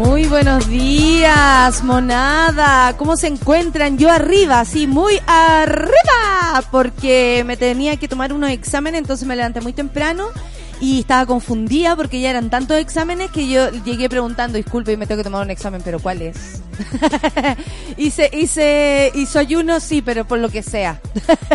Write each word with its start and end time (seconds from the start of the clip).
Muy 0.00 0.24
buenos 0.24 0.66
días, 0.66 1.84
monada. 1.84 2.96
¿Cómo 2.96 3.18
se 3.18 3.26
encuentran? 3.26 3.98
Yo 3.98 4.10
arriba, 4.10 4.64
sí, 4.64 4.86
muy 4.86 5.20
arriba, 5.26 6.64
porque 6.70 7.44
me 7.46 7.58
tenía 7.58 7.98
que 7.98 8.08
tomar 8.08 8.32
unos 8.32 8.48
exámenes, 8.48 9.02
entonces 9.02 9.28
me 9.28 9.36
levanté 9.36 9.60
muy 9.60 9.74
temprano 9.74 10.28
y 10.80 11.00
estaba 11.00 11.26
confundida 11.26 11.94
porque 11.94 12.20
ya 12.20 12.30
eran 12.30 12.50
tantos 12.50 12.78
exámenes 12.78 13.30
que 13.30 13.46
yo 13.48 13.70
llegué 13.84 14.08
preguntando, 14.08 14.56
disculpe, 14.56 14.96
me 14.96 15.06
tengo 15.06 15.18
que 15.18 15.24
tomar 15.24 15.44
un 15.44 15.50
examen, 15.50 15.82
pero 15.84 16.00
¿cuál 16.00 16.22
es? 16.22 16.62
hice, 17.96 18.30
hice, 18.32 19.12
hizo 19.14 19.38
ayuno, 19.38 19.80
sí, 19.80 20.02
pero 20.02 20.24
por 20.24 20.38
lo 20.38 20.48
que 20.48 20.62
sea. 20.62 21.00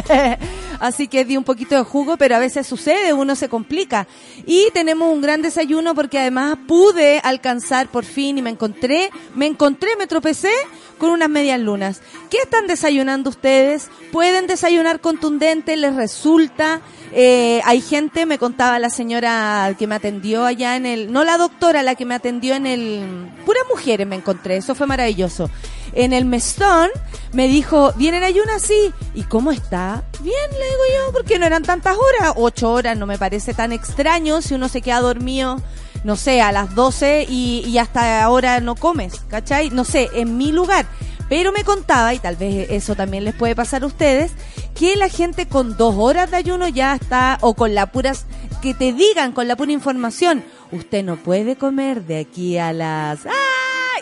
Así 0.79 1.07
que 1.07 1.25
di 1.25 1.37
un 1.37 1.43
poquito 1.43 1.75
de 1.75 1.83
jugo, 1.83 2.17
pero 2.17 2.35
a 2.35 2.39
veces 2.39 2.67
sucede, 2.67 3.13
uno 3.13 3.35
se 3.35 3.49
complica. 3.49 4.07
Y 4.45 4.69
tenemos 4.73 5.11
un 5.11 5.21
gran 5.21 5.41
desayuno 5.41 5.95
porque 5.95 6.19
además 6.19 6.57
pude 6.67 7.19
alcanzar 7.23 7.87
por 7.87 8.05
fin 8.05 8.37
y 8.37 8.41
me 8.41 8.51
encontré, 8.51 9.09
me 9.33 9.47
encontré, 9.47 9.95
me 9.97 10.05
tropecé 10.05 10.51
con 10.97 11.09
unas 11.09 11.29
medias 11.29 11.59
lunas. 11.59 12.01
¿Qué 12.29 12.37
están 12.37 12.67
desayunando 12.67 13.29
ustedes? 13.29 13.89
¿Pueden 14.11 14.47
desayunar 14.47 14.99
contundente? 14.99 15.75
¿Les 15.75 15.95
resulta? 15.95 16.81
Eh, 17.11 17.61
hay 17.65 17.81
gente, 17.81 18.25
me 18.25 18.37
contaba 18.37 18.79
la 18.79 18.89
señora 18.89 19.73
que 19.77 19.87
me 19.87 19.95
atendió 19.95 20.45
allá 20.45 20.75
en 20.75 20.85
el, 20.85 21.11
no 21.11 21.23
la 21.23 21.37
doctora, 21.37 21.83
la 21.83 21.95
que 21.95 22.05
me 22.05 22.15
atendió 22.15 22.55
en 22.55 22.65
el, 22.65 23.31
puras 23.45 23.63
mujeres 23.69 24.05
me 24.07 24.15
encontré, 24.15 24.57
eso 24.57 24.75
fue 24.75 24.87
maravilloso. 24.87 25.49
En 25.93 26.11
el 26.11 26.25
mestón 26.25 26.89
me 27.31 27.47
dijo, 27.47 27.93
¿vienen 27.95 28.23
ayunas? 28.23 28.61
Sí. 28.61 28.93
¿Y 29.13 29.23
cómo 29.23 29.51
está? 29.51 30.03
Bien, 30.19 30.51
le 30.51 30.65
digo 30.65 30.83
yo, 30.97 31.13
porque 31.13 31.39
no 31.39 31.45
eran 31.45 31.63
tantas 31.63 31.95
horas. 31.95 32.33
Ocho 32.35 32.71
horas 32.71 32.97
no 32.97 33.05
me 33.05 33.17
parece 33.17 33.53
tan 33.53 33.71
extraño 33.71 34.41
si 34.41 34.55
uno 34.55 34.67
se 34.67 34.81
queda 34.81 34.99
dormido 34.99 35.61
no 36.05 36.15
sé, 36.15 36.39
a 36.39 36.51
las 36.51 36.75
12 36.75 37.25
y, 37.27 37.63
y 37.65 37.79
hasta 37.79 38.23
ahora 38.23 38.59
no 38.59 38.75
comes, 38.75 39.21
¿cachai? 39.27 39.71
No 39.71 39.83
sé, 39.83 40.07
en 40.13 40.37
mi 40.37 40.51
lugar. 40.51 40.85
Pero 41.29 41.51
me 41.51 41.63
contaba, 41.63 42.13
y 42.13 42.19
tal 42.19 42.35
vez 42.35 42.69
eso 42.69 42.95
también 42.95 43.23
les 43.23 43.33
puede 43.33 43.55
pasar 43.55 43.81
a 43.81 43.87
ustedes, 43.87 44.31
que 44.75 44.95
la 44.95 45.09
gente 45.09 45.47
con 45.47 45.75
dos 45.77 45.95
horas 45.97 46.29
de 46.29 46.37
ayuno 46.37 46.67
ya 46.67 46.93
está, 46.93 47.39
o 47.41 47.55
con 47.55 47.73
la 47.73 47.87
pura, 47.87 48.13
que 48.61 48.75
te 48.75 48.93
digan 48.93 49.31
con 49.31 49.47
la 49.47 49.55
pura 49.55 49.71
información, 49.71 50.43
usted 50.71 51.03
no 51.03 51.17
puede 51.17 51.55
comer 51.55 52.05
de 52.05 52.19
aquí 52.19 52.59
a 52.59 52.71
las... 52.71 53.25
¡Ah! 53.25 53.31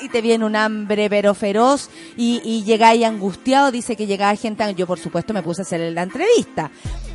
Y 0.01 0.09
te 0.09 0.21
viene 0.21 0.43
un 0.43 0.57
hambre 0.57 1.09
pero 1.09 1.33
feroz 1.33 1.89
y, 2.17 2.41
y 2.43 2.65
llegáis 2.65 3.05
angustiado, 3.05 3.71
dice 3.71 3.95
que 3.95 4.05
llegaba 4.05 4.35
gente, 4.35 4.75
yo 4.75 4.85
por 4.85 4.99
supuesto 4.99 5.33
me 5.33 5.41
puse 5.41 5.61
a 5.61 5.63
hacer 5.63 5.79
la 5.94 6.03
entrevista. 6.03 6.69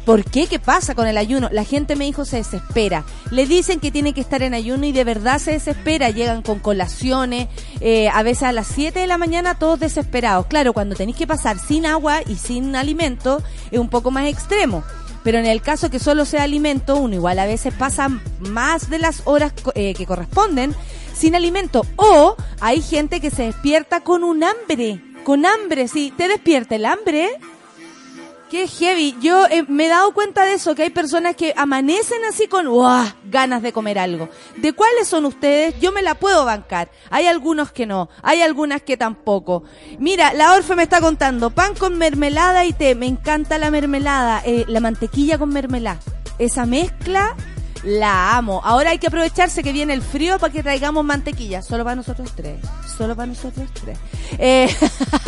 ¿Por 0.09 0.25
qué? 0.25 0.47
¿Qué 0.47 0.59
pasa 0.59 0.95
con 0.95 1.07
el 1.07 1.19
ayuno? 1.19 1.51
La 1.53 1.65
gente 1.65 1.95
me 1.95 2.07
dijo 2.07 2.25
se 2.25 2.39
desespera. 2.39 3.05
Le 3.31 3.45
dicen 3.45 3.79
que 3.79 3.91
tiene 3.91 4.15
que 4.15 4.23
estar 4.23 4.43
en 4.43 4.55
ayuno 4.55 4.87
y 4.87 4.93
de 4.93 5.05
verdad 5.05 5.39
se 5.39 5.51
desespera. 5.51 6.09
Llegan 6.09 6.41
con 6.41 6.61
colaciones, 6.61 7.49
eh, 7.83 8.09
a 8.09 8.23
veces 8.23 8.45
a 8.45 8.53
las 8.53 8.69
7 8.69 9.01
de 9.01 9.07
la 9.07 9.19
mañana 9.19 9.59
todos 9.59 9.79
desesperados. 9.79 10.47
Claro, 10.47 10.73
cuando 10.73 10.97
tenéis 10.97 11.19
que 11.19 11.27
pasar 11.27 11.59
sin 11.59 11.85
agua 11.85 12.23
y 12.27 12.37
sin 12.37 12.75
alimento 12.75 13.43
es 13.71 13.79
un 13.79 13.91
poco 13.91 14.11
más 14.11 14.27
extremo. 14.29 14.83
Pero 15.25 15.37
en 15.37 15.45
el 15.45 15.61
caso 15.61 15.91
que 15.91 15.99
solo 15.99 16.25
sea 16.25 16.45
alimento, 16.45 16.97
uno 16.97 17.15
igual 17.15 17.39
a 17.39 17.45
veces 17.45 17.75
pasa 17.75 18.09
más 18.39 18.89
de 18.89 19.01
las 19.01 19.21
horas 19.27 19.53
eh, 19.75 19.93
que 19.93 20.07
corresponden 20.07 20.75
sin 21.13 21.35
alimento. 21.35 21.85
O 21.97 22.35
hay 22.61 22.81
gente 22.81 23.21
que 23.21 23.31
se 23.31 23.43
despierta 23.43 24.01
con 24.01 24.25
un 24.25 24.43
hambre. 24.43 25.03
Con 25.23 25.45
hambre, 25.45 25.87
sí. 25.87 26.15
¿Te 26.17 26.29
despierta 26.29 26.77
el 26.77 26.87
hambre? 26.87 27.29
Qué 28.51 28.67
heavy. 28.67 29.15
Yo 29.21 29.47
eh, 29.47 29.65
me 29.69 29.87
he 29.87 29.89
dado 29.89 30.13
cuenta 30.15 30.45
de 30.45 30.55
eso, 30.55 30.75
que 30.75 30.83
hay 30.83 30.91
personas 30.91 31.37
que 31.37 31.53
amanecen 31.55 32.25
así 32.25 32.47
con 32.47 32.67
¡guau! 32.67 33.07
ganas 33.25 33.61
de 33.63 33.75
comer 33.75 33.99
algo. 33.99 34.31
¿De 34.57 34.73
cuáles 34.73 35.07
son 35.07 35.27
ustedes? 35.27 35.79
Yo 35.81 35.93
me 35.93 36.01
la 36.01 36.15
puedo 36.15 36.47
bancar. 36.47 36.91
Hay 37.11 37.27
algunos 37.27 37.73
que 37.73 37.85
no, 37.85 38.09
hay 38.23 38.41
algunas 38.41 38.81
que 38.81 38.97
tampoco. 38.97 39.65
Mira, 39.99 40.33
la 40.33 40.55
Orfe 40.55 40.75
me 40.77 40.85
está 40.85 41.01
contando, 41.03 41.51
pan 41.51 41.75
con 41.75 41.99
mermelada 41.99 42.65
y 42.65 42.73
té. 42.73 42.95
Me 42.95 43.07
encanta 43.07 43.59
la 43.59 43.71
mermelada, 43.71 44.43
eh, 44.47 44.65
la 44.67 44.81
mantequilla 44.81 45.37
con 45.37 45.51
mermelada. 45.51 46.01
Esa 46.39 46.65
mezcla 46.65 47.37
la 47.85 48.37
amo. 48.37 48.61
Ahora 48.65 48.91
hay 48.91 48.99
que 48.99 49.07
aprovecharse 49.07 49.63
que 49.63 49.73
viene 49.73 49.95
el 49.95 50.03
frío 50.03 50.39
para 50.39 50.53
que 50.53 50.63
traigamos 50.63 51.05
mantequilla. 51.05 51.63
Solo 51.63 51.85
para 51.85 51.97
nosotros 51.97 52.33
tres. 52.35 52.61
Solo 52.97 53.15
para 53.17 53.27
nosotros 53.27 53.69
tres. 53.73 53.99
Eh, 54.39 54.69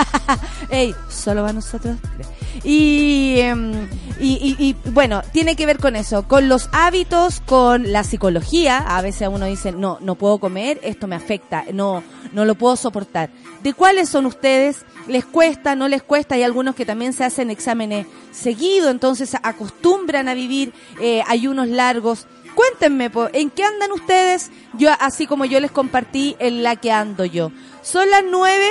ey, 0.70 0.94
solo 1.08 1.42
para 1.42 1.52
nosotros 1.52 1.96
tres. 2.16 2.26
Y, 2.64 3.36
em, 3.38 3.72
y, 4.18 4.56
y, 4.58 4.68
y, 4.68 4.90
bueno, 4.90 5.22
tiene 5.32 5.56
que 5.56 5.66
ver 5.66 5.78
con 5.78 5.96
eso, 5.96 6.26
con 6.26 6.48
los 6.48 6.68
hábitos, 6.72 7.40
con 7.46 7.92
la 7.92 8.04
psicología. 8.04 8.78
A 8.78 9.00
veces 9.02 9.28
uno 9.30 9.46
dice, 9.46 9.72
no, 9.72 9.98
no 10.00 10.14
puedo 10.14 10.38
comer, 10.38 10.80
esto 10.82 11.06
me 11.06 11.16
afecta, 11.16 11.64
no, 11.72 12.02
no 12.32 12.44
lo 12.44 12.54
puedo 12.54 12.76
soportar. 12.76 13.30
¿De 13.62 13.72
cuáles 13.72 14.08
son 14.08 14.26
ustedes? 14.26 14.84
¿Les 15.06 15.24
cuesta, 15.24 15.74
no 15.74 15.88
les 15.88 16.02
cuesta? 16.02 16.34
Hay 16.34 16.42
algunos 16.42 16.74
que 16.74 16.86
también 16.86 17.12
se 17.12 17.24
hacen 17.24 17.50
exámenes 17.50 18.06
seguido, 18.32 18.90
entonces 18.90 19.36
acostumbran 19.42 20.28
a 20.28 20.34
vivir 20.34 20.72
eh, 21.00 21.22
ayunos 21.26 21.68
largos. 21.68 22.26
Cuéntenme, 22.54 23.10
¿en 23.32 23.50
qué 23.50 23.64
andan 23.64 23.92
ustedes? 23.92 24.50
Yo, 24.74 24.90
así 25.00 25.26
como 25.26 25.44
yo 25.44 25.60
les 25.60 25.70
compartí 25.70 26.36
en 26.38 26.62
la 26.62 26.76
que 26.76 26.92
ando 26.92 27.24
yo. 27.24 27.52
Son 27.82 28.08
las 28.10 28.22
nueve 28.28 28.68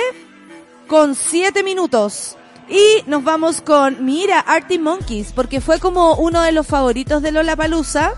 con 0.86 1.14
siete 1.14 1.62
minutos. 1.62 2.36
Y 2.68 3.02
nos 3.08 3.24
vamos 3.24 3.62
con, 3.62 4.04
mira, 4.04 4.38
Arctic 4.38 4.80
Monkeys, 4.80 5.32
porque 5.32 5.60
fue 5.60 5.80
como 5.80 6.14
uno 6.14 6.40
de 6.42 6.52
los 6.52 6.66
favoritos 6.66 7.20
de 7.20 7.32
Lola 7.32 7.56
Palusa. 7.56 8.14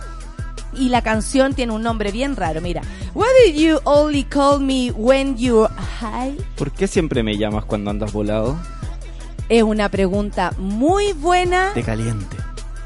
Y 0.75 0.89
la 0.89 1.03
canción 1.03 1.55
tiene 1.55 1.73
un 1.73 1.83
nombre 1.83 2.13
bien 2.13 2.37
raro, 2.37 2.61
mira. 2.61 2.83
Why 3.15 3.27
did 3.47 3.55
you 3.57 3.79
only 3.85 4.25
call 4.25 4.59
me 4.59 4.91
when 4.91 5.37
you're 5.37 5.71
high? 6.01 6.37
¿Por 6.57 6.71
qué 6.71 6.87
siempre 6.87 7.23
me 7.23 7.37
llamas 7.37 7.65
cuando 7.65 7.91
andas 7.91 8.13
volado? 8.13 8.59
Es 9.49 9.63
una 9.63 9.91
pregunta 9.91 10.53
muy 10.57 11.13
buena. 11.13 11.73
De 11.75 11.83
caliente. 11.83 12.42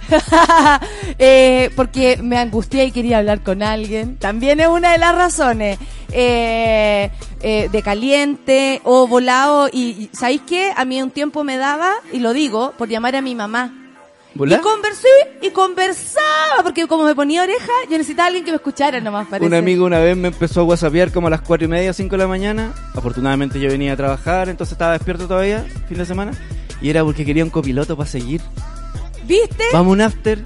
eh, 1.19 1.71
porque 1.77 2.19
me 2.23 2.39
angustié 2.39 2.85
y 2.85 2.93
quería 2.93 3.19
hablar 3.19 3.43
con 3.43 3.63
alguien. 3.63 4.17
También 4.17 4.61
es 4.61 4.69
una 4.69 4.93
de 4.93 4.99
las 4.99 5.15
razones. 5.15 5.79
Eh, 6.13 7.11
eh, 7.43 7.69
de 7.71 7.83
caliente 7.83 8.81
o 8.85 9.07
volado. 9.07 9.69
Y, 9.73 10.09
¿sabéis 10.13 10.43
qué? 10.47 10.73
A 10.77 10.85
mí 10.85 11.03
un 11.03 11.11
tiempo 11.11 11.45
me 11.45 11.57
daba, 11.57 11.93
y 12.13 12.21
lo 12.21 12.33
digo, 12.33 12.73
por 12.79 12.89
llamar 12.89 13.17
a 13.17 13.21
mi 13.21 13.35
mamá. 13.35 13.73
¿Volá? 14.35 14.57
Y 14.57 14.61
conversé 14.61 15.09
y 15.43 15.51
conversaba, 15.51 16.63
porque 16.63 16.87
como 16.87 17.05
me 17.05 17.15
ponía 17.15 17.43
oreja, 17.43 17.73
yo 17.91 17.97
necesitaba 17.97 18.25
a 18.25 18.27
alguien 18.29 18.45
que 18.45 18.51
me 18.51 18.57
escuchara 18.57 19.01
nomás, 19.01 19.27
parece. 19.29 19.47
Un 19.47 19.55
amigo 19.55 19.87
una 19.87 19.99
vez 19.99 20.17
me 20.17 20.29
empezó 20.29 20.61
a 20.61 20.65
whatsappear 20.65 21.11
como 21.11 21.29
a 21.29 21.31
las 21.31 21.41
cuatro 21.41 21.65
y 21.65 21.69
media, 21.69 21.93
cinco 21.93 22.17
de 22.17 22.23
la 22.23 22.29
mañana. 22.29 22.75
Afortunadamente 22.95 23.59
yo 23.61 23.71
venía 23.71 23.95
a 23.95 23.97
trabajar, 23.97 24.49
entonces 24.49 24.73
estaba 24.73 24.93
despierto 24.93 25.27
todavía, 25.27 25.65
fin 25.89 25.99
de 25.99 26.05
semana. 26.05 26.33
Y 26.83 26.91
era 26.91 27.03
porque 27.03 27.25
quería 27.25 27.45
un 27.45 27.51
copiloto 27.51 27.97
para 27.97 28.09
seguir. 28.09 28.43
¿Viste? 29.27 29.65
Vamos 29.73 29.91
a 29.91 29.93
un 29.93 30.01
after. 30.01 30.43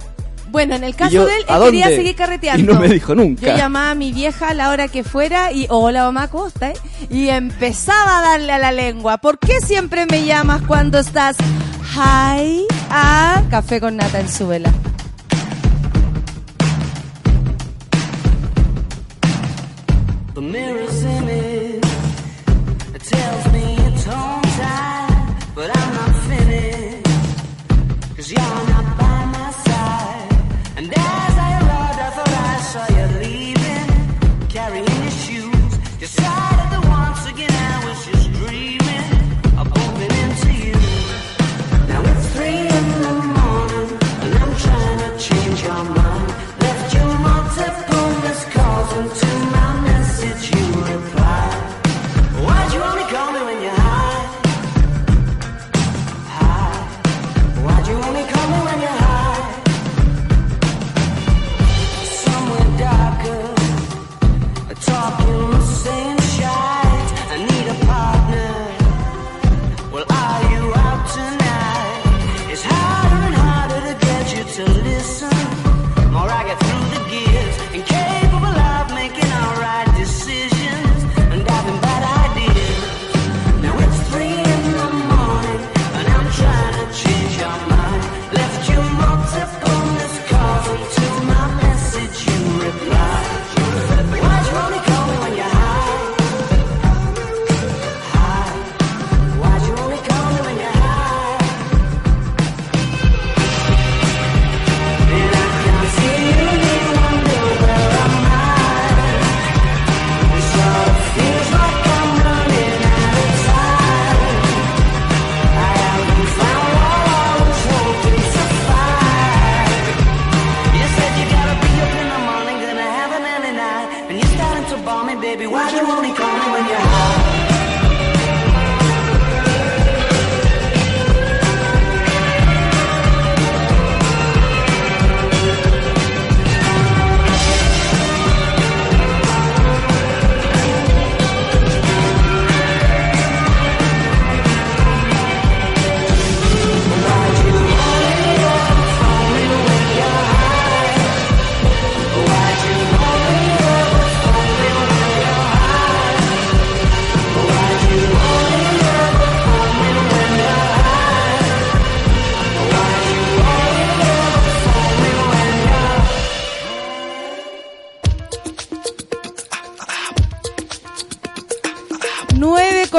Bueno, 0.49 0.75
en 0.75 0.83
el 0.83 0.95
caso 0.95 1.11
yo, 1.11 1.25
de 1.25 1.37
él, 1.37 1.45
¿a 1.47 1.57
él 1.57 1.63
quería 1.63 1.87
seguir 1.87 2.15
carreteando. 2.15 2.71
Y 2.71 2.75
no 2.75 2.79
me 2.81 2.89
dijo 2.89 3.15
nunca. 3.15 3.47
Yo 3.47 3.55
llamaba 3.55 3.91
a 3.91 3.95
mi 3.95 4.11
vieja 4.11 4.49
a 4.49 4.53
la 4.53 4.69
hora 4.69 4.89
que 4.89 5.03
fuera 5.03 5.53
y, 5.53 5.65
hola 5.69 6.03
mamá, 6.03 6.27
¿cómo 6.27 6.47
estás? 6.47 6.77
Y 7.09 7.29
empezaba 7.29 8.19
a 8.19 8.21
darle 8.21 8.51
a 8.51 8.59
la 8.59 8.73
lengua. 8.73 9.19
¿Por 9.19 9.39
qué 9.39 9.61
siempre 9.61 10.05
me 10.07 10.25
llamas 10.25 10.61
cuando 10.63 10.99
estás 10.99 11.37
high 11.93 12.65
a 12.89 13.43
café 13.49 13.79
con 13.79 13.95
nata 13.95 14.19
en 14.19 14.29
su 14.29 14.47
vela? 14.47 14.73
The 20.33 20.41
mirror's 20.41 21.03
image 21.03 21.40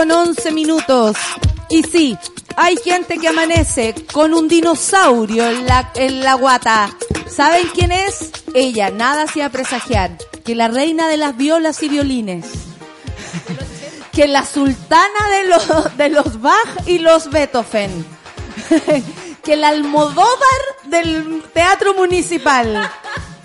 con 0.03 0.11
11 0.11 0.51
minutos. 0.51 1.17
Y 1.69 1.85
sí, 1.85 2.19
hay 2.57 2.77
gente 2.77 3.19
que 3.19 3.29
amanece 3.29 3.95
con 4.13 4.35
un 4.35 4.49
dinosaurio 4.49 5.49
en 5.49 5.65
la, 5.65 5.93
en 5.95 6.25
la 6.25 6.35
guata. 6.35 6.91
¿Saben 7.31 7.69
quién 7.73 7.93
es? 7.93 8.33
Ella, 8.53 8.91
nada 8.91 9.23
hacía 9.23 9.49
presagiar. 9.51 10.19
Que 10.45 10.57
la 10.57 10.67
reina 10.67 11.07
de 11.07 11.19
las 11.19 11.37
violas 11.37 11.81
y 11.85 11.89
violines. 11.89 12.47
que 14.13 14.27
la 14.27 14.45
sultana 14.45 15.29
de 15.31 15.45
los, 15.45 15.97
de 15.97 16.09
los 16.09 16.41
Bach 16.41 16.83
y 16.85 16.99
los 16.99 17.31
Beethoven. 17.31 18.05
que 19.45 19.55
la 19.55 19.69
Almodóvar 19.69 20.63
del 20.87 21.45
Teatro 21.55 21.95
Municipal. 21.95 22.91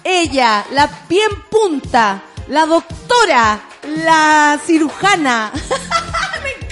Ella, 0.03 0.65
la 0.71 0.87
pie 1.07 1.21
en 1.23 1.39
punta, 1.51 2.23
la 2.47 2.65
doctora, 2.65 3.61
la 4.03 4.59
cirujana. 4.65 5.51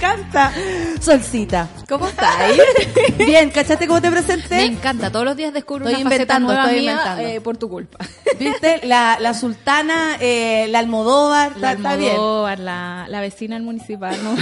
Me 0.06 0.22
encanta. 0.22 0.52
Solcita. 1.00 1.68
¿Cómo 1.88 2.06
estáis? 2.06 2.60
Bien, 3.18 3.50
¿cachaste 3.50 3.86
cómo 3.86 4.00
te 4.00 4.10
presenté? 4.10 4.56
Me 4.56 4.64
encanta, 4.64 5.10
todos 5.10 5.24
los 5.24 5.36
días 5.36 5.52
descubro 5.52 5.84
Estoy 5.86 6.02
una 6.02 6.10
faceta 6.10 6.36
inventando, 6.36 6.48
nueva 6.52 6.64
estoy 6.68 6.80
mía, 6.80 6.90
inventando. 6.92 7.22
eh, 7.28 7.40
por 7.40 7.56
tu 7.56 7.68
culpa. 7.68 7.98
¿Viste? 8.38 8.80
La, 8.86 9.18
la 9.20 9.34
sultana, 9.34 10.16
eh, 10.20 10.66
la 10.70 10.78
Almodóvar, 10.80 11.56
La 11.58 11.72
está, 11.72 11.96
bien. 11.96 12.16
La, 12.64 13.06
la 13.08 13.20
vecina 13.20 13.56
del 13.56 13.64
municipal, 13.64 14.16
no. 14.22 14.36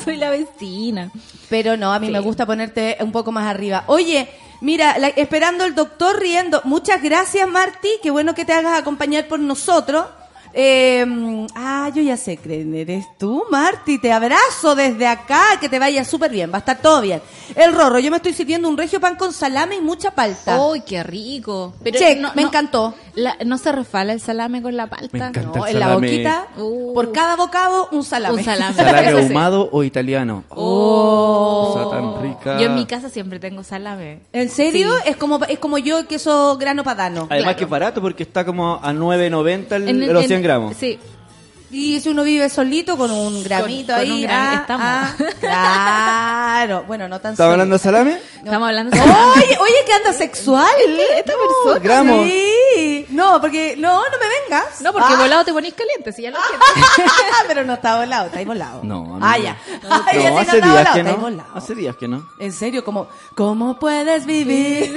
Soy 0.04 0.16
la 0.16 0.30
vecina. 0.30 1.10
Pero 1.48 1.76
no, 1.76 1.92
a 1.92 1.98
mí 1.98 2.06
Sí. 2.06 2.12
me 2.12 2.20
gusta 2.20 2.46
ponerte 2.46 2.96
un 3.00 3.12
poco 3.12 3.30
más 3.32 3.46
arriba. 3.46 3.84
Oye, 3.86 4.28
mira, 4.60 4.98
la- 4.98 5.08
esperando 5.08 5.64
el 5.64 5.74
doctor 5.74 6.18
riendo. 6.18 6.60
Muchas 6.64 7.02
gracias, 7.02 7.48
Marti. 7.48 7.88
Qué 8.02 8.10
bueno 8.10 8.34
que 8.34 8.44
te 8.44 8.52
hagas 8.52 8.78
acompañar 8.78 9.26
por 9.28 9.38
nosotros. 9.40 10.06
Eh, 10.52 11.46
ah, 11.54 11.90
yo 11.94 12.02
ya 12.02 12.16
sé 12.16 12.36
quién 12.36 12.74
eres 12.74 13.06
tú, 13.18 13.44
Marti. 13.50 13.98
Te 13.98 14.12
abrazo 14.12 14.74
desde 14.74 15.06
acá. 15.06 15.42
Que 15.60 15.68
te 15.68 15.78
vaya 15.78 16.04
súper 16.04 16.30
bien. 16.30 16.50
Va 16.52 16.56
a 16.56 16.58
estar 16.60 16.78
todo 16.80 17.00
bien. 17.00 17.22
El 17.54 17.72
Rorro, 17.74 17.98
yo 17.98 18.10
me 18.10 18.16
estoy 18.18 18.32
sirviendo 18.32 18.68
un 18.68 18.76
regio 18.76 19.00
pan 19.00 19.16
con 19.16 19.32
salame 19.32 19.76
y 19.76 19.80
mucha 19.80 20.10
palta. 20.12 20.60
¡Uy, 20.60 20.80
qué 20.82 21.02
rico! 21.02 21.74
Pero 21.82 21.98
Check, 21.98 22.18
no- 22.18 22.32
me 22.34 22.42
no- 22.42 22.48
encantó. 22.48 22.94
la- 23.14 23.36
¿No 23.44 23.58
se 23.58 23.72
refala 23.72 24.12
el 24.12 24.20
salame 24.20 24.62
con 24.62 24.76
la 24.76 24.86
palta? 24.86 25.08
Me 25.12 25.18
encanta. 25.18 25.58
No, 25.58 25.66
el 25.66 25.74
en 25.74 25.80
la 25.80 25.94
boquita, 25.94 26.46
Uh. 26.58 26.94
por 26.94 27.12
cada 27.12 27.36
bocado, 27.36 27.88
un 27.92 28.04
salame. 28.04 28.38
Un 28.38 28.44
salame. 28.44 28.74
¿Salame 28.76 29.08
ahumado 29.22 29.68
o 29.72 29.82
italiano? 29.84 30.44
Oh. 30.50 31.72
Cosa 31.74 31.90
tan 31.90 32.22
rica. 32.22 32.58
Yo 32.58 32.66
en 32.66 32.74
mi 32.74 32.86
casa 32.86 33.08
siempre 33.08 33.38
tengo 33.38 33.62
salame. 33.62 34.20
¿En 34.32 34.48
serio? 34.48 34.90
Sí. 35.04 35.10
Es 35.10 35.16
como 35.16 35.40
es 35.44 35.58
como 35.58 35.78
yo 35.78 36.06
queso 36.06 36.56
grano 36.58 36.84
padano. 36.84 37.26
Además 37.30 37.42
Claro. 37.44 37.58
que 37.58 37.64
es 37.64 37.70
barato 37.70 38.00
porque 38.00 38.22
está 38.22 38.44
como 38.44 38.80
a 38.82 38.92
9.90 38.92 39.76
el, 39.76 39.88
En- 39.88 40.12
los 40.12 40.24
en- 40.30 40.39
100 40.40 40.42
gramos. 40.42 40.76
Sí. 40.78 40.98
Y 41.72 42.00
si 42.00 42.08
uno 42.08 42.24
vive 42.24 42.48
solito 42.48 42.96
con 42.96 43.12
un 43.12 43.44
gramito 43.44 43.92
con 43.92 44.00
ahí, 44.02 44.24
un 44.24 44.30
ah, 44.30 44.58
estamos. 44.60 44.86
ah, 44.88 45.14
claro. 45.40 46.82
Bueno, 46.84 47.06
no 47.08 47.20
tan 47.20 47.30
¿Estaba 47.32 47.52
hablando 47.52 47.74
de 47.76 47.78
salame? 47.78 48.18
Estamos 48.38 48.68
hablando 48.68 48.90
de 48.90 48.98
salame. 48.98 49.32
Oye, 49.36 49.56
oye, 49.60 49.74
que 49.86 49.92
anda 49.92 50.12
sexual 50.12 50.66
esta 51.16 51.32
persona. 51.32 51.78
gramos. 51.80 52.26
Sí. 52.26 53.06
No, 53.10 53.40
porque 53.40 53.76
no, 53.78 54.02
no 54.02 54.18
me 54.18 54.26
vengas. 54.58 54.80
No, 54.80 54.92
porque 54.92 55.12
Ah, 55.12 55.16
volado 55.16 55.44
te 55.44 55.52
ponís 55.52 55.74
caliente, 55.74 56.12
si 56.12 56.22
ya 56.22 56.32
lo 56.32 56.38
entiendes. 56.38 57.12
pero 57.46 57.64
no 57.64 57.74
está 57.74 57.98
volado, 57.98 58.26
está 58.26 58.38
ahí 58.40 58.44
volado. 58.44 58.80
No, 58.82 59.18
Ah, 59.20 59.36
no. 59.38 59.44
ya. 59.44 59.56
No, 59.88 60.04
Ay, 60.06 60.18
ya 60.22 60.28
sí 60.30 60.36
hace 60.38 60.40
está 60.42 60.54
días 60.56 60.66
volado, 60.66 60.92
que 60.94 60.98
está 60.98 61.10
ahí 61.10 61.16
no. 61.16 61.22
volado. 61.22 61.48
Hace 61.54 61.74
días 61.76 61.96
que 61.96 62.08
no. 62.08 62.28
En 62.40 62.52
serio, 62.52 62.84
como 62.84 63.06
¿cómo 63.36 63.78
puedes 63.78 64.26
vivir? 64.26 64.92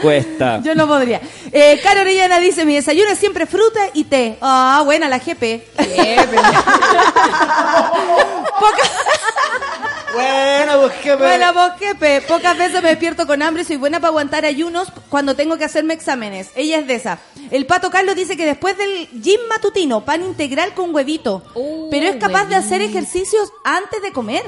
Cuesta. 0.00 0.60
Yo 0.64 0.74
no 0.74 0.86
podría. 0.86 1.20
Eh, 1.52 1.80
Caro 1.82 2.00
Orellana 2.00 2.40
dice, 2.40 2.64
mi 2.64 2.74
desayuno 2.74 3.10
es 3.10 3.18
siempre 3.18 3.46
fruta 3.46 3.80
y 3.94 4.04
té. 4.04 4.38
Ah, 4.40 4.82
buena 4.84 5.08
la 5.08 5.18
GP. 5.18 5.62
Bueno, 10.14 10.80
pues 10.80 10.92
qué 11.02 11.14
Bueno, 11.14 11.52
vos, 11.52 11.72
jefe, 11.78 12.22
pocas 12.22 12.56
veces 12.56 12.82
me 12.82 12.88
despierto 12.88 13.26
con 13.26 13.42
hambre 13.42 13.62
y 13.62 13.66
soy 13.66 13.76
buena 13.76 14.00
para 14.00 14.08
aguantar 14.08 14.44
ayunos 14.44 14.88
cuando 15.08 15.36
tengo 15.36 15.58
que 15.58 15.64
hacerme 15.64 15.94
exámenes. 15.94 16.50
Ella 16.56 16.78
es 16.78 16.86
de 16.86 16.94
esa. 16.94 17.18
El 17.50 17.66
pato 17.66 17.90
Carlos 17.90 18.16
dice 18.16 18.36
que 18.36 18.46
después 18.46 18.76
del 18.76 19.08
gym 19.22 19.40
matutino, 19.48 20.04
pan 20.04 20.24
integral 20.24 20.74
con 20.74 20.94
huevito. 20.94 21.42
Uh, 21.54 21.88
pero 21.90 22.06
es 22.06 22.16
capaz 22.16 22.46
de 22.46 22.56
hacer 22.56 22.82
ejercicios 22.82 23.52
antes 23.64 24.02
de 24.02 24.12
comer. 24.12 24.44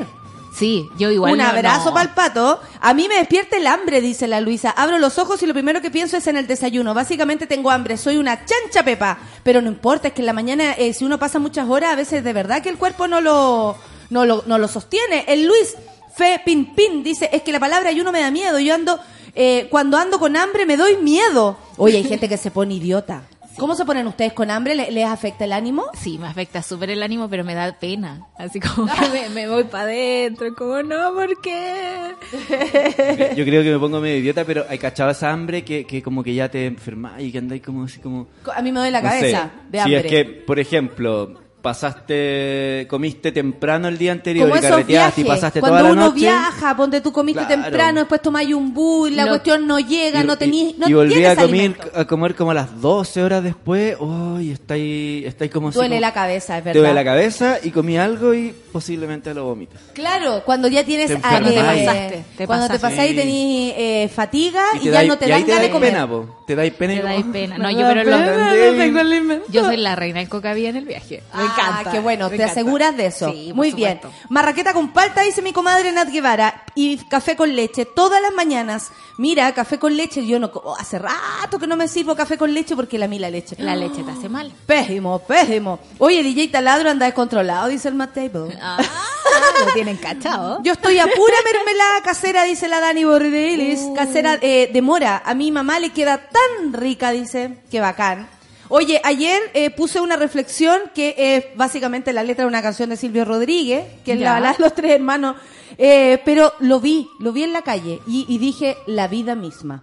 Sí, 0.52 0.88
yo 0.98 1.10
igual. 1.10 1.32
Un 1.32 1.38
no- 1.38 1.44
abrazo 1.46 1.86
no. 1.86 1.94
para 1.94 2.08
el 2.08 2.14
pato. 2.14 2.60
A 2.80 2.92
mí 2.92 3.06
me 3.08 3.14
despierta 3.16 3.56
el 3.56 3.66
hambre, 3.66 4.00
dice 4.00 4.26
la 4.26 4.40
Luisa. 4.40 4.70
Abro 4.70 4.98
los 4.98 5.16
ojos 5.18 5.42
y 5.42 5.46
lo 5.46 5.54
primero 5.54 5.80
que 5.80 5.90
pienso 5.90 6.16
es 6.16 6.26
en 6.26 6.36
el 6.36 6.46
desayuno. 6.46 6.92
Básicamente 6.92 7.46
tengo 7.46 7.70
hambre, 7.70 7.96
soy 7.96 8.16
una 8.16 8.44
chancha 8.44 8.82
pepa. 8.84 9.18
Pero 9.42 9.62
no 9.62 9.68
importa, 9.68 10.08
es 10.08 10.14
que 10.14 10.22
en 10.22 10.26
la 10.26 10.32
mañana, 10.32 10.72
eh, 10.72 10.92
si 10.92 11.04
uno 11.04 11.18
pasa 11.18 11.38
muchas 11.38 11.68
horas, 11.68 11.92
a 11.92 11.96
veces 11.96 12.24
de 12.24 12.32
verdad 12.32 12.62
que 12.62 12.68
el 12.68 12.78
cuerpo 12.78 13.06
no 13.08 13.20
lo, 13.20 13.76
no 14.10 14.24
lo, 14.26 14.42
no 14.46 14.58
lo 14.58 14.68
sostiene. 14.68 15.24
El 15.28 15.44
Luis 15.46 15.76
Fe 16.16 16.40
Pin 16.44 16.74
Pin 16.74 17.02
dice, 17.04 17.30
es 17.32 17.42
que 17.42 17.52
la 17.52 17.60
palabra 17.60 17.88
ayuno 17.90 18.10
me 18.12 18.20
da 18.20 18.30
miedo. 18.30 18.58
Yo 18.58 18.74
ando, 18.74 18.98
eh, 19.36 19.68
cuando 19.70 19.96
ando 19.98 20.18
con 20.18 20.36
hambre 20.36 20.66
me 20.66 20.76
doy 20.76 20.96
miedo. 20.96 21.56
Oye, 21.76 21.98
hay 21.98 22.04
gente 22.04 22.28
que 22.28 22.36
se 22.36 22.50
pone 22.50 22.74
idiota. 22.74 23.22
¿Cómo 23.58 23.74
se 23.74 23.84
ponen 23.84 24.06
ustedes 24.06 24.32
con 24.32 24.50
hambre? 24.50 24.74
¿Le- 24.74 24.90
¿Les 24.90 25.04
afecta 25.04 25.44
el 25.44 25.52
ánimo? 25.52 25.84
Sí, 25.92 26.16
me 26.18 26.26
afecta 26.28 26.62
súper 26.62 26.90
el 26.90 27.02
ánimo, 27.02 27.28
pero 27.28 27.44
me 27.44 27.54
da 27.54 27.72
pena. 27.78 28.26
Así 28.38 28.58
como 28.58 28.86
que 28.94 29.08
me, 29.10 29.28
me 29.28 29.48
voy 29.48 29.64
para 29.64 29.84
adentro, 29.84 30.54
como 30.54 30.82
no, 30.82 31.12
¿por 31.12 31.40
qué? 31.42 32.14
Yo 33.36 33.44
creo 33.44 33.62
que 33.62 33.70
me 33.72 33.78
pongo 33.78 34.00
medio 34.00 34.16
idiota, 34.18 34.44
pero 34.44 34.64
hay 34.68 34.78
cachado 34.78 35.10
esa 35.10 35.30
hambre 35.30 35.62
que, 35.64 35.84
que 35.86 36.02
como 36.02 36.22
que 36.22 36.34
ya 36.34 36.48
te 36.48 36.66
enfermas 36.66 37.20
y 37.20 37.30
que 37.32 37.38
andáis 37.38 37.62
como 37.62 37.84
así 37.84 38.00
como... 38.00 38.28
A 38.54 38.62
mí 38.62 38.72
me 38.72 38.78
duele 38.80 38.92
la 38.92 39.02
no 39.02 39.10
sé. 39.10 39.16
cabeza 39.18 39.50
de 39.68 39.82
Si 39.82 39.94
es 39.94 40.06
que, 40.06 40.24
por 40.24 40.58
ejemplo, 40.58 41.34
pasaste, 41.62 42.86
comiste 42.88 43.32
temprano 43.32 43.88
el 43.88 43.98
día 43.98 44.12
anterior 44.12 44.48
Como 44.48 44.58
y 44.58 44.60
carreteaste 44.62 44.92
viajes, 44.92 45.18
y 45.18 45.24
pasaste 45.24 45.60
cuando 45.60 45.78
toda 45.78 45.88
la 45.88 45.92
uno 45.94 46.04
noche. 46.06 46.20
viaja, 46.20 46.76
ponte 46.76 47.00
tú 47.00 47.12
comiste 47.12 47.44
Claro. 47.46 47.62
temprano, 47.62 48.00
después 48.00 48.22
tomáis 48.22 48.54
un 48.54 48.72
bus, 48.74 49.10
la 49.12 49.24
No. 49.24 49.28
cuestión 49.30 49.66
no 49.66 49.78
llega, 49.78 50.22
y, 50.22 50.26
no 50.26 50.36
tenís, 50.38 50.76
no 50.78 50.88
y 50.88 50.94
volví 50.94 51.24
a 51.24 51.36
comer, 51.36 51.76
a 51.94 52.04
comer 52.04 52.34
como 52.34 52.50
a 52.50 52.54
las 52.54 52.80
12 52.80 53.22
horas 53.22 53.42
después. 53.42 53.96
Uy, 54.00 54.50
estáis, 54.50 55.26
estáis 55.26 55.50
como 55.50 55.68
así 55.68 55.76
Duele 55.78 55.96
como- 55.96 56.00
la 56.00 56.12
cabeza, 56.12 56.58
es 56.58 56.64
Te 56.64 56.68
verdad. 56.70 56.80
duele 56.80 56.94
la 56.94 57.04
cabeza 57.04 57.58
y 57.62 57.70
comí 57.70 57.96
algo 57.98 58.34
y 58.34 58.54
posiblemente 58.72 59.34
lo 59.34 59.44
vomitas. 59.44 59.80
Claro, 59.94 60.42
cuando 60.44 60.68
ya 60.68 60.84
tienes 60.84 61.08
Te 61.08 61.14
ah, 61.22 61.36
enfermas. 61.38 61.50
eh, 61.50 61.54
Te 61.54 61.62
pasaste, 61.62 62.24
te 62.38 62.46
cuando 62.46 62.66
te 62.66 62.72
pasaste. 62.74 62.96
pasáis 62.96 63.10
Sí. 63.10 63.16
tenís 63.16 63.74
eh, 63.76 64.10
fatiga 64.14 64.62
y, 64.80 64.84
ya 64.90 65.02
no 65.04 65.18
te 65.18 65.26
y 65.26 65.28
dan 65.30 65.38
ahí 65.38 65.44
te 65.44 65.50
ganas 65.50 65.62
de 65.62 65.68
dais 65.68 65.70
comer. 65.72 65.90
pena, 65.92 66.08
po. 66.08 66.36
Te 66.46 66.56
dais 66.56 66.72
pena 66.74 66.92
y 66.92 66.96
Te 66.96 67.02
como, 67.02 67.14
dais 67.14 67.26
"Oh, 67.28 67.32
pena. 67.32 67.58
No, 67.58 67.64
da 67.64 67.72
yo 67.72 67.88
pero 67.88 68.04
lo- 68.04 68.18
no 68.18 68.26
David". 68.26 68.78
tengo 68.78 69.00
alimento. 69.00 69.46
Yo 69.50 69.64
soy 69.64 69.76
la 69.76 69.96
reina 69.96 70.20
del 70.20 70.28
cocaví 70.28 70.66
en 70.66 70.76
el 70.76 70.84
viaje. 70.84 71.22
Me 71.56 71.62
Ah, 71.62 71.68
encanta. 71.70 71.90
qué 71.92 71.98
bueno, 72.00 72.24
me 72.30 72.36
te 72.36 72.42
encanta. 72.42 72.52
aseguras 72.60 72.96
de 72.96 73.06
eso. 73.06 73.30
Sí, 73.32 73.52
Muy 73.54 73.72
bien. 73.72 74.00
Marraqueta 74.28 74.72
con 74.72 74.92
palta, 74.92 75.22
dice 75.22 75.42
mi 75.42 75.52
comadre 75.52 75.92
Nat 75.92 76.08
Guevara, 76.10 76.64
y 76.74 76.96
café 77.08 77.36
con 77.36 77.54
leche 77.54 77.84
todas 77.84 78.20
las 78.22 78.32
mañanas. 78.32 78.90
Mira, 79.18 79.52
café 79.52 79.78
con 79.78 79.96
leche, 79.96 80.26
yo 80.26 80.38
no 80.38 80.50
co- 80.50 80.74
hace 80.78 80.98
rato 80.98 81.58
que 81.58 81.66
no 81.66 81.76
me 81.76 81.88
sirvo 81.88 82.14
café 82.16 82.38
con 82.38 82.52
leche 82.54 82.74
porque 82.76 82.98
la 82.98 83.06
mí 83.08 83.18
la 83.18 83.30
leche. 83.30 83.56
La 83.58 83.76
leche 83.76 84.02
te 84.02 84.10
hace 84.10 84.28
mal. 84.28 84.52
Pésimo, 84.66 85.18
pésimo. 85.20 85.78
Oye, 85.98 86.22
DJ 86.22 86.48
Taladro 86.48 86.90
anda 86.90 87.06
descontrolado, 87.06 87.68
dice 87.68 87.88
el 87.88 87.94
Matt 87.94 88.14
Table. 88.14 88.56
Ah, 88.62 88.78
lo 89.66 89.72
tienen 89.72 89.96
cachado. 89.96 90.62
Yo 90.62 90.72
estoy 90.72 90.98
a 90.98 91.04
pura 91.06 91.34
mermelada 91.52 92.02
casera, 92.02 92.44
dice 92.44 92.68
la 92.68 92.80
Dani 92.80 93.04
Bordelis. 93.04 93.80
Casera 93.94 94.38
eh, 94.40 94.70
de 94.72 94.82
mora. 94.82 95.22
A 95.24 95.34
mi 95.34 95.50
mamá 95.50 95.78
le 95.80 95.90
queda 95.90 96.18
tan 96.28 96.72
rica, 96.72 97.10
dice. 97.10 97.58
Qué 97.70 97.80
bacán. 97.80 98.28
Oye, 98.70 99.00
ayer 99.04 99.40
eh, 99.52 99.70
puse 99.70 100.00
una 100.00 100.16
reflexión 100.16 100.80
que 100.94 101.14
es 101.18 101.44
básicamente 101.56 102.12
la 102.12 102.22
letra 102.22 102.44
de 102.44 102.48
una 102.48 102.62
canción 102.62 102.88
de 102.90 102.96
Silvio 102.96 103.24
Rodríguez, 103.24 103.84
que 104.04 104.12
es 104.12 104.20
la 104.20 104.32
balada 104.34 104.54
de 104.56 104.62
los 104.64 104.74
tres 104.74 104.92
hermanos. 104.92 105.36
Eh, 105.76 106.20
pero 106.24 106.52
lo 106.60 106.78
vi, 106.80 107.08
lo 107.18 107.32
vi 107.32 107.42
en 107.44 107.52
la 107.52 107.62
calle 107.62 108.00
y, 108.06 108.26
y 108.28 108.38
dije 108.38 108.76
la 108.86 109.08
vida 109.08 109.34
misma. 109.34 109.82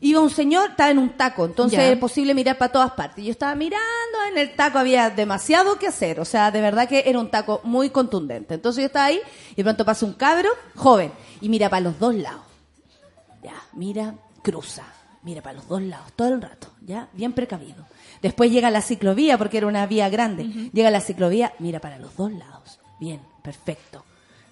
iba 0.00 0.20
un 0.20 0.30
señor, 0.30 0.70
estaba 0.70 0.90
en 0.90 0.98
un 0.98 1.16
taco, 1.16 1.44
entonces 1.46 1.78
Ya. 1.78 1.88
es 1.88 1.98
posible 1.98 2.34
mirar 2.34 2.56
para 2.58 2.70
todas 2.72 2.92
partes. 2.92 3.24
Yo 3.24 3.30
estaba 3.30 3.54
mirando, 3.54 4.18
en 4.30 4.38
el 4.38 4.54
taco 4.54 4.78
había 4.78 5.10
demasiado 5.10 5.78
que 5.78 5.86
hacer, 5.88 6.20
o 6.20 6.24
sea, 6.24 6.50
de 6.50 6.60
verdad 6.60 6.88
que 6.88 7.04
era 7.06 7.18
un 7.18 7.30
taco 7.30 7.60
muy 7.64 7.90
contundente. 7.90 8.54
Entonces 8.54 8.82
yo 8.82 8.86
estaba 8.86 9.06
ahí 9.06 9.20
y 9.52 9.56
de 9.56 9.64
pronto 9.64 9.84
pasa 9.84 10.04
un 10.06 10.12
cabro 10.14 10.50
joven 10.76 11.10
y 11.40 11.48
mira 11.48 11.68
para 11.70 11.80
los 11.80 11.98
dos 11.98 12.14
lados. 12.14 12.42
Ya, 13.42 13.54
mira, 13.72 14.14
cruza, 14.42 14.84
mira 15.22 15.42
para 15.42 15.56
los 15.56 15.68
dos 15.68 15.82
lados, 15.82 16.12
todo 16.16 16.28
el 16.28 16.40
rato, 16.42 16.68
ya, 16.82 17.08
bien 17.12 17.32
precavido. 17.32 17.86
Después 18.24 18.50
llega 18.50 18.70
la 18.70 18.80
ciclovía, 18.80 19.36
porque 19.36 19.58
era 19.58 19.66
una 19.66 19.84
vía 19.86 20.08
grande. 20.08 20.44
Llega 20.72 20.90
la 20.90 21.02
ciclovía, 21.02 21.52
mira 21.58 21.78
para 21.78 21.98
los 21.98 22.16
dos 22.16 22.32
lados. 22.32 22.80
Bien, 22.98 23.20
perfecto. 23.42 24.02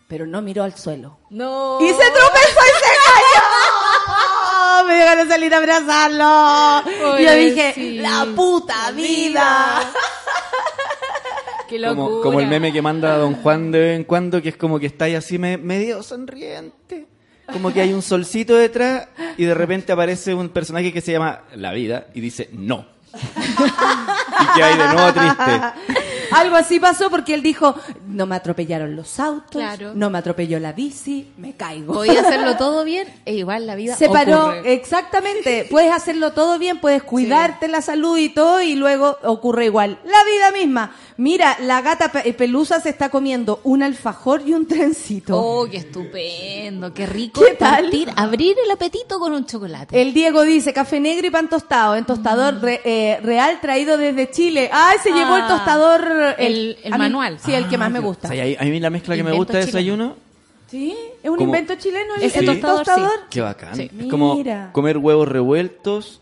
Pero 0.09 0.27
no 0.27 0.43
miró 0.43 0.63
al 0.63 0.75
suelo. 0.77 1.17
No. 1.31 1.79
Y 1.81 1.89
se 1.89 1.95
tropezó 1.95 2.61
y 2.67 2.75
se 2.85 2.93
cayó. 3.07 4.85
Me 4.87 4.95
dio 4.97 5.05
ganas 5.07 5.27
de 5.27 5.33
salir 5.33 5.55
a 5.55 5.57
abrazarlo. 5.57 7.19
Y 7.19 7.25
yo 7.25 7.35
dije, 7.35 7.75
la 8.03 8.27
puta 8.37 8.91
vida. 8.91 9.81
Qué 11.69 11.79
locura. 11.79 11.95
Como, 12.05 12.21
como 12.21 12.41
el 12.41 12.49
meme 12.49 12.75
que 12.75 12.83
manda 12.83 13.17
Don 13.17 13.37
Juan 13.37 13.71
de 13.71 13.79
vez 13.81 13.97
en 13.97 14.05
cuando, 14.05 14.43
que 14.43 14.51
es 14.51 14.57
como 14.59 14.79
que 14.79 14.85
está 14.87 15.07
ahí 15.07 15.15
así 15.15 15.39
me- 15.39 15.57
medio 15.57 16.03
sonriente. 16.03 17.07
Como 17.51 17.73
que 17.73 17.81
hay 17.81 17.95
un 17.95 18.03
solcito 18.03 18.55
detrás 18.55 19.09
y 19.39 19.45
de 19.47 19.55
repente 19.55 19.93
aparece 19.93 20.35
un 20.35 20.51
personaje 20.51 20.93
que 20.93 21.01
se 21.01 21.13
llama 21.13 21.45
La 21.55 21.73
Vida 21.73 22.09
y 22.15 22.21
dice 22.21 22.51
no. 22.53 22.92
Y 23.15 24.55
que 24.57 24.63
hay 24.63 24.77
de 24.77 24.89
nuevo 24.89 25.13
triste. 25.13 25.61
Algo 26.33 26.57
así 26.57 26.81
pasó 26.81 27.11
porque 27.11 27.35
él 27.35 27.43
dijo, 27.43 27.75
no 28.07 28.25
me 28.25 28.37
atropellaron 28.37 28.97
los 28.97 29.21
autos, 29.21 29.51
Claro. 29.61 29.93
no 29.95 30.09
me 30.09 30.17
atropelló 30.19 30.59
la 30.59 30.73
bici, 30.73 31.31
me 31.37 31.55
caigo. 31.57 31.93
Podía 31.93 32.21
hacerlo 32.21 32.57
todo 32.57 32.85
bien 32.87 33.07
e 33.27 33.35
igual 33.35 33.67
la 33.67 33.75
vida 33.75 33.97
Se 33.97 34.09
paró, 34.09 34.53
exactamente. 34.55 35.67
Puedes 35.71 35.93
hacerlo 35.93 36.33
todo 36.33 36.59
bien, 36.59 36.81
puedes 36.81 37.03
cuidarte 37.03 37.69
la 37.69 37.83
salud 37.83 38.17
y 38.17 38.31
todo, 38.31 38.63
y 38.63 38.75
luego 38.77 39.19
ocurre 39.25 39.67
igual. 39.67 39.99
La 40.05 40.25
vida 40.25 40.51
misma. 40.53 40.93
Mira, 41.23 41.57
la 41.61 41.81
gata 41.83 42.11
pe- 42.11 42.33
pelusa 42.33 42.81
se 42.81 42.89
está 42.89 43.09
comiendo 43.09 43.61
un 43.63 43.85
alfajor 43.85 44.43
y 44.45 44.55
un 44.55 44.67
trencito. 44.67 45.39
Oh, 45.41 45.69
qué 45.71 45.77
estupendo, 45.77 46.93
qué 46.93 47.07
rico 47.07 47.41
¿Qué 47.47 47.55
tal? 47.55 47.83
partir, 47.83 48.11
abrir 48.17 48.57
el 48.65 48.69
apetito 48.73 49.21
con 49.21 49.33
un 49.33 49.47
chocolate. 49.47 50.03
El 50.03 50.13
Diego 50.15 50.43
dice 50.43 50.73
café 50.73 50.99
negro 50.99 51.25
y 51.27 51.31
pan 51.31 51.49
tostado 51.49 51.95
en 51.95 52.05
tostador 52.07 52.61
re- 52.61 52.81
eh, 52.85 53.21
real 53.23 53.61
traído 53.61 53.97
desde 53.99 54.31
Chile. 54.33 54.69
¡Ay, 54.73 54.99
se 55.01 55.11
llevó 55.13 55.37
el 55.37 55.43
Ah, 55.43 55.49
tostador! 55.49 56.35
el- 56.39 56.77
el 56.83 56.93
a 56.93 56.99
mí- 56.99 57.03
manual. 57.05 57.39
sí, 57.39 57.53
el 57.55 57.69
que 57.69 57.79
más 57.79 57.93
me 57.93 57.99
Ah, 57.99 58.03
gusta. 58.03 58.27
o 58.27 58.31
sea, 58.33 58.45
y 58.49 58.57
a 58.57 58.63
mí 58.65 58.81
la 58.81 58.91
mezcla 58.91 59.15
que 59.15 59.23
me 59.23 59.31
Invento 59.31 59.45
gusta 59.53 59.59
de 59.59 59.67
chileno. 59.67 59.79
desayuno, 60.09 60.33
Sí, 60.73 60.97
es 61.23 61.31
un 61.31 61.37
Como- 61.37 61.49
invento 61.55 61.75
chileno 61.77 62.15
el, 62.17 62.23
Ese 62.23 62.39
el 62.41 62.47
tostador, 62.47 62.79
tostador. 62.79 63.11
sí. 63.21 63.27
qué 63.31 63.41
bacán. 63.43 63.77
Sí. 63.77 63.91
Es 63.97 64.07
como 64.07 64.35
Mira. 64.37 64.71
comer 64.73 64.97
huevos 64.99 65.29
revueltos 65.29 66.21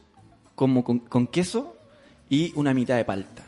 como 0.56 0.82
con, 0.84 0.98
con 0.98 1.26
queso 1.28 1.76
y 2.28 2.52
una 2.56 2.74
mitad 2.74 2.96
de 2.96 3.04
palta. 3.04 3.44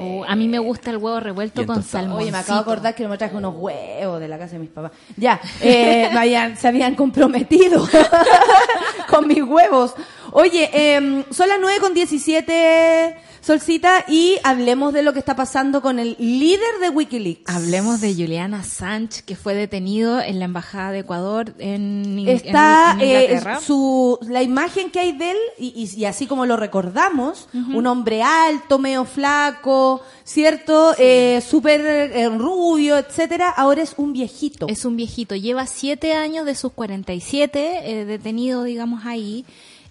Oh, 0.00 0.24
a 0.26 0.34
mí 0.36 0.48
me 0.48 0.58
gusta 0.58 0.90
el 0.90 0.96
huevo 0.96 1.20
revuelto 1.20 1.60
Bien 1.62 1.66
con 1.66 1.82
salmón. 1.82 2.18
Oye, 2.18 2.32
me 2.32 2.38
acabo 2.38 2.56
de 2.58 2.62
acordar 2.62 2.94
que 2.94 3.06
me 3.08 3.16
traje 3.16 3.36
unos 3.36 3.54
huevos 3.56 4.20
de 4.20 4.28
la 4.28 4.38
casa 4.38 4.52
de 4.54 4.58
mis 4.58 4.70
papás. 4.70 4.92
Ya, 5.16 5.40
eh, 5.60 6.08
me 6.12 6.18
habían- 6.20 6.56
se 6.56 6.68
habían 6.68 6.94
comprometido 6.94 7.86
con 9.10 9.26
mis 9.28 9.42
huevos. 9.42 9.94
Oye, 10.32 10.70
eh, 10.72 11.24
son 11.30 11.48
las 11.48 11.58
9 11.60 11.78
con 11.80 11.94
17, 11.94 13.16
Solcita, 13.40 14.04
y 14.08 14.38
hablemos 14.42 14.92
de 14.92 15.02
lo 15.04 15.12
que 15.12 15.20
está 15.20 15.36
pasando 15.36 15.80
con 15.80 15.98
el 16.00 16.16
líder 16.18 16.80
de 16.80 16.88
Wikileaks. 16.90 17.42
Hablemos 17.54 18.00
de 18.00 18.12
Julian 18.12 18.54
Assange, 18.54 19.22
que 19.24 19.36
fue 19.36 19.54
detenido 19.54 20.20
en 20.20 20.38
la 20.40 20.46
Embajada 20.46 20.90
de 20.90 20.98
Ecuador 21.00 21.54
en, 21.58 22.24
Está 22.26 22.92
en- 22.94 23.00
en 23.00 23.06
eh, 23.08 23.24
Inglaterra. 23.26 23.60
su 23.60 24.18
la 24.28 24.42
imagen 24.42 24.90
que 24.90 24.98
hay 25.00 25.12
de 25.12 25.30
él 25.30 25.36
y, 25.58 25.66
y- 25.94 26.00
y 26.00 26.04
así 26.06 26.26
como 26.26 26.44
lo 26.44 26.56
recordamos 26.56 27.48
un 27.52 27.86
hombre 27.86 28.22
alto 28.22 28.78
medio 28.80 29.04
flaco 29.04 30.00
cierto 30.24 30.94
Eh, 30.98 31.40
súper 31.48 31.80
eh, 31.86 32.28
rubio 32.30 32.96
etcétera 32.98 33.48
ahora 33.50 33.82
es 33.82 33.94
un 33.96 34.12
viejito 34.12 34.66
Es 34.68 34.84
un 34.84 34.96
viejito, 34.96 35.36
lleva 35.36 35.66
siete 35.66 36.14
años 36.14 36.46
de 36.46 36.54
sus 36.56 36.72
47 36.72 37.80
eh, 37.84 38.04
detenido, 38.04 38.64
digamos, 38.64 39.04
ahí. 39.06 39.44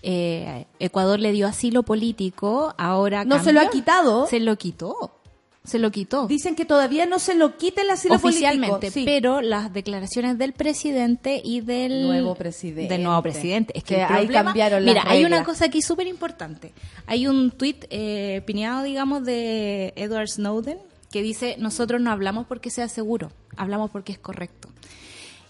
Eh, 0.07 0.65
Ecuador 0.79 1.19
le 1.19 1.31
dio 1.31 1.47
asilo 1.47 1.81
político, 1.83 2.75
ahora 2.77 3.25
No 3.25 3.43
se 3.43 3.51
lo 3.53 3.59
ha 3.59 3.69
quitado. 3.71 4.27
Se 4.27 4.39
lo 4.39 4.55
quitó, 4.55 5.17
se 5.63 5.79
lo 5.79 5.89
quitó. 5.89 6.27
dicen 6.27 6.55
que 6.55 6.63
todavía 6.63 7.07
no 7.07 7.17
se 7.17 7.33
lo 7.33 7.57
quita 7.57 7.81
el 7.81 7.89
asilo 7.89 8.13
oficialmente, 8.15 8.69
político. 8.91 8.93
Sí. 8.93 9.03
pero 9.03 9.41
las 9.41 9.74
declaraciones 9.74 10.38
del 10.38 10.53
presidente 10.53 11.41
y 11.43 11.62
del 11.62 12.03
Nuevo 12.03 12.35
presidente. 12.35 12.93
del 12.93 13.01
nuevo 13.01 13.19
presidente 13.24 13.74
es 13.75 13.83
que 13.83 13.95
Que 13.95 14.01
el 14.03 14.13
ahí 14.13 14.25
problema- 14.27 14.43
cambiaron 14.51 14.85
las 14.85 14.93
mira 14.93 15.03
hay 15.09 15.25
una 15.25 15.43
cosa 15.43 15.65
aquí 15.65 15.81
súper 15.81 16.05
importante 16.05 16.71
hay 17.07 17.25
un 17.25 17.50
tuit 17.50 17.85
eh, 17.89 18.43
pineado 18.45 18.83
digamos 18.83 19.24
de 19.25 19.91
Edward 19.95 20.27
Snowden 20.29 20.77
que 21.12 21.24
dice 21.24 21.55
nosotros 21.57 22.00
no 22.00 22.12
hablamos 22.12 22.45
porque 22.45 22.69
sea 22.69 22.88
seguro 22.88 23.31
hablamos 23.57 23.89
porque 23.89 24.12
es 24.12 24.19
correcto 24.19 24.69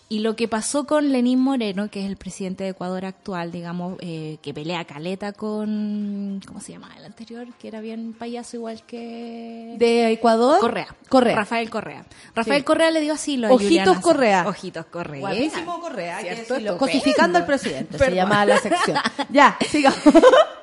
y 0.07 0.19
lo 0.19 0.35
que 0.35 0.47
pasó 0.47 0.85
con 0.85 1.11
Lenín 1.11 1.39
Moreno, 1.39 1.89
que 1.89 2.01
es 2.01 2.05
el 2.05 2.15
presidente 2.15 2.63
de 2.63 2.69
Ecuador 2.71 3.05
actual, 3.05 3.51
digamos, 3.51 3.97
eh, 4.01 4.37
que 4.43 4.53
pelea 4.53 4.85
caleta 4.85 5.33
con, 5.33 6.41
¿cómo 6.45 6.59
se 6.61 6.73
llama 6.73 6.91
el 6.97 7.05
anterior? 7.05 7.47
Que 7.59 7.67
era 7.69 7.81
bien 7.81 8.13
payaso 8.13 8.57
igual 8.57 8.83
que... 8.85 9.75
de 9.79 10.11
Ecuador 10.11 10.59
Correa. 10.59 10.95
Correa 11.09 11.35
Rafael 11.35 11.69
Correa. 11.71 12.05
Rafael 12.35 12.59
Sí. 12.61 12.65
Correa 12.65 12.91
le 12.91 13.01
dio 13.01 13.13
asilo 13.13 13.47
a 13.47 13.53
Ojitos. 13.53 13.99
Correa. 13.99 14.47
Ojitos 14.47 14.85
Correa. 14.85 15.21
Guapísimo 15.21 15.79
Correa, 15.79 16.17
hay 16.17 16.23
que 16.25 16.35
¿Cierto? 16.35 16.53
decirlo. 16.53 16.71
Estupendo. 16.73 16.77
cosificando 16.99 17.37
al 17.39 17.45
presidente 17.45 17.97
se 17.97 18.13
llama 18.15 18.45
la 18.45 18.57
sección 18.59 18.97
ya 19.29 19.57
sigamos 19.69 19.99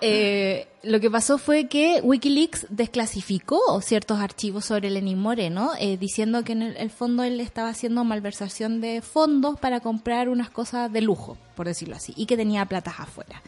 Eh, 0.00 0.66
lo 0.82 1.00
que 1.00 1.10
pasó 1.10 1.38
fue 1.38 1.68
que 1.68 2.00
Wikileaks 2.02 2.66
desclasificó 2.68 3.80
ciertos 3.80 4.18
archivos 4.18 4.64
sobre 4.64 4.90
Lenín 4.90 5.18
Moreno, 5.18 5.72
eh, 5.78 5.96
diciendo 5.96 6.42
que 6.42 6.52
en 6.52 6.62
el, 6.62 6.90
fondo 6.90 7.22
él 7.22 7.40
estaba 7.40 7.68
haciendo 7.68 8.02
malversación 8.04 8.80
de 8.80 9.00
fondos 9.00 9.58
para 9.60 9.80
comprar 9.80 10.28
unas 10.28 10.50
cosas 10.50 10.92
de 10.92 11.00
lujo, 11.00 11.38
por 11.54 11.66
decirlo 11.66 11.94
así, 11.94 12.12
y 12.16 12.26
que 12.26 12.36
tenía 12.36 12.66
platas 12.66 12.94
afuera. 12.98 13.42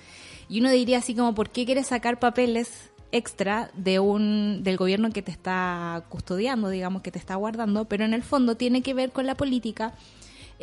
Y 0.49 0.61
uno 0.61 0.71
diría 0.71 0.99
así 0.99 1.15
como, 1.15 1.35
¿por 1.35 1.51
qué 1.51 1.65
quieres 1.65 1.89
sacar 1.89 2.21
papeles 2.21 2.91
extra 3.11 3.71
de 3.75 3.99
un 3.99 4.63
del 4.63 4.77
gobierno 4.77 5.11
que 5.11 5.23
te 5.23 5.33
está 5.33 6.05
custodiando, 6.09 6.69
digamos, 6.69 7.03
que 7.03 7.11
te 7.11 7.19
está 7.19 7.35
guardando? 7.35 7.87
Pero 7.87 8.05
en 8.05 8.15
el 8.15 8.23
fondo 8.23 8.57
tiene 8.57 8.83
que 8.83 8.95
ver 8.95 9.11
con 9.11 9.27
la 9.27 9.35
política 9.35 9.95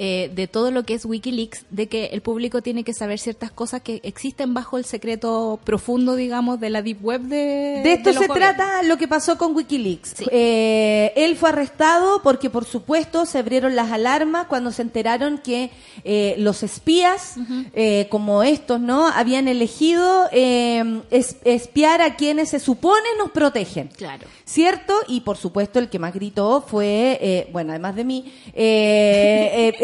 eh, 0.04 0.32
de 0.34 0.48
todo 0.48 0.72
lo 0.72 0.82
que 0.84 0.96
es 0.96 1.06
Wikileaks, 1.06 1.66
de 1.70 1.88
que 1.88 2.06
el 2.08 2.22
público 2.22 2.64
tiene 2.64 2.84
que 2.84 2.92
saber 2.92 3.20
ciertas 3.20 3.52
cosas 3.52 3.82
que 3.84 4.00
existen 4.04 4.56
bajo 4.56 4.80
el 4.80 4.86
secreto 4.86 5.60
profundo, 5.64 6.16
digamos, 6.16 6.60
de 6.60 6.72
la 6.72 6.82
deep 6.82 7.06
web 7.06 7.22
de 7.22 7.82
De 7.84 7.94
esto 7.94 8.12
se 8.14 8.28
trata 8.28 8.82
lo 8.82 8.98
que 8.98 9.08
pasó 9.08 9.38
con 9.38 9.56
Wikileaks. 9.56 10.14
Sí. 10.18 10.26
Eh, 10.32 11.14
él 11.16 11.36
fue 11.38 11.50
arrestado 11.50 12.22
porque, 12.24 12.50
por 12.50 12.66
supuesto, 12.66 13.28
se 13.28 13.38
abrieron 13.38 13.76
las 13.76 13.92
alarmas 13.92 14.48
cuando 14.48 14.72
se 14.72 14.82
enteraron 14.82 15.38
que 15.38 15.70
eh, 16.04 16.34
los 16.40 16.64
espías, 16.64 17.36
eh, 17.76 18.08
como 18.10 18.42
estos, 18.42 18.80
¿no? 18.82 19.08
Habían 19.08 19.48
elegido 19.48 20.28
eh, 20.32 21.02
es- 21.12 21.36
espiar 21.46 22.02
a 22.02 22.16
quienes 22.16 22.50
se 22.50 22.60
supone 22.60 23.06
nos 23.20 23.30
protegen. 23.30 23.90
Claro. 23.96 24.26
¿Cierto? 24.46 24.94
Y 25.08 25.22
por 25.22 25.38
supuesto 25.38 25.78
el 25.78 25.90
que 25.90 26.00
más 26.00 26.14
gritó 26.14 26.62
fue, 26.68 27.20
eh, 27.22 27.50
bueno, 27.52 27.70
además 27.72 27.96
de 27.96 28.04
mí, 28.04 28.34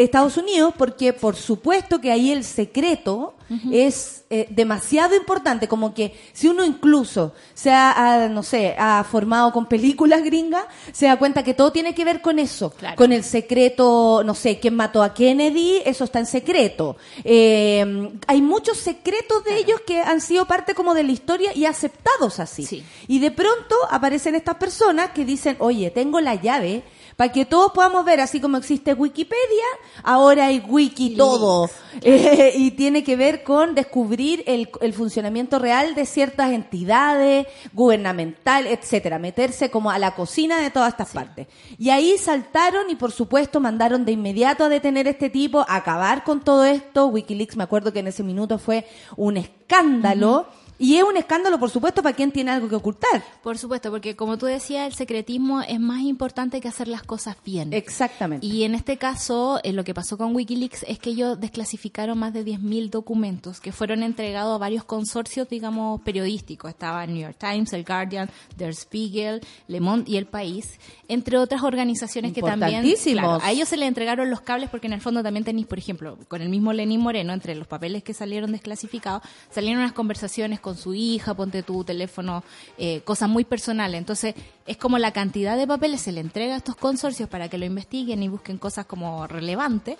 Estados 0.08 0.36
Unidos, 0.36 0.74
porque 0.76 1.12
por 1.12 1.36
supuesto 1.36 2.00
que 2.00 2.10
ahí 2.10 2.30
el 2.32 2.44
secreto 2.44 3.34
es 3.72 4.24
eh, 4.28 4.46
demasiado 4.50 5.16
importante, 5.16 5.68
como 5.68 5.94
que 5.94 6.12
si 6.34 6.48
uno 6.48 6.66
incluso 6.66 7.32
se 7.54 7.70
ha, 7.70 7.92
ha, 8.24 8.28
no 8.28 8.42
sé, 8.42 8.74
ha 8.78 9.02
formado 9.10 9.52
con 9.52 9.64
películas 9.64 10.22
gringas, 10.22 10.64
se 10.92 11.06
da 11.06 11.18
cuenta 11.18 11.42
que 11.42 11.54
todo 11.54 11.72
tiene 11.72 11.94
que 11.94 12.04
ver 12.04 12.20
con 12.20 12.38
eso, 12.38 12.68
Claro. 12.70 12.96
con 12.96 13.10
el 13.10 13.24
secreto, 13.24 14.22
no 14.22 14.34
sé, 14.34 14.58
quién 14.60 14.74
mató 14.76 15.02
a 15.02 15.14
Kennedy, 15.14 15.80
eso 15.86 16.04
está 16.04 16.18
en 16.18 16.26
secreto. 16.26 16.98
Eh, 17.24 18.10
hay 18.26 18.42
muchos 18.42 18.76
secretos 18.76 19.42
de 19.44 19.56
ellos 19.56 19.80
que 19.86 20.02
han 20.02 20.20
sido 20.20 20.44
parte 20.46 20.74
como 20.74 20.92
de 20.92 21.04
la 21.04 21.12
historia 21.12 21.52
y 21.54 21.64
aceptados 21.64 22.40
así. 22.40 22.66
Sí. 22.66 22.84
Y 23.06 23.20
de 23.20 23.30
pronto 23.30 23.74
aparecen 23.90 24.34
estas 24.34 24.56
personas 24.56 25.12
que 25.12 25.24
dicen, 25.24 25.56
oye, 25.60 25.90
tengo 25.90 26.20
la 26.20 26.34
llave 26.34 26.82
para 27.18 27.32
que 27.32 27.44
todos 27.44 27.72
podamos 27.72 28.04
ver, 28.04 28.20
así 28.20 28.40
como 28.40 28.58
existe 28.58 28.94
Wikipedia, 28.94 29.64
ahora 30.04 30.46
hay 30.46 30.60
Wiki 30.60 31.16
todo. 31.16 31.68
Eh, 32.00 32.52
y 32.56 32.70
tiene 32.70 33.02
que 33.02 33.16
ver 33.16 33.42
con 33.42 33.74
descubrir 33.74 34.44
el, 34.46 34.70
el 34.80 34.92
funcionamiento 34.94 35.58
real 35.58 35.96
de 35.96 36.06
ciertas 36.06 36.52
entidades, 36.52 37.48
gubernamental, 37.72 38.68
etcétera, 38.68 39.18
meterse 39.18 39.68
como 39.68 39.90
a 39.90 39.98
la 39.98 40.14
cocina 40.14 40.60
de 40.60 40.70
todas 40.70 40.90
estas 40.90 41.10
partes. 41.10 41.48
Y 41.76 41.90
ahí 41.90 42.16
saltaron 42.18 42.88
y 42.88 42.94
por 42.94 43.10
supuesto 43.10 43.58
mandaron 43.58 44.04
de 44.04 44.12
inmediato 44.12 44.62
a 44.62 44.68
detener 44.68 45.08
a 45.08 45.10
este 45.10 45.28
tipo, 45.28 45.66
a 45.66 45.74
acabar 45.74 46.22
con 46.22 46.44
todo 46.44 46.64
esto. 46.64 47.08
Wikileaks, 47.08 47.56
me 47.56 47.64
acuerdo 47.64 47.92
que 47.92 47.98
en 47.98 48.06
ese 48.06 48.22
minuto 48.22 48.60
fue 48.60 48.86
un 49.16 49.38
escándalo 49.38 50.46
Y 50.78 50.96
es 50.96 51.02
un 51.02 51.16
escándalo, 51.16 51.58
por 51.58 51.70
supuesto, 51.70 52.02
para 52.02 52.14
quien 52.14 52.30
tiene 52.30 52.52
algo 52.52 52.68
que 52.68 52.76
ocultar. 52.76 53.24
Por 53.42 53.58
supuesto, 53.58 53.90
porque 53.90 54.14
como 54.14 54.38
tú 54.38 54.46
decías, 54.46 54.86
el 54.86 54.94
secretismo 54.94 55.60
es 55.62 55.80
más 55.80 56.02
importante 56.02 56.60
que 56.60 56.68
hacer 56.68 56.86
las 56.86 57.02
cosas 57.02 57.36
bien. 57.44 57.72
Exactamente. 57.72 58.46
Y 58.46 58.62
en 58.62 58.76
este 58.76 58.96
caso, 58.96 59.58
eh, 59.64 59.72
lo 59.72 59.82
que 59.82 59.92
pasó 59.92 60.16
con 60.16 60.36
Wikileaks 60.36 60.84
es 60.86 61.00
que 61.00 61.10
ellos 61.10 61.40
desclasificaron 61.40 62.16
más 62.16 62.32
de 62.32 62.44
10.000 62.44 62.90
documentos 62.90 63.60
que 63.60 63.72
fueron 63.72 64.04
entregados 64.04 64.54
a 64.54 64.58
varios 64.58 64.84
consorcios, 64.84 65.48
digamos, 65.48 66.00
periodísticos. 66.02 66.70
Estaba 66.70 67.04
New 67.06 67.22
York 67.22 67.36
Times, 67.38 67.72
El 67.72 67.84
Guardian, 67.84 68.30
Der 68.56 68.72
Spiegel, 68.72 69.40
Le 69.66 69.80
Monde 69.80 70.08
y 70.08 70.16
El 70.16 70.26
País, 70.26 70.78
entre 71.08 71.38
otras 71.38 71.64
organizaciones 71.64 72.32
que 72.32 72.42
también... 72.42 72.84
Claro, 72.98 73.38
a 73.42 73.50
ellos 73.50 73.68
se 73.68 73.76
les 73.76 73.88
entregaron 73.88 74.30
los 74.30 74.42
cables 74.42 74.70
porque 74.70 74.86
en 74.86 74.92
el 74.92 75.00
fondo 75.00 75.22
también 75.22 75.44
tenéis, 75.44 75.66
por 75.66 75.78
ejemplo, 75.78 76.18
con 76.28 76.40
el 76.40 76.48
mismo 76.48 76.72
Lenín 76.72 77.00
Moreno, 77.00 77.32
entre 77.32 77.54
los 77.54 77.66
papeles 77.66 78.02
que 78.02 78.14
salieron 78.14 78.52
desclasificados, 78.52 79.22
salieron 79.50 79.80
unas 79.80 79.92
conversaciones 79.92 80.60
con 80.60 80.67
su 80.76 80.94
hija, 80.94 81.34
ponte 81.34 81.62
tu 81.62 81.84
teléfono, 81.84 82.42
eh, 82.76 83.00
cosas 83.02 83.28
muy 83.28 83.44
personales. 83.44 83.98
Entonces, 83.98 84.34
es 84.66 84.76
como 84.76 84.98
la 84.98 85.12
cantidad 85.12 85.56
de 85.56 85.66
papeles 85.66 86.00
se 86.02 86.12
le 86.12 86.20
entrega 86.20 86.54
a 86.54 86.58
estos 86.58 86.76
consorcios 86.76 87.28
para 87.28 87.48
que 87.48 87.58
lo 87.58 87.64
investiguen 87.64 88.22
y 88.22 88.28
busquen 88.28 88.58
cosas 88.58 88.86
como 88.86 89.26
relevantes. 89.26 89.96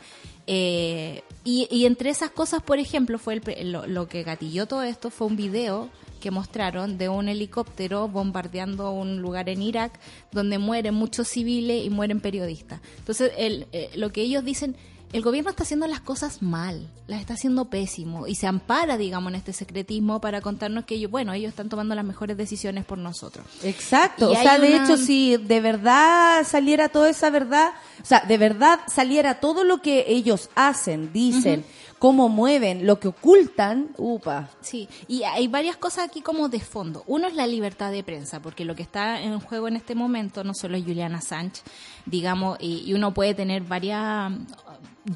Eh, 0.46 1.22
y, 1.44 1.84
entre 1.84 2.10
esas 2.10 2.30
cosas, 2.30 2.62
por 2.62 2.78
ejemplo, 2.78 3.18
fue 3.18 3.40
el 3.56 3.72
lo, 3.72 3.86
lo 3.86 4.08
que 4.08 4.22
gatilló 4.22 4.66
todo 4.66 4.82
esto 4.82 5.10
fue 5.10 5.26
un 5.26 5.36
video 5.36 5.90
que 6.18 6.30
mostraron 6.30 6.98
de 6.98 7.08
un 7.08 7.28
helicóptero 7.28 8.08
bombardeando 8.08 8.90
un 8.90 9.20
lugar 9.22 9.48
en 9.48 9.62
Irak 9.62 9.98
donde 10.32 10.58
mueren 10.58 10.94
muchos 10.94 11.28
civiles 11.28 11.84
y 11.84 11.90
mueren 11.90 12.20
periodistas. 12.20 12.80
Entonces, 12.98 13.32
el, 13.36 13.66
eh, 13.72 13.90
lo 13.94 14.10
que 14.12 14.22
ellos 14.22 14.44
dicen, 14.44 14.76
el 15.12 15.22
gobierno 15.22 15.50
está 15.50 15.62
haciendo 15.62 15.86
las 15.86 16.00
cosas 16.00 16.42
mal, 16.42 16.86
las 17.06 17.20
está 17.20 17.34
haciendo 17.34 17.66
pésimo 17.66 18.26
y 18.26 18.34
se 18.34 18.46
ampara, 18.46 18.98
digamos, 18.98 19.30
en 19.32 19.36
este 19.36 19.52
secretismo 19.54 20.20
para 20.20 20.40
contarnos 20.42 20.84
que 20.84 20.96
ellos, 20.96 21.10
bueno, 21.10 21.32
ellos 21.32 21.48
están 21.48 21.68
tomando 21.70 21.94
las 21.94 22.04
mejores 22.04 22.36
decisiones 22.36 22.84
por 22.84 22.98
nosotros. 22.98 23.46
Exacto. 23.62 24.30
Y 24.32 24.36
o 24.36 24.40
sea, 24.42 24.58
de 24.58 24.74
una- 24.74 24.84
hecho, 24.84 24.96
si 24.98 25.36
de 25.38 25.60
verdad 25.60 26.44
saliera 26.46 26.88
toda 26.90 27.08
esa 27.08 27.30
verdad, 27.30 27.70
o 28.02 28.04
sea, 28.04 28.20
de 28.20 28.36
verdad 28.38 28.80
saliera 28.86 29.40
todo 29.40 29.64
lo 29.64 29.80
que 29.80 30.04
ellos 30.08 30.50
hacen, 30.54 31.12
dicen, 31.12 31.64
cómo 31.98 32.28
mueven, 32.28 32.86
lo 32.86 33.00
que 33.00 33.08
ocultan, 33.08 33.88
upa. 33.96 34.50
Sí, 34.60 34.88
y 35.08 35.24
hay 35.24 35.48
varias 35.48 35.76
cosas 35.76 36.04
aquí 36.04 36.20
como 36.20 36.48
de 36.48 36.60
fondo. 36.60 37.02
Uno 37.08 37.26
es 37.26 37.34
la 37.34 37.46
libertad 37.48 37.90
de 37.90 38.04
prensa, 38.04 38.40
porque 38.40 38.64
lo 38.64 38.76
que 38.76 38.82
está 38.84 39.20
en 39.20 39.40
juego 39.40 39.66
en 39.66 39.74
este 39.76 39.96
momento 39.96 40.44
no 40.44 40.52
solo 40.54 40.76
es 40.76 40.84
Juliana 40.84 41.20
Sánchez, 41.20 41.64
digamos, 42.06 42.56
y, 42.60 42.84
y 42.86 42.94
uno 42.94 43.12
puede 43.14 43.34
tener 43.34 43.62
varias 43.62 44.32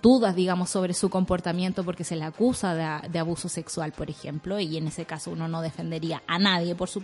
dudas, 0.00 0.34
digamos, 0.34 0.70
sobre 0.70 0.94
su 0.94 1.10
comportamiento 1.10 1.84
porque 1.84 2.04
se 2.04 2.16
le 2.16 2.24
acusa 2.24 2.74
de, 2.74 3.08
de 3.08 3.18
abuso 3.18 3.48
sexual, 3.48 3.92
por 3.92 4.10
ejemplo, 4.10 4.58
y 4.60 4.76
en 4.76 4.86
ese 4.86 5.04
caso 5.04 5.30
uno 5.30 5.48
no 5.48 5.60
defendería 5.62 6.22
a 6.26 6.38
nadie 6.38 6.74
por 6.74 6.88
su... 6.88 7.02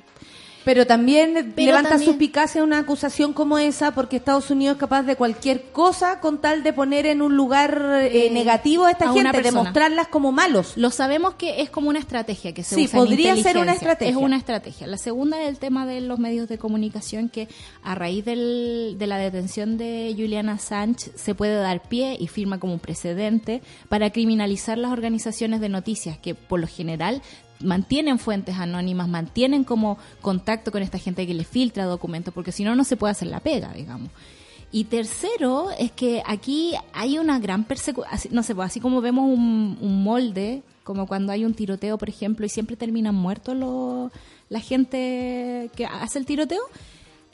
Pero 0.68 0.86
también 0.86 1.54
Pero 1.56 1.66
levanta 1.68 1.88
también- 1.92 2.10
suspicacia 2.10 2.62
una 2.62 2.78
acusación 2.80 3.32
como 3.32 3.56
esa 3.56 3.92
porque 3.92 4.16
Estados 4.16 4.50
Unidos 4.50 4.74
es 4.76 4.80
capaz 4.80 5.02
de 5.04 5.16
cualquier 5.16 5.70
cosa 5.72 6.20
con 6.20 6.42
tal 6.42 6.62
de 6.62 6.74
poner 6.74 7.06
en 7.06 7.22
un 7.22 7.34
lugar 7.36 7.82
eh, 8.02 8.26
Eh, 8.26 8.30
negativo 8.30 8.84
a 8.84 8.90
esta 8.90 9.08
a 9.08 9.12
gente, 9.14 9.40
de 9.40 9.50
mostrarlas 9.50 10.08
como 10.08 10.30
malos. 10.30 10.74
Lo 10.76 10.90
sabemos 10.90 11.36
que 11.36 11.62
es 11.62 11.70
como 11.70 11.88
una 11.88 11.98
estrategia 11.98 12.52
que 12.52 12.62
se 12.62 12.74
Sí, 12.74 12.84
usa 12.84 12.98
en 12.98 13.04
podría 13.06 13.34
ser 13.36 13.56
una 13.56 13.72
estrategia. 13.72 14.10
Es 14.10 14.16
una 14.16 14.36
estrategia. 14.36 14.86
La 14.86 14.98
segunda 14.98 15.40
es 15.40 15.48
el 15.48 15.58
tema 15.58 15.86
de 15.86 16.02
los 16.02 16.18
medios 16.18 16.48
de 16.50 16.58
comunicación 16.58 17.30
que 17.30 17.48
a 17.82 17.94
raíz 17.94 18.26
del- 18.26 18.96
de 18.98 19.06
la 19.06 19.16
detención 19.16 19.78
de 19.78 20.14
Juliana 20.18 20.58
Sánchez 20.58 21.12
se 21.16 21.34
puede 21.34 21.54
dar 21.56 21.80
pie 21.88 22.14
y 22.20 22.26
firma 22.26 22.60
como 22.60 22.74
un 22.74 22.80
precedente 22.80 23.62
para 23.88 24.10
criminalizar 24.10 24.76
las 24.76 24.92
organizaciones 24.92 25.60
de 25.62 25.70
noticias 25.70 26.18
que 26.18 26.34
por 26.34 26.60
lo 26.60 26.66
general 26.66 27.22
mantienen 27.60 28.18
fuentes 28.18 28.56
anónimas, 28.56 29.08
mantienen 29.08 29.64
como 29.64 29.98
contacto 30.20 30.70
con 30.72 30.82
esta 30.82 30.98
gente 30.98 31.26
que 31.26 31.34
le 31.34 31.44
filtra 31.44 31.84
documentos, 31.86 32.32
porque 32.34 32.52
si 32.52 32.64
no, 32.64 32.74
no 32.76 32.84
se 32.84 32.96
puede 32.96 33.12
hacer 33.12 33.28
la 33.28 33.40
pega, 33.40 33.72
digamos. 33.72 34.10
Y 34.70 34.84
tercero, 34.84 35.70
es 35.78 35.90
que 35.92 36.22
aquí 36.26 36.74
hay 36.92 37.18
una 37.18 37.38
gran 37.38 37.64
persecución, 37.64 38.34
no 38.34 38.42
sé, 38.42 38.54
pues, 38.54 38.66
así 38.66 38.80
como 38.80 39.00
vemos 39.00 39.24
un, 39.24 39.78
un 39.80 40.02
molde, 40.02 40.62
como 40.84 41.06
cuando 41.06 41.32
hay 41.32 41.44
un 41.44 41.54
tiroteo, 41.54 41.96
por 41.98 42.08
ejemplo, 42.10 42.44
y 42.44 42.48
siempre 42.50 42.76
terminan 42.76 43.14
muertos 43.14 43.56
los- 43.56 44.12
la 44.50 44.60
gente 44.60 45.70
que 45.74 45.86
hace 45.86 46.18
el 46.18 46.26
tiroteo, 46.26 46.60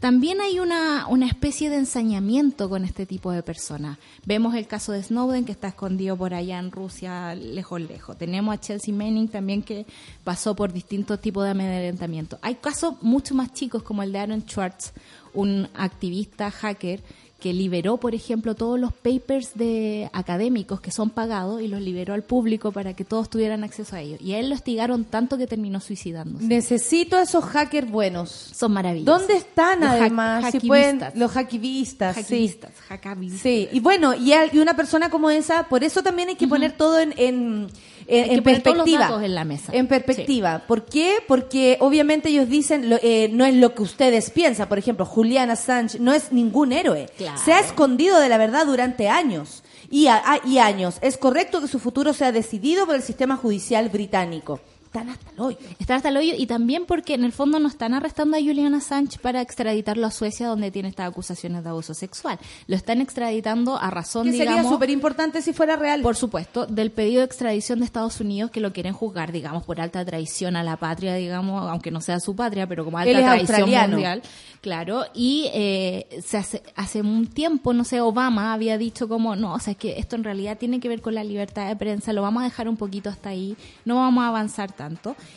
también 0.00 0.40
hay 0.40 0.60
una, 0.60 1.06
una 1.08 1.26
especie 1.26 1.70
de 1.70 1.76
ensañamiento 1.76 2.68
con 2.68 2.84
este 2.84 3.06
tipo 3.06 3.32
de 3.32 3.42
personas. 3.42 3.98
Vemos 4.26 4.54
el 4.54 4.66
caso 4.66 4.92
de 4.92 5.02
Snowden, 5.02 5.44
que 5.44 5.52
está 5.52 5.68
escondido 5.68 6.16
por 6.16 6.34
allá 6.34 6.58
en 6.58 6.70
Rusia, 6.70 7.34
lejos, 7.34 7.80
lejos. 7.80 8.18
Tenemos 8.18 8.54
a 8.54 8.60
Chelsea 8.60 8.94
Manning 8.94 9.28
también, 9.28 9.62
que 9.62 9.86
pasó 10.22 10.54
por 10.54 10.72
distintos 10.72 11.20
tipos 11.20 11.44
de 11.44 11.50
amedrentamiento. 11.50 12.38
Hay 12.42 12.56
casos 12.56 12.94
mucho 13.02 13.34
más 13.34 13.52
chicos, 13.52 13.82
como 13.82 14.02
el 14.02 14.12
de 14.12 14.18
Aaron 14.18 14.42
Schwartz, 14.42 14.92
un 15.32 15.68
activista 15.74 16.50
hacker 16.50 17.02
que 17.44 17.52
liberó, 17.52 17.98
por 17.98 18.14
ejemplo, 18.14 18.54
todos 18.54 18.80
los 18.80 18.90
papers 18.94 19.50
de 19.54 20.08
académicos 20.14 20.80
que 20.80 20.90
son 20.90 21.10
pagados 21.10 21.60
y 21.60 21.68
los 21.68 21.82
liberó 21.82 22.14
al 22.14 22.22
público 22.22 22.72
para 22.72 22.94
que 22.94 23.04
todos 23.04 23.28
tuvieran 23.28 23.64
acceso 23.64 23.96
a 23.96 24.00
ellos. 24.00 24.18
Y 24.22 24.32
a 24.32 24.38
él 24.38 24.48
lo 24.48 24.54
hostigaron 24.54 25.04
tanto 25.04 25.36
que 25.36 25.46
terminó 25.46 25.78
suicidándose. 25.80 26.46
Necesito 26.46 27.18
esos 27.20 27.44
hackers 27.44 27.90
buenos. 27.90 28.30
Son 28.30 28.72
maravillosos. 28.72 29.18
¿Dónde 29.18 29.36
están 29.36 29.80
Los 29.80 29.90
además? 29.90 30.52
Si 30.52 30.60
pueden, 30.66 31.00
los 31.16 31.32
hackivistas, 31.32 32.16
sí. 32.16 32.22
Hackivistas, 32.22 32.70
hackavistas. 32.88 33.40
Sí, 33.42 33.68
y 33.70 33.80
bueno, 33.80 34.14
y, 34.14 34.32
al- 34.32 34.48
y 34.54 34.58
una 34.60 34.74
persona 34.74 35.10
como 35.10 35.28
esa, 35.28 35.68
por 35.68 35.84
eso 35.84 36.02
también 36.02 36.30
hay 36.30 36.36
que 36.36 36.48
poner 36.48 36.72
todo 36.78 36.98
en, 36.98 37.12
en, 37.18 37.66
en- 38.06 38.42
todos 38.62 38.76
los 38.76 38.84
perspectiva. 38.84 39.24
en 39.24 39.34
la 39.34 39.44
mesa. 39.44 39.72
En 39.74 39.86
perspectiva. 39.86 40.62
¿Por 40.66 40.84
qué? 40.84 41.16
Porque 41.26 41.76
obviamente 41.80 42.28
ellos 42.28 42.48
dicen, 42.48 42.88
lo- 42.90 42.98
eh, 43.02 43.28
no 43.32 43.44
es 43.44 43.54
lo 43.54 43.74
que 43.74 43.82
ustedes 43.82 44.30
piensan. 44.30 44.68
Por 44.68 44.78
ejemplo, 44.78 45.04
Juliana 45.06 45.56
Sánchez 45.56 46.00
no 46.00 46.12
es 46.12 46.32
ningún 46.32 46.72
héroe. 46.72 47.08
Claro. 47.16 47.40
Se 47.44 47.52
ha 47.52 47.60
escondido 47.60 48.20
de 48.20 48.28
la 48.28 48.38
verdad 48.38 48.66
durante 48.66 49.08
años. 49.08 49.62
Y, 49.90 50.06
a- 50.08 50.16
a- 50.24 50.40
y 50.46 50.58
años. 50.58 50.96
Es 51.02 51.16
correcto 51.16 51.60
que 51.60 51.68
su 51.68 51.78
futuro 51.78 52.12
sea 52.14 52.32
decidido 52.32 52.84
por 52.86 52.96
el 52.96 53.02
sistema 53.02 53.36
judicial 53.36 53.88
británico. 53.90 54.60
Están 54.94 55.08
hasta 55.08 55.30
el 55.32 55.40
hoyo. 55.40 55.58
Están 55.80 55.96
hasta 55.96 56.08
el 56.10 56.16
hoyo 56.16 56.34
y 56.38 56.46
también 56.46 56.86
porque 56.86 57.14
en 57.14 57.24
el 57.24 57.32
fondo 57.32 57.58
no 57.58 57.66
están 57.66 57.94
arrestando 57.94 58.36
a 58.36 58.40
Juliana 58.40 58.80
Sánchez 58.80 59.20
para 59.20 59.40
extraditarlo 59.40 60.06
a 60.06 60.12
Suecia 60.12 60.46
donde 60.46 60.70
tiene 60.70 60.88
estas 60.88 61.08
acusaciones 61.08 61.64
de 61.64 61.70
abuso 61.70 61.94
sexual. 61.94 62.38
Lo 62.68 62.76
están 62.76 63.00
extraditando 63.00 63.76
a 63.76 63.90
razón, 63.90 64.26
Que 64.26 64.30
sería 64.30 64.52
digamos, 64.52 64.70
súper 64.70 64.90
importante 64.90 65.42
si 65.42 65.52
fuera 65.52 65.74
real. 65.74 66.00
por 66.00 66.14
supuesto, 66.14 66.66
del 66.66 66.92
pedido 66.92 67.22
de 67.22 67.26
extradición 67.26 67.80
de 67.80 67.86
Estados 67.86 68.20
Unidos 68.20 68.52
que 68.52 68.60
lo 68.60 68.72
quieren 68.72 68.92
juzgar, 68.92 69.32
digamos, 69.32 69.64
por 69.64 69.80
alta 69.80 70.04
traición 70.04 70.54
a 70.54 70.62
la 70.62 70.76
patria, 70.76 71.16
digamos, 71.16 71.68
aunque 71.68 71.90
no 71.90 72.00
sea 72.00 72.20
su 72.20 72.36
patria, 72.36 72.68
pero 72.68 72.84
como 72.84 72.98
alta 72.98 73.10
Él 73.10 73.16
es 73.16 73.24
traición 73.24 73.50
australiano. 73.50 73.94
mundial. 73.94 74.22
Claro, 74.60 75.06
y 75.12 75.50
eh, 75.52 76.06
se 76.24 76.38
hace, 76.38 76.62
hace 76.76 77.00
un 77.00 77.26
tiempo, 77.26 77.74
no 77.74 77.82
sé, 77.82 78.00
Obama 78.00 78.52
había 78.54 78.78
dicho 78.78 79.08
como, 79.08 79.34
no, 79.34 79.54
o 79.54 79.58
sea, 79.58 79.72
es 79.72 79.76
que 79.76 79.98
esto 79.98 80.14
en 80.14 80.22
realidad 80.22 80.56
tiene 80.56 80.78
que 80.78 80.88
ver 80.88 81.02
con 81.02 81.14
la 81.16 81.24
libertad 81.24 81.66
de 81.66 81.74
prensa, 81.74 82.12
lo 82.12 82.22
vamos 82.22 82.42
a 82.42 82.44
dejar 82.44 82.68
un 82.68 82.76
poquito 82.76 83.10
hasta 83.10 83.30
ahí, 83.30 83.56
no 83.84 83.96
vamos 83.96 84.22
a 84.22 84.28
avanzar 84.28 84.70
tanto. 84.70 84.83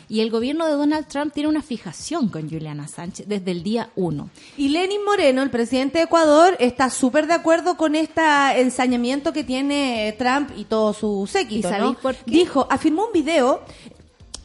Y 0.08 0.20
el 0.20 0.30
gobierno 0.30 0.66
de 0.66 0.72
Donald 0.72 1.06
Trump 1.06 1.32
tiene 1.32 1.48
una 1.48 1.62
fijación 1.62 2.28
con 2.28 2.48
Juliana 2.48 2.88
Sánchez 2.88 3.26
desde 3.28 3.50
el 3.50 3.62
día 3.62 3.90
uno. 3.96 4.30
Y 4.56 4.68
Lenin 4.68 5.04
Moreno, 5.04 5.42
el 5.42 5.50
presidente 5.50 5.98
de 5.98 6.04
Ecuador, 6.04 6.56
está 6.60 6.90
súper 6.90 7.26
de 7.26 7.34
acuerdo 7.34 7.76
con 7.76 7.94
este 7.94 8.20
ensañamiento 8.60 9.32
que 9.32 9.44
tiene 9.44 10.14
Trump 10.18 10.50
y 10.56 10.64
todo 10.64 10.92
su 10.92 11.26
séquito, 11.30 11.68
¿Y 11.68 11.70
¿no? 11.72 11.78
sabéis 11.78 11.96
por 11.98 12.14
qué? 12.14 12.30
Dijo, 12.30 12.66
afirmó 12.70 13.06
un 13.06 13.12
video, 13.12 13.62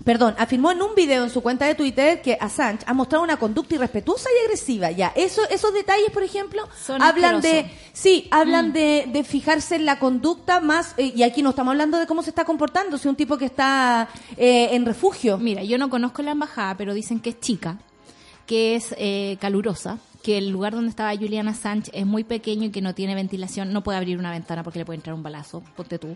perdón, 0.03 0.35
afirmó 0.37 0.71
en 0.71 0.81
un 0.81 0.95
video 0.95 1.23
en 1.23 1.29
su 1.29 1.41
cuenta 1.41 1.65
de 1.65 1.75
Twitter 1.75 2.21
que 2.21 2.37
Assange 2.39 2.83
ha 2.85 2.93
mostrado 2.93 3.23
una 3.23 3.37
conducta 3.37 3.75
irrespetuosa 3.75 4.29
y 4.29 4.43
agresiva. 4.45 4.91
Ya, 4.91 5.11
eso, 5.15 5.41
esos 5.49 5.73
detalles, 5.73 6.11
por 6.11 6.23
ejemplo, 6.23 6.67
Son 6.83 7.01
hablan 7.01 7.41
de, 7.41 7.71
sí, 7.93 8.27
hablan 8.31 8.73
de, 8.73 9.05
de 9.11 9.23
fijarse 9.23 9.75
en 9.75 9.85
la 9.85 9.99
conducta 9.99 10.59
más, 10.59 10.93
eh, 10.97 11.13
y 11.15 11.23
aquí 11.23 11.41
no 11.41 11.51
estamos 11.51 11.71
hablando 11.71 11.97
de 11.97 12.07
cómo 12.07 12.21
se 12.21 12.29
está 12.29 12.45
comportando, 12.45 12.97
si 12.97 13.07
un 13.07 13.15
tipo 13.15 13.37
que 13.37 13.45
está 13.45 14.09
eh, 14.37 14.69
en 14.71 14.85
refugio. 14.85 15.37
Mira, 15.37 15.63
yo 15.63 15.77
no 15.77 15.89
conozco 15.89 16.21
la 16.21 16.31
embajada, 16.31 16.75
pero 16.77 16.93
dicen 16.93 17.19
que 17.19 17.31
es 17.31 17.39
chica, 17.39 17.77
que 18.45 18.75
es 18.75 18.93
eh, 18.97 19.37
calurosa, 19.39 19.99
que 20.21 20.37
el 20.37 20.49
lugar 20.49 20.73
donde 20.73 20.89
estaba 20.89 21.13
Juliana 21.15 21.53
Sánchez 21.53 21.93
es 21.93 22.05
muy 22.05 22.23
pequeño 22.23 22.65
y 22.65 22.69
que 22.69 22.81
no 22.81 22.93
tiene 22.95 23.13
ventilación, 23.15 23.73
no 23.73 23.83
puede 23.83 23.97
abrir 23.97 24.17
una 24.17 24.31
ventana 24.31 24.63
porque 24.63 24.79
le 24.79 24.85
puede 24.85 24.97
entrar 24.97 25.13
un 25.13 25.23
balazo, 25.23 25.61
ponte 25.75 25.99
tú, 25.99 26.15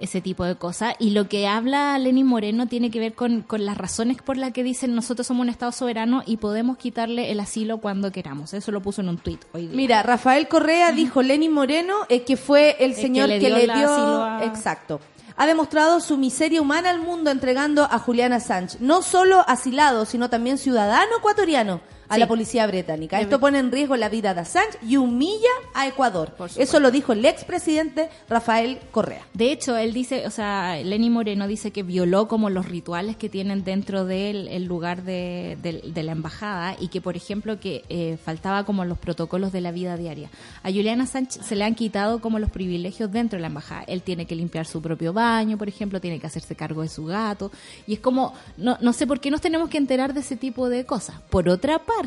ese 0.00 0.20
tipo 0.20 0.44
de 0.44 0.56
cosas. 0.56 0.96
Y 0.98 1.10
lo 1.10 1.28
que 1.28 1.46
habla 1.46 1.96
Lenín 2.00 2.26
Moreno 2.26 2.66
tiene 2.66 2.90
que 2.90 2.98
ver 2.98 3.14
con, 3.14 3.42
con 3.42 3.64
las 3.64 3.78
razones 3.78 4.20
por 4.20 4.36
las 4.36 4.52
que 4.52 4.64
dicen 4.64 4.96
nosotros 4.96 5.28
somos 5.28 5.42
un 5.42 5.50
Estado 5.50 5.70
soberano 5.70 6.24
y 6.26 6.38
podemos 6.38 6.78
quitarle 6.78 7.30
el 7.30 7.38
asilo 7.38 7.78
cuando 7.78 8.10
queramos. 8.10 8.54
Eso 8.54 8.72
lo 8.72 8.80
puso 8.80 9.02
en 9.02 9.08
un 9.08 9.18
tuit 9.18 9.40
hoy 9.52 9.68
día. 9.68 9.76
Mira, 9.76 10.02
Rafael 10.02 10.48
Correa 10.48 10.90
dijo 10.90 11.22
Lenin 11.22 11.52
Moreno, 11.52 11.94
eh, 12.08 12.22
que 12.22 12.36
fue 12.36 12.76
el 12.80 12.96
que 12.96 13.02
señor 13.02 13.28
le 13.28 13.38
que 13.38 13.46
dio 13.46 13.56
le 13.56 13.64
dio... 13.66 13.72
asilo 13.92 14.24
a- 14.24 14.44
Exacto. 14.46 15.00
Ha 15.36 15.46
demostrado 15.46 16.00
su 16.00 16.16
miseria 16.16 16.62
humana 16.62 16.90
al 16.90 17.00
mundo 17.00 17.30
entregando 17.30 17.82
a 17.82 17.98
Juliana 17.98 18.38
Sánchez. 18.38 18.80
No 18.80 19.02
solo 19.02 19.44
asilado, 19.48 20.04
sino 20.04 20.30
también 20.30 20.58
ciudadano 20.58 21.16
ecuatoriano. 21.18 21.80
A 22.14 22.18
la 22.18 22.28
policía 22.28 22.66
británica. 22.66 23.20
Esto 23.20 23.40
pone 23.40 23.58
en 23.58 23.70
riesgo 23.72 23.96
la 23.96 24.08
vida 24.08 24.34
de 24.34 24.40
Assange 24.40 24.78
y 24.82 24.96
humilla 24.96 25.48
a 25.74 25.86
Ecuador. 25.86 26.34
Eso 26.56 26.80
lo 26.80 26.90
dijo 26.90 27.12
el 27.12 27.24
expresidente 27.24 28.08
Rafael 28.28 28.78
Correa. 28.90 29.22
De 29.34 29.52
hecho, 29.52 29.76
él 29.76 29.92
dice, 29.92 30.26
o 30.26 30.30
sea, 30.30 30.76
Lenny 30.82 31.10
Moreno 31.10 31.46
dice 31.46 31.70
que 31.70 31.82
violó 31.82 32.28
como 32.28 32.50
los 32.50 32.66
rituales 32.68 33.16
que 33.16 33.28
tienen 33.28 33.64
dentro 33.64 34.04
del 34.04 34.48
el 34.48 34.64
lugar 34.64 35.02
de, 35.02 35.58
de- 35.62 35.82
de 35.84 36.02
la 36.02 36.12
embajada 36.12 36.76
y 36.80 36.88
que, 36.88 37.00
por 37.00 37.16
ejemplo, 37.16 37.58
que 37.60 37.84
eh, 37.88 38.16
faltaba 38.24 38.64
como 38.64 38.84
los 38.84 38.98
protocolos 38.98 39.52
de 39.52 39.60
la 39.60 39.72
vida 39.72 39.96
diaria. 39.96 40.30
A 40.62 40.68
Julian 40.70 41.00
Assange 41.00 41.42
se 41.42 41.56
le 41.56 41.64
han 41.64 41.74
quitado 41.74 42.20
como 42.20 42.38
los 42.38 42.50
privilegios 42.50 43.10
dentro 43.10 43.36
de 43.36 43.40
la 43.42 43.48
embajada. 43.48 43.84
Él 43.86 44.02
tiene 44.02 44.26
que 44.26 44.34
limpiar 44.36 44.66
su 44.66 44.80
propio 44.82 45.12
baño, 45.12 45.58
por 45.58 45.68
ejemplo, 45.68 46.00
tiene 46.00 46.20
que 46.20 46.26
hacerse 46.26 46.54
cargo 46.54 46.82
de 46.82 46.88
su 46.88 47.04
gato. 47.04 47.50
Y 47.86 47.94
es 47.94 48.00
como, 48.00 48.34
no, 48.56 48.78
no 48.80 48.92
sé 48.92 49.06
por 49.06 49.20
qué 49.20 49.30
nos 49.30 49.40
tenemos 49.40 49.68
que 49.68 49.78
enterar 49.78 50.14
de 50.14 50.20
ese 50.20 50.36
tipo 50.36 50.68
de 50.68 50.84
cosas. 50.84 51.16
Por 51.30 51.48
otra 51.48 51.78
parte, 51.78 52.03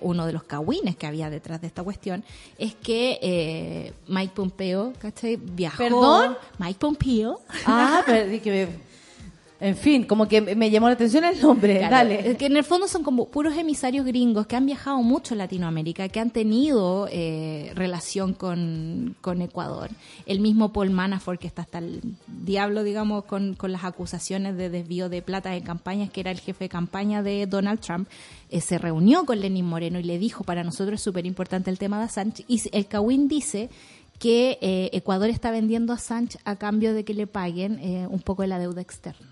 uno 0.00 0.26
de 0.26 0.32
los 0.32 0.42
cagüines 0.44 0.96
que 0.96 1.06
había 1.06 1.30
detrás 1.30 1.60
de 1.60 1.66
esta 1.66 1.82
cuestión 1.82 2.24
es 2.58 2.74
que 2.74 3.18
eh, 3.22 3.92
Mike 4.08 4.32
Pompeo, 4.34 4.92
¿cachai? 4.98 5.36
Viajó. 5.36 5.78
¿Perdón? 5.78 6.36
Mike 6.58 6.78
Pompeo. 6.78 7.40
Ah, 7.66 8.02
pero 8.06 8.42
que 8.42 8.50
me- 8.50 8.89
en 9.60 9.76
fin, 9.76 10.04
como 10.04 10.26
que 10.26 10.40
me 10.40 10.70
llamó 10.70 10.88
la 10.88 10.94
atención 10.94 11.24
el 11.24 11.40
nombre. 11.40 11.78
Claro, 11.78 11.94
Dale. 11.94 12.36
que 12.36 12.46
en 12.46 12.56
el 12.56 12.64
fondo 12.64 12.88
son 12.88 13.02
como 13.02 13.28
puros 13.28 13.56
emisarios 13.56 14.06
gringos 14.06 14.46
que 14.46 14.56
han 14.56 14.64
viajado 14.64 15.02
mucho 15.02 15.34
a 15.34 15.36
Latinoamérica, 15.36 16.08
que 16.08 16.18
han 16.18 16.30
tenido 16.30 17.08
eh, 17.10 17.70
relación 17.74 18.32
con, 18.32 19.16
con 19.20 19.42
Ecuador. 19.42 19.90
El 20.24 20.40
mismo 20.40 20.72
Paul 20.72 20.90
Manafort, 20.90 21.38
que 21.38 21.46
está 21.46 21.62
hasta 21.62 21.78
el 21.78 22.00
diablo, 22.26 22.82
digamos, 22.82 23.24
con, 23.24 23.54
con 23.54 23.70
las 23.70 23.84
acusaciones 23.84 24.56
de 24.56 24.70
desvío 24.70 25.10
de 25.10 25.20
plata 25.20 25.50
de 25.50 25.60
campañas, 25.60 26.10
que 26.10 26.20
era 26.20 26.30
el 26.30 26.40
jefe 26.40 26.64
de 26.64 26.68
campaña 26.70 27.22
de 27.22 27.46
Donald 27.46 27.80
Trump, 27.80 28.08
eh, 28.48 28.60
se 28.60 28.78
reunió 28.78 29.26
con 29.26 29.40
Lenin 29.40 29.66
Moreno 29.66 29.98
y 29.98 30.04
le 30.04 30.18
dijo, 30.18 30.42
para 30.42 30.64
nosotros 30.64 31.00
es 31.00 31.04
súper 31.04 31.26
importante 31.26 31.70
el 31.70 31.78
tema 31.78 31.98
de 31.98 32.04
Assange. 32.04 32.44
Y 32.48 32.62
el 32.72 32.86
Cawin 32.86 33.28
dice 33.28 33.68
que 34.18 34.58
eh, 34.60 34.90
Ecuador 34.92 35.30
está 35.30 35.50
vendiendo 35.50 35.92
a 35.92 35.96
Assange 35.96 36.38
a 36.44 36.56
cambio 36.56 36.94
de 36.94 37.04
que 37.04 37.14
le 37.14 37.26
paguen 37.26 37.78
eh, 37.80 38.06
un 38.08 38.20
poco 38.20 38.42
de 38.42 38.48
la 38.48 38.58
deuda 38.58 38.80
externa. 38.80 39.29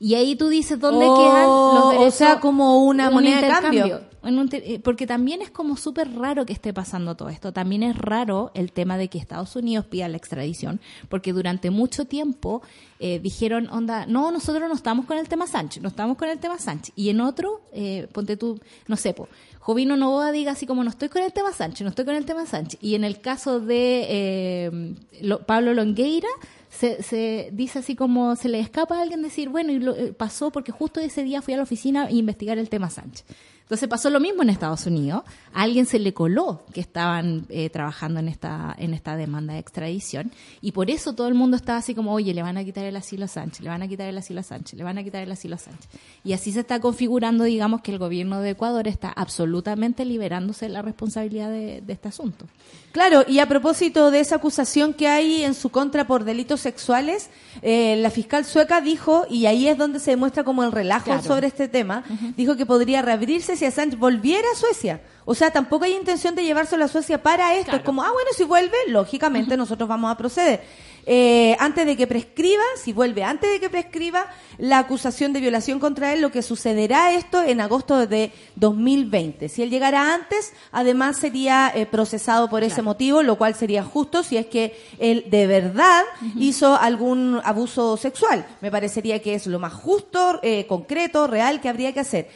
Y 0.00 0.14
ahí 0.14 0.36
tú 0.36 0.48
dices 0.48 0.78
dónde 0.78 1.06
Oh, 1.08 1.16
quedan 1.16 1.46
los 1.46 1.84
o 1.84 1.90
derechos. 1.90 2.14
sea, 2.14 2.40
como 2.40 2.84
una 2.84 3.08
un 3.08 3.14
moneda 3.14 3.40
de 3.40 3.48
cambio. 3.48 4.00
En 4.22 4.38
un 4.38 4.48
te- 4.48 4.74
eh, 4.74 4.80
porque 4.80 5.06
también 5.06 5.42
es 5.42 5.50
como 5.50 5.76
súper 5.76 6.12
raro 6.16 6.44
que 6.44 6.52
esté 6.52 6.72
pasando 6.72 7.16
todo 7.16 7.28
esto. 7.30 7.52
También 7.52 7.82
es 7.82 7.96
raro 7.96 8.50
el 8.54 8.72
tema 8.72 8.98
de 8.98 9.08
que 9.08 9.16
Estados 9.18 9.54
Unidos 9.56 9.86
pida 9.86 10.06
la 10.08 10.16
extradición, 10.16 10.80
porque 11.08 11.32
durante 11.32 11.70
mucho 11.70 12.04
tiempo 12.04 12.60
eh, 13.00 13.20
dijeron, 13.22 13.68
onda, 13.70 14.06
no, 14.06 14.30
nosotros 14.32 14.68
no 14.68 14.74
estamos 14.74 15.06
con 15.06 15.18
el 15.18 15.28
tema 15.28 15.46
Sánchez, 15.46 15.82
no 15.82 15.88
estamos 15.88 16.16
con 16.16 16.28
el 16.28 16.38
tema 16.38 16.58
Sánchez. 16.58 16.92
Y 16.96 17.08
en 17.10 17.20
otro, 17.20 17.60
eh, 17.72 18.08
ponte 18.12 18.36
tú, 18.36 18.60
no 18.88 18.96
sé, 18.96 19.14
po, 19.14 19.28
Jovino 19.60 19.96
Novoa 19.96 20.32
diga 20.32 20.52
así 20.52 20.66
como, 20.66 20.82
no 20.84 20.90
estoy 20.90 21.08
con 21.08 21.22
el 21.22 21.32
tema 21.32 21.52
Sánchez, 21.52 21.82
no 21.82 21.90
estoy 21.90 22.04
con 22.04 22.16
el 22.16 22.24
tema 22.24 22.44
Sánchez. 22.44 22.78
Y 22.82 22.96
en 22.96 23.04
el 23.04 23.20
caso 23.20 23.60
de 23.60 24.06
eh, 24.08 24.94
lo- 25.22 25.40
Pablo 25.46 25.74
Longueira, 25.74 26.28
se, 26.70 27.02
se 27.02 27.50
dice 27.52 27.80
así 27.80 27.96
como 27.96 28.36
se 28.36 28.48
le 28.48 28.60
escapa 28.60 28.98
a 28.98 29.02
alguien 29.02 29.22
decir, 29.22 29.48
bueno, 29.48 29.72
y 29.72 29.78
lo, 29.78 29.96
eh, 29.96 30.12
pasó 30.12 30.50
porque 30.50 30.72
justo 30.72 31.00
ese 31.00 31.22
día 31.22 31.42
fui 31.42 31.54
a 31.54 31.56
la 31.56 31.62
oficina 31.62 32.04
a 32.04 32.10
investigar 32.10 32.58
el 32.58 32.68
tema 32.68 32.90
Sánchez. 32.90 33.24
Entonces 33.68 33.86
pasó 33.86 34.08
lo 34.08 34.18
mismo 34.18 34.42
en 34.42 34.48
Estados 34.48 34.86
Unidos. 34.86 35.24
A 35.52 35.60
alguien 35.60 35.84
se 35.84 35.98
le 35.98 36.14
coló 36.14 36.64
que 36.72 36.80
estaban 36.80 37.44
eh, 37.50 37.68
trabajando 37.68 38.18
en 38.18 38.28
esta, 38.28 38.74
en 38.78 38.94
esta 38.94 39.14
demanda 39.14 39.52
de 39.52 39.58
extradición. 39.58 40.32
Y 40.62 40.72
por 40.72 40.88
eso 40.88 41.12
todo 41.14 41.28
el 41.28 41.34
mundo 41.34 41.54
estaba 41.54 41.78
así 41.78 41.94
como, 41.94 42.14
oye, 42.14 42.32
le 42.32 42.42
van 42.42 42.56
a 42.56 42.64
quitar 42.64 42.86
el 42.86 42.96
asilo 42.96 43.26
a 43.26 43.28
Sánchez, 43.28 43.60
le 43.60 43.68
van 43.68 43.82
a 43.82 43.88
quitar 43.88 44.08
el 44.08 44.16
asilo 44.16 44.40
a 44.40 44.42
Sánchez, 44.42 44.78
le 44.78 44.84
van 44.84 44.96
a 44.96 45.04
quitar 45.04 45.22
el 45.22 45.30
asilo 45.30 45.56
a 45.56 45.58
Sánchez. 45.58 45.86
Y 46.24 46.32
así 46.32 46.50
se 46.50 46.60
está 46.60 46.80
configurando, 46.80 47.44
digamos, 47.44 47.82
que 47.82 47.92
el 47.92 47.98
gobierno 47.98 48.40
de 48.40 48.50
Ecuador 48.50 48.88
está 48.88 49.10
absolutamente 49.10 50.06
liberándose 50.06 50.64
de 50.64 50.72
la 50.72 50.80
responsabilidad 50.80 51.50
de, 51.50 51.82
de 51.82 51.92
este 51.92 52.08
asunto. 52.08 52.46
Claro, 52.92 53.22
y 53.28 53.38
a 53.38 53.46
propósito 53.46 54.10
de 54.10 54.20
esa 54.20 54.36
acusación 54.36 54.94
que 54.94 55.08
hay 55.08 55.44
en 55.44 55.54
su 55.54 55.68
contra 55.70 56.06
por 56.06 56.24
delitos 56.24 56.60
sexuales, 56.60 57.28
eh, 57.62 57.96
la 57.98 58.10
fiscal 58.10 58.44
sueca 58.44 58.80
dijo, 58.80 59.26
y 59.28 59.46
ahí 59.46 59.68
es 59.68 59.76
donde 59.76 60.00
se 60.00 60.12
demuestra 60.12 60.42
como 60.42 60.64
el 60.64 60.72
relajo 60.72 61.04
Claro. 61.04 61.22
sobre 61.22 61.46
este 61.48 61.68
tema, 61.68 62.02
dijo 62.36 62.56
que 62.56 62.64
podría 62.66 63.02
reabrirse 63.02 63.56
si 63.56 63.66
Assange 63.66 63.96
volviera 63.96 64.46
a 64.52 64.56
Suecia. 64.56 65.00
O 65.30 65.34
sea, 65.34 65.50
tampoco 65.50 65.84
hay 65.84 65.92
intención 65.92 66.34
de 66.34 66.42
llevárselo 66.42 66.86
a 66.86 66.88
Suecia 66.88 67.22
para 67.22 67.54
esto. 67.54 67.76
Es 67.76 67.82
como, 67.82 68.02
ah, 68.02 68.10
bueno, 68.10 68.30
si 68.34 68.44
vuelve, 68.44 68.78
lógicamente 68.86 69.58
nosotros 69.58 69.86
vamos 69.86 70.10
a 70.10 70.16
proceder. 70.16 70.62
Eh, 71.04 71.54
antes 71.58 71.84
de 71.84 71.98
que 71.98 72.06
prescriba, 72.06 72.62
si 72.82 72.94
vuelve 72.94 73.24
antes 73.24 73.50
de 73.50 73.60
que 73.60 73.68
prescriba 73.68 74.24
la 74.56 74.78
acusación 74.78 75.34
de 75.34 75.40
violación 75.40 75.80
contra 75.80 76.14
él, 76.14 76.22
lo 76.22 76.32
que 76.32 76.40
sucederá 76.40 77.12
esto 77.12 77.42
en 77.42 77.60
agosto 77.60 78.06
de 78.06 78.32
2020. 78.56 79.50
Si 79.50 79.62
él 79.62 79.68
llegara 79.68 80.14
antes, 80.14 80.54
además 80.72 81.18
sería 81.18 81.70
eh, 81.74 81.84
procesado 81.84 82.48
por 82.48 82.62
ese 82.62 82.80
motivo, 82.80 83.22
lo 83.22 83.36
cual 83.36 83.54
sería 83.54 83.84
justo 83.84 84.22
si 84.22 84.38
es 84.38 84.46
que 84.46 84.80
él 84.98 85.26
de 85.28 85.46
verdad 85.46 86.04
hizo 86.36 86.74
algún 86.74 87.38
abuso 87.44 87.98
sexual. 87.98 88.46
Me 88.62 88.70
parecería 88.70 89.20
que 89.20 89.34
es 89.34 89.46
lo 89.46 89.58
más 89.58 89.74
justo, 89.74 90.40
eh, 90.42 90.66
concreto, 90.66 91.26
real 91.26 91.60
que 91.60 91.68
habría 91.68 91.92
que 91.92 92.00
hacer. 92.00 92.28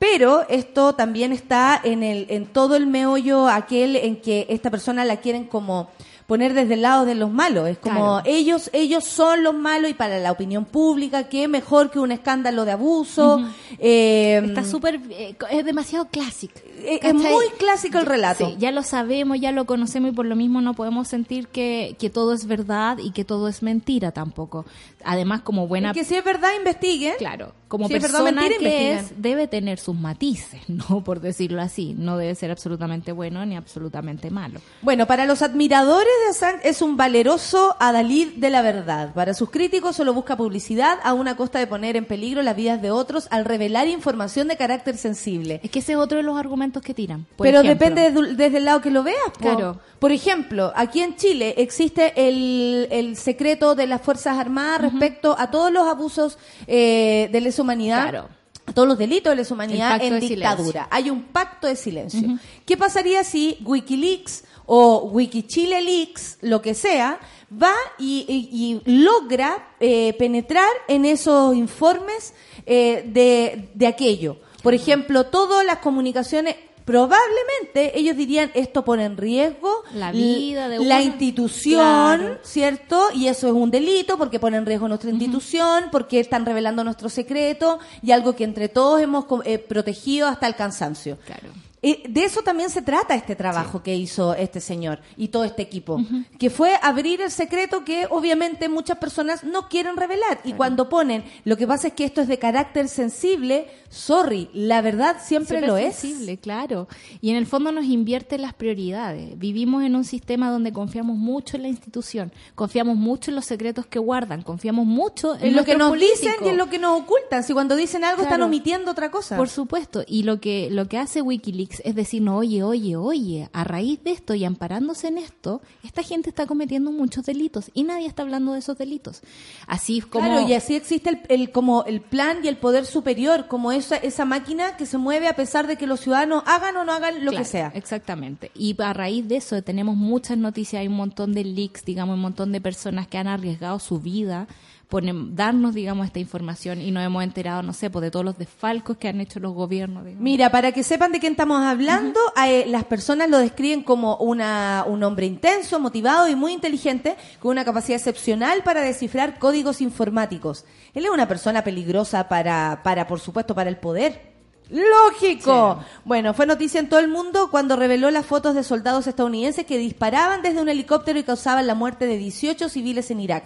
Pero 0.00 0.46
esto 0.48 0.94
también 0.94 1.30
está 1.30 1.78
en 1.84 2.02
el 2.02 2.26
en 2.30 2.46
todo 2.46 2.74
el 2.74 2.86
meollo 2.86 3.48
aquel 3.48 3.94
en 3.96 4.16
que 4.16 4.46
esta 4.48 4.70
persona 4.70 5.04
la 5.04 5.18
quieren 5.18 5.44
como 5.44 5.90
poner 6.26 6.54
desde 6.54 6.74
el 6.74 6.82
lado 6.82 7.04
de 7.04 7.14
los 7.14 7.30
malos. 7.30 7.68
Es 7.68 7.76
como 7.78 8.22
Claro. 8.22 8.22
ellos 8.24 8.70
ellos 8.72 9.04
son 9.04 9.42
los 9.44 9.52
malos 9.54 9.90
y 9.90 9.94
para 9.94 10.18
la 10.18 10.32
opinión 10.32 10.64
pública 10.64 11.28
qué 11.28 11.48
mejor 11.48 11.90
que 11.90 11.98
un 11.98 12.12
escándalo 12.12 12.64
de 12.64 12.72
abuso. 12.72 13.44
Eh, 13.78 14.40
Está 14.44 14.64
súper, 14.64 15.00
eh, 15.10 15.34
es 15.50 15.64
demasiado 15.66 16.06
clásico. 16.06 16.54
Es 16.84 17.00
es 17.02 17.14
muy 17.14 17.46
clásico 17.58 17.98
el 17.98 18.06
relato. 18.06 18.46
Sí, 18.46 18.56
ya 18.58 18.70
lo 18.70 18.82
sabemos, 18.82 19.40
ya 19.40 19.52
lo 19.52 19.66
conocemos 19.66 20.12
y 20.12 20.14
por 20.14 20.26
lo 20.26 20.36
mismo 20.36 20.60
no 20.60 20.74
podemos 20.74 21.08
sentir 21.08 21.48
que, 21.48 21.96
que 21.98 22.10
todo 22.10 22.32
es 22.32 22.46
verdad 22.46 22.98
y 22.98 23.12
que 23.12 23.24
todo 23.24 23.48
es 23.48 23.62
mentira 23.62 24.12
tampoco. 24.12 24.64
Además, 25.04 25.42
como 25.42 25.66
buena... 25.66 25.90
Es 25.90 25.96
que 25.96 26.04
si 26.04 26.14
es 26.14 26.24
verdad 26.24 26.50
investiguen. 26.58 27.14
Claro, 27.18 27.54
como 27.68 27.88
Si 27.88 27.94
es 27.94 28.00
persona 28.00 28.32
mentira, 28.32 28.58
que 28.58 28.92
es, 28.94 29.22
debe 29.22 29.46
tener 29.46 29.78
sus 29.78 29.96
matices, 29.96 30.60
¿no? 30.68 31.02
Por 31.04 31.20
decirlo 31.20 31.62
así. 31.62 31.94
No 31.96 32.16
debe 32.16 32.34
ser 32.34 32.50
absolutamente 32.50 33.12
bueno 33.12 33.44
ni 33.46 33.56
absolutamente 33.56 34.30
malo. 34.30 34.60
Bueno, 34.82 35.06
para 35.06 35.24
los 35.24 35.42
admiradores 35.42 36.12
de 36.24 36.30
Assange 36.30 36.68
es 36.68 36.82
un 36.82 36.96
valeroso 36.96 37.76
adalid 37.78 38.34
de 38.36 38.50
la 38.50 38.62
verdad. 38.62 39.14
Para 39.14 39.34
sus 39.34 39.50
críticos 39.50 39.96
solo 39.96 40.12
busca 40.12 40.36
publicidad 40.36 40.98
a 41.02 41.14
una 41.14 41.36
costa 41.36 41.58
de 41.58 41.66
poner 41.66 41.96
en 41.96 42.04
peligro 42.04 42.42
las 42.42 42.56
vidas 42.56 42.82
de 42.82 42.90
otros 42.90 43.28
al 43.30 43.44
revelar 43.44 43.88
información 43.88 44.48
de 44.48 44.56
carácter 44.56 44.96
sensible. 44.96 45.60
Es 45.62 45.70
que 45.70 45.78
ese 45.78 45.92
es 45.92 45.98
otro 45.98 46.18
de 46.18 46.24
los 46.24 46.38
argumentos 46.38 46.69
que 46.78 46.94
tiran. 46.94 47.26
Por 47.36 47.44
Pero 47.46 47.62
ejemplo. 47.62 47.74
depende 47.88 48.12
de- 48.12 48.34
desde 48.36 48.58
el 48.58 48.64
lado 48.66 48.80
que 48.80 48.90
lo 48.90 49.02
veas. 49.02 49.18
po. 49.32 49.40
Claro. 49.40 49.80
Por 49.98 50.12
ejemplo, 50.12 50.72
aquí 50.76 51.00
en 51.00 51.16
Chile 51.16 51.54
existe 51.58 52.12
el, 52.16 52.86
el 52.92 53.16
secreto 53.16 53.74
de 53.74 53.88
las 53.88 54.00
Fuerzas 54.00 54.38
Armadas 54.38 54.82
respecto 54.82 55.34
a 55.36 55.50
todos 55.50 55.72
los 55.72 55.88
abusos 55.88 56.38
eh, 56.68 57.28
de 57.32 57.40
lesa 57.40 57.62
humanidad. 57.62 58.08
Claro. 58.10 58.28
A 58.66 58.72
todos 58.72 58.86
los 58.86 58.98
delitos 58.98 59.32
de 59.32 59.36
lesa 59.36 59.52
humanidad 59.54 60.00
en 60.00 60.20
dictadura. 60.20 60.62
silencio. 60.64 60.86
Hay 60.90 61.10
un 61.10 61.22
pacto 61.24 61.66
de 61.66 61.74
silencio. 61.74 62.38
¿Qué 62.64 62.76
pasaría 62.76 63.24
si 63.24 63.58
Wikileaks 63.64 64.44
o 64.66 65.10
Wikichile 65.12 65.80
Leaks, 65.80 66.38
lo 66.42 66.62
que 66.62 66.74
sea, 66.74 67.18
va 67.52 67.72
y, 67.98 68.24
y- 68.28 68.80
y 68.86 69.02
logra 69.02 69.70
eh, 69.80 70.14
penetrar 70.20 70.68
en 70.86 71.04
esos 71.04 71.56
informes 71.56 72.32
eh, 72.64 73.02
de, 73.12 73.70
de 73.74 73.86
aquello? 73.88 74.36
Por 74.62 74.74
ejemplo, 74.74 75.24
todas 75.26 75.64
las 75.64 75.78
comunicaciones 75.78 76.56
probablemente 76.84 77.98
ellos 77.98 78.16
dirían 78.16 78.50
esto 78.54 78.84
pone 78.84 79.04
en 79.04 79.16
riesgo 79.16 79.84
La 79.94 80.10
vida 80.12 80.68
de 80.68 80.78
la 80.84 81.02
institución, 81.02 81.78
Claro. 82.18 82.38
¿cierto? 82.42 83.08
Y 83.14 83.28
eso 83.28 83.46
es 83.46 83.52
un 83.52 83.70
delito 83.70 84.18
porque 84.18 84.40
pone 84.40 84.56
en 84.56 84.66
riesgo 84.66 84.88
nuestra 84.88 85.10
institución, 85.10 85.84
porque 85.92 86.20
están 86.20 86.44
revelando 86.44 86.82
nuestro 86.82 87.08
secreto 87.08 87.78
y 88.02 88.10
algo 88.10 88.34
que 88.34 88.44
entre 88.44 88.68
todos 88.68 89.00
hemos 89.00 89.24
eh, 89.44 89.58
protegido 89.58 90.26
hasta 90.26 90.46
el 90.46 90.56
cansancio. 90.56 91.18
Claro. 91.26 91.50
Eh, 91.82 92.02
de 92.08 92.24
eso 92.24 92.42
también 92.42 92.68
se 92.68 92.82
trata 92.82 93.14
este 93.14 93.34
trabajo 93.34 93.82
que 93.82 93.96
hizo 93.96 94.34
este 94.34 94.60
señor 94.60 95.00
y 95.16 95.28
todo 95.28 95.44
este 95.44 95.62
equipo, 95.62 95.98
que 96.38 96.50
fue 96.50 96.74
abrir 96.82 97.22
el 97.22 97.30
secreto 97.30 97.84
que 97.84 98.06
obviamente 98.10 98.68
muchas 98.68 98.98
personas 98.98 99.44
no 99.44 99.68
quieren 99.68 99.96
revelar. 99.96 100.40
Y 100.44 100.52
cuando 100.52 100.90
ponen, 100.90 101.24
lo 101.44 101.56
que 101.56 101.66
pasa 101.66 101.88
es 101.88 101.94
que 101.94 102.04
esto 102.04 102.20
es 102.20 102.28
de 102.28 102.38
carácter 102.38 102.88
sensible, 102.88 103.68
sorry, 103.88 104.50
la 104.52 104.82
verdad 104.82 105.16
siempre 105.22 105.62
lo 105.62 105.78
es. 105.78 105.96
sensible, 105.96 106.36
claro. 106.36 106.86
Y 107.22 107.30
en 107.30 107.36
el 107.36 107.46
fondo 107.46 107.72
nos 107.72 107.86
invierte 107.86 108.36
las 108.36 108.52
prioridades. 108.52 109.38
Vivimos 109.38 109.82
en 109.82 109.96
un 109.96 110.04
sistema 110.04 110.50
donde 110.50 110.72
confiamos 110.72 111.16
mucho 111.16 111.56
en 111.56 111.62
la 111.62 111.68
institución, 111.68 112.30
confiamos 112.54 112.96
mucho 112.96 113.30
en 113.30 113.36
los 113.36 113.46
secretos 113.46 113.86
que 113.86 113.98
guardan, 113.98 114.42
confiamos 114.42 114.84
mucho 114.84 115.34
en, 115.36 115.48
En 115.48 115.56
lo 115.56 115.64
que 115.64 115.76
nos 115.76 115.92
dicen 115.94 116.34
y 116.44 116.48
en 116.48 116.58
lo 116.58 116.68
que 116.68 116.78
nos 116.78 117.00
ocultan. 117.00 117.42
Si 117.42 117.54
cuando 117.54 117.74
dicen 117.74 118.04
algo 118.04 118.22
están 118.22 118.42
omitiendo 118.42 118.90
otra 118.90 119.10
cosa. 119.10 119.38
Por 119.38 119.48
supuesto. 119.48 120.04
Y 120.06 120.24
lo 120.24 120.40
que, 120.40 120.68
lo 120.70 120.86
que 120.86 120.98
hace 120.98 121.22
Wikileaks 121.22 121.69
Es 121.84 121.94
decirnos, 121.94 122.38
oye, 122.40 122.62
oye, 122.64 122.96
oye, 122.96 123.48
a 123.52 123.62
raíz 123.64 124.02
de 124.02 124.10
esto 124.10 124.34
y 124.34 124.44
amparándose 124.44 125.08
en 125.08 125.18
esto, 125.18 125.62
esta 125.84 126.02
gente 126.02 126.28
está 126.30 126.46
cometiendo 126.46 126.90
muchos 126.90 127.24
delitos 127.26 127.70
y 127.74 127.84
nadie 127.84 128.06
está 128.06 128.22
hablando 128.22 128.52
de 128.54 128.58
esos 128.58 128.76
delitos. 128.76 129.20
Así 129.66 130.00
como... 130.00 130.26
Claro, 130.26 130.48
y 130.48 130.54
así 130.54 130.74
existe 130.74 131.10
el, 131.10 131.20
el- 131.28 131.50
como 131.52 131.84
el 131.84 132.00
plan 132.00 132.38
y 132.42 132.48
el 132.48 132.56
poder 132.56 132.86
superior, 132.86 133.46
como 133.46 133.70
esa, 133.72 133.96
esa 133.96 134.24
máquina 134.24 134.76
que 134.76 134.86
se 134.86 134.98
mueve 134.98 135.28
a 135.28 135.36
pesar 135.36 135.66
de 135.66 135.76
que 135.76 135.86
los 135.86 136.00
ciudadanos 136.00 136.42
hagan 136.46 136.76
o 136.76 136.84
no 136.84 136.92
hagan 136.92 137.24
lo 137.24 137.30
Claro, 137.30 137.44
que 137.44 137.48
sea. 137.50 137.72
Exactamente. 137.74 138.50
Y 138.54 138.74
a 138.82 138.92
raíz 138.92 139.28
de 139.28 139.36
eso 139.36 139.62
tenemos 139.62 139.96
muchas 139.96 140.36
noticias, 140.38 140.80
hay 140.80 140.88
un 140.88 140.96
montón 140.96 141.32
de 141.34 141.44
leaks, 141.44 141.84
digamos, 141.84 142.14
un 142.14 142.20
montón 142.22 142.50
de 142.52 142.60
personas 142.60 143.06
que 143.06 143.18
han 143.18 143.28
arriesgado 143.28 143.78
su 143.78 144.00
vida 144.00 144.48
por 144.90 145.06
em- 145.06 145.34
darnos, 145.34 145.72
digamos, 145.74 146.04
esta 146.04 146.18
información 146.18 146.80
y 146.82 146.90
nos 146.90 147.04
hemos 147.04 147.22
enterado, 147.24 147.62
no 147.62 147.72
sé, 147.72 147.88
pues 147.88 148.02
de 148.02 148.10
todos 148.10 148.24
los 148.24 148.36
desfalcos 148.36 148.96
que 148.98 149.08
han 149.08 149.20
hecho 149.20 149.40
los 149.40 149.54
gobiernos. 149.54 150.04
digamos. 150.04 150.22
Mira, 150.22 150.50
para 150.50 150.72
que 150.72 150.82
sepan 150.82 151.12
de 151.12 151.20
quién 151.20 151.32
estamos 151.32 151.62
hablando, 151.62 152.18
eh, 152.44 152.64
las 152.66 152.84
personas 152.84 153.30
lo 153.30 153.38
describen 153.38 153.82
como 153.82 154.16
una, 154.16 154.84
un 154.86 155.02
hombre 155.04 155.26
intenso, 155.26 155.78
motivado 155.80 156.28
y 156.28 156.34
muy 156.34 156.52
inteligente, 156.52 157.16
con 157.38 157.52
una 157.52 157.64
capacidad 157.64 157.96
excepcional 157.96 158.62
para 158.64 158.82
descifrar 158.82 159.38
códigos 159.38 159.80
informáticos. 159.80 160.64
Él 160.92 161.04
es 161.04 161.10
una 161.10 161.28
persona 161.28 161.62
peligrosa 161.62 162.28
para, 162.28 162.80
para 162.82 163.06
por 163.06 163.20
supuesto, 163.20 163.54
para 163.54 163.70
el 163.70 163.76
poder. 163.76 164.28
Lógico. 164.70 165.80
Bueno, 166.04 166.34
fue 166.34 166.46
noticia 166.46 166.80
en 166.80 166.88
todo 166.88 167.00
el 167.00 167.08
mundo 167.08 167.48
cuando 167.50 167.76
reveló 167.76 168.10
las 168.10 168.26
fotos 168.26 168.54
de 168.54 168.62
soldados 168.62 169.06
estadounidenses 169.06 169.66
que 169.66 169.78
disparaban 169.78 170.42
desde 170.42 170.60
un 170.60 170.68
helicóptero 170.68 171.18
y 171.18 171.22
causaban 171.24 171.66
la 171.66 171.74
muerte 171.74 172.06
de 172.06 172.16
18 172.16 172.68
civiles 172.68 173.10
en 173.10 173.20
Irak. 173.20 173.44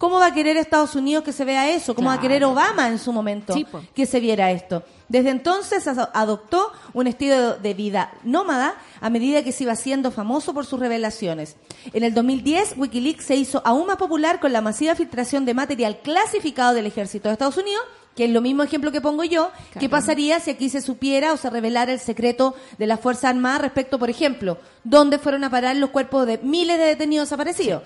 ¿Cómo 0.00 0.18
va 0.18 0.28
a 0.28 0.32
querer 0.32 0.56
Estados 0.56 0.94
Unidos 0.94 1.22
que 1.22 1.30
se 1.30 1.44
vea 1.44 1.68
eso? 1.68 1.94
¿Cómo 1.94 2.08
va 2.08 2.14
a 2.14 2.20
querer 2.22 2.42
Obama 2.42 2.88
en 2.88 2.98
su 2.98 3.12
momento 3.12 3.52
Sí, 3.52 3.66
que 3.94 4.06
se 4.06 4.18
viera 4.18 4.50
esto? 4.50 4.82
Desde 5.10 5.28
entonces 5.28 5.86
adoptó 5.86 6.72
un 6.94 7.06
estilo 7.06 7.58
de 7.58 7.74
vida 7.74 8.10
nómada 8.24 8.76
a 9.02 9.10
medida 9.10 9.44
que 9.44 9.52
se 9.52 9.64
iba 9.64 9.76
siendo 9.76 10.10
famoso 10.10 10.54
por 10.54 10.64
sus 10.64 10.80
revelaciones. 10.80 11.56
En 11.92 12.02
el 12.02 12.14
2010, 12.14 12.78
Wikileaks 12.78 13.26
se 13.26 13.36
hizo 13.36 13.60
aún 13.62 13.88
más 13.88 13.98
popular 13.98 14.40
con 14.40 14.54
la 14.54 14.62
masiva 14.62 14.94
filtración 14.94 15.44
de 15.44 15.52
material 15.52 15.98
clasificado 15.98 16.72
del 16.72 16.86
ejército 16.86 17.28
de 17.28 17.34
Estados 17.34 17.58
Unidos, 17.58 17.82
que 18.16 18.24
es 18.24 18.30
lo 18.30 18.40
mismo 18.40 18.62
ejemplo 18.62 18.92
que 18.92 19.02
pongo 19.02 19.24
yo. 19.24 19.50
¿Qué 19.78 19.90
pasaría 19.90 20.40
si 20.40 20.50
aquí 20.50 20.70
se 20.70 20.80
supiera 20.80 21.34
o 21.34 21.36
se 21.36 21.50
revelara 21.50 21.92
el 21.92 22.00
secreto 22.00 22.54
de 22.78 22.86
las 22.86 23.00
Fuerzas 23.00 23.24
Armadas 23.24 23.60
respecto, 23.60 23.98
por 23.98 24.08
ejemplo, 24.08 24.56
dónde 24.82 25.18
fueron 25.18 25.44
a 25.44 25.50
parar 25.50 25.76
los 25.76 25.90
cuerpos 25.90 26.26
de 26.26 26.38
miles 26.38 26.78
de 26.78 26.84
detenidos 26.84 27.28
desaparecidos? 27.28 27.82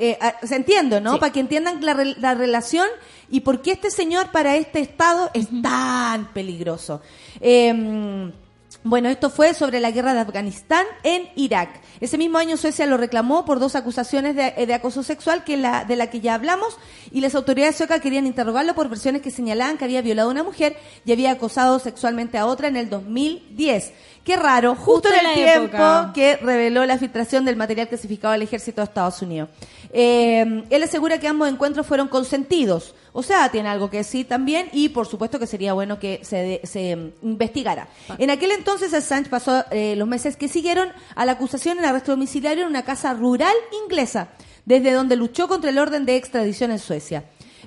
Eh, 0.00 0.16
ah, 0.20 0.34
se 0.42 0.54
entiende, 0.54 1.00
¿no? 1.00 1.14
Sí. 1.14 1.18
Para 1.18 1.32
que 1.32 1.40
entiendan 1.40 1.84
la, 1.84 1.92
re- 1.92 2.14
la 2.18 2.34
relación 2.34 2.86
y 3.30 3.40
por 3.40 3.60
qué 3.62 3.72
este 3.72 3.90
señor 3.90 4.30
para 4.30 4.54
este 4.56 4.78
Estado 4.80 5.30
es 5.34 5.48
tan 5.62 6.32
peligroso. 6.32 7.02
Eh, 7.40 8.30
bueno, 8.84 9.08
esto 9.08 9.28
fue 9.28 9.54
sobre 9.54 9.80
la 9.80 9.90
guerra 9.90 10.14
de 10.14 10.20
Afganistán 10.20 10.84
en 11.02 11.28
Irak. 11.34 11.68
Ese 12.00 12.16
mismo 12.16 12.38
año 12.38 12.56
Suecia 12.56 12.86
lo 12.86 12.96
reclamó 12.96 13.44
por 13.44 13.58
dos 13.58 13.74
acusaciones 13.74 14.36
de, 14.36 14.52
de 14.66 14.74
acoso 14.74 15.02
sexual 15.02 15.42
que 15.42 15.56
la, 15.56 15.84
de 15.84 15.96
la 15.96 16.08
que 16.10 16.20
ya 16.20 16.34
hablamos 16.34 16.76
y 17.10 17.20
las 17.20 17.34
autoridades 17.34 17.76
suecas 17.76 18.00
querían 18.00 18.26
interrogarlo 18.26 18.74
por 18.74 18.88
versiones 18.88 19.20
que 19.22 19.30
señalaban 19.30 19.78
que 19.78 19.84
había 19.84 20.00
violado 20.00 20.28
a 20.28 20.32
una 20.32 20.44
mujer 20.44 20.76
y 21.04 21.12
había 21.12 21.32
acosado 21.32 21.78
sexualmente 21.80 22.38
a 22.38 22.46
otra 22.46 22.68
en 22.68 22.76
el 22.76 22.88
2010. 22.88 23.92
Qué 24.22 24.36
raro, 24.36 24.74
justo, 24.76 25.08
Justo 25.08 25.24
en 25.24 25.26
el 25.26 25.34
tiempo 25.34 25.76
época. 25.76 26.12
que 26.14 26.36
reveló 26.36 26.84
la 26.86 26.98
filtración 26.98 27.44
del 27.46 27.56
material 27.56 27.88
clasificado 27.88 28.32
del 28.32 28.42
ejército 28.42 28.80
de 28.82 28.84
Estados 28.84 29.20
Unidos. 29.22 29.48
Eh, 29.92 30.64
él 30.68 30.82
asegura 30.82 31.18
que 31.18 31.28
ambos 31.28 31.48
encuentros 31.48 31.86
fueron 31.86 32.08
consentidos, 32.08 32.94
o 33.12 33.22
sea, 33.22 33.48
tiene 33.50 33.68
algo 33.70 33.88
que 33.88 33.98
decir 33.98 34.28
también 34.28 34.68
y 34.72 34.90
por 34.90 35.06
supuesto 35.06 35.38
que 35.38 35.46
sería 35.46 35.72
bueno 35.72 35.98
que 35.98 36.20
se, 36.22 36.36
de- 36.36 36.60
se 36.64 36.94
mm, 36.96 37.10
investigara. 37.22 37.88
En 38.18 38.30
aquel 38.30 38.50
entonces 38.52 38.92
Assange 38.92 39.30
pasó 39.30 39.64
eh, 39.70 39.94
los 39.96 40.06
meses 40.06 40.36
que 40.36 40.48
siguieron 40.48 40.90
a 41.14 41.24
la 41.24 41.32
acusación 41.32 41.78
en 41.78 41.86
arresto 41.86 42.12
domiciliario 42.12 42.64
en 42.64 42.70
una 42.70 42.84
casa 42.84 43.14
rural 43.14 43.54
inglesa, 43.84 44.28
desde 44.66 44.92
donde 44.92 45.16
luchó 45.16 45.48
contra 45.48 45.70
el 45.70 45.78
orden 45.78 46.04
de 46.04 46.16
extradición 46.16 46.70
en 46.70 46.78
Suecia. 46.78 47.24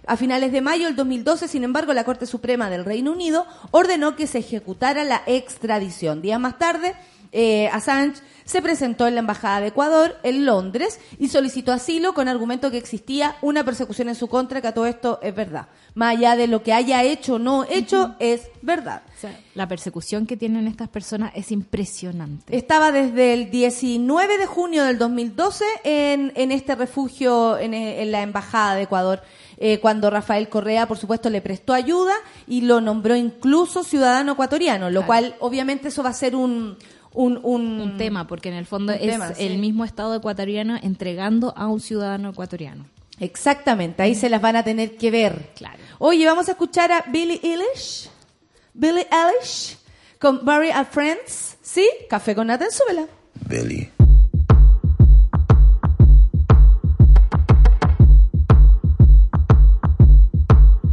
A 0.08 0.18
finales 0.18 0.52
de 0.52 0.62
mayo 0.62 0.86
del 0.86 0.96
2012, 0.96 1.48
sin 1.48 1.64
embargo, 1.64 1.94
la 1.94 2.04
Corte 2.04 2.26
Suprema 2.26 2.70
del 2.72 2.86
Reino 2.86 3.12
Unido 3.12 3.46
ordenó 3.72 4.16
que 4.16 4.26
se 4.26 4.40
ejecutara 4.40 5.04
la 5.04 5.22
extradición. 5.28 6.22
Días 6.24 6.40
más 6.40 6.58
tarde, 6.58 6.96
eh, 7.32 7.70
Assange 7.70 8.22
se 8.44 8.62
presentó 8.62 9.08
en 9.08 9.16
la 9.16 9.22
Embajada 9.22 9.62
de 9.62 9.68
Ecuador 9.68 10.18
en 10.24 10.46
Londres 10.46 11.00
y 11.20 11.30
solicitó 11.30 11.72
asilo 11.72 12.14
con 12.14 12.28
argumento 12.28 12.70
que 12.72 12.78
existía 12.78 13.38
una 13.42 13.64
persecución 13.64 14.10
en 14.10 14.16
su 14.16 14.28
contra, 14.28 14.60
que 14.62 14.68
a 14.68 14.74
todo 14.74 14.86
esto 14.88 15.20
es 15.22 15.34
verdad. 15.34 15.68
Más 15.94 16.18
allá 16.18 16.36
de 16.36 16.48
lo 16.48 16.62
que 16.62 16.74
haya 16.74 17.04
hecho 17.04 17.36
o 17.36 17.40
no 17.40 17.64
hecho, 17.70 18.16
es 18.20 18.50
verdad. 18.62 19.04
O 19.18 19.22
sea, 19.22 19.40
la 19.56 19.68
persecución 19.68 20.26
que 20.26 20.36
tienen 20.36 20.68
estas 20.68 20.90
personas 20.90 21.32
es 21.36 21.52
impresionante. 21.52 22.56
Estaba 22.56 22.92
desde 22.92 23.34
el 23.34 23.52
19 23.52 24.38
de 24.38 24.46
junio 24.46 24.84
del 24.84 24.98
2012 24.98 25.64
en, 25.84 26.34
en 26.36 26.52
este 26.52 26.76
refugio 26.76 27.58
en, 27.58 27.74
eh, 27.74 28.02
en 28.02 28.12
la 28.12 28.22
Embajada 28.22 28.76
de 28.76 28.84
Ecuador, 28.84 29.22
eh, 29.58 29.80
cuando 29.80 30.10
Rafael 30.10 30.50
Correa, 30.50 30.88
por 30.88 30.98
supuesto, 30.98 31.30
le 31.30 31.40
prestó 31.40 31.74
ayuda 31.74 32.14
y 32.48 32.62
lo 32.62 32.82
nombró 32.82 33.16
incluso 33.16 33.84
ciudadano 33.84 34.34
ecuatoriano, 34.34 34.90
lo 34.90 35.02
Claro. 35.02 35.08
cual 35.08 35.36
obviamente 35.40 35.90
eso 35.90 36.04
va 36.04 36.10
a 36.10 36.14
ser 36.14 36.36
un... 36.36 36.78
Un, 37.14 37.40
un, 37.44 37.82
un 37.82 37.98
tema, 37.98 38.28
porque 38.28 38.50
en 38.50 38.56
el 38.56 38.66
fondo 38.66 38.94
es 38.94 39.02
tema, 39.02 39.34
sí. 39.34 39.44
el 39.46 39.58
mismo 39.58 39.84
Estado 39.84 40.16
ecuatoriano 40.16 40.78
entregando 40.82 41.54
a 41.58 41.68
un 41.68 41.80
ciudadano 41.80 42.30
ecuatoriano. 42.30 42.86
Exactamente, 43.20 44.02
ahí 44.02 44.16
se 44.16 44.30
las 44.30 44.42
van 44.42 44.56
a 44.56 44.64
tener 44.64 44.98
que 44.98 45.12
ver. 45.12 45.52
Claro. 45.56 45.78
Oye, 46.00 46.26
vamos 46.26 46.48
a 46.48 46.52
escuchar 46.52 46.92
a 46.92 47.04
Billie 47.12 47.40
Eilish. 47.44 48.10
Billie 48.74 49.06
Eilish 49.12 49.78
con 50.20 50.44
Barry 50.46 50.72
and 50.72 50.88
Friends. 50.88 51.58
¿Sí? 51.62 51.88
Café 52.10 52.34
con 52.34 52.48
Nathan, 52.48 52.70
súbela. 52.72 53.06
Billy. 53.48 53.90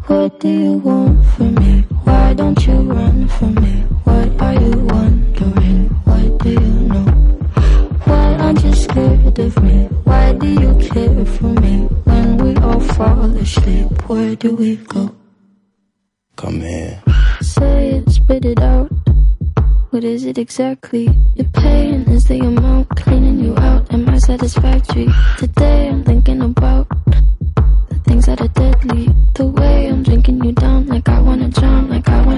What 0.08 0.40
do 0.40 0.48
you 0.48 0.80
want 0.84 1.24
from 1.36 1.54
me? 1.54 1.84
Why 2.04 2.34
don't 2.34 2.58
you 2.66 2.72
run 2.72 3.28
from 3.28 3.54
me? 3.56 3.84
What 4.04 4.40
are 4.40 4.54
you 4.54 4.72
wondering? 4.86 5.87
Do 6.48 6.54
you 6.54 6.60
know? 6.88 7.04
Why 8.08 8.34
aren't 8.40 8.64
you 8.64 8.72
scared 8.72 9.38
of 9.38 9.62
me? 9.62 9.84
Why 10.04 10.32
do 10.32 10.48
you 10.48 10.72
care 10.80 11.26
for 11.26 11.52
me? 11.60 11.74
When 12.08 12.38
we 12.38 12.56
all 12.62 12.80
fall 12.80 13.36
asleep, 13.36 14.08
where 14.08 14.34
do 14.34 14.56
we 14.56 14.76
go? 14.76 15.14
Come 16.36 16.60
here. 16.60 17.02
Say 17.42 17.90
it, 17.96 18.10
spit 18.10 18.46
it 18.46 18.62
out. 18.62 18.90
What 19.90 20.04
is 20.04 20.24
it 20.24 20.38
exactly? 20.38 21.14
Your 21.34 21.50
pain 21.52 22.08
is 22.08 22.24
the 22.24 22.38
amount 22.40 22.88
cleaning 22.96 23.40
you 23.40 23.54
out. 23.58 23.92
Am 23.92 24.08
I 24.08 24.16
satisfactory? 24.16 25.08
Today 25.36 25.88
I'm 25.90 26.02
thinking 26.02 26.40
about 26.40 26.88
the 27.90 28.00
things 28.06 28.24
that 28.24 28.40
are 28.40 28.48
deadly. 28.48 29.08
The 29.34 29.46
way 29.48 29.88
I'm 29.88 30.02
drinking 30.02 30.42
you 30.42 30.52
down, 30.52 30.86
like 30.86 31.10
I 31.10 31.20
wanna 31.20 31.50
drown, 31.50 31.90
like 31.90 32.08
I 32.08 32.24
wanna 32.24 32.37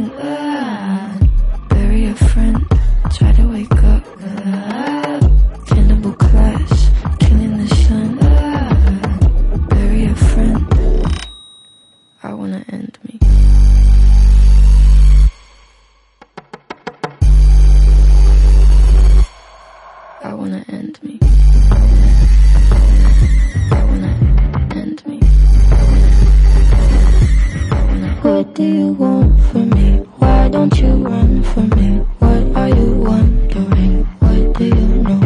What 28.41 28.55
do 28.55 28.63
you 28.63 28.87
want 28.93 29.39
from 29.51 29.69
me? 29.69 29.97
Why 30.17 30.49
don't 30.49 30.75
you 30.79 30.93
run 30.93 31.43
from 31.43 31.69
me? 31.77 31.99
What 32.17 32.57
are 32.57 32.69
you 32.69 32.93
wondering? 32.95 34.03
What 34.17 34.57
do 34.57 34.65
you 34.65 34.87
know? 35.05 35.21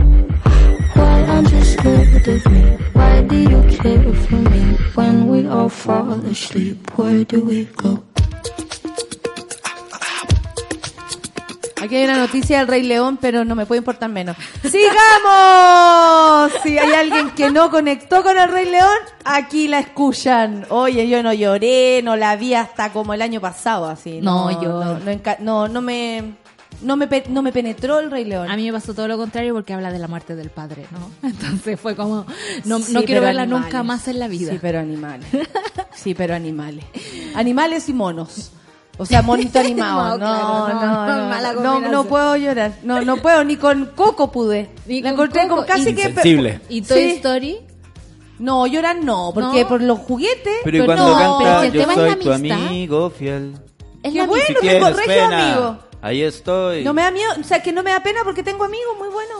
Why 0.96 1.24
aren't 1.24 1.50
you 1.50 1.64
scared 1.64 2.28
of 2.28 2.46
me? 2.52 2.78
Why 2.92 3.22
do 3.22 3.38
you 3.38 3.62
care 3.78 4.14
for 4.14 4.36
me? 4.36 4.64
When 4.96 5.30
we 5.30 5.48
all 5.48 5.70
fall 5.70 6.12
asleep, 6.26 6.92
where 6.98 7.24
do 7.24 7.40
we 7.40 7.64
go? 7.64 8.05
Aquí 11.86 11.96
hay 11.96 12.04
una 12.06 12.18
noticia 12.18 12.60
del 12.60 12.68
Rey 12.68 12.84
León, 12.84 13.18
pero 13.22 13.46
no 13.46 13.56
me 13.56 13.66
puede 13.66 13.80
importar 13.80 14.10
menos. 14.10 14.36
¡Sigamos! 15.26 16.52
Si 16.64 16.78
hay 16.78 16.94
alguien 16.94 17.32
que 17.32 17.50
no 17.52 17.70
conectó 17.70 18.24
con 18.24 18.38
el 18.38 18.50
Rey 18.50 18.70
León, 18.70 18.90
aquí 19.24 19.68
la 19.68 19.80
escuchan. 19.80 20.66
Oye, 20.70 21.08
yo 21.08 21.24
no 21.24 21.34
lloré, 21.34 22.02
no 22.04 22.16
la 22.16 22.36
vi 22.36 22.54
hasta 22.54 22.92
como 22.92 23.14
el 23.14 23.22
año 23.22 23.42
pasado, 23.42 23.88
así. 23.88 24.20
No, 24.22 24.52
yo- 24.62 24.84
No, 24.84 25.00
no, 25.00 25.12
enca- 25.12 25.40
no, 25.40 25.68
no 25.68 25.82
me... 25.82 26.36
No 26.82 26.98
me, 26.98 27.08
no 27.30 27.42
me 27.42 27.54
penetró 27.54 28.02
el 28.02 28.12
Rey 28.12 28.26
León. 28.26 28.52
A 28.52 28.58
mí 28.58 28.66
me 28.66 28.74
pasó 28.74 28.94
todo 28.94 29.08
lo 29.08 29.18
contrario 29.18 29.54
porque 29.54 29.74
habla 29.74 29.94
de 29.94 29.98
la 29.98 30.10
muerte 30.10 30.36
del 30.36 30.50
padre, 30.50 30.86
¿no? 30.92 31.10
Entonces 31.30 31.80
fue 31.80 31.96
como, 31.96 32.26
no, 32.66 32.80
Sí, 32.80 32.92
no 32.92 33.02
quiero 33.04 33.22
verla 33.22 33.44
animales. 33.44 33.66
nunca 33.68 33.82
más 33.84 34.10
en 34.10 34.20
la 34.20 34.28
vida. 34.28 34.52
Sí, 34.52 34.60
pero 34.62 34.80
animales. 34.80 35.26
Sí, 35.94 36.14
pero 36.14 36.36
animales. 36.36 36.84
Animales 37.34 37.88
y 37.88 37.94
monos. 37.94 38.52
O 38.98 39.06
sea, 39.06 39.22
monito 39.22 39.60
animado. 39.60 40.18
No, 40.18 40.18
No, 40.18 40.26
claro, 40.26 40.48
no, 40.48 41.06
no, 41.08 41.18
no, 41.24 41.30
mala 41.30 41.54
no, 41.54 41.60
no, 41.62 41.72
combinación. 41.74 42.08
puedo 42.08 42.36
llorar. 42.38 42.72
No, 42.84 43.02
no 43.02 43.18
puedo, 43.18 43.44
ni 43.44 43.58
con 43.58 43.86
Coco 43.96 44.32
pude. 44.32 44.70
Ni 44.86 45.02
La 45.02 45.12
con 45.12 45.26
encontré 45.26 45.44
Coco. 45.44 45.56
con 45.58 45.66
casi 45.66 45.94
que... 45.96 46.04
Sensible. 46.04 46.62
¿Y 46.70 46.82
Toy 46.82 46.98
Sí. 47.04 47.10
Story? 47.18 47.60
No, 48.40 48.68
llorar 48.68 48.98
no, 49.04 49.32
porque 49.34 49.62
¿No? 49.64 49.68
por 49.70 49.82
los 49.82 50.00
juguetes... 50.00 50.58
Pero 50.64 50.78
y 50.78 50.80
Pero 50.82 50.86
cuando 50.86 51.10
no, 51.10 51.38
pero 51.38 51.50
canta 51.50 51.62
si 51.62 51.68
el 51.68 51.74
Yo 51.74 51.80
tema 51.82 51.94
es 51.94 52.00
soy 52.00 52.10
la 52.10 52.16
tu 52.18 52.32
amistad. 52.34 52.66
amigo 52.68 53.10
fiel. 53.10 53.54
Es 54.04 54.12
Qué 54.12 54.18
la 54.20 54.26
bueno, 54.26 54.46
Si 54.48 54.54
tengo 54.68 54.90
regio 54.90 55.24
amigo. 55.26 55.78
ahí 56.02 56.22
estoy. 56.22 56.84
No 56.84 56.94
me 56.94 57.02
da 57.02 57.12
miedo, 57.12 57.32
o 57.40 57.44
sea, 57.44 57.64
que 57.64 57.72
no 57.72 57.82
me 57.82 57.92
da 57.92 58.02
pena 58.02 58.20
porque 58.24 58.44
tengo 58.44 58.64
amigos 58.66 58.98
muy 58.98 59.08
buenos. 59.10 59.38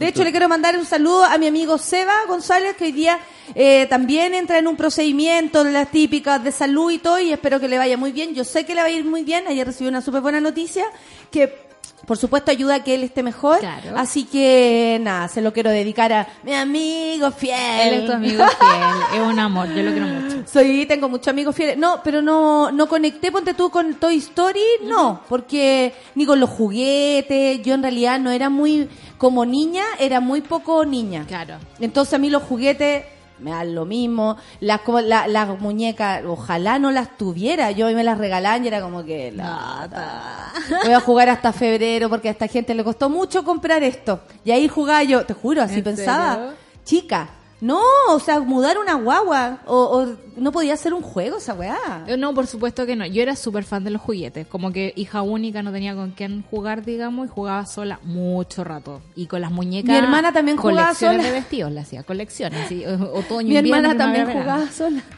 De 0.00 0.08
hecho, 0.08 0.24
le 0.24 0.30
quiero 0.30 0.48
mandar 0.48 0.78
un 0.78 0.86
saludo 0.86 1.24
a 1.24 1.36
mi 1.36 1.46
amigo 1.46 1.76
Seba 1.76 2.14
González, 2.26 2.74
que 2.74 2.84
hoy 2.84 2.92
día 2.92 3.18
eh, 3.54 3.86
también 3.90 4.32
entra 4.32 4.56
en 4.56 4.66
un 4.66 4.74
procedimiento 4.74 5.62
de 5.62 5.72
las 5.72 5.90
típicas 5.90 6.42
de 6.42 6.52
salud 6.52 6.90
y 6.90 6.96
todo, 6.96 7.20
y 7.20 7.34
espero 7.34 7.60
que 7.60 7.68
le 7.68 7.76
vaya 7.76 7.98
muy 7.98 8.10
bien. 8.10 8.34
Yo 8.34 8.44
sé 8.44 8.64
que 8.64 8.74
le 8.74 8.80
va 8.80 8.86
a 8.86 8.90
ir 8.90 9.04
muy 9.04 9.24
bien. 9.24 9.46
Ayer 9.46 9.66
recibí 9.66 9.90
una 9.90 10.00
súper 10.00 10.22
buena 10.22 10.40
noticia, 10.40 10.86
que 11.30 11.68
por 12.06 12.16
supuesto 12.16 12.50
ayuda 12.50 12.76
a 12.76 12.82
que 12.82 12.94
él 12.94 13.04
esté 13.04 13.22
mejor. 13.22 13.60
Claro. 13.60 13.90
Así 13.94 14.24
que, 14.24 14.98
nada, 15.02 15.28
se 15.28 15.42
lo 15.42 15.52
quiero 15.52 15.70
dedicar 15.70 16.12
a 16.12 16.28
mi 16.44 16.54
amigo 16.54 17.30
fiel. 17.30 17.58
Él 17.82 17.94
es 18.00 18.06
tu 18.06 18.12
amigo 18.12 18.44
fiel, 18.46 19.20
es 19.20 19.20
un 19.20 19.38
amor, 19.38 19.68
yo 19.68 19.82
lo 19.82 19.92
quiero 19.92 20.06
mucho. 20.06 20.44
Soy, 20.50 20.86
tengo 20.86 21.08
muchos 21.08 21.28
amigos 21.28 21.54
fieles. 21.54 21.76
No, 21.76 22.00
pero 22.02 22.22
no, 22.22 22.72
no 22.72 22.88
conecté, 22.88 23.30
ponte 23.30 23.52
tú 23.52 23.70
con 23.70 23.94
Toy 23.94 24.16
Story, 24.16 24.64
no, 24.84 25.20
porque 25.28 25.92
ni 26.14 26.24
con 26.24 26.40
los 26.40 26.48
juguetes, 26.48 27.62
yo 27.62 27.74
en 27.74 27.82
realidad 27.82 28.18
no 28.18 28.30
era 28.30 28.48
muy, 28.48 28.88
como 29.20 29.44
niña, 29.44 29.84
era 29.98 30.18
muy 30.18 30.40
poco 30.40 30.84
niña. 30.86 31.26
Claro. 31.28 31.56
Entonces 31.78 32.14
a 32.14 32.18
mí 32.18 32.30
los 32.30 32.42
juguetes 32.42 33.04
me 33.38 33.50
dan 33.50 33.74
lo 33.74 33.84
mismo, 33.84 34.36
las 34.60 34.80
como- 34.80 35.00
la- 35.00 35.26
las 35.26 35.58
muñecas, 35.60 36.22
ojalá 36.26 36.78
no 36.78 36.90
las 36.90 37.16
tuviera, 37.18 37.70
yo 37.70 37.86
me 37.90 38.02
las 38.02 38.16
regalaban 38.18 38.64
y 38.64 38.68
era 38.68 38.80
como 38.80 39.04
que 39.04 39.30
lata. 39.32 40.52
voy 40.84 40.92
a 40.94 41.00
jugar 41.00 41.28
hasta 41.28 41.52
febrero 41.52 42.08
porque 42.08 42.28
a 42.28 42.32
esta 42.32 42.48
gente 42.48 42.74
le 42.74 42.82
costó 42.82 43.08
mucho 43.10 43.44
comprar 43.44 43.82
esto. 43.82 44.20
Y 44.44 44.50
ahí 44.52 44.68
jugaba 44.68 45.02
yo, 45.04 45.24
te 45.26 45.34
juro, 45.34 45.62
así 45.62 45.76
¿En 45.78 45.84
pensaba, 45.84 46.34
serio? 46.34 46.50
chica. 46.84 47.28
No, 47.60 47.80
o 48.08 48.18
sea, 48.20 48.40
mudar 48.40 48.78
una 48.78 48.94
guagua. 48.94 49.58
O, 49.66 49.76
o 49.76 50.16
no 50.36 50.50
podía 50.52 50.76
ser 50.76 50.94
un 50.94 51.02
juego 51.02 51.36
esa 51.38 51.52
weá. 51.54 52.04
Eh, 52.06 52.16
No, 52.16 52.32
por 52.34 52.46
supuesto 52.46 52.86
que 52.86 52.96
no. 52.96 53.04
Yo 53.06 53.22
era 53.22 53.36
súper 53.36 53.64
fan 53.64 53.84
de 53.84 53.90
los 53.90 54.00
juguetes. 54.00 54.46
Como 54.46 54.72
que 54.72 54.92
hija 54.96 55.22
única 55.22 55.62
no 55.62 55.70
tenía 55.70 55.94
con 55.94 56.12
quién 56.12 56.42
jugar, 56.50 56.84
digamos, 56.84 57.26
y 57.26 57.30
jugaba 57.30 57.66
sola 57.66 58.00
mucho 58.02 58.64
rato. 58.64 59.02
Y 59.14 59.26
con 59.26 59.40
las 59.42 59.50
muñecas. 59.50 59.90
Mi 59.90 59.96
hermana 59.96 60.32
también 60.32 60.56
jugaba 60.56 60.82
colecciones 60.88 61.22
sola. 61.22 61.28
de 61.28 61.32
vestidos, 61.40 61.72
le 61.72 61.80
hacía 61.80 62.02
colecciones. 62.02 62.68
Sí, 62.68 62.84
otoño, 62.86 63.48
Mi 63.48 63.56
invierno, 63.56 63.76
hermana 63.90 63.98
también 63.98 64.26
jugaba 64.32 64.70
sola. 64.70 65.02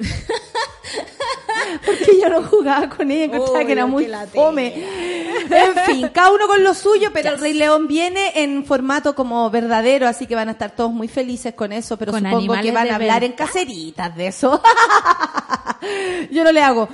Porque 1.87 2.21
yo 2.21 2.29
no 2.29 2.43
jugaba 2.43 2.89
con 2.89 3.11
ella, 3.11 3.25
encontraba 3.25 3.65
que 3.65 3.73
era 3.73 3.87
muy 3.87 4.05
que 4.05 4.11
la 4.11 4.27
fome. 4.27 4.75
En 5.51 5.75
fin, 5.87 6.09
cada 6.13 6.33
uno 6.33 6.47
con 6.47 6.63
lo 6.63 6.75
suyo, 6.75 7.11
pero 7.13 7.31
el 7.31 7.39
Rey 7.39 7.55
León 7.55 7.87
viene 7.89 8.43
en 8.43 8.65
formato 8.65 9.15
como 9.15 9.51
verdadero, 9.51 10.07
así 10.07 10.27
que 10.27 10.35
van 10.35 10.49
a 10.49 10.53
estar 10.53 10.75
todos 10.75 10.93
muy 10.93 11.09
felices 11.09 11.55
con 11.55 11.73
eso, 11.73 11.97
pero 11.97 12.13
Con 12.13 12.23
supongo 12.23 12.55
que 12.61 12.73
van 12.73 12.91
a 12.91 12.95
hablar 12.97 13.25
en 13.25 13.33
caseritas 13.33 14.15
de 14.17 14.29
eso. 14.29 14.63
yo 16.31 16.45
no 16.45 16.53
le 16.53 16.63
hago. 16.63 16.89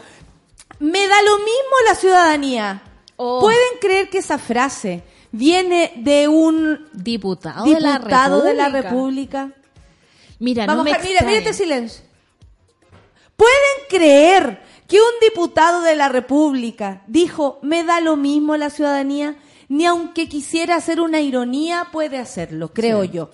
Me 0.81 1.07
da 1.07 1.22
lo 1.22 1.37
mismo 1.38 1.76
la 1.88 1.94
ciudadanía. 1.94 2.83
Oh. 3.16 3.40
¿Pueden 3.40 3.78
creer 3.81 4.11
que 4.11 4.18
esa 4.18 4.38
frase 4.38 5.02
viene 5.33 5.92
de 5.96 6.29
un 6.29 6.88
Diputado, 6.92 7.64
de 7.64 7.81
la 7.81 7.98
diputado 7.98 8.42
de 8.42 8.54
la 8.54 8.69
República. 8.69 9.50
Mira, 10.38 10.66
Vamos, 10.66 10.85
no 10.85 10.90
me 10.90 10.96
a- 10.96 11.00
mira, 11.02 11.23
mira 11.23 11.38
este 11.38 11.52
silencio. 11.52 12.04
¿Pueden 13.39 13.87
creer 13.89 14.61
que 14.89 14.97
un 14.97 15.21
diputado 15.23 15.81
de 15.83 15.95
la 15.95 16.09
República 16.09 17.03
dijo, 17.07 17.61
me 17.63 17.85
da 17.85 18.01
lo 18.01 18.17
mismo 18.17 18.57
la 18.57 18.69
ciudadanía? 18.69 19.37
Ni 19.69 19.87
aunque 19.87 20.29
quisiera 20.29 20.75
hacer 20.75 21.01
una 21.01 21.21
ironía, 21.21 21.87
puede 21.93 22.19
hacerlo, 22.19 22.73
creo 22.73 23.05
yo. 23.05 23.31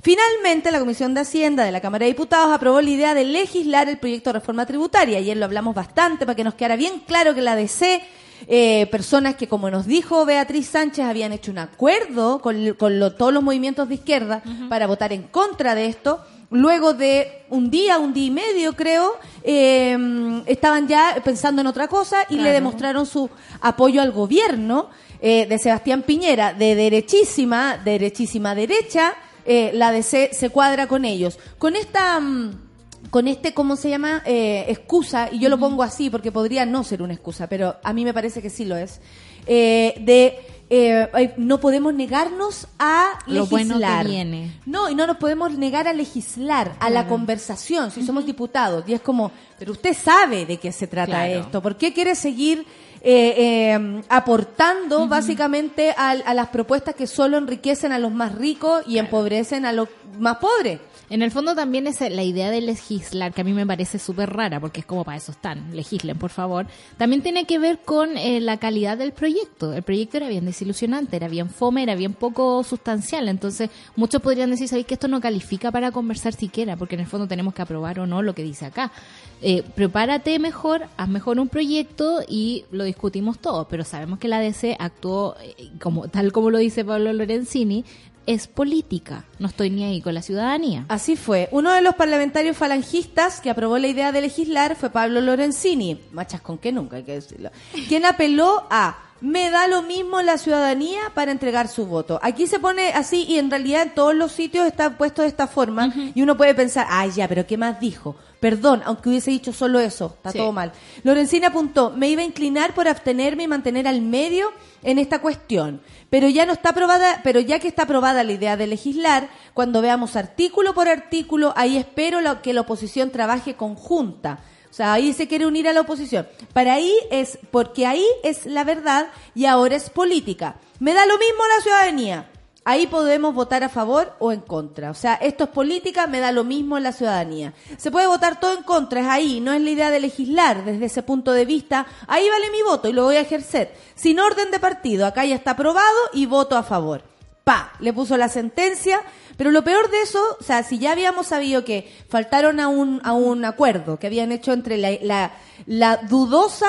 Finalmente, 0.00 0.70
la 0.70 0.78
Comisión 0.78 1.12
de 1.12 1.22
Hacienda 1.22 1.64
de 1.64 1.72
la 1.72 1.80
Cámara 1.80 2.04
de 2.04 2.12
Diputados 2.12 2.52
aprobó 2.54 2.80
la 2.80 2.88
idea 2.90 3.14
de 3.14 3.24
legislar 3.24 3.88
el 3.88 3.98
proyecto 3.98 4.30
de 4.32 4.38
reforma 4.38 4.64
tributaria. 4.64 5.18
Ayer 5.18 5.36
lo 5.36 5.44
hablamos 5.44 5.74
bastante 5.74 6.24
para 6.24 6.36
que 6.36 6.44
nos 6.44 6.54
quedara 6.54 6.76
bien 6.76 7.00
claro 7.04 7.34
que 7.34 7.42
la 7.42 7.56
DC, 7.56 8.00
eh, 8.46 8.86
personas 8.92 9.34
que, 9.34 9.48
como 9.48 9.70
nos 9.72 9.86
dijo 9.86 10.24
Beatriz 10.24 10.68
Sánchez, 10.68 11.04
habían 11.04 11.32
hecho 11.32 11.50
un 11.50 11.58
acuerdo 11.58 12.40
con, 12.40 12.74
con 12.74 13.00
lo- 13.00 13.14
todos 13.16 13.32
los 13.32 13.42
movimientos 13.42 13.88
de 13.88 13.96
izquierda 13.96 14.40
para 14.68 14.86
votar 14.86 15.12
en 15.12 15.22
contra 15.24 15.74
de 15.74 15.86
esto. 15.86 16.20
Luego 16.50 16.94
de 16.94 17.42
un 17.50 17.70
día, 17.70 17.98
un 17.98 18.14
día 18.14 18.26
y 18.26 18.30
medio, 18.30 18.74
creo, 18.74 19.16
eh, 19.42 20.42
estaban 20.46 20.88
ya 20.88 21.20
pensando 21.22 21.60
en 21.60 21.66
otra 21.66 21.88
cosa 21.88 22.18
y 22.30 22.36
le 22.36 22.52
demostraron 22.52 23.04
su 23.04 23.28
apoyo 23.60 24.00
al 24.00 24.12
gobierno 24.12 24.88
eh, 25.20 25.46
de 25.46 25.58
Sebastián 25.58 26.02
Piñera, 26.02 26.54
de 26.54 26.74
derechísima, 26.74 27.76
derechísima 27.76 28.54
derecha, 28.54 29.14
eh, 29.44 29.72
la 29.74 29.92
DC 29.92 30.30
se 30.32 30.50
cuadra 30.50 30.86
con 30.86 31.04
ellos. 31.04 31.38
Con 31.58 31.76
esta... 31.76 32.20
mm, 32.20 32.68
con 33.10 33.26
este, 33.26 33.54
¿cómo 33.54 33.76
se 33.76 33.88
llama? 33.88 34.22
Eh, 34.26 34.66
excusa, 34.68 35.28
y 35.32 35.38
yo 35.38 35.48
lo 35.48 35.58
pongo 35.58 35.82
así 35.82 36.10
porque 36.10 36.32
podría 36.32 36.66
no 36.66 36.84
ser 36.84 37.00
una 37.02 37.14
excusa, 37.14 37.48
pero 37.48 37.76
a 37.82 37.92
mí 37.92 38.04
me 38.04 38.12
parece 38.12 38.42
que 38.42 38.50
sí 38.50 38.64
lo 38.64 38.76
es, 38.76 39.00
eh, 39.46 39.94
de 40.00 40.38
eh, 40.70 41.32
no 41.38 41.58
podemos 41.60 41.94
negarnos 41.94 42.66
a 42.78 43.18
Lo 43.26 43.46
bueno 43.46 43.74
que 43.74 43.80
legislar. 43.80 44.06
viene. 44.06 44.52
No, 44.66 44.90
y 44.90 44.94
no 44.94 45.06
nos 45.06 45.16
podemos 45.16 45.52
negar 45.56 45.88
a 45.88 45.92
legislar, 45.92 46.74
a 46.80 46.90
la 46.90 47.06
conversación, 47.08 47.90
si 47.90 48.04
somos 48.04 48.26
diputados. 48.26 48.84
Y 48.86 48.92
es 48.94 49.00
como, 49.00 49.30
pero 49.58 49.72
usted 49.72 49.94
sabe 49.96 50.44
de 50.46 50.58
qué 50.58 50.70
se 50.72 50.86
trata 50.86 51.12
Claro. 51.24 51.40
esto. 51.40 51.62
¿Por 51.62 51.76
qué 51.76 51.92
quiere 51.94 52.14
seguir 52.14 52.66
eh, 53.00 53.34
eh, 53.76 54.02
aportando 54.08 55.06
básicamente 55.06 55.94
a, 55.96 56.10
a 56.10 56.34
las 56.34 56.48
propuestas 56.48 56.94
que 56.94 57.06
solo 57.06 57.38
enriquecen 57.38 57.92
a 57.92 57.98
los 57.98 58.12
más 58.12 58.34
ricos 58.34 58.82
y 58.86 58.98
empobrecen 58.98 59.64
a 59.64 59.72
los 59.72 59.88
más 60.18 60.36
pobres? 60.38 60.80
En 61.10 61.22
el 61.22 61.30
fondo 61.30 61.54
también 61.54 61.86
es 61.86 62.00
la 62.00 62.22
idea 62.22 62.50
de 62.50 62.60
legislar, 62.60 63.32
que 63.32 63.40
a 63.40 63.44
mí 63.44 63.54
me 63.54 63.66
parece 63.66 63.98
súper 63.98 64.30
rara, 64.30 64.60
porque 64.60 64.80
es 64.80 64.86
como 64.86 65.04
para 65.04 65.16
eso 65.16 65.32
están, 65.32 65.74
legislen, 65.74 66.18
por 66.18 66.30
favor. 66.30 66.66
También 66.98 67.22
tiene 67.22 67.46
que 67.46 67.58
ver 67.58 67.78
con 67.78 68.18
eh, 68.18 68.40
la 68.40 68.58
calidad 68.58 68.98
del 68.98 69.12
proyecto. 69.12 69.72
El 69.72 69.82
proyecto 69.82 70.18
era 70.18 70.28
bien 70.28 70.44
desilusionante, 70.44 71.16
era 71.16 71.28
bien 71.28 71.48
fome, 71.48 71.82
era 71.82 71.94
bien 71.94 72.12
poco 72.12 72.62
sustancial. 72.62 73.28
Entonces, 73.28 73.70
muchos 73.96 74.20
podrían 74.20 74.50
decir, 74.50 74.68
¿sabéis 74.68 74.86
que 74.86 74.94
esto 74.94 75.08
no 75.08 75.20
califica 75.20 75.72
para 75.72 75.92
conversar 75.92 76.34
siquiera? 76.34 76.76
Porque 76.76 76.96
en 76.96 77.00
el 77.00 77.06
fondo 77.06 77.26
tenemos 77.26 77.54
que 77.54 77.62
aprobar 77.62 78.00
o 78.00 78.06
no 78.06 78.20
lo 78.20 78.34
que 78.34 78.42
dice 78.42 78.66
acá. 78.66 78.92
Eh, 79.40 79.62
prepárate 79.74 80.38
mejor, 80.38 80.88
haz 80.96 81.08
mejor 81.08 81.38
un 81.38 81.48
proyecto 81.48 82.20
y 82.28 82.66
lo 82.70 82.84
discutimos 82.84 83.38
todo. 83.38 83.66
Pero 83.68 83.82
sabemos 83.84 84.18
que 84.18 84.28
la 84.28 84.40
DC 84.40 84.76
actuó, 84.78 85.36
eh, 85.40 85.70
como, 85.80 86.08
tal 86.08 86.32
como 86.32 86.50
lo 86.50 86.58
dice 86.58 86.84
Pablo 86.84 87.14
Lorenzini, 87.14 87.86
es 88.28 88.46
política. 88.46 89.24
No 89.38 89.48
estoy 89.48 89.70
ni 89.70 89.84
ahí 89.84 90.02
con 90.02 90.12
la 90.12 90.20
ciudadanía. 90.20 90.84
Así 90.88 91.16
fue. 91.16 91.48
Uno 91.50 91.72
de 91.72 91.80
los 91.80 91.94
parlamentarios 91.94 92.58
falangistas 92.58 93.40
que 93.40 93.48
aprobó 93.48 93.78
la 93.78 93.88
idea 93.88 94.12
de 94.12 94.20
legislar 94.20 94.76
fue 94.76 94.90
Pablo 94.90 95.22
Lorenzini, 95.22 95.98
machas 96.12 96.42
con 96.42 96.58
que 96.58 96.70
nunca 96.70 96.98
hay 96.98 97.04
que 97.04 97.14
decirlo, 97.14 97.50
quien 97.88 98.04
apeló 98.04 98.66
a 98.68 99.07
me 99.20 99.50
da 99.50 99.66
lo 99.66 99.82
mismo 99.82 100.22
la 100.22 100.38
ciudadanía 100.38 101.00
para 101.14 101.32
entregar 101.32 101.68
su 101.68 101.86
voto. 101.86 102.20
Aquí 102.22 102.46
se 102.46 102.58
pone 102.60 102.90
así 102.90 103.24
y 103.28 103.38
en 103.38 103.50
realidad 103.50 103.82
en 103.82 103.94
todos 103.94 104.14
los 104.14 104.32
sitios 104.32 104.66
está 104.66 104.96
puesto 104.96 105.22
de 105.22 105.28
esta 105.28 105.46
forma 105.46 105.92
y 106.14 106.22
uno 106.22 106.36
puede 106.36 106.54
pensar, 106.54 106.86
ay 106.88 107.10
ya, 107.12 107.26
pero 107.28 107.46
¿qué 107.46 107.56
más 107.56 107.80
dijo? 107.80 108.16
Perdón, 108.40 108.82
aunque 108.84 109.08
hubiese 109.08 109.32
dicho 109.32 109.52
solo 109.52 109.80
eso, 109.80 110.14
está 110.16 110.30
Sí. 110.30 110.38
todo 110.38 110.52
mal. 110.52 110.70
Lorenzini 111.02 111.46
apuntó, 111.46 111.90
me 111.90 112.08
iba 112.08 112.22
a 112.22 112.24
inclinar 112.24 112.72
por 112.74 112.86
abstenerme 112.86 113.42
y 113.44 113.48
mantener 113.48 113.88
al 113.88 114.00
medio 114.00 114.52
en 114.84 115.00
esta 115.00 115.20
cuestión, 115.20 115.80
pero 116.08 116.28
ya 116.28 116.46
no 116.46 116.52
está 116.52 116.68
aprobada, 116.70 117.20
pero 117.24 117.40
ya 117.40 117.58
que 117.58 117.66
está 117.66 117.82
aprobada 117.82 118.22
la 118.22 118.32
idea 118.32 118.56
de 118.56 118.68
legislar, 118.68 119.28
cuando 119.54 119.82
veamos 119.82 120.14
artículo 120.14 120.72
por 120.74 120.88
artículo, 120.88 121.52
ahí 121.56 121.76
espero 121.76 122.20
que 122.42 122.52
la 122.52 122.60
oposición 122.60 123.10
trabaje 123.10 123.54
conjunta. 123.54 124.38
O 124.70 124.74
sea, 124.74 124.92
ahí 124.92 125.12
se 125.12 125.26
quiere 125.26 125.46
unir 125.46 125.68
a 125.68 125.72
la 125.72 125.80
oposición. 125.80 126.28
Para 126.52 126.74
ahí 126.74 126.94
es, 127.10 127.38
porque 127.50 127.86
ahí 127.86 128.06
es 128.22 128.46
la 128.46 128.64
verdad 128.64 129.08
y 129.34 129.46
ahora 129.46 129.76
es 129.76 129.90
política. 129.90 130.56
Me 130.78 130.94
da 130.94 131.06
lo 131.06 131.18
mismo 131.18 131.42
la 131.56 131.62
ciudadanía. 131.62 132.30
Ahí 132.64 132.86
podemos 132.86 133.34
votar 133.34 133.64
a 133.64 133.70
favor 133.70 134.14
o 134.18 134.30
en 134.30 134.40
contra. 134.42 134.90
O 134.90 134.94
sea, 134.94 135.14
esto 135.14 135.44
es 135.44 135.50
política, 135.50 136.06
me 136.06 136.20
da 136.20 136.32
lo 136.32 136.44
mismo 136.44 136.78
la 136.78 136.92
ciudadanía. 136.92 137.54
Se 137.78 137.90
puede 137.90 138.06
votar 138.06 138.40
todo 138.40 138.58
en 138.58 138.62
contra, 138.62 139.00
es 139.00 139.06
ahí, 139.06 139.40
no 139.40 139.54
es 139.54 139.62
la 139.62 139.70
idea 139.70 139.90
de 139.90 140.00
legislar 140.00 140.66
desde 140.66 140.84
ese 140.84 141.02
punto 141.02 141.32
de 141.32 141.46
vista. 141.46 141.86
Ahí 142.06 142.28
vale 142.28 142.50
mi 142.50 142.62
voto 142.62 142.86
y 142.88 142.92
lo 142.92 143.04
voy 143.04 143.16
a 143.16 143.20
ejercer. 143.20 143.72
Sin 143.94 144.20
orden 144.20 144.50
de 144.50 144.60
partido, 144.60 145.06
acá 145.06 145.24
ya 145.24 145.34
está 145.34 145.52
aprobado 145.52 145.96
y 146.12 146.26
voto 146.26 146.58
a 146.58 146.62
favor. 146.62 147.02
Pa, 147.42 147.72
le 147.80 147.94
puso 147.94 148.18
la 148.18 148.28
sentencia, 148.28 149.00
pero 149.38 149.50
lo 149.52 149.64
peor 149.64 149.90
de 149.90 150.02
eso, 150.02 150.20
o 150.38 150.42
sea, 150.44 150.62
si 150.62 150.78
ya 150.78 150.92
habíamos 150.92 151.28
sabido 151.28 151.64
que 151.64 151.90
faltaron 152.10 152.60
a 152.60 152.68
un, 152.68 153.00
a 153.04 153.14
un 153.14 153.46
acuerdo 153.46 153.98
que 153.98 154.06
habían 154.08 154.32
hecho 154.32 154.52
entre 154.52 154.76
la, 154.76 154.90
la, 155.00 155.32
la 155.64 155.96
dudosa 155.96 156.66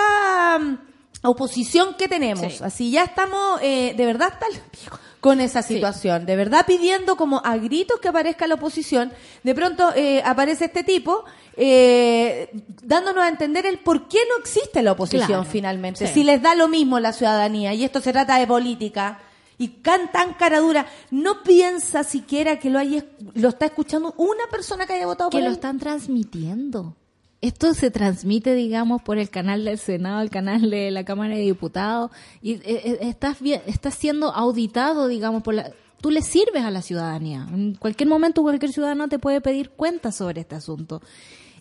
mm, 0.59 0.77
oposición 1.23 1.95
que 1.95 2.07
tenemos, 2.07 2.53
Sí. 2.53 2.63
así 2.63 2.91
ya 2.91 3.03
estamos, 3.03 3.59
eh, 3.61 3.93
de 3.97 4.05
verdad 4.05 4.33
pico 4.71 4.97
con 5.19 5.41
esa 5.41 5.61
situación, 5.63 6.25
de 6.25 6.37
verdad 6.37 6.65
pidiendo 6.65 7.17
como 7.17 7.41
a 7.43 7.57
gritos 7.57 7.99
que 7.99 8.07
aparezca 8.07 8.47
la 8.47 8.55
oposición, 8.55 9.11
de 9.43 9.53
pronto 9.53 9.91
eh, 9.93 10.21
aparece 10.23 10.65
este 10.65 10.81
tipo 10.85 11.25
eh, 11.57 12.49
dándonos 12.83 13.25
a 13.25 13.27
entender 13.27 13.65
el 13.65 13.79
por 13.79 14.07
qué 14.07 14.19
no 14.29 14.37
existe 14.39 14.81
la 14.81 14.93
oposición 14.93 15.27
Claro, 15.27 15.43
finalmente, 15.43 16.07
sí. 16.07 16.13
si 16.13 16.23
les 16.23 16.41
da 16.41 16.55
lo 16.55 16.69
mismo 16.69 17.01
la 17.01 17.11
ciudadanía 17.11 17.73
y 17.73 17.83
esto 17.83 17.99
se 17.99 18.13
trata 18.13 18.37
de 18.39 18.47
política 18.47 19.19
y 19.59 19.67
can 19.83 20.11
tan 20.11 20.33
cara 20.33 20.59
dura, 20.59 20.87
no 21.11 21.43
piensa 21.43 22.03
siquiera 22.03 22.57
que 22.57 22.71
lo 22.71 22.79
haya, 22.79 23.05
lo 23.35 23.49
está 23.49 23.67
escuchando 23.67 24.15
una 24.17 24.45
persona 24.49 24.87
que 24.87 24.93
haya 24.93 25.05
votado 25.05 25.29
que 25.29 25.35
por 25.35 25.41
lo 25.43 25.47
él. 25.49 25.53
están 25.53 25.77
transmitiendo. 25.77 26.95
Esto 27.41 27.73
se 27.73 27.89
transmite, 27.91 28.53
digamos, 28.53 29.01
por 29.01 29.17
el 29.17 29.29
canal 29.29 29.63
del 29.63 29.77
Senado, 29.77 30.19
el 30.21 30.29
canal 30.29 30.69
de 30.69 30.91
la 30.91 31.05
Cámara 31.05 31.35
de 31.35 31.41
Diputados, 31.41 32.11
y 32.41 32.53
eh, 32.55 32.61
eh, 32.65 32.97
estás, 33.01 33.39
bien- 33.39 33.61
estás 33.65 33.93
siendo 33.95 34.31
auditado, 34.33 35.07
digamos, 35.07 35.43
por 35.43 35.53
la... 35.53 35.71
Tú 36.01 36.11
le 36.11 36.21
sirves 36.21 36.63
a 36.63 36.71
la 36.71 36.81
ciudadanía. 36.81 37.45
En 37.51 37.75
cualquier 37.75 38.07
momento 38.09 38.41
cualquier 38.41 38.71
ciudadano 38.71 39.07
te 39.09 39.19
puede 39.19 39.41
pedir 39.41 39.69
cuentas 39.69 40.15
sobre 40.15 40.41
este 40.41 40.55
asunto. 40.55 41.01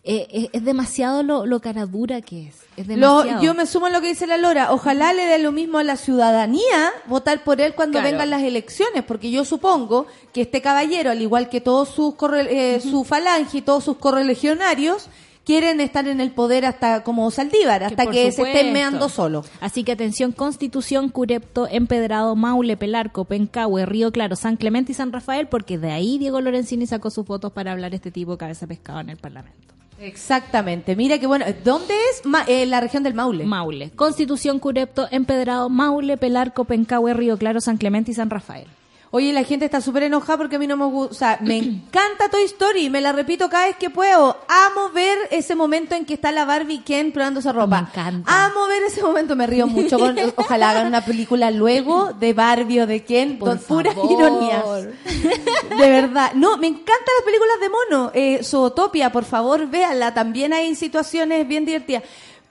Eh, 0.04 0.26
eh, 0.30 0.48
es 0.52 0.64
demasiado 0.64 1.22
lo, 1.22 1.44
lo 1.46 1.60
cara 1.60 1.86
dura 1.86 2.20
que 2.22 2.48
es. 2.48 2.56
Es 2.76 2.86
Lo- 2.86 3.18
demasiado. 3.18 3.42
yo 3.42 3.54
me 3.54 3.66
sumo 3.66 3.86
a 3.86 3.90
lo 3.90 4.00
que 4.00 4.08
dice 4.08 4.26
la 4.26 4.36
Lora. 4.38 4.72
Ojalá 4.72 5.12
le 5.12 5.24
dé 5.26 5.38
lo 5.38 5.52
mismo 5.52 5.78
a 5.78 5.84
la 5.84 5.96
ciudadanía 5.96 6.90
votar 7.06 7.42
por 7.44 7.60
él 7.60 7.74
cuando 7.74 7.98
Claro. 7.98 8.10
vengan 8.12 8.30
las 8.30 8.42
elecciones, 8.42 9.02
porque 9.04 9.30
yo 9.30 9.44
supongo 9.44 10.06
que 10.32 10.42
este 10.42 10.62
caballero, 10.62 11.10
al 11.10 11.20
igual 11.20 11.48
que 11.48 11.60
todos 11.60 11.88
sus 11.88 12.14
corre- 12.14 12.48
eh, 12.76 12.80
su 12.80 13.04
falange 13.04 13.58
y 13.58 13.62
todos 13.62 13.84
sus 13.84 13.96
correligionarios, 13.98 15.08
quieren 15.44 15.80
estar 15.80 16.06
en 16.06 16.20
el 16.20 16.30
poder 16.30 16.66
hasta 16.66 17.02
como 17.02 17.30
Saldívar, 17.30 17.82
hasta 17.82 18.06
que 18.06 18.30
se 18.32 18.42
estén 18.42 18.72
meando 18.72 19.08
solo. 19.08 19.44
Así 19.60 19.82
que 19.82 19.92
atención, 19.92 20.32
Constitución, 20.32 21.08
Curepto, 21.08 21.66
Empedrado, 21.70 22.36
Maule, 22.36 22.76
Pelarco, 22.76 23.24
Pencahue, 23.24 23.86
Río 23.86 24.12
Claro, 24.12 24.36
San 24.36 24.56
Clemente 24.56 24.92
y 24.92 24.94
San 24.94 25.10
Rafael, 25.10 25.48
porque 25.48 25.78
de 25.78 25.90
ahí 25.90 26.18
Diego 26.18 26.40
Lorenzini 26.42 26.86
sacó 26.86 27.10
sus 27.10 27.24
votos 27.26 27.50
para 27.52 27.72
hablar 27.72 27.94
este 27.94 28.10
tipo 28.10 28.32
de 28.32 28.38
cabeza 28.38 28.66
pescado 28.66 29.00
en 29.00 29.08
el 29.08 29.16
Parlamento. 29.16 29.74
Exactamente. 30.00 30.94
Mira 30.96 31.18
que 31.18 31.26
bueno. 31.26 31.44
¿Dónde 31.64 31.94
es? 32.12 32.24
Ma- 32.24 32.44
eh, 32.46 32.66
la 32.66 32.80
región 32.80 33.02
del 33.02 33.14
Maule. 33.14 33.44
Maule. 33.44 33.90
Constitución, 33.96 34.58
Curepto, 34.58 35.08
Empedrado, 35.10 35.68
Maule, 35.68 36.16
Pelarco, 36.16 36.64
Pencahue, 36.64 37.14
Río 37.14 37.36
Claro, 37.36 37.60
San 37.60 37.76
Clemente 37.78 38.10
y 38.12 38.14
San 38.14 38.30
Rafael. 38.30 38.66
Oye, 39.10 39.32
la 39.32 39.42
gente 39.42 39.64
está 39.64 39.80
súper 39.80 40.02
enojada 40.02 40.36
porque 40.36 40.56
a 40.56 40.58
mí 40.58 40.66
no 40.66 40.76
me 40.76 40.84
gusta, 40.84 41.10
o 41.12 41.14
sea, 41.14 41.38
me 41.40 41.56
encanta 41.56 42.28
Toy 42.30 42.42
Story, 42.42 42.90
me 42.90 43.00
la 43.00 43.12
repito 43.12 43.48
cada 43.48 43.66
vez 43.66 43.76
que 43.76 43.88
puedo. 43.88 44.36
Amo 44.48 44.90
ver 44.92 45.16
ese 45.30 45.54
momento 45.54 45.94
en 45.94 46.04
que 46.04 46.12
está 46.14 46.30
la 46.30 46.44
Barbie 46.44 46.82
Ken 46.82 47.10
probando 47.10 47.40
esa 47.40 47.52
ropa. 47.52 47.80
Me 47.80 47.88
encanta. 47.88 48.44
Amo 48.46 48.66
ver 48.66 48.82
ese 48.82 49.02
momento, 49.02 49.34
me 49.34 49.46
río 49.46 49.66
mucho. 49.66 49.98
Con- 49.98 50.16
ojalá 50.36 50.70
hagan 50.70 50.88
una 50.88 51.02
película 51.04 51.50
luego 51.50 52.12
de 52.12 52.34
Barbie 52.34 52.80
o 52.80 52.86
de 52.86 53.02
Ken, 53.04 53.38
Por 53.38 53.48
con 53.48 53.58
puras 53.60 53.94
favor. 53.94 54.12
ironías. 54.12 54.64
De 55.78 55.90
verdad. 55.90 56.32
No, 56.34 56.58
me 56.58 56.66
encantan 56.66 57.14
las 57.16 57.24
películas 57.24 57.60
de 57.60 57.68
mono. 57.70 58.10
Eh, 58.14 58.40
Zootopia, 58.44 59.10
por 59.10 59.24
favor, 59.24 59.66
véanla. 59.68 60.12
También 60.12 60.52
hay 60.52 60.74
situaciones 60.74 61.48
bien 61.48 61.64
divertidas. 61.64 62.02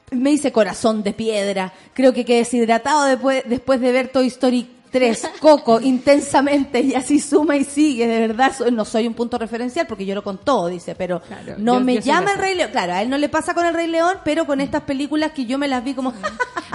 Me 0.10 0.30
dice 0.30 0.52
corazón 0.54 1.04
de 1.04 1.12
piedra. 1.14 1.74
Creo 1.94 2.14
que 2.14 2.24
quedé 2.26 2.38
deshidratado 2.38 3.04
después, 3.04 3.44
después 3.46 3.82
de 3.82 3.92
ver 3.92 4.08
Toy 4.08 4.28
Story 4.28 4.68
3, 4.92 5.30
Coco, 5.40 5.82
intensamente, 5.82 6.80
y 6.82 6.94
así 6.96 7.20
suma 7.20 7.56
y 7.58 7.64
sigue. 7.66 8.08
De 8.08 8.20
verdad, 8.28 8.54
so- 8.58 8.72
no 8.72 8.86
soy 8.86 9.06
un 9.08 9.14
punto 9.14 9.38
referencial 9.38 9.86
porque 9.88 10.06
lloro 10.06 10.24
con 10.24 10.38
todo, 10.38 10.68
dice, 10.68 10.96
pero 10.96 11.22
Claro, 11.22 11.56
no 11.58 11.76
yo- 11.76 11.80
me 11.82 11.96
yo 11.96 12.02
soy 12.02 12.12
llama 12.12 12.32
el. 12.34 12.38
Rey 12.40 12.56
León. 12.56 12.72
Claro, 12.72 12.94
a 12.94 13.02
él 13.02 13.10
no 13.10 13.18
le 13.18 13.30
pasa 13.30 13.54
con 13.54 13.66
el 13.66 13.74
Rey 13.74 13.88
León, 13.88 14.18
pero 14.24 14.46
con 14.46 14.62
estas 14.62 14.84
películas 14.84 15.32
que 15.34 15.46
yo 15.46 15.58
me 15.58 15.68
las 15.68 15.84
vi 15.84 15.94
como... 15.94 16.14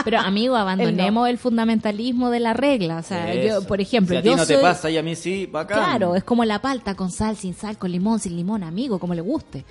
Pero 0.05 0.19
amigo, 0.21 0.57
abandonemos 0.57 1.29
el 1.29 1.39
fundamentalismo 1.39 2.31
de 2.31 2.41
la 2.41 2.53
regla. 2.53 2.99
O 2.99 3.03
sea, 3.03 3.35
yo, 3.35 3.67
por 3.67 3.81
ejemplo, 3.81 4.15
si 4.15 4.19
a 4.19 4.23
ti 4.23 4.29
yo 4.29 4.37
no 4.37 4.45
soy... 4.45 4.57
te 4.57 4.63
pasa 4.63 4.91
y 4.91 4.99
a 4.99 5.03
mí 5.03 5.17
sí, 5.17 5.47
bacán. 5.47 5.79
Claro, 5.79 6.15
es 6.17 6.25
como 6.25 6.45
la 6.45 6.61
palta 6.61 6.95
con 6.95 7.11
sal, 7.11 7.37
sin 7.37 7.55
sal, 7.55 7.79
con 7.79 7.91
limón, 7.91 8.19
sin 8.21 8.37
limón, 8.37 8.63
amigo, 8.63 8.99
como 8.99 9.15
le 9.15 9.21
guste. 9.23 9.65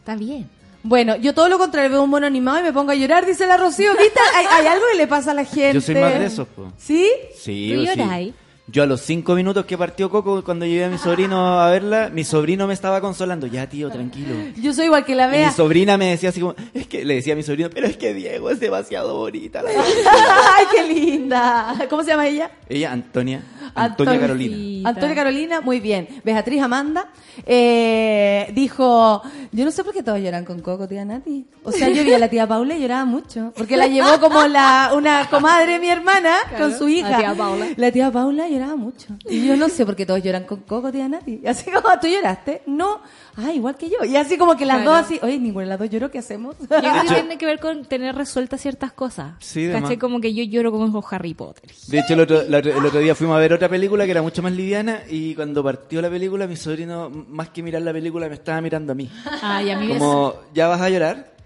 Está 0.00 0.16
bien. 0.16 0.48
Bueno, 0.82 1.16
yo 1.16 1.34
todo 1.34 1.48
lo 1.48 1.58
contrario, 1.58 1.90
veo 1.90 2.02
un 2.02 2.10
mono 2.10 2.26
animado 2.26 2.60
y 2.60 2.62
me 2.62 2.72
pongo 2.72 2.92
a 2.92 2.94
llorar, 2.94 3.26
dice 3.26 3.46
la 3.46 3.56
Rocío. 3.56 3.92
¿Viste? 3.98 4.20
Hay, 4.34 4.46
hay 4.46 4.66
algo 4.66 4.84
que 4.92 4.98
le 4.98 5.06
pasa 5.06 5.32
a 5.32 5.34
la 5.34 5.44
gente. 5.44 5.74
Yo 5.74 5.80
soy 5.80 5.96
más 5.96 6.18
de 6.18 6.26
esos, 6.26 6.48
po. 6.48 6.72
¿Sí? 6.78 7.10
Sí, 7.36 7.72
¿Tú 7.74 7.82
o 7.82 7.94
sí. 7.94 8.34
Yo 8.70 8.82
a 8.82 8.86
los 8.86 9.00
cinco 9.00 9.34
minutos 9.34 9.64
que 9.64 9.78
partió 9.78 10.10
Coco, 10.10 10.44
cuando 10.44 10.66
llevé 10.66 10.84
a 10.84 10.88
mi 10.90 10.98
sobrino 10.98 11.58
a 11.58 11.70
verla, 11.70 12.10
mi 12.12 12.22
sobrino 12.22 12.66
me 12.66 12.74
estaba 12.74 13.00
consolando. 13.00 13.46
Ya, 13.46 13.66
tío, 13.66 13.88
tranquilo. 13.90 14.34
Yo 14.60 14.74
soy 14.74 14.84
igual 14.86 15.06
que 15.06 15.14
la 15.14 15.26
Y 15.28 15.30
vea. 15.30 15.46
mi 15.48 15.54
sobrina 15.54 15.96
me 15.96 16.10
decía 16.10 16.28
así 16.28 16.40
como, 16.40 16.54
es 16.74 16.86
que 16.86 17.02
le 17.04 17.14
decía 17.14 17.32
a 17.32 17.36
mi 17.36 17.42
sobrino, 17.42 17.70
pero 17.70 17.86
es 17.86 17.96
que 17.96 18.12
Diego 18.12 18.50
es 18.50 18.60
demasiado 18.60 19.16
bonita. 19.16 19.62
la 19.62 19.70
¡Ay, 20.56 20.66
qué 20.70 20.82
linda! 20.92 21.86
¿Cómo 21.88 22.02
se 22.02 22.10
llama 22.10 22.26
ella? 22.28 22.50
Ella, 22.68 22.92
Antonia. 22.92 23.42
Antonia- 23.74 23.84
Antonia 24.14 24.20
Carolina. 24.20 24.88
Antonia 24.90 25.14
Carolina, 25.14 25.60
muy 25.62 25.80
bien. 25.80 26.06
Beatriz 26.24 26.60
Amanda 26.62 27.08
eh, 27.46 28.50
dijo, 28.54 29.22
yo 29.52 29.64
no 29.64 29.70
sé 29.70 29.82
por 29.84 29.92
qué 29.94 30.02
todos 30.02 30.20
lloran 30.20 30.44
con 30.44 30.60
Coco, 30.60 30.86
tía 30.88 31.04
Nati. 31.04 31.46
O 31.64 31.72
sea, 31.72 31.88
yo 31.88 32.04
vi 32.04 32.12
a 32.12 32.18
la 32.18 32.28
tía 32.28 32.46
Paula 32.46 32.76
y 32.76 32.80
lloraba 32.82 33.04
mucho. 33.06 33.52
Porque 33.56 33.76
la 33.78 33.86
llevó 33.86 34.20
como 34.20 34.46
la 34.46 34.92
una 34.94 35.26
comadre 35.30 35.72
de 35.74 35.78
mi 35.78 35.88
hermana 35.88 36.34
con 36.58 36.76
su 36.76 36.88
hija. 36.88 37.08
la 37.10 37.18
tía 37.18 37.34
Paula. 37.34 37.66
La 37.76 37.92
tía 37.92 38.10
Paula 38.10 38.46
lloraba 38.48 38.57
mucho. 38.76 39.16
Y 39.28 39.46
yo 39.46 39.56
no 39.56 39.68
sé 39.68 39.84
por 39.86 39.94
qué 39.96 40.04
todos 40.06 40.22
lloran 40.22 40.44
con 40.44 40.60
Coco, 40.60 40.90
tía 40.92 41.08
Nati. 41.08 41.40
Y 41.42 41.46
así 41.46 41.70
como, 41.70 41.98
¿tú 42.00 42.06
lloraste? 42.06 42.62
No. 42.66 43.00
Ah, 43.36 43.52
igual 43.52 43.76
que 43.76 43.88
yo. 43.88 44.04
Y 44.04 44.16
así 44.16 44.36
como 44.36 44.56
que 44.56 44.64
las 44.66 44.82
Claro. 44.82 44.90
dos 44.92 45.00
así, 45.06 45.18
oye, 45.22 45.38
ninguna 45.38 45.64
de 45.64 45.68
las 45.70 45.78
dos 45.78 45.90
lloró, 45.90 46.10
¿qué 46.10 46.18
hacemos? 46.18 46.56
Yo 46.58 46.66
creo 46.66 47.02
que 47.02 47.08
tiene 47.14 47.38
que 47.38 47.46
ver 47.46 47.60
con 47.60 47.84
tener 47.84 48.14
resueltas 48.14 48.60
ciertas 48.60 48.92
cosas. 48.92 49.34
Sí, 49.40 49.64
de. 49.64 49.98
Como 49.98 50.20
que 50.20 50.34
yo 50.34 50.42
lloro 50.44 50.70
como 50.72 50.90
con 50.92 51.02
Harry 51.14 51.34
Potter. 51.34 51.70
De 51.88 51.98
hecho, 52.00 52.14
el 52.14 52.20
otro, 52.20 52.42
la 52.48 52.58
otro- 52.58 52.76
el 52.78 52.84
otro 52.86 53.00
día 53.00 53.14
fuimos 53.14 53.36
a 53.36 53.40
ver 53.40 53.52
otra 53.52 53.68
película 53.68 54.04
que 54.04 54.10
era 54.10 54.22
mucho 54.22 54.42
más 54.42 54.52
liviana 54.52 55.02
y 55.08 55.34
cuando 55.34 55.62
partió 55.62 56.00
la 56.02 56.10
película, 56.10 56.46
mi 56.46 56.56
sobrino, 56.56 57.10
más 57.10 57.50
que 57.50 57.62
mirar 57.62 57.82
la 57.82 57.92
película, 57.92 58.28
me 58.28 58.34
estaba 58.34 58.60
mirando 58.60 58.92
a 58.92 58.94
mí. 58.94 59.10
Ay, 59.42 59.70
a 59.70 59.78
mí 59.78 59.86
me- 59.88 59.98
Como, 59.98 60.34
¿ya 60.54 60.68
vas 60.68 60.80
a 60.80 60.88
llorar? 60.90 61.36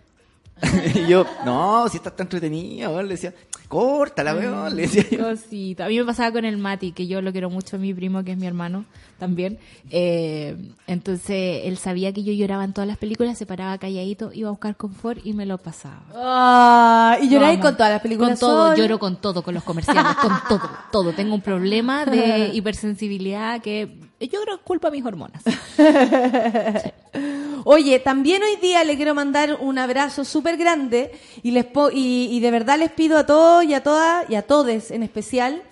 y 0.95 1.07
yo, 1.09 1.27
no, 1.45 1.89
si 1.89 1.97
estás 1.97 2.15
tan 2.15 2.27
entretenido, 2.27 2.91
weón", 2.93 3.07
le 3.09 3.15
decía, 3.15 3.35
corta 3.73 4.23
la 4.23 4.35
weón, 4.35 4.77
le 4.77 4.83
decía 4.83 5.03
yo. 5.11 5.31
Cosita. 5.31 5.87
A 5.87 5.89
mí 5.89 5.99
me 5.99 6.05
pasaba 6.05 6.31
con 6.31 6.45
el 6.45 6.59
Mati, 6.59 6.93
que 6.93 7.07
yo 7.07 7.23
lo 7.23 7.33
quiero 7.33 7.49
mucho, 7.49 7.79
mi 7.79 7.95
primo, 7.95 8.23
que 8.23 8.33
es 8.33 8.37
mi 8.37 8.47
hermano 8.47 8.85
también. 9.19 9.59
Eh, 9.91 10.55
entonces, 10.87 11.63
él 11.65 11.79
sabía 11.79 12.13
que 12.13 12.23
yo 12.23 12.35
lloraba 12.35 12.65
en 12.65 12.75
todas 12.75 12.87
las 12.87 12.99
películas, 12.99 13.39
se 13.39 13.47
paraba 13.47 13.79
calladito, 13.79 14.31
iba 14.35 14.49
a 14.49 14.51
buscar 14.51 14.77
confort 14.77 15.25
y 15.25 15.33
me 15.33 15.47
lo 15.47 15.57
pasaba. 15.57 16.03
Ah, 16.15 17.17
y 17.23 17.31
lloráis 17.31 17.61
Vamos. 17.61 17.71
con 17.71 17.77
todas 17.79 17.93
las 17.93 18.03
películas. 18.03 18.39
Con 18.39 18.51
todo, 18.51 18.77
lloro 18.77 18.99
con 18.99 19.17
todo, 19.17 19.43
con 19.43 19.55
los 19.55 19.65
comerciales, 19.65 20.17
con 20.17 20.33
todo, 20.51 20.69
todo. 20.91 21.13
Tengo 21.15 21.35
un 21.35 21.41
problema 21.41 22.05
de 22.05 22.51
hipersensibilidad 22.53 23.63
que 23.63 23.97
yo 24.21 24.43
creo 24.43 24.59
que 24.59 24.65
culpa 24.65 24.91
de 24.91 24.99
mis 24.99 25.07
hormonas. 25.07 25.43
Oye, 27.65 27.99
también 28.01 28.43
hoy 28.43 28.57
día 28.61 28.83
le 28.85 28.97
quiero 28.97 29.15
mandar 29.15 29.59
un 29.61 29.79
abrazo 29.79 30.25
súper 30.25 30.57
grande 30.57 31.13
y, 31.43 31.53
les 31.53 31.67
y, 31.93 32.41
de 32.41 32.51
verdad 32.51 32.79
les 32.79 32.91
pido 32.91 33.19
a 33.19 33.27
todos 33.27 33.65
y 33.65 33.75
a 33.75 33.83
todas 33.83 34.29
y 34.29 34.35
a 34.35 34.43
todes 34.43 34.91
en 34.91 35.03
especial 35.03 35.63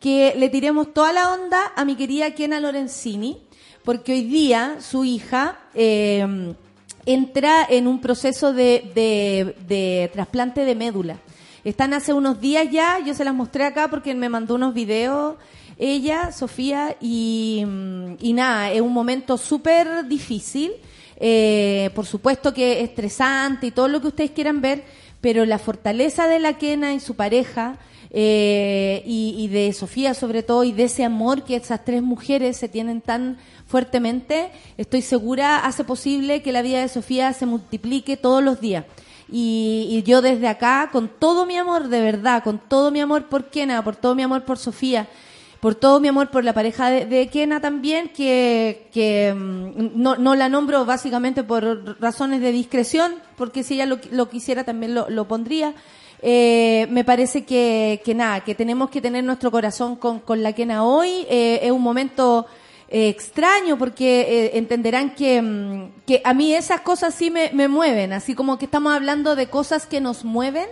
que 0.00 0.34
le 0.36 0.48
tiremos 0.48 0.94
toda 0.94 1.12
la 1.12 1.32
onda 1.32 1.72
a 1.76 1.84
mi 1.84 1.96
querida 1.96 2.30
Kena 2.34 2.60
Lorenzini, 2.60 3.42
porque 3.84 4.12
hoy 4.12 4.22
día 4.22 4.76
su 4.80 5.04
hija 5.04 5.58
eh, 5.74 6.54
entra 7.06 7.66
en 7.68 7.86
un 7.86 8.00
proceso 8.00 8.52
de, 8.52 8.90
de- 8.94 9.54
de 9.66 10.10
trasplante 10.12 10.64
de 10.64 10.74
médula. 10.74 11.18
Están 11.64 11.94
hace 11.94 12.12
unos 12.12 12.40
días 12.40 12.70
ya, 12.70 12.98
yo 13.04 13.14
se 13.14 13.24
las 13.24 13.34
mostré 13.34 13.64
acá 13.64 13.88
porque 13.88 14.14
me 14.14 14.28
mandó 14.28 14.54
unos 14.54 14.72
videos 14.74 15.36
ella, 15.78 16.30
Sofía, 16.32 16.96
y, 17.00 17.64
mm, 17.66 18.14
y 18.20 18.32
nada, 18.32 18.70
es 18.70 18.80
un 18.80 18.92
momento 18.92 19.36
súper 19.38 20.06
difícil, 20.06 20.72
eh, 21.26 21.88
por 21.94 22.04
supuesto 22.04 22.52
que 22.52 22.82
estresante 22.82 23.68
y 23.68 23.70
todo 23.70 23.88
lo 23.88 24.02
que 24.02 24.08
ustedes 24.08 24.32
quieran 24.32 24.60
ver, 24.60 24.84
pero 25.22 25.46
la 25.46 25.58
fortaleza 25.58 26.28
de 26.28 26.38
la 26.38 26.58
Kena 26.58 26.92
y 26.92 27.00
su 27.00 27.16
pareja, 27.16 27.78
eh, 28.10 29.02
y, 29.06 29.34
y 29.38 29.48
de 29.48 29.72
Sofía 29.72 30.12
sobre 30.12 30.42
todo, 30.42 30.64
y 30.64 30.72
de 30.72 30.82
ese 30.82 31.02
amor 31.02 31.44
que 31.44 31.56
esas 31.56 31.82
tres 31.82 32.02
mujeres 32.02 32.58
se 32.58 32.68
tienen 32.68 33.00
tan 33.00 33.38
fuertemente, 33.66 34.50
estoy 34.76 35.00
segura, 35.00 35.64
hace 35.64 35.82
posible 35.82 36.42
que 36.42 36.52
la 36.52 36.60
vida 36.60 36.82
de 36.82 36.88
Sofía 36.88 37.32
se 37.32 37.46
multiplique 37.46 38.18
todos 38.18 38.42
los 38.42 38.60
días. 38.60 38.84
Y, 39.32 39.86
y 39.88 40.02
yo 40.02 40.20
desde 40.20 40.46
acá, 40.46 40.90
con 40.92 41.08
todo 41.08 41.46
mi 41.46 41.56
amor, 41.56 41.88
de 41.88 42.02
verdad, 42.02 42.44
con 42.44 42.58
todo 42.58 42.90
mi 42.90 43.00
amor 43.00 43.30
por 43.30 43.46
Kena, 43.46 43.82
por 43.82 43.96
todo 43.96 44.14
mi 44.14 44.22
amor 44.22 44.44
por 44.44 44.58
Sofía, 44.58 45.08
por 45.64 45.74
todo 45.74 45.98
mi 45.98 46.08
amor 46.08 46.28
por 46.28 46.44
la 46.44 46.52
pareja 46.52 46.90
de, 46.90 47.28
Kena 47.28 47.58
también, 47.58 48.10
que, 48.10 48.86
que 48.92 49.32
mm, 49.34 49.92
no, 49.94 50.14
no 50.16 50.34
la 50.34 50.50
nombro 50.50 50.84
básicamente 50.84 51.42
por 51.42 51.98
razones 52.02 52.42
de 52.42 52.52
discreción, 52.52 53.14
porque 53.38 53.62
si 53.62 53.72
ella 53.76 53.86
lo, 53.86 53.98
lo 54.10 54.28
quisiera 54.28 54.64
también 54.64 54.94
lo, 54.94 55.08
lo 55.08 55.26
pondría. 55.26 55.72
Eh, 56.20 56.86
me 56.90 57.02
parece 57.02 57.46
que, 57.46 58.02
que 58.04 58.14
nada, 58.14 58.40
que 58.44 58.54
tenemos 58.54 58.90
que 58.90 59.00
tener 59.00 59.24
nuestro 59.24 59.50
corazón 59.50 59.96
con, 59.96 60.20
con 60.20 60.42
la 60.42 60.52
Kena 60.52 60.84
hoy. 60.84 61.24
Eh, 61.30 61.60
es 61.62 61.70
un 61.70 61.80
momento 61.80 62.44
eh, 62.90 63.08
extraño 63.08 63.78
porque 63.78 64.50
entenderán 64.52 65.14
que, 65.14 65.40
mm, 65.40 65.92
que 66.06 66.20
a 66.24 66.34
mí 66.34 66.52
esas 66.52 66.82
cosas 66.82 67.14
sí 67.14 67.30
me, 67.30 67.52
me 67.54 67.68
mueven, 67.68 68.12
así 68.12 68.34
como 68.34 68.58
que 68.58 68.66
estamos 68.66 68.92
hablando 68.92 69.34
de 69.34 69.46
cosas 69.48 69.86
que 69.86 70.02
nos 70.02 70.26
mueven. 70.26 70.66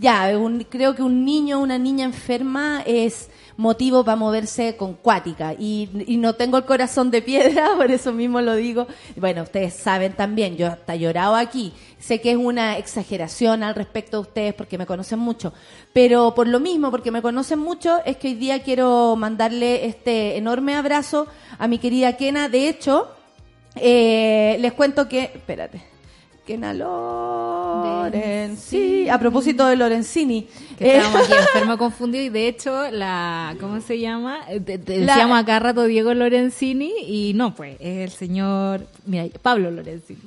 Ya, 0.00 0.38
un- 0.38 0.62
creo 0.62 0.94
que 0.94 1.02
un 1.02 1.24
niño 1.24 1.58
o 1.58 1.62
una 1.64 1.76
niña 1.76 2.04
enferma 2.04 2.84
es 2.86 3.30
motivo 3.58 4.04
para 4.04 4.16
moverse 4.16 4.76
con 4.76 4.94
cuática 4.94 5.52
y, 5.52 5.90
no 6.18 6.34
tengo 6.34 6.58
el 6.58 6.64
corazón 6.64 7.10
de 7.10 7.22
piedra, 7.22 7.72
por 7.76 7.90
eso 7.90 8.12
mismo 8.12 8.40
lo 8.40 8.54
digo. 8.54 8.86
Bueno, 9.16 9.42
ustedes 9.42 9.74
saben 9.74 10.12
también, 10.12 10.56
yo 10.56 10.68
hasta 10.68 10.94
he 10.94 11.00
llorado 11.00 11.34
aquí. 11.34 11.72
Sé 11.98 12.20
que 12.20 12.30
es 12.30 12.36
una 12.36 12.78
exageración 12.78 13.64
al 13.64 13.74
respecto 13.74 14.18
de 14.18 14.20
ustedes 14.22 14.54
porque 14.54 14.78
me 14.78 14.86
conocen 14.86 15.18
mucho, 15.18 15.52
pero 15.92 16.34
por 16.36 16.46
lo 16.46 16.60
mismo, 16.60 16.92
porque 16.92 17.10
me 17.10 17.20
conocen 17.20 17.58
mucho, 17.58 17.98
es 18.06 18.16
que 18.16 18.28
hoy 18.28 18.34
día 18.34 18.62
quiero 18.62 19.16
mandarle 19.16 19.86
este 19.86 20.36
enorme 20.36 20.76
abrazo 20.76 21.26
a 21.58 21.66
mi 21.66 21.78
querida 21.78 22.16
Kena. 22.16 22.48
De 22.48 22.68
hecho, 22.68 23.08
eh, 23.74 24.56
les 24.60 24.72
cuento 24.72 25.08
que, 25.08 25.32
espérate, 25.34 25.82
Kena 26.48 26.72
Lorenzini, 27.84 29.08
a 29.10 29.18
propósito 29.18 29.66
de 29.66 29.76
Lorenzini, 29.76 30.48
Que 30.78 30.86
eh, 30.86 30.96
estábamos 30.96 31.22
aquí 31.28 31.32
enfermo 31.54 31.76
confundido 31.78 32.24
y 32.24 32.28
de 32.30 32.48
hecho 32.48 32.90
la 32.90 33.54
¿cómo 33.60 33.80
se 33.82 33.98
llama? 34.00 34.40
Eh, 34.48 34.60
La- 34.66 34.76
decíamos 35.14 35.38
acá 35.38 35.58
rato 35.58 35.84
Diego 35.84 36.14
Lorenzini 36.14 36.92
y 37.06 37.32
no 37.34 37.54
pues 37.54 37.76
es 37.80 37.98
el 37.98 38.10
señor 38.10 38.86
mira 39.06 39.26
Pablo 39.42 39.70
Lorenzini. 39.70 40.20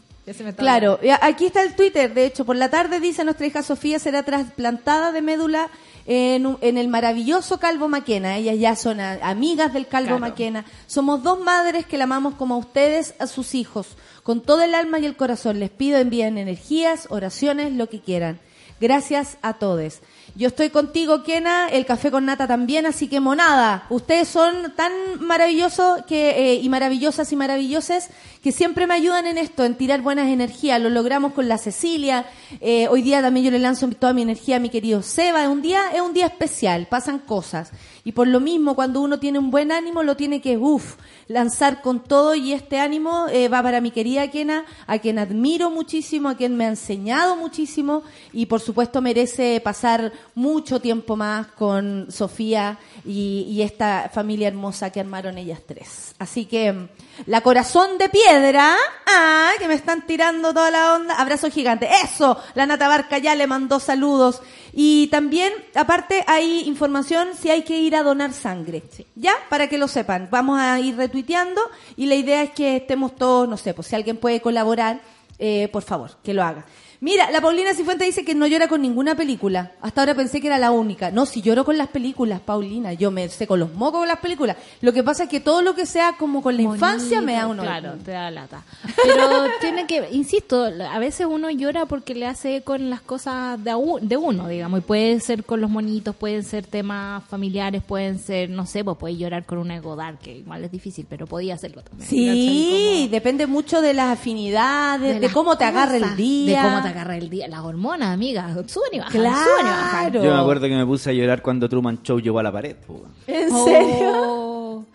Claro, 0.55 0.99
a- 1.11 1.25
aquí 1.25 1.45
está 1.47 1.63
el 1.63 1.75
Twitter, 1.75 2.13
de 2.13 2.25
hecho, 2.25 2.45
por 2.45 2.55
la 2.55 2.69
tarde 2.69 2.99
dice 2.99 3.23
nuestra 3.23 3.47
hija 3.47 3.63
Sofía 3.63 3.97
será 3.99 4.21
trasplantada 4.23 5.11
de 5.11 5.21
médula 5.23 5.69
en, 6.05 6.57
en 6.61 6.77
el 6.77 6.87
maravilloso 6.87 7.59
Calvo 7.59 7.87
Maquena. 7.89 8.37
Ellas 8.37 8.57
ya 8.59 8.75
son 8.75 8.99
a- 9.01 9.17
amigas 9.23 9.73
del 9.73 9.87
Calvo 9.87 10.09
Claro. 10.17 10.19
Maquena. 10.21 10.63
Somos 10.87 11.23
dos 11.23 11.39
madres 11.41 11.85
que 11.87 11.97
la 11.97 12.03
amamos 12.05 12.35
como 12.35 12.53
a 12.55 12.57
ustedes, 12.59 13.15
a 13.19 13.25
sus 13.27 13.55
hijos. 13.55 13.87
Con 14.23 14.41
todo 14.41 14.61
el 14.61 14.75
alma 14.75 14.99
y 14.99 15.05
el 15.05 15.15
corazón 15.15 15.59
les 15.59 15.69
pido 15.69 15.97
envíen 15.97 16.37
energías, 16.37 17.07
oraciones, 17.09 17.73
lo 17.73 17.89
que 17.89 18.01
quieran. 18.01 18.39
Gracias 18.81 19.37
a 19.43 19.53
todos. 19.53 19.99
Yo 20.33 20.47
estoy 20.47 20.69
contigo, 20.69 21.23
Kena, 21.23 21.67
el 21.67 21.85
café 21.85 22.09
con 22.09 22.25
nata 22.25 22.47
también, 22.47 22.87
así 22.87 23.07
que 23.07 23.19
monada. 23.19 23.85
Ustedes 23.89 24.27
son 24.27 24.73
tan 24.75 24.91
maravillosos 25.19 26.03
que, 26.07 26.31
eh, 26.31 26.55
y 26.55 26.67
maravillosas 26.67 27.31
y 27.31 27.35
maravillosas 27.35 28.09
que 28.41 28.51
siempre 28.51 28.87
me 28.87 28.95
ayudan 28.95 29.27
en 29.27 29.37
esto, 29.37 29.65
en 29.65 29.75
tirar 29.75 30.01
buenas 30.01 30.29
energías. 30.29 30.81
Lo 30.81 30.89
logramos 30.89 31.33
con 31.33 31.47
la 31.47 31.59
Cecilia. 31.59 32.25
Eh, 32.59 32.87
hoy 32.87 33.03
día 33.03 33.21
también 33.21 33.45
yo 33.45 33.51
le 33.51 33.59
lanzo 33.59 33.87
toda 33.89 34.13
mi 34.13 34.23
energía 34.23 34.55
a 34.55 34.59
mi 34.59 34.69
querido 34.69 35.03
Seba. 35.03 35.47
Un 35.47 35.61
día, 35.61 35.83
es 35.93 36.01
un 36.01 36.13
día 36.13 36.25
especial, 36.25 36.87
pasan 36.89 37.19
cosas. 37.19 37.71
Y 38.03 38.13
por 38.13 38.27
lo 38.27 38.39
mismo, 38.39 38.75
cuando 38.75 39.01
uno 39.01 39.19
tiene 39.19 39.39
un 39.39 39.51
buen 39.51 39.71
ánimo, 39.71 40.03
lo 40.03 40.15
tiene 40.15 40.41
que, 40.41 40.57
uff, 40.57 40.95
lanzar 41.27 41.81
con 41.81 42.03
todo 42.03 42.35
y 42.35 42.53
este 42.53 42.79
ánimo 42.79 43.27
eh, 43.29 43.47
va 43.47 43.61
para 43.63 43.81
mi 43.81 43.91
querida 43.91 44.29
Kena, 44.29 44.65
a 44.87 44.99
quien 44.99 45.19
admiro 45.19 45.69
muchísimo, 45.69 46.29
a 46.29 46.35
quien 46.35 46.57
me 46.57 46.65
ha 46.65 46.69
enseñado 46.69 47.35
muchísimo 47.35 48.03
y 48.33 48.47
por 48.47 48.59
supuesto 48.59 49.01
merece 49.01 49.61
pasar 49.63 50.11
mucho 50.35 50.79
tiempo 50.79 51.15
más 51.15 51.47
con 51.47 52.07
Sofía 52.11 52.77
y, 53.05 53.61
esta 53.61 54.09
familia 54.11 54.47
hermosa 54.47 54.89
que 54.89 54.99
armaron 54.99 55.37
ellas 55.37 55.59
tres. 55.65 56.15
Así 56.17 56.45
que 56.45 56.73
mm, 56.73 56.87
la 57.27 57.41
corazón 57.41 57.99
de 57.99 58.09
piedra, 58.09 58.75
ah, 59.05 59.51
que 59.59 59.67
me 59.67 59.75
están 59.75 60.07
tirando 60.07 60.51
toda 60.51 60.71
la 60.71 60.95
onda, 60.95 61.15
abrazo 61.15 61.51
gigante. 61.51 61.87
Eso, 62.03 62.37
la 62.55 62.65
Nata 62.65 62.87
Barca 62.87 63.19
ya 63.19 63.35
le 63.35 63.45
mandó 63.45 63.79
saludos. 63.79 64.41
Y 64.73 65.07
también, 65.07 65.51
aparte, 65.75 66.23
hay 66.27 66.61
información 66.61 67.29
si 67.39 67.49
hay 67.49 67.63
que 67.63 67.77
ir 67.77 67.95
a 67.95 68.03
donar 68.03 68.33
sangre. 68.33 68.83
¿Ya? 69.15 69.33
Para 69.49 69.67
que 69.67 69.77
lo 69.77 69.87
sepan. 69.87 70.29
Vamos 70.31 70.59
a 70.59 70.79
ir 70.79 70.95
retuiteando 70.95 71.61
y 71.97 72.05
la 72.05 72.15
idea 72.15 72.43
es 72.43 72.51
que 72.51 72.77
estemos 72.77 73.15
todos, 73.15 73.47
no 73.47 73.57
sé, 73.57 73.73
pues 73.73 73.87
si 73.87 73.95
alguien 73.95 74.17
puede 74.17 74.41
colaborar, 74.41 75.01
eh, 75.39 75.69
por 75.71 75.83
favor, 75.83 76.11
que 76.23 76.33
lo 76.33 76.43
haga. 76.43 76.65
Mira, 77.03 77.31
la 77.31 77.41
Paulina 77.41 77.73
Cifuentes 77.73 78.05
dice 78.05 78.23
que 78.23 78.35
no 78.35 78.45
llora 78.45 78.67
con 78.67 78.79
ninguna 78.79 79.15
película. 79.15 79.71
Hasta 79.81 80.01
ahora 80.01 80.13
pensé 80.13 80.39
que 80.39 80.45
era 80.45 80.59
la 80.59 80.69
única. 80.69 81.09
No, 81.09 81.25
si 81.25 81.41
lloro 81.41 81.65
con 81.65 81.75
las 81.75 81.87
películas, 81.87 82.41
Paulina. 82.41 82.93
Yo 82.93 83.09
me 83.09 83.27
sé 83.27 83.47
con 83.47 83.59
los 83.59 83.73
mocos 83.73 84.01
con 84.01 84.07
las 84.07 84.19
películas. 84.19 84.55
Lo 84.81 84.93
que 84.93 85.01
pasa 85.01 85.23
es 85.23 85.29
que 85.29 85.39
todo 85.39 85.63
lo 85.63 85.73
que 85.73 85.87
sea 85.87 86.13
como 86.19 86.43
con 86.43 86.55
la 86.55 86.61
infancia 86.61 87.19
me 87.19 87.33
da 87.33 87.47
uno. 87.47 87.63
Claro, 87.63 87.93
te 88.05 88.11
da 88.11 88.29
lata. 88.29 88.61
Pero 89.03 89.45
tiene 89.59 89.87
que, 89.87 90.09
insisto, 90.11 90.63
a 90.63 90.99
veces 90.99 91.25
uno 91.27 91.49
llora 91.49 91.87
porque 91.87 92.13
le 92.13 92.27
hace 92.27 92.61
con 92.61 92.91
las 92.91 93.01
cosas 93.01 93.57
de, 93.63 93.73
de 94.03 94.17
uno, 94.17 94.47
digamos. 94.47 94.81
Y 94.81 94.83
puede 94.83 95.19
ser 95.21 95.43
con 95.43 95.59
los 95.59 95.71
monitos, 95.71 96.15
pueden 96.15 96.43
ser 96.43 96.67
temas 96.67 97.23
familiares, 97.23 97.81
pueden 97.81 98.19
ser, 98.19 98.51
no 98.51 98.67
sé, 98.67 98.83
pues 98.83 98.97
puede 98.97 99.17
llorar 99.17 99.47
con 99.47 99.57
una 99.57 99.79
Godard, 99.79 100.19
que 100.19 100.37
igual 100.37 100.65
es 100.65 100.71
difícil, 100.71 101.07
pero 101.09 101.25
podía 101.25 101.55
hacerlo 101.55 101.81
también. 101.81 102.07
Sí, 102.07 103.07
depende 103.09 103.47
mucho 103.47 103.81
de 103.81 103.95
las 103.95 104.19
afinidades, 104.19 105.15
de, 105.15 105.19
las 105.19 105.33
cómo 105.33 105.57
te 105.57 105.63
agarra 105.63 105.97
el 105.97 106.15
día. 106.15 106.61
De 106.61 106.69
cómo 106.69 106.83
te 106.83 106.90
agarra 106.91 107.17
el 107.17 107.29
día. 107.29 107.47
Las 107.47 107.61
hormonas, 107.61 108.09
amiga, 108.13 108.47
suben 108.67 108.89
y 108.93 108.99
bajan, 108.99 109.11
suben 109.13 109.25
y 109.27 109.69
bajan. 109.69 110.11
Claro. 110.11 110.23
Yo 110.23 110.33
me 110.33 110.39
acuerdo 110.39 110.67
que 110.67 110.75
me 110.75 110.85
puse 110.85 111.09
a 111.09 111.13
llorar 111.13 111.41
cuando 111.41 111.67
Truman 111.67 112.01
Show 112.03 112.19
llegó 112.19 112.39
a 112.39 112.43
la 112.43 112.51
pared. 112.51 112.75
po. 112.75 113.03
¿En 113.27 113.49
serio? 113.49 114.11
Oh, 114.13 114.85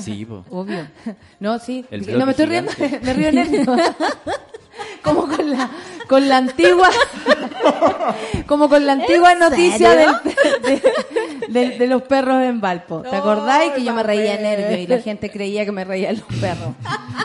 Sí, 0.00 0.24
po. 0.24 0.44
obvio. 0.50 0.86
No, 1.40 1.58
sí. 1.58 1.84
El 1.90 2.18
no 2.18 2.24
me 2.26 2.32
estoy 2.32 2.46
riendo, 2.46 2.70
me 3.02 3.12
río 3.14 3.32
nervio. 3.32 3.64
como 5.04 5.28
con 5.28 5.50
la 5.50 5.70
con 6.08 6.28
la 6.28 6.38
antigua 6.38 6.88
como 8.46 8.68
con 8.68 8.84
la 8.86 8.92
antigua 8.92 9.32
¿En 9.32 9.38
noticia 9.38 9.90
del, 9.94 10.10
de, 10.62 10.82
de- 11.48 11.78
de 11.78 11.86
los 11.86 12.02
perros 12.02 12.42
en 12.42 12.60
Valpo. 12.60 13.02
¿Te 13.02 13.14
acordáis 13.16 13.72
que 13.72 13.84
yo 13.84 13.92
me 13.94 14.02
reía 14.02 14.36
nervio 14.38 14.78
y 14.78 14.86
la 14.86 14.98
gente 15.00 15.30
creía 15.30 15.64
que 15.64 15.72
me 15.72 15.84
reía 15.84 16.12
los 16.12 16.22
perros? 16.40 16.74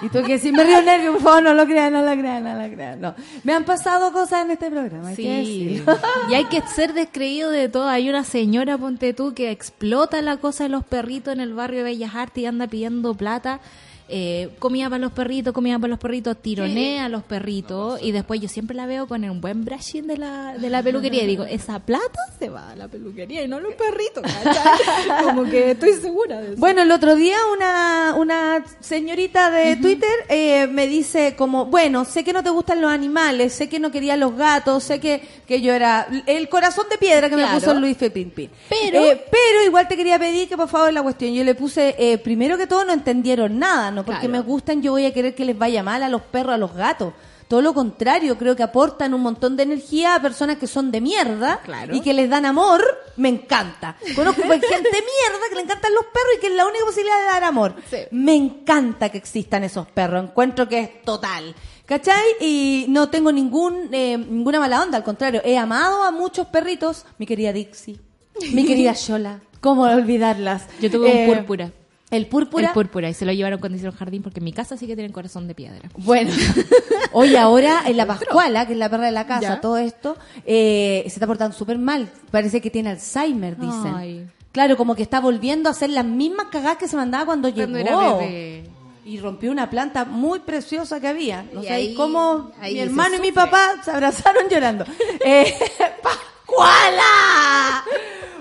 Y 0.02 0.10
tú 0.10 0.24
que 0.24 0.40
si 0.40 0.52
me 0.52 0.64
río 0.64 0.82
nervio, 0.82 1.14
por 1.14 1.22
favor, 1.22 1.44
no 1.44 1.54
lo 1.54 1.66
crean, 1.66 1.92
no 1.94 2.02
lo 2.04 2.12
crean, 2.12 2.44
no 2.44 2.54
lo 2.56 2.74
crean. 2.74 3.02
No. 3.02 3.16
Me 3.44 3.54
han 3.54 3.64
pasado 3.66 4.12
cosas 4.14 4.46
en 4.46 4.52
este 4.52 4.70
programa, 4.72 5.14
Sí, 5.14 5.84
y 6.30 6.34
hay 6.34 6.46
que 6.46 6.62
ser 6.74 6.94
descreído 6.94 7.50
de 7.52 7.68
todo. 7.70 7.88
Hay 7.88 8.10
una 8.10 8.24
señora, 8.24 8.78
ponte 8.78 9.14
tú, 9.14 9.34
que 9.34 9.52
explota 9.52 10.22
la 10.22 10.38
cosa 10.38 10.64
de 10.66 10.70
los 10.70 10.84
perritos 10.86 11.34
en 11.34 11.42
el 11.42 11.54
barrio 11.54 11.80
de 11.80 11.84
Bellas 11.86 12.16
Artes 12.16 12.44
y 12.44 12.46
anda 12.46 12.68
pidiendo 12.68 13.14
plata. 13.14 13.60
Eh, 14.10 14.50
comida 14.60 14.90
para 14.90 15.00
los 15.00 15.12
perritos, 15.12 15.54
comida 15.54 15.78
para 15.80 15.90
los 15.90 16.00
perritos, 16.00 16.36
tironea 16.42 17.06
a 17.06 17.10
los 17.10 17.24
perritos 17.24 18.02
y 18.02 18.12
después 18.12 18.40
yo 18.42 18.48
siempre 18.48 18.76
la 18.76 18.86
veo 18.86 19.08
con 19.08 19.24
un 19.24 19.40
buen 19.42 19.64
brushing 19.64 20.08
de 20.08 20.18
la, 20.18 20.58
de 20.58 20.70
la 20.70 20.82
peluquería 20.84 21.24
y 21.24 21.28
digo, 21.28 21.44
esa 21.46 21.80
plata 21.80 22.20
se 22.40 22.50
va 22.50 22.72
a 22.72 22.76
la 22.76 22.88
peluquería 22.88 23.44
y 23.44 23.48
no 23.48 23.58
a 23.58 23.60
los 23.62 23.74
perritos, 23.76 24.24
¿cachai? 24.24 25.24
Como 25.24 25.44
que 25.46 25.72
estoy 25.72 25.94
segura 25.94 26.42
de 26.42 26.54
eso. 26.54 26.60
Bueno, 26.60 26.82
el 26.82 26.92
otro 26.92 27.16
día 27.16 27.38
una, 27.56 28.16
una 28.18 28.64
señorita 28.80 29.52
de 29.52 29.76
Twitter 29.78 30.10
eh, 30.30 30.68
me 30.68 30.88
dice 30.88 31.36
como, 31.38 31.66
bueno, 31.66 32.06
sé 32.06 32.24
que 32.24 32.34
no 32.34 32.44
te 32.44 32.50
gustan 32.50 32.82
los 32.82 32.92
animales, 32.92 33.54
sé 33.54 33.70
que 33.70 33.80
no 33.80 33.92
querías 33.92 34.18
los 34.18 34.36
gatos, 34.36 34.84
sé 34.84 35.00
que, 35.00 35.22
que 35.48 35.62
yo 35.62 35.74
era 35.74 36.08
el 36.26 36.50
corazón 36.50 36.86
de 36.90 36.98
piedra 36.98 37.30
que 37.30 37.36
me 37.36 37.44
puso 37.60 37.68
Luis 37.80 37.96
Pepín 37.98 38.32
Pero- 38.34 39.06
Eh, 39.06 39.24
pero 39.30 39.64
igual 39.66 39.88
te 39.88 39.96
quería 39.96 40.18
pedir 40.20 40.48
que 40.50 40.58
por 40.58 40.68
favor 40.68 40.92
la 40.92 41.04
cuestión, 41.04 41.34
yo 41.34 41.44
le 41.44 41.56
puse, 41.56 41.96
eh, 41.98 42.18
primero 42.18 42.58
que 42.58 42.68
todo 42.68 42.84
no 42.86 42.94
entendieron 42.94 43.60
nada, 43.60 43.92
no 43.92 43.99
porque 44.06 44.28
Claro. 44.28 44.32
me 44.34 44.40
gustan 44.42 44.82
yo 44.82 44.92
voy 44.92 45.06
a 45.06 45.14
querer 45.14 45.36
que 45.36 45.46
les 45.46 45.58
vaya 45.58 45.84
mal 45.84 46.02
a 46.04 46.10
los 46.10 46.22
perros, 46.22 46.54
a 46.54 46.58
los 46.58 46.74
gatos. 46.74 47.14
Todo 47.48 47.64
lo 47.64 47.74
contrario, 47.74 48.38
creo 48.38 48.56
que 48.56 48.62
aportan 48.62 49.12
un 49.16 49.22
montón 49.22 49.58
de 49.58 49.64
energía 49.64 50.14
a 50.14 50.22
personas 50.22 50.58
que 50.58 50.68
son 50.68 50.92
de 50.92 51.02
mierda 51.02 51.60
Claro. 51.66 51.96
y 51.96 52.02
que 52.02 52.14
les 52.14 52.30
dan 52.30 52.46
amor, 52.46 52.84
me 53.18 53.30
encanta. 53.30 53.96
Conozco 54.16 54.42
gente 54.44 54.62
mierda 54.62 55.50
que 55.50 55.56
le 55.56 55.62
encantan 55.62 55.92
los 55.96 56.06
perros 56.06 56.34
y 56.38 56.42
que 56.42 56.48
es 56.48 56.54
la 56.54 56.68
única 56.68 56.86
posibilidad 56.86 57.18
de 57.18 57.26
dar 57.26 57.44
amor. 57.46 57.74
Sí. 57.90 57.98
Me 58.12 58.36
encanta 58.36 59.10
que 59.10 59.18
existan 59.18 59.64
esos 59.64 59.88
perros, 59.88 60.24
encuentro 60.26 60.70
que 60.70 60.80
es 60.80 61.02
total. 61.04 61.56
¿Cachai? 61.88 62.24
Y 62.40 62.86
no 62.90 63.10
tengo 63.10 63.32
ningún 63.32 63.90
eh, 63.94 64.16
ninguna 64.16 64.60
mala 64.60 64.84
onda, 64.84 64.98
al 65.00 65.04
contrario, 65.04 65.42
he 65.44 65.58
amado 65.58 66.04
a 66.04 66.12
muchos 66.12 66.46
perritos, 66.46 67.04
mi 67.18 67.26
querida 67.26 67.52
Dixie, 67.52 68.00
mi 68.54 68.64
querida 68.64 68.94
Shola, 68.96 69.40
¿cómo 69.60 69.82
olvidarlas? 69.86 70.68
Yo 70.80 70.92
tuve 70.92 71.24
Eh, 71.24 71.28
un 71.28 71.36
púrpura. 71.36 71.72
El 72.12 72.26
púrpura. 72.28 72.68
El 72.68 72.74
púrpura 72.74 73.10
y 73.10 73.14
se 73.14 73.26
lo 73.26 73.32
llevaron 73.34 73.60
cuando 73.60 73.76
hicieron 73.76 73.96
jardín 73.98 74.24
porque 74.24 74.40
en 74.40 74.46
mi 74.46 74.54
casa 74.54 74.76
sí 74.78 74.88
que 74.88 74.96
tienen 74.96 75.12
corazón 75.12 75.48
de 75.48 75.54
piedra. 75.56 75.90
Bueno, 75.98 76.32
hoy 77.12 77.36
ahora 77.36 77.84
en 77.86 77.98
la 77.98 78.06
Pascuala, 78.08 78.66
que 78.66 78.74
es 78.74 78.80
la 78.80 78.90
perra 78.90 79.06
de 79.06 79.12
la 79.12 79.28
casa, 79.28 79.42
Ya. 79.56 79.62
todo 79.62 79.78
esto, 79.78 80.18
eh, 80.46 81.02
se 81.04 81.14
está 81.14 81.28
portando 81.28 81.56
súper 81.56 81.78
mal. 81.78 82.10
Parece 82.32 82.62
que 82.62 82.72
tiene 82.72 82.90
Alzheimer, 82.90 83.58
dicen. 83.58 83.94
Ay. 83.96 84.28
Claro, 84.52 84.76
como 84.78 84.96
que 84.96 85.04
está 85.04 85.20
volviendo 85.20 85.70
a 85.70 85.74
hacer 85.74 85.92
las 85.92 86.06
mismas 86.06 86.48
cagadas 86.48 86.78
que 86.78 86.88
se 86.88 86.96
mandaba 86.96 87.26
cuando, 87.28 87.54
Cuando 87.54 87.78
llegó. 87.78 88.18
bebé. 88.18 88.64
Y 89.06 89.20
rompió 89.20 89.52
una 89.52 89.70
planta 89.70 90.06
muy 90.06 90.40
preciosa 90.40 91.00
que 91.00 91.08
había. 91.08 91.46
No 91.54 91.62
Y 91.64 91.68
sé 91.68 91.74
ahí- 91.74 91.94
cómo 91.96 92.52
ahí 92.60 92.74
mi 92.74 92.80
hermano 92.80 93.16
y 93.18 93.20
mi 93.20 93.32
papá 93.32 93.76
se 93.84 93.92
abrazaron 93.92 94.50
llorando. 94.50 94.86
Eh, 95.24 95.54
¡Pascuala! 96.04 97.84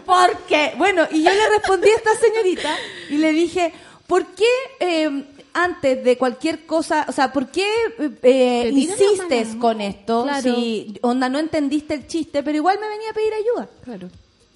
¿Por 0.09 0.39
qué? 0.49 0.73
Bueno, 0.79 1.07
y 1.11 1.23
yo 1.23 1.31
le 1.31 1.49
respondí 1.51 1.91
a 1.91 1.97
esta 1.97 2.15
señorita 2.17 2.75
y 3.11 3.19
le 3.19 3.31
dije, 3.31 3.75
¿por 4.07 4.25
qué 4.29 4.47
eh, 4.81 5.25
antes 5.53 6.03
de 6.03 6.17
cualquier 6.17 6.65
cosa, 6.65 7.05
o 7.09 7.13
sea, 7.13 7.31
¿por 7.31 7.49
qué 7.49 7.69
eh, 8.23 8.71
insistes 8.73 9.55
con 9.57 9.83
esto? 9.83 10.23
Claro. 10.23 10.55
Si, 10.55 10.99
onda, 11.03 11.29
no 11.29 11.39
entendiste 11.39 11.93
el 11.93 12.07
chiste, 12.07 12.43
pero 12.43 12.57
igual 12.57 12.79
me 12.81 12.89
venía 12.89 13.11
a 13.11 13.13
pedir 13.13 13.33
ayuda. 13.35 13.69
Claro. 13.85 14.09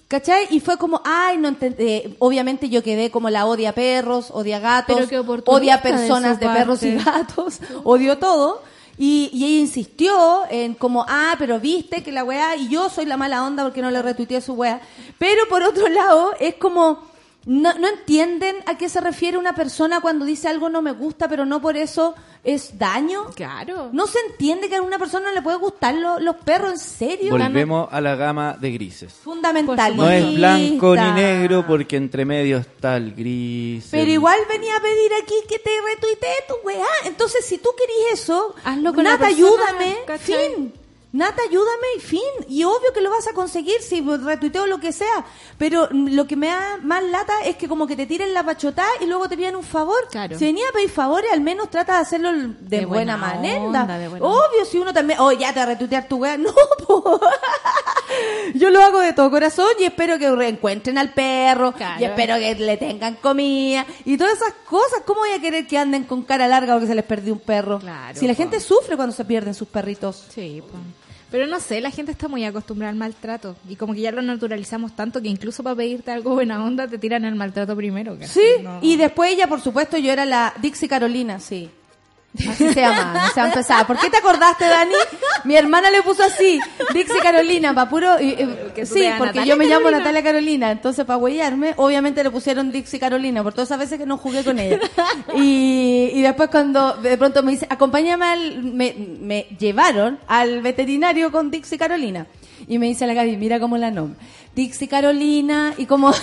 ¿Cachai? 0.07 0.47
Y 0.49 0.59
fue 0.59 0.77
como, 0.77 1.01
ay, 1.03 1.37
no 1.37 1.49
entendí. 1.49 2.15
obviamente 2.19 2.69
yo 2.69 2.81
quedé 2.81 3.11
como 3.11 3.29
la 3.29 3.45
odia 3.45 3.73
perros, 3.73 4.31
odia 4.31 4.59
gatos, 4.59 5.07
odia 5.45 5.81
personas 5.81 6.39
de, 6.39 6.47
perros 6.47 6.81
y 6.83 6.95
gatos, 6.95 7.59
odio 7.83 8.17
todo. 8.17 8.63
Y, 8.97 9.29
y 9.33 9.45
ella 9.45 9.59
insistió 9.61 10.43
en 10.49 10.75
como, 10.75 11.05
ah, 11.07 11.35
pero 11.39 11.59
viste 11.59 12.03
que 12.03 12.11
la 12.11 12.23
weá, 12.23 12.55
y 12.55 12.69
yo 12.69 12.89
soy 12.89 13.05
la 13.05 13.17
mala 13.17 13.43
onda 13.43 13.63
porque 13.63 13.81
no 13.81 13.89
le 13.91 14.01
retuiteé 14.01 14.41
su 14.41 14.53
weá. 14.53 14.81
Pero 15.17 15.47
por 15.49 15.63
otro 15.63 15.87
lado, 15.89 16.33
es 16.39 16.55
como, 16.55 17.12
no, 17.45 17.73
no 17.77 17.87
entienden 17.89 18.55
a 18.65 18.77
qué 18.77 18.87
se 18.89 19.01
refiere 19.01 19.37
una 19.37 19.53
persona 19.55 19.99
cuando 20.01 20.25
dice 20.25 20.47
algo 20.47 20.69
no 20.69 20.81
me 20.81 20.91
gusta, 20.91 21.27
pero 21.27 21.45
no 21.45 21.61
por 21.61 21.75
eso 21.77 22.15
es 22.43 22.77
daño. 22.77 23.25
Claro. 23.35 23.89
No 23.93 24.05
se 24.07 24.19
entiende 24.29 24.69
que 24.69 24.75
a 24.77 24.81
una 24.81 24.97
persona 24.99 25.27
no 25.29 25.33
le 25.33 25.41
puede 25.41 25.57
gustar 25.57 25.95
lo- 25.95 26.19
los 26.19 26.35
perros, 26.37 26.71
en 26.73 26.79
serio. 26.79 27.31
Volvemos 27.31 27.87
a 27.91 28.01
la 28.01 28.15
gama 28.15 28.57
de 28.59 28.71
grises. 28.71 29.13
Fundamental. 29.13 29.95
No 29.95 30.09
es 30.09 30.35
blanco 30.35 30.95
ni 30.95 31.11
negro 31.11 31.65
porque 31.67 31.95
entre 31.97 32.25
medio 32.25 32.57
está 32.57 32.97
el 32.97 33.13
gris. 33.13 33.87
Pero 33.91 34.03
el- 34.03 34.09
igual 34.09 34.39
venía 34.49 34.75
a 34.77 34.81
pedir 34.81 35.11
aquí 35.21 35.35
que 35.47 35.59
te 35.59 35.69
retuitee 35.93 36.35
tu 36.47 36.55
weá. 36.65 36.85
Entonces, 37.05 37.45
si 37.45 37.57
tú 37.57 37.69
querís 37.77 38.21
eso, 38.21 38.55
Hazlo 38.63 38.93
con 38.93 39.03
la 39.03 39.11
Nata, 39.11 39.25
persona, 39.27 39.47
ayúdame. 39.47 39.97
¿cachai? 40.05 40.53
Fin. 40.55 40.73
Nata, 41.13 41.43
ayúdame 41.47 41.87
y 41.97 41.99
fin. 41.99 42.19
Y 42.49 42.63
obvio 42.63 42.91
que 42.93 42.99
lo 42.99 43.11
vas 43.11 43.27
a 43.27 43.33
conseguir 43.33 43.79
si 43.81 44.01
retuiteo 44.01 44.65
lo 44.65 44.79
que 44.79 44.91
sea. 44.91 45.23
Pero 45.59 45.87
lo 45.91 46.25
que 46.25 46.35
me 46.35 46.47
da 46.47 46.79
más 46.81 47.03
lata 47.03 47.33
es 47.45 47.55
que 47.55 47.67
como 47.67 47.85
que 47.85 47.95
te 47.95 48.07
tiren 48.07 48.33
la 48.33 48.43
pachotá 48.43 48.85
y 48.99 49.05
luego 49.05 49.29
te 49.29 49.37
pidan 49.37 49.55
un 49.55 49.63
favor. 49.63 50.07
Claro. 50.09 50.37
Si 50.39 50.45
venía 50.45 50.67
a 50.67 50.71
pedir 50.73 50.89
favores, 50.89 51.31
al 51.31 51.41
menos 51.41 51.69
trata 51.69 51.93
de 51.97 51.99
hacerlo 52.01 52.31
de, 52.31 52.47
De 52.79 52.85
buena, 52.87 53.15
buena 53.15 53.17
manera. 53.17 53.61
onda, 53.61 53.97
de 53.99 54.07
buena 54.07 54.25
obvio, 54.25 54.65
si 54.65 54.79
uno 54.79 54.91
también... 54.91 55.19
Oh, 55.19 55.31
ya 55.31 55.53
te 55.53 55.59
va 55.59 55.63
a 55.63 55.67
retuitear 55.67 56.07
tu 56.07 56.17
weá. 56.17 56.35
No, 56.43 56.51
po. 56.87 57.21
Yo 58.55 58.69
lo 58.69 58.81
hago 58.81 58.99
de 58.99 59.13
todo 59.13 59.29
corazón 59.31 59.69
y 59.79 59.83
espero 59.85 60.19
que 60.19 60.29
reencuentren 60.31 60.97
al 60.97 61.13
perro 61.13 61.71
Claro. 61.73 62.01
y 62.01 62.05
espero 62.05 62.35
que 62.35 62.55
le 62.55 62.77
tengan 62.77 63.15
comida 63.15 63.85
y 64.05 64.17
todas 64.17 64.33
esas 64.33 64.53
cosas. 64.69 65.01
¿Cómo 65.05 65.21
voy 65.21 65.31
a 65.31 65.39
querer 65.39 65.67
que 65.67 65.77
anden 65.77 66.03
con 66.03 66.23
cara 66.23 66.47
larga 66.47 66.73
porque 66.73 66.87
se 66.87 66.95
les 66.95 67.05
perdió 67.05 67.33
un 67.33 67.39
perro? 67.39 67.79
Claro, 67.79 68.17
si 68.19 68.27
la 68.27 68.33
po. 68.33 68.37
gente 68.37 68.59
sufre 68.59 68.95
cuando 68.95 69.15
se 69.15 69.25
pierden 69.25 69.53
sus 69.53 69.67
perritos. 69.67 70.25
Sí, 70.29 70.61
pues. 70.69 70.81
Pero 71.33 71.47
no 71.47 71.59
sé, 71.59 71.81
la 71.81 71.89
gente 71.89 72.11
está 72.11 72.27
muy 72.27 72.45
acostumbrada 72.45 72.91
al 72.91 72.95
maltrato. 72.95 73.55
Y 73.67 73.75
como 73.75 73.95
que 73.95 74.01
ya 74.01 74.11
lo 74.11 74.21
naturalizamos 74.21 74.95
tanto 74.95 75.19
que 75.19 75.29
incluso 75.29 75.63
para 75.63 75.75
pedirte 75.75 76.11
algo 76.11 76.35
buena 76.35 76.63
onda 76.63 76.87
te 76.87 76.99
tiran 76.99 77.25
el 77.25 77.33
maltrato 77.33 77.75
primero. 77.75 78.15
casi. 78.19 78.39
Sí, 78.39 78.61
No. 78.61 78.77
y 78.83 78.97
después 78.97 79.31
ella, 79.31 79.47
por 79.47 79.59
supuesto, 79.59 79.97
yo 79.97 80.11
era 80.11 80.25
la 80.25 80.53
Dixie 80.61 80.87
Carolina, 80.87 81.39
sí. 81.39 81.71
Así 82.49 82.73
se 82.73 82.81
llama, 82.81 83.29
se 83.33 83.39
a 83.39 83.45
empezar. 83.45 83.85
¿Por 83.85 83.97
qué 83.99 84.09
te 84.09 84.17
acordaste, 84.17 84.65
Dani? 84.65 84.93
Mi 85.43 85.55
hermana 85.55 85.91
le 85.91 86.01
puso 86.01 86.23
así, 86.23 86.59
Dixie 86.93 87.19
Carolina, 87.21 87.73
para 87.75 87.89
puro... 87.89 88.19
y- 88.19 88.35
tú 88.35 88.85
sí, 88.85 89.05
porque 89.17 89.33
Natalia 89.39 89.45
yo 89.45 89.55
me 89.57 89.65
llamo. 89.67 89.91
Natalia 89.91 90.23
Carolina, 90.23 90.71
entonces 90.71 91.05
para 91.05 91.17
huellarme, 91.17 91.73
obviamente 91.77 92.23
le 92.23 92.31
pusieron 92.31 92.71
Dixie 92.71 92.99
Carolina, 92.99 93.43
por 93.43 93.53
todas 93.53 93.67
esas 93.67 93.77
veces 93.79 93.99
que 93.99 94.05
no 94.07 94.17
jugué 94.17 94.43
con 94.43 94.57
ella. 94.57 94.79
Y, 95.35 96.09
y 96.13 96.21
después 96.23 96.49
cuando 96.49 96.93
de 96.93 97.17
pronto 97.17 97.43
me 97.43 97.51
dice, 97.51 97.67
acompáñame 97.69 98.25
al... 98.25 98.63
Me, 98.63 98.95
me 98.97 99.43
llevaron 99.59 100.17
al 100.27 100.61
veterinario 100.61 101.31
con 101.31 101.51
Dixie 101.51 101.77
Carolina. 101.77 102.25
Y 102.67 102.79
me 102.79 102.87
dice 102.87 103.07
la 103.07 103.13
Gaby, 103.13 103.37
mira 103.37 103.59
cómo 103.59 103.77
la 103.77 103.91
nombra. 103.91 104.19
Dixie 104.55 104.87
Carolina, 104.87 105.73
y 105.77 105.85
como... 105.85 106.11
¿Y 106.11 106.13
yo 106.13 106.19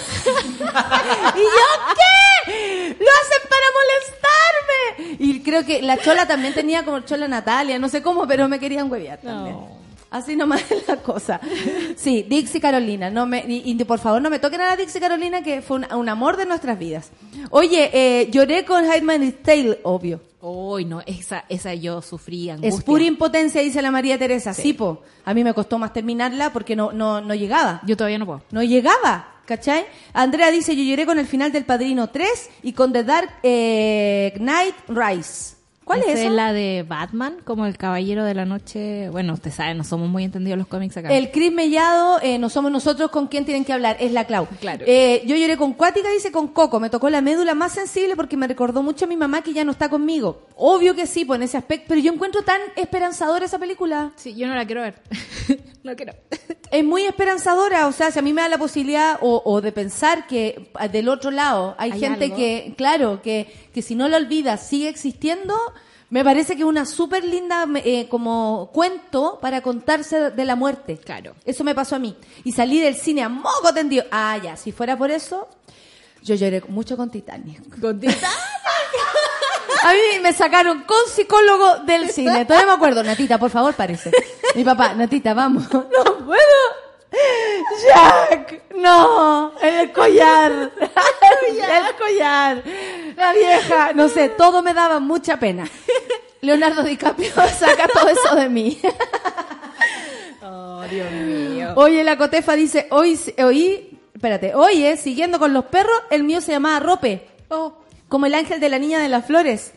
qué? 1.97 2.97
Lo 2.99 3.11
hacen 3.20 3.43
para 3.49 3.66
molestarme. 3.78 5.16
Y 5.18 5.41
creo 5.41 5.64
que 5.64 5.82
la 5.82 5.99
chola 5.99 6.26
también 6.26 6.55
tenía 6.55 6.84
como 6.84 7.01
chola 7.01 7.28
Natalia, 7.28 7.78
no 7.78 7.88
sé 7.88 8.03
cómo, 8.03 8.26
pero 8.26 8.49
me 8.49 8.59
querían 8.59 8.91
huevear 8.91 9.18
también. 9.18 9.80
Así 10.11 10.34
nomás 10.34 10.70
es 10.70 10.88
la 10.88 10.96
cosa. 10.96 11.40
Sí, 11.96 12.26
Dixie 12.28 12.61
Carolina, 12.61 13.11
no 13.11 13.26
me, 13.26 13.44
y, 13.46 13.62
y 13.64 13.84
por 13.84 13.98
favor 13.98 14.20
no 14.20 14.28
me 14.30 14.38
toquen 14.38 14.61
a 14.61 14.66
la 14.66 14.76
Dixie 14.76 15.00
Carolina 15.00 15.42
que 15.42 15.62
fue 15.62 15.78
un, 15.78 15.86
un 15.92 16.08
amor 16.08 16.36
de 16.36 16.46
nuestras 16.46 16.78
vidas. 16.78 17.11
Oye, 17.50 17.90
eh, 17.92 18.28
lloré 18.30 18.64
con 18.64 18.84
Handmaid's 18.84 19.42
Tale, 19.42 19.78
obvio. 19.84 20.20
Uy, 20.42 20.86
no, 20.86 21.02
esa, 21.02 21.44
esa 21.48 21.74
yo 21.74 22.00
sufrí 22.00 22.48
angustia. 22.48 22.76
Es 22.78 22.82
pura 22.82 23.04
impotencia, 23.04 23.61
dice 23.61 23.82
la 23.82 23.90
María 23.90 24.18
Teresa. 24.18 24.54
Sí, 24.54 24.72
po. 24.72 25.02
A 25.24 25.34
mí 25.34 25.44
me 25.44 25.52
costó 25.52 25.78
más 25.78 25.92
terminarla 25.92 26.52
porque 26.52 26.74
no, 26.74 26.92
no, 26.92 27.20
no 27.20 27.34
llegaba. 27.34 27.82
Yo 27.86 27.96
todavía 27.96 28.18
no 28.18 28.24
puedo. 28.26 28.42
No 28.50 28.62
llegaba, 28.62 29.34
¿cachai? 29.44 29.84
Andrea 30.14 30.50
dice, 30.50 30.74
yo 30.74 30.82
lloré 30.82 31.04
con 31.04 31.18
el 31.18 31.26
final 31.26 31.52
del 31.52 31.66
Padrino 31.66 32.08
3 32.08 32.50
y 32.62 32.72
con 32.72 32.92
The 32.92 33.04
Dark 33.04 33.30
eh, 33.42 34.32
Knight 34.38 34.74
Rise. 34.88 35.59
¿Cuál 35.91 36.03
es 36.09 36.20
eso? 36.20 36.30
la 36.30 36.53
de 36.53 36.84
Batman, 36.86 37.38
como 37.45 37.66
el 37.66 37.76
Caballero 37.76 38.24
de 38.24 38.34
la 38.34 38.45
Noche. 38.45 39.11
Bueno, 39.11 39.32
usted 39.32 39.51
sabe, 39.51 39.74
no 39.74 39.82
somos 39.82 40.09
muy 40.09 40.22
entendidos 40.22 40.57
los 40.57 40.68
cómics 40.68 40.97
acá. 40.97 41.09
El 41.09 41.32
Chris 41.32 41.53
Mellado, 41.53 42.20
eh, 42.22 42.38
no 42.38 42.49
somos 42.49 42.70
nosotros 42.70 43.11
con 43.11 43.26
quien 43.26 43.45
tienen 43.45 43.64
que 43.64 43.72
hablar, 43.72 43.97
es 43.99 44.12
la 44.12 44.24
Clau. 44.24 44.47
Claro. 44.61 44.84
Eh, 44.86 45.22
yo 45.26 45.34
lloré 45.34 45.57
con 45.57 45.72
Cuática, 45.72 46.09
dice 46.11 46.30
con 46.30 46.47
Coco. 46.49 46.78
Me 46.78 46.91
tocó 46.91 47.11
la 47.11 47.20
médula 47.20 47.55
más 47.55 47.72
sensible 47.72 48.14
porque 48.14 48.36
me 48.36 48.47
recordó 48.47 48.84
mucho 48.84 49.07
a 49.07 49.09
mi 49.09 49.16
mamá 49.16 49.43
que 49.43 49.53
ya 49.53 49.64
no 49.64 49.72
está 49.72 49.88
conmigo. 49.88 50.47
Obvio 50.55 50.95
que 50.95 51.07
sí, 51.07 51.24
pues 51.24 51.38
en 51.38 51.43
ese 51.43 51.57
aspecto. 51.57 51.86
Pero 51.88 52.01
yo 52.01 52.12
encuentro 52.12 52.43
tan 52.43 52.61
esperanzadora 52.76 53.45
esa 53.45 53.59
película. 53.59 54.12
Sí, 54.14 54.34
yo 54.36 54.47
no 54.47 54.55
la 54.55 54.66
quiero 54.66 54.82
ver. 54.82 54.95
no 55.83 55.97
quiero. 55.97 56.14
Es 56.70 56.85
muy 56.85 57.03
esperanzadora, 57.03 57.89
o 57.89 57.93
sea, 57.93 58.12
si 58.12 58.20
a 58.20 58.22
mí 58.22 58.33
me 58.33 58.43
da 58.43 58.49
la 58.49 58.57
posibilidad 58.59 59.18
o, 59.22 59.43
o 59.45 59.61
de 59.61 59.72
pensar 59.72 60.28
que 60.28 60.70
ah, 60.74 60.87
del 60.87 61.09
otro 61.09 61.33
lado 61.33 61.74
hay, 61.78 61.91
Hay 61.91 61.99
gente 61.99 62.26
algo. 62.26 62.37
que, 62.37 62.74
claro, 62.76 63.20
que, 63.22 63.53
que 63.74 63.83
si 63.83 63.97
no 63.97 64.09
la 64.09 64.18
olvidas 64.18 64.68
sigue 64.68 64.89
existiendo, 64.89 65.57
me 66.11 66.22
parece 66.22 66.55
que 66.55 66.62
es 66.62 66.68
una 66.68 66.87
súper 66.87 67.24
linda 67.24 67.66
eh, 67.85 68.07
como 68.09 68.70
cuento 68.72 69.41
para 69.43 69.62
contarse 69.62 70.31
de 70.31 70.45
la 70.45 70.55
muerte. 70.55 70.97
Claro. 70.99 71.35
Eso 71.45 71.64
me 71.64 71.74
pasó 71.74 71.97
a 71.97 71.99
mí. 71.99 72.16
Y 72.45 72.53
salí 72.53 72.78
del 72.78 72.95
cine 72.95 73.22
a 73.22 73.28
moco 73.28 73.74
tendido. 73.74 74.05
Ah, 74.12 74.39
ya, 74.41 74.57
si 74.57 74.70
fuera 74.70 74.97
por 74.97 75.11
eso, 75.11 75.49
yo 76.22 76.37
lloré 76.37 76.62
mucho 76.68 76.97
con 76.97 77.11
Titanic. 77.11 77.62
A 79.83 79.93
mí 79.93 80.20
me 80.22 80.33
sacaron 80.33 80.83
con 80.83 80.99
psicólogo 81.09 81.78
del 81.78 82.11
cine. 82.11 82.45
Todavía 82.45 82.66
me 82.66 82.72
acuerdo. 82.74 83.03
Natita, 83.03 83.39
por 83.39 83.51
favor, 83.51 83.74
parece. 83.74 84.11
Mi 84.55 84.64
papá, 84.64 84.95
Natita, 84.95 85.35
vamos. 85.35 85.64
No 85.72 86.26
puedo. 86.26 86.91
Jack, 87.87 88.62
no, 88.76 89.53
el 89.61 89.93
collar. 89.93 90.53
El 91.51 91.97
collar. 91.97 92.62
La 93.16 93.33
vieja, 93.33 93.93
no 93.95 94.09
sé, 94.09 94.28
todo 94.28 94.62
me 94.62 94.72
daba 94.74 95.01
mucha 95.01 95.39
pena. 95.39 95.68
Leonardo 96.41 96.83
DiCaprio 96.83 97.33
saca 97.59 97.89
todo 97.89 98.09
eso 98.09 98.37
de 98.37 98.49
mí. 98.49 98.81
Oh, 100.43 100.83
Dios 100.89 101.11
mío. 101.11 101.72
Oye, 101.76 102.05
la 102.05 102.16
cotefa 102.16 102.55
dice, 102.55 102.87
hoy, 102.91 103.18
hoy, 103.43 103.99
espérate, 104.14 104.55
oye, 104.55 104.97
siguiendo 104.97 105.39
con 105.39 105.53
los 105.53 105.64
perros, 105.66 106.01
el 106.11 106.22
mío 106.24 106.41
se 106.41 106.53
llamaba 106.53 106.81
Rope. 106.81 107.26
Oh, 107.49 107.74
como 108.11 108.26
el 108.26 108.34
ángel 108.34 108.61
de 108.61 108.68
la 108.68 108.78
niña 108.78 108.98
de 108.98 109.08
las 109.08 109.24
flores. 109.24 109.72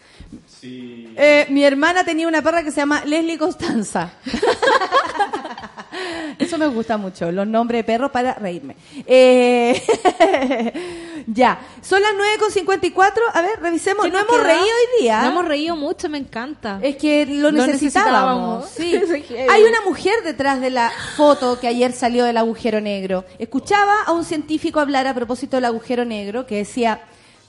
Eh, 0.64 1.46
mi 1.50 1.64
hermana 1.64 2.04
tenía 2.04 2.28
una 2.28 2.42
perra 2.42 2.64
que 2.64 2.72
se 2.72 2.78
llama 2.82 3.04
Leslie 3.06 3.38
Constanza. 3.38 4.12
Eso 6.40 6.58
me 6.58 6.66
gusta 6.68 6.98
mucho, 6.98 7.32
los 7.32 7.46
nombres 7.46 7.80
de 7.80 7.84
perros 7.84 8.10
para 8.12 8.34
reírme. 8.34 8.76
Eh, 9.06 9.80
ya, 11.28 11.60
son 11.82 12.02
las 12.02 12.12
9.54. 12.52 13.12
A 13.34 13.42
ver, 13.42 13.60
revisemos. 13.62 14.06
¿Qué 14.06 14.12
No 14.12 14.20
hemos 14.20 14.32
queda? 14.36 14.44
reído 14.44 14.64
hoy 14.66 15.02
día. 15.02 15.22
No 15.22 15.30
hemos 15.30 15.46
reído 15.46 15.76
mucho, 15.76 16.10
me 16.10 16.18
encanta. 16.18 16.80
Es 16.82 16.96
que 16.96 17.28
lo 17.28 17.52
Lo 17.52 17.68
necesitábamos. 17.68 18.72
necesitábamos. 18.76 19.20
Sí. 19.22 19.36
Hay 19.50 19.64
una 19.64 19.82
mujer 19.86 20.16
detrás 20.24 20.60
de 20.60 20.72
la 20.72 20.92
foto 21.16 21.60
que 21.60 21.68
ayer 21.68 21.94
salió 21.94 22.26
del 22.26 22.38
agujero 22.38 22.82
negro. 22.82 23.24
Escuchaba 23.38 23.94
a 24.08 24.12
un 24.14 24.26
científico 24.26 24.80
hablar 24.80 25.06
a 25.06 25.14
propósito 25.14 25.58
del 25.58 25.66
agujero 25.66 26.06
negro 26.06 26.48
que 26.48 26.56
decía, 26.58 27.02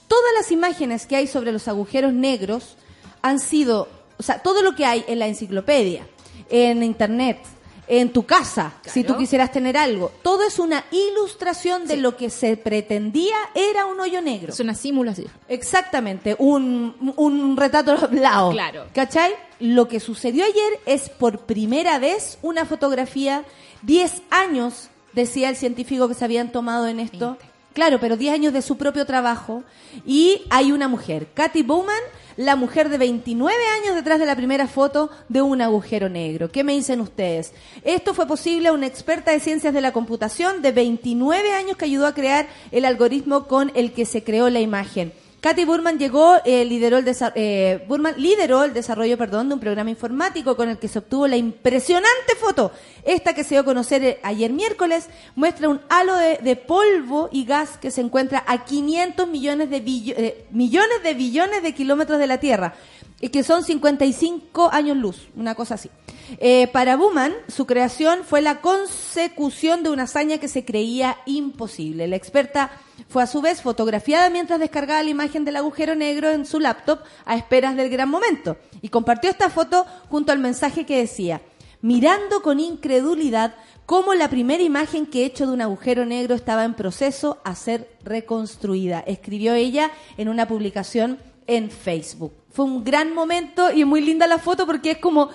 todas 0.08 0.32
las 0.36 0.52
imágenes 0.52 1.06
que 1.06 1.16
hay 1.16 1.26
sobre 1.26 1.52
los 1.52 1.68
agujeros 1.68 2.12
negros 2.12 2.76
han 3.22 3.40
sido, 3.40 3.88
o 4.18 4.22
sea, 4.22 4.42
todo 4.42 4.62
lo 4.62 4.74
que 4.74 4.84
hay 4.84 5.04
en 5.08 5.18
la 5.18 5.26
enciclopedia, 5.26 6.06
en 6.50 6.82
internet, 6.82 7.38
en 7.86 8.12
tu 8.12 8.24
casa, 8.24 8.74
si 8.84 9.04
tú 9.04 9.16
quisieras 9.16 9.52
tener 9.52 9.76
algo, 9.76 10.10
todo 10.22 10.42
es 10.46 10.58
una 10.58 10.84
ilustración 10.90 11.86
de 11.86 11.98
lo 11.98 12.16
que 12.16 12.30
se 12.30 12.56
pretendía 12.56 13.36
era 13.54 13.86
un 13.86 14.00
hoyo 14.00 14.22
negro. 14.22 14.52
Es 14.52 14.60
una 14.60 14.74
simulación. 14.74 15.28
Exactamente, 15.48 16.34
un, 16.38 17.14
un 17.16 17.56
retrato 17.56 17.96
doblado. 18.00 18.50
Claro. 18.52 18.86
¿Cachai? 18.94 19.32
Lo 19.60 19.88
que 19.88 20.00
sucedió 20.00 20.44
ayer 20.44 20.80
es 20.86 21.10
por 21.10 21.40
primera 21.40 21.98
vez 21.98 22.38
una 22.42 22.64
fotografía, 22.64 23.44
10 23.82 24.22
años, 24.30 24.88
decía 25.12 25.50
el 25.50 25.56
científico 25.56 26.08
que 26.08 26.14
se 26.14 26.24
habían 26.24 26.52
tomado 26.52 26.88
en 26.88 27.00
esto. 27.00 27.36
Claro, 27.74 27.98
pero 28.00 28.16
10 28.16 28.34
años 28.34 28.52
de 28.52 28.62
su 28.62 28.76
propio 28.76 29.04
trabajo. 29.04 29.64
Y 30.06 30.42
hay 30.48 30.70
una 30.70 30.86
mujer, 30.86 31.26
Katy 31.34 31.62
Bowman, 31.62 32.00
la 32.36 32.54
mujer 32.56 32.88
de 32.88 32.98
29 32.98 33.54
años 33.82 33.96
detrás 33.96 34.20
de 34.20 34.26
la 34.26 34.36
primera 34.36 34.68
foto 34.68 35.10
de 35.28 35.42
un 35.42 35.60
agujero 35.60 36.08
negro. 36.08 36.50
¿Qué 36.50 36.62
me 36.64 36.72
dicen 36.72 37.00
ustedes? 37.00 37.52
Esto 37.82 38.14
fue 38.14 38.26
posible 38.26 38.68
a 38.68 38.72
una 38.72 38.86
experta 38.86 39.32
de 39.32 39.40
ciencias 39.40 39.74
de 39.74 39.80
la 39.80 39.92
computación 39.92 40.62
de 40.62 40.70
29 40.70 41.52
años 41.52 41.76
que 41.76 41.84
ayudó 41.84 42.06
a 42.06 42.14
crear 42.14 42.46
el 42.70 42.84
algoritmo 42.84 43.46
con 43.48 43.72
el 43.74 43.92
que 43.92 44.06
se 44.06 44.22
creó 44.22 44.50
la 44.50 44.60
imagen. 44.60 45.12
Katy 45.44 45.66
Burman 45.66 45.98
llegó, 45.98 46.36
eh, 46.46 46.64
lideró, 46.64 46.96
el 46.96 47.04
eh, 47.34 47.84
Burman 47.86 48.14
lideró 48.16 48.64
el 48.64 48.72
desarrollo 48.72 49.18
perdón, 49.18 49.48
de 49.48 49.54
un 49.56 49.60
programa 49.60 49.90
informático 49.90 50.56
con 50.56 50.70
el 50.70 50.78
que 50.78 50.88
se 50.88 51.00
obtuvo 51.00 51.28
la 51.28 51.36
impresionante 51.36 52.34
foto. 52.40 52.72
Esta 53.04 53.34
que 53.34 53.44
se 53.44 53.50
dio 53.50 53.60
a 53.60 53.64
conocer 53.64 54.02
eh, 54.02 54.20
ayer 54.22 54.50
miércoles 54.54 55.10
muestra 55.34 55.68
un 55.68 55.82
halo 55.90 56.16
de, 56.16 56.56
polvo 56.56 57.28
y 57.30 57.44
gas 57.44 57.76
que 57.76 57.90
se 57.90 58.00
encuentra 58.00 58.42
a 58.46 58.64
500 58.64 59.28
millones 59.28 59.68
de, 59.68 59.82
eh, 59.86 60.46
millones 60.50 61.02
de 61.02 61.12
billones 61.12 61.62
de 61.62 61.74
kilómetros 61.74 62.18
de 62.18 62.26
la 62.26 62.38
Tierra 62.38 62.72
y 63.20 63.28
que 63.28 63.42
son 63.42 63.64
55 63.64 64.70
años 64.72 64.96
luz, 64.96 65.28
una 65.36 65.54
cosa 65.54 65.74
así. 65.74 65.90
Eh, 66.38 66.68
para 66.68 66.96
Buman, 66.96 67.32
su 67.48 67.66
creación 67.66 68.20
fue 68.24 68.40
la 68.40 68.60
consecución 68.60 69.82
de 69.82 69.90
una 69.90 70.04
hazaña 70.04 70.38
que 70.38 70.48
se 70.48 70.64
creía 70.64 71.16
imposible. 71.26 72.06
La 72.08 72.16
experta 72.16 72.70
fue 73.08 73.22
a 73.22 73.26
su 73.26 73.40
vez 73.40 73.62
fotografiada 73.62 74.30
mientras 74.30 74.58
descargaba 74.58 75.02
la 75.02 75.10
imagen 75.10 75.44
del 75.44 75.56
agujero 75.56 75.94
negro 75.94 76.30
en 76.30 76.46
su 76.46 76.60
laptop 76.60 77.00
a 77.24 77.36
esperas 77.36 77.76
del 77.76 77.90
gran 77.90 78.08
momento 78.08 78.56
y 78.82 78.88
compartió 78.88 79.30
esta 79.30 79.50
foto 79.50 79.86
junto 80.08 80.32
al 80.32 80.38
mensaje 80.38 80.86
que 80.86 80.98
decía, 80.98 81.42
mirando 81.82 82.42
con 82.42 82.60
incredulidad 82.60 83.54
cómo 83.86 84.14
la 84.14 84.30
primera 84.30 84.62
imagen 84.62 85.06
que 85.06 85.22
he 85.22 85.26
hecho 85.26 85.46
de 85.46 85.52
un 85.52 85.60
agujero 85.60 86.06
negro 86.06 86.34
estaba 86.34 86.64
en 86.64 86.74
proceso 86.74 87.38
a 87.44 87.54
ser 87.54 87.90
reconstruida. 88.02 89.00
Escribió 89.00 89.54
ella 89.54 89.90
en 90.16 90.28
una 90.28 90.48
publicación 90.48 91.18
en 91.46 91.70
Facebook. 91.70 92.43
Fue 92.54 92.64
un 92.64 92.84
gran 92.84 93.12
momento 93.12 93.70
y 93.72 93.84
muy 93.84 94.00
linda 94.00 94.26
la 94.28 94.38
foto 94.38 94.64
porque 94.64 94.92
es 94.92 94.98
como, 94.98 95.28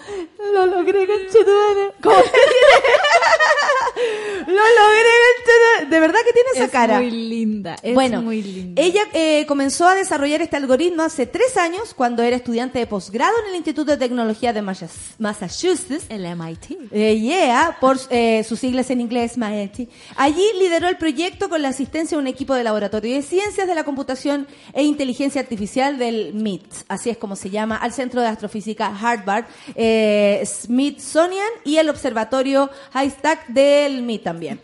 lo 0.53 0.65
logré, 0.65 1.05
conchetumare. 1.05 1.91
Como- 2.01 2.15
lo 4.47 4.53
logré, 4.53 5.11
conchetumare. 5.35 5.89
De 5.89 5.99
verdad 5.99 6.19
que 6.25 6.33
tiene 6.33 6.49
esa 6.55 6.65
es 6.65 6.71
cara. 6.71 6.99
muy 6.99 7.11
linda. 7.11 7.75
Es 7.81 7.93
bueno, 7.93 8.21
muy 8.21 8.41
linda. 8.41 8.81
ella 8.81 9.01
eh, 9.13 9.45
comenzó 9.47 9.87
a 9.87 9.95
desarrollar 9.95 10.41
este 10.41 10.55
algoritmo 10.55 11.03
hace 11.03 11.25
tres 11.25 11.57
años 11.57 11.93
cuando 11.93 12.23
era 12.23 12.35
estudiante 12.35 12.79
de 12.79 12.87
posgrado 12.87 13.33
en 13.43 13.49
el 13.49 13.55
Instituto 13.57 13.91
de 13.91 13.97
Tecnología 13.97 14.53
de 14.53 14.61
Massachusetts- 14.61 15.15
Massachusetts. 15.19 16.05
El 16.09 16.25
MIT. 16.35 16.77
Eh, 16.91 17.19
yeah, 17.19 17.77
por 17.81 17.97
eh, 18.09 18.43
sus 18.47 18.59
siglas 18.59 18.89
en 18.91 19.01
inglés, 19.01 19.37
MIT. 19.37 19.89
Allí 20.15 20.43
lideró 20.59 20.87
el 20.87 20.97
proyecto 20.97 21.49
con 21.49 21.61
la 21.61 21.69
asistencia 21.69 22.17
de 22.17 22.21
un 22.21 22.27
equipo 22.27 22.53
de 22.55 22.63
laboratorio 22.63 23.13
de 23.15 23.21
ciencias 23.21 23.67
de 23.67 23.75
la 23.75 23.83
computación 23.83 24.47
e 24.73 24.83
inteligencia 24.83 25.41
artificial 25.41 25.97
del 25.97 26.33
MIT, 26.33 26.63
así 26.87 27.08
es 27.09 27.17
como 27.17 27.35
se 27.35 27.49
llama, 27.49 27.77
al 27.77 27.93
Centro 27.93 28.21
de 28.21 28.27
Astrofísica 28.27 28.87
Harvard, 28.87 29.45
eh, 29.75 30.43
Smithsonian 30.45 31.49
y 31.65 31.77
el 31.77 31.89
Observatorio 31.89 32.69
Haystack 32.93 33.47
del 33.47 34.03
MIT 34.03 34.23
también. 34.23 34.61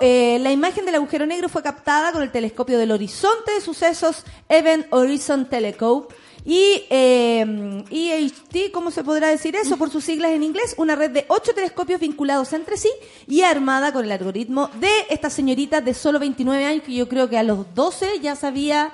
Eh, 0.00 0.38
la 0.40 0.52
imagen 0.52 0.86
del 0.86 0.94
agujero 0.94 1.26
negro 1.26 1.48
fue 1.48 1.62
captada 1.62 2.12
con 2.12 2.22
el 2.22 2.30
telescopio 2.30 2.78
del 2.78 2.92
horizonte 2.92 3.52
de 3.52 3.60
sucesos 3.60 4.24
Event 4.48 4.86
Horizon 4.90 5.48
Telescope 5.48 6.14
y 6.44 6.84
eh, 6.90 7.84
EHT, 7.90 8.70
¿cómo 8.70 8.90
se 8.90 9.02
podrá 9.02 9.28
decir 9.28 9.56
eso? 9.56 9.78
Por 9.78 9.90
sus 9.90 10.04
siglas 10.04 10.32
en 10.32 10.42
inglés, 10.42 10.74
una 10.76 10.94
red 10.94 11.10
de 11.10 11.24
ocho 11.28 11.54
telescopios 11.54 12.00
vinculados 12.00 12.52
entre 12.52 12.76
sí 12.76 12.90
y 13.26 13.42
armada 13.42 13.92
con 13.92 14.04
el 14.04 14.12
algoritmo 14.12 14.68
de 14.78 14.90
esta 15.08 15.30
señorita 15.30 15.80
de 15.80 15.94
solo 15.94 16.18
29 16.18 16.64
años, 16.66 16.82
que 16.84 16.94
yo 16.94 17.08
creo 17.08 17.30
que 17.30 17.38
a 17.38 17.42
los 17.42 17.74
12 17.74 18.20
ya 18.20 18.36
sabía, 18.36 18.92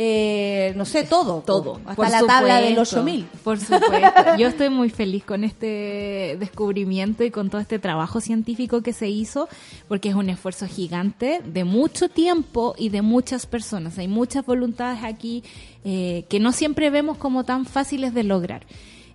eh, 0.00 0.74
no 0.76 0.84
sé, 0.84 1.02
todo. 1.02 1.42
todo. 1.46 1.80
Hasta 1.84 1.94
Por 1.96 2.08
la 2.08 2.22
tabla 2.24 2.60
del 2.60 2.86
supuesto, 2.86 3.00
8000. 3.00 3.24
Por 3.42 3.58
supuesto. 3.58 4.36
Yo 4.38 4.46
estoy 4.46 4.68
muy 4.68 4.90
feliz 4.90 5.24
con 5.24 5.42
este 5.42 6.36
descubrimiento 6.38 7.24
y 7.24 7.32
con 7.32 7.50
todo 7.50 7.60
este 7.60 7.80
trabajo 7.80 8.20
científico 8.20 8.80
que 8.80 8.92
se 8.92 9.08
hizo, 9.08 9.48
porque 9.88 10.10
es 10.10 10.14
un 10.14 10.30
esfuerzo 10.30 10.68
gigante 10.68 11.40
de 11.44 11.64
mucho 11.64 12.08
tiempo 12.08 12.76
y 12.78 12.90
de 12.90 13.02
muchas 13.02 13.46
personas. 13.46 13.98
Hay 13.98 14.06
muchas 14.06 14.46
voluntades 14.46 15.02
aquí 15.02 15.42
eh, 15.84 16.24
que 16.28 16.38
no 16.38 16.52
siempre 16.52 16.90
vemos 16.90 17.18
como 17.18 17.42
tan 17.42 17.66
fáciles 17.66 18.14
de 18.14 18.22
lograr. 18.22 18.66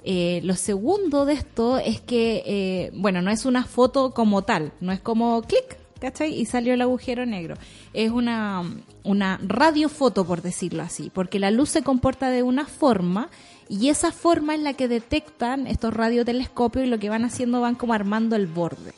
Eh, 0.04 0.42
lo 0.44 0.56
segundo 0.56 1.26
de 1.26 1.34
esto 1.34 1.78
es 1.78 2.02
que, 2.02 2.44
eh, 2.46 2.92
bueno, 2.94 3.22
no 3.22 3.32
es 3.32 3.46
una 3.46 3.64
foto 3.64 4.12
como 4.14 4.42
tal, 4.42 4.74
no 4.82 4.92
es 4.92 5.00
como 5.00 5.42
clic, 5.44 5.78
¿cachai? 6.04 6.38
Y 6.38 6.46
salió 6.46 6.74
el 6.74 6.82
agujero 6.82 7.26
negro. 7.26 7.56
Es 7.94 8.12
una, 8.12 8.62
una 9.06 9.40
radiofoto, 9.42 10.26
por 10.26 10.42
decirlo 10.42 10.84
así, 10.84 11.10
porque 11.14 11.40
la 11.40 11.50
luz 11.50 11.70
se 11.70 11.82
comporta 11.82 12.30
de 12.30 12.44
una 12.44 12.66
forma 12.66 13.30
y 13.70 13.88
esa 13.88 14.12
forma 14.12 14.54
es 14.56 14.62
la 14.62 14.74
que 14.74 14.90
detectan 14.90 15.66
estos 15.66 15.94
radiotelescopios 15.94 16.86
y 16.86 16.90
lo 16.90 17.00
que 17.00 17.10
van 17.10 17.24
haciendo 17.24 17.62
van 17.62 17.76
como 17.76 17.94
armando 17.94 18.36
el 18.36 18.48
borde. 18.48 18.94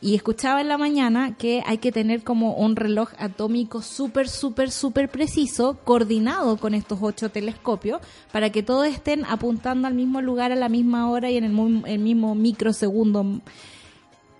Y 0.00 0.16
escuchaba 0.16 0.60
en 0.60 0.66
la 0.66 0.78
mañana 0.78 1.36
que 1.36 1.62
hay 1.64 1.78
que 1.78 1.92
tener 1.92 2.24
como 2.24 2.54
un 2.54 2.74
reloj 2.74 3.10
atómico 3.18 3.80
súper, 3.80 4.28
súper, 4.28 4.72
súper 4.72 5.08
preciso, 5.08 5.78
coordinado 5.84 6.56
con 6.56 6.74
estos 6.74 6.98
ocho 7.00 7.30
telescopios, 7.30 8.00
para 8.32 8.50
que 8.50 8.64
todos 8.64 8.88
estén 8.88 9.24
apuntando 9.26 9.86
al 9.86 9.94
mismo 9.94 10.20
lugar 10.20 10.50
a 10.50 10.56
la 10.56 10.68
misma 10.68 11.08
hora 11.08 11.30
y 11.30 11.36
en 11.36 11.44
el, 11.44 11.82
el 11.86 11.98
mismo 12.00 12.34
microsegundo 12.34 13.40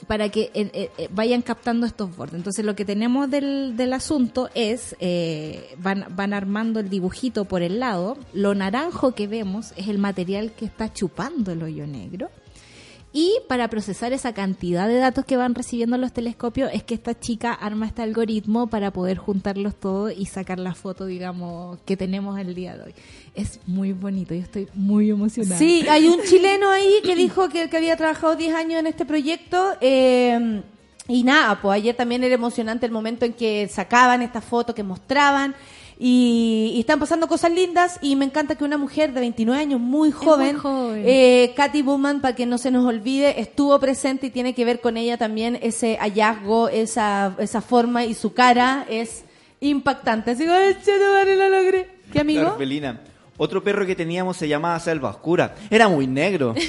para 0.07 0.29
que 0.29 0.51
eh, 0.55 0.71
eh, 0.73 0.91
eh, 0.99 1.09
vayan 1.13 1.43
captando 1.43 1.87
estos 1.87 2.15
bordes. 2.17 2.37
Entonces 2.37 2.65
lo 2.65 2.77
que 2.77 2.85
tenemos 2.85 3.31
del, 3.31 3.77
del 3.77 3.93
asunto 3.93 4.49
es, 4.55 4.97
eh, 5.01 5.75
van, 5.79 6.07
van 6.11 6.33
armando 6.33 6.81
el 6.81 6.89
dibujito 6.89 7.45
por 7.45 7.63
el 7.63 7.81
lado, 7.81 8.17
lo 8.33 8.55
naranjo 8.55 9.13
que 9.13 9.27
vemos 9.27 9.73
es 9.77 9.89
el 9.89 9.99
material 9.99 10.53
que 10.53 10.65
está 10.65 10.93
chupando 10.93 11.53
el 11.53 11.63
hoyo 11.63 11.87
negro. 11.87 12.31
Y 13.13 13.37
para 13.49 13.69
procesar 13.69 14.13
esa 14.13 14.35
cantidad 14.35 14.87
de 14.87 14.99
datos 14.99 15.25
que 15.25 15.37
van 15.37 15.55
recibiendo 15.55 15.97
los 15.97 16.13
telescopios 16.13 16.71
es 16.75 16.83
que 16.83 16.95
esta 16.95 17.19
chica 17.19 17.53
arma 17.53 17.87
este 17.87 18.03
algoritmo 18.03 18.67
para 18.67 18.93
poder 18.93 19.17
juntarlos 19.17 19.75
todos 19.75 20.13
y 20.17 20.27
sacar 20.27 20.59
la 20.59 20.75
foto, 20.75 21.07
digamos, 21.07 21.79
que 21.87 21.97
tenemos 21.97 22.39
el 22.39 22.55
día 22.55 22.77
de 22.77 22.85
hoy. 22.85 22.95
Es 23.35 23.61
muy 23.67 23.93
bonito, 23.93 24.35
yo 24.35 24.43
estoy 24.43 24.69
muy 24.75 25.11
emocionada. 25.11 25.59
Sí, 25.59 25.87
hay 25.89 26.07
un 26.07 26.21
chileno 26.23 26.69
ahí 26.71 27.01
que 27.03 27.17
dijo 27.17 27.49
que, 27.49 27.71
que 27.71 27.77
había 27.79 27.97
trabajado 27.97 28.37
10 28.37 28.55
años 28.55 28.81
en 28.81 28.87
este 28.87 29.07
proyecto. 29.07 29.77
eh, 29.81 30.63
y 31.11 31.25
nada, 31.25 31.59
pues 31.61 31.77
ayer 31.77 31.97
también 31.97 32.23
era 32.23 32.35
emocionante 32.35 32.85
el 32.85 32.93
momento 32.93 33.25
en 33.25 33.33
que 33.33 33.67
sacaban 33.69 34.21
esta 34.21 34.43
foto, 34.43 34.75
que 34.75 34.83
mostraban. 34.83 35.55
Y, 36.01 36.73
y 36.77 36.81
están 36.81 37.01
pasando 37.01 37.27
cosas 37.27 37.51
lindas. 37.51 37.99
Y 38.01 38.15
me 38.17 38.25
encanta 38.25 38.55
que 38.55 38.63
una 38.65 38.79
mujer 38.79 39.13
de 39.13 39.21
29 39.21 39.61
años, 39.61 39.81
muy 39.81 40.13
joven, 40.13 40.57
joven. 40.59 41.03
eh, 41.05 41.53
Katy 41.57 41.83
Bowman, 41.83 42.21
para 42.21 42.37
que 42.37 42.47
no 42.47 42.57
se 42.59 42.71
nos 42.71 42.87
olvide, 42.87 43.41
estuvo 43.41 43.79
presente 43.81 44.29
y 44.29 44.31
tiene 44.31 44.55
que 44.55 44.65
ver 44.65 44.81
con 44.81 44.97
ella 44.97 45.19
también 45.19 45.59
ese 45.61 45.97
hallazgo, 45.99 46.69
esa, 46.69 47.35
esa 47.39 47.61
forma 47.61 48.05
y 48.05 48.15
su 48.15 48.33
cara 48.33 48.87
es 48.89 49.25
impactante. 49.61 50.31
Así 50.31 50.45
que, 50.45 50.51
"Ay, 50.53 50.77
che, 50.85 50.93
tu 50.99 51.05
madre, 51.13 51.37
lo 51.37 51.49
logré. 51.49 51.89
¿Qué 52.13 52.21
amigo? 52.21 52.43
La 52.43 52.53
Orfelina. 52.53 53.01
Otro 53.37 53.63
perro 53.63 53.85
que 53.87 53.95
teníamos 53.97 54.37
se 54.37 54.47
llamaba 54.49 54.79
Selva 54.81 55.11
Oscura. 55.11 55.55
Era 55.71 55.89
muy 55.89 56.07
negro. 56.07 56.55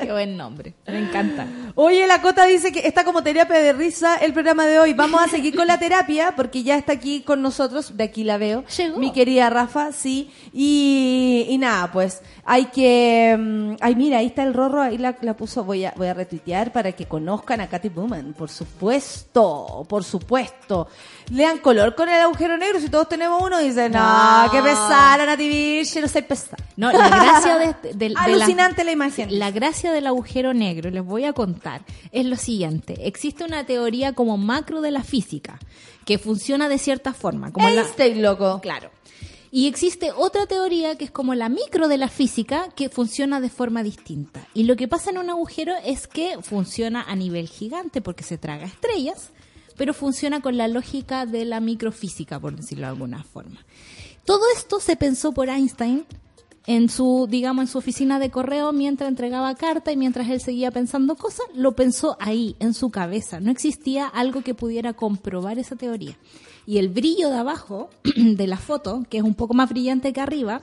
Qué 0.00 0.08
buen 0.10 0.36
nombre. 0.36 0.74
Me 0.86 0.98
encanta. 0.98 1.46
Oye, 1.74 2.06
la 2.06 2.20
Cota 2.20 2.44
dice 2.44 2.70
que 2.72 2.86
está 2.86 3.04
como 3.04 3.22
terapia 3.22 3.58
de 3.58 3.72
risa 3.72 4.16
el 4.16 4.32
programa 4.32 4.66
de 4.66 4.78
hoy. 4.78 4.92
Vamos 4.94 5.22
a 5.22 5.28
seguir 5.28 5.54
con 5.56 5.66
la 5.66 5.78
terapia 5.78 6.34
porque 6.36 6.62
ya 6.62 6.76
está 6.76 6.92
aquí 6.92 7.22
con 7.22 7.40
nosotros, 7.42 7.96
de 7.96 8.04
aquí 8.04 8.24
la 8.24 8.36
veo. 8.38 8.64
Llegó. 8.76 8.98
Mi 8.98 9.12
querida 9.12 9.48
Rafa, 9.50 9.92
sí. 9.92 10.30
Y, 10.52 11.46
y 11.48 11.58
nada, 11.58 11.90
pues 11.92 12.20
hay 12.44 12.66
que... 12.66 13.36
mm, 13.38 13.76
Ay, 13.80 13.94
mira, 13.94 14.18
ahí 14.18 14.26
está 14.26 14.42
el 14.42 14.52
Rorro, 14.54 14.82
ahí 14.82 14.98
la, 14.98 15.16
la 15.22 15.34
puso. 15.36 15.64
Voy 15.64 15.84
a, 15.84 15.94
voy 15.96 16.08
a 16.08 16.14
retuitear 16.14 16.72
para 16.72 16.92
que 16.92 17.06
conozcan 17.06 17.60
a 17.60 17.68
Katy 17.68 17.88
Bowman. 17.88 18.34
Por 18.34 18.50
supuesto, 18.50 19.86
por 19.88 20.04
supuesto. 20.04 20.88
Lean 21.30 21.58
color 21.58 21.94
con 21.94 22.08
el 22.08 22.20
agujero 22.20 22.56
negro. 22.56 22.80
Si 22.80 22.88
todos 22.88 23.08
tenemos 23.08 23.42
uno, 23.42 23.58
dicen, 23.58 23.92
no, 23.92 24.44
No. 24.44 24.50
qué 24.50 24.60
pesada, 24.62 25.24
Nati 25.24 25.48
Virche, 25.48 26.00
no 26.00 26.08
soy 26.08 26.22
pesada. 26.22 26.56
No, 26.76 26.90
la 26.92 27.08
gracia 27.08 27.56
de, 27.58 27.74
de- 27.82 27.94
de 27.94 28.08
la- 28.10 28.20
Alucinante 28.22 28.84
la 28.84 28.92
imagen. 28.92 29.38
La 29.38 29.50
gracia 29.50 29.92
del 29.92 30.06
agujero 30.06 30.52
negro, 30.54 30.90
les 30.90 31.04
voy 31.04 31.24
a 31.24 31.32
contar, 31.32 31.61
es 32.10 32.26
lo 32.26 32.36
siguiente. 32.36 33.06
Existe 33.06 33.44
una 33.44 33.64
teoría 33.64 34.12
como 34.14 34.36
macro 34.36 34.80
de 34.80 34.90
la 34.90 35.02
física 35.02 35.58
que 36.04 36.18
funciona 36.18 36.68
de 36.68 36.78
cierta 36.78 37.12
forma. 37.12 37.52
Como 37.52 37.68
la, 37.68 37.82
Einstein, 37.82 38.22
loco. 38.22 38.60
Claro. 38.60 38.90
Y 39.54 39.66
existe 39.66 40.12
otra 40.12 40.46
teoría 40.46 40.96
que 40.96 41.04
es 41.04 41.10
como 41.10 41.34
la 41.34 41.50
micro 41.50 41.86
de 41.86 41.98
la 41.98 42.08
física 42.08 42.70
que 42.74 42.88
funciona 42.88 43.38
de 43.38 43.50
forma 43.50 43.82
distinta. 43.82 44.48
Y 44.54 44.64
lo 44.64 44.76
que 44.76 44.88
pasa 44.88 45.10
en 45.10 45.18
un 45.18 45.28
agujero 45.28 45.74
es 45.84 46.06
que 46.06 46.38
funciona 46.40 47.02
a 47.02 47.14
nivel 47.16 47.48
gigante 47.48 48.00
porque 48.00 48.24
se 48.24 48.38
traga 48.38 48.64
estrellas, 48.64 49.28
pero 49.76 49.92
funciona 49.92 50.40
con 50.40 50.56
la 50.56 50.68
lógica 50.68 51.26
de 51.26 51.44
la 51.44 51.60
microfísica, 51.60 52.40
por 52.40 52.56
decirlo 52.56 52.86
de 52.86 52.92
alguna 52.92 53.24
forma. 53.24 53.64
Todo 54.24 54.42
esto 54.56 54.80
se 54.80 54.96
pensó 54.96 55.32
por 55.32 55.50
Einstein 55.50 56.06
en 56.66 56.88
su, 56.88 57.26
digamos, 57.28 57.62
en 57.62 57.68
su 57.68 57.78
oficina 57.78 58.18
de 58.18 58.30
correo 58.30 58.72
mientras 58.72 59.08
entregaba 59.08 59.54
carta 59.54 59.92
y 59.92 59.96
mientras 59.96 60.28
él 60.28 60.40
seguía 60.40 60.70
pensando 60.70 61.16
cosas, 61.16 61.46
lo 61.54 61.72
pensó 61.72 62.16
ahí, 62.20 62.56
en 62.60 62.74
su 62.74 62.90
cabeza. 62.90 63.40
No 63.40 63.50
existía 63.50 64.06
algo 64.06 64.42
que 64.42 64.54
pudiera 64.54 64.92
comprobar 64.92 65.58
esa 65.58 65.76
teoría. 65.76 66.16
Y 66.66 66.78
el 66.78 66.88
brillo 66.88 67.30
de 67.30 67.38
abajo 67.38 67.90
de 68.16 68.46
la 68.46 68.58
foto, 68.58 69.04
que 69.10 69.18
es 69.18 69.24
un 69.24 69.34
poco 69.34 69.54
más 69.54 69.70
brillante 69.70 70.12
que 70.12 70.20
arriba, 70.20 70.62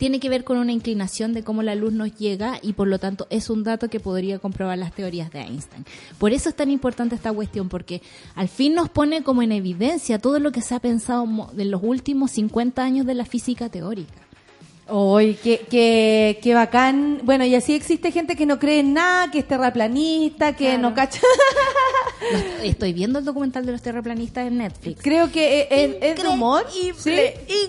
tiene 0.00 0.18
que 0.18 0.30
ver 0.30 0.44
con 0.44 0.56
una 0.56 0.72
inclinación 0.72 1.34
de 1.34 1.44
cómo 1.44 1.62
la 1.62 1.74
luz 1.74 1.92
nos 1.92 2.16
llega 2.16 2.58
y 2.62 2.72
por 2.72 2.88
lo 2.88 2.98
tanto 2.98 3.26
es 3.28 3.50
un 3.50 3.64
dato 3.64 3.90
que 3.90 4.00
podría 4.00 4.38
comprobar 4.38 4.78
las 4.78 4.94
teorías 4.94 5.30
de 5.30 5.40
Einstein. 5.40 5.84
Por 6.18 6.32
eso 6.32 6.48
es 6.48 6.56
tan 6.56 6.70
importante 6.70 7.14
esta 7.14 7.30
cuestión, 7.30 7.68
porque 7.68 8.00
al 8.34 8.48
fin 8.48 8.74
nos 8.74 8.88
pone 8.88 9.22
como 9.22 9.42
en 9.42 9.52
evidencia 9.52 10.18
todo 10.18 10.38
lo 10.38 10.52
que 10.52 10.62
se 10.62 10.74
ha 10.74 10.80
pensado 10.80 11.28
en 11.54 11.70
los 11.70 11.82
últimos 11.84 12.30
50 12.30 12.82
años 12.82 13.04
de 13.04 13.12
la 13.12 13.26
física 13.26 13.68
teórica. 13.68 14.29
Uy, 14.90 15.38
qué, 15.42 15.60
qué, 15.70 16.38
qué 16.42 16.54
bacán. 16.54 17.20
Bueno, 17.22 17.44
y 17.44 17.54
así 17.54 17.74
existe 17.74 18.10
gente 18.10 18.34
que 18.36 18.46
no 18.46 18.58
cree 18.58 18.80
en 18.80 18.92
nada, 18.94 19.30
que 19.30 19.38
es 19.40 19.46
terraplanista, 19.48 20.54
que 20.56 20.64
Claro. 20.66 20.82
no 20.82 20.94
cacha. 20.94 21.20
Estoy 22.62 22.92
viendo 22.92 23.18
el 23.18 23.24
documental 23.24 23.64
de 23.64 23.72
los 23.72 23.82
terraplanistas 23.82 24.46
en 24.46 24.58
Netflix. 24.58 25.00
Creo 25.02 25.32
que 25.32 25.66
es, 25.70 25.96
es 26.18 26.22
de 26.22 26.28
humor. 26.28 26.66
Sí. 26.98 27.16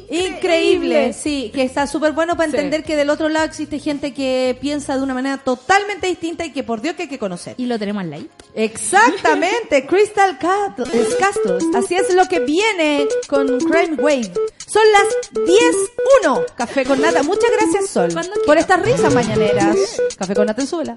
Increíble, 0.10 1.14
sí. 1.14 1.52
Que 1.54 1.64
está 1.64 1.88
súper 1.88 2.12
bueno 2.12 2.36
para 2.36 2.50
entender 2.50 2.84
que 2.84 2.96
del 2.96 3.10
otro 3.10 3.30
lado 3.30 3.46
existe 3.46 3.80
gente 3.80 4.14
que 4.14 4.58
piensa 4.60 4.98
de 4.98 5.04
una 5.04 5.14
manera 5.14 5.38
totalmente 5.38 6.08
distinta 6.08 6.46
y 6.46 6.52
que 6.52 6.64
por 6.64 6.82
Dios 6.82 6.96
que 6.96 7.04
hay 7.04 7.10
que 7.10 7.20
conocer. 7.20 7.56
Y 7.58 7.66
lo 7.66 7.80
tenemos 7.80 8.04
lado. 8.06 8.24
Exactamente, 8.56 9.86
Crystal 9.88 10.38
Cat- 10.38 10.78
Castles. 11.20 11.64
Así 11.76 11.96
es 11.96 12.14
lo 12.14 12.26
que 12.28 12.40
viene 12.40 13.08
con 13.28 13.48
Crime 13.60 13.96
Wave. 13.98 14.32
Son 14.68 14.84
las 14.94 15.46
10.1. 15.46 16.46
Café 16.56 16.86
con 16.86 17.02
Muchas 17.24 17.52
gracias, 17.52 17.90
Sol, 17.90 18.10
por 18.46 18.58
estas 18.58 18.82
risas 18.82 19.14
mañaneras. 19.14 20.02
Café 20.18 20.34
con 20.34 20.46
Natenzuela. 20.48 20.96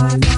I. 0.00 0.37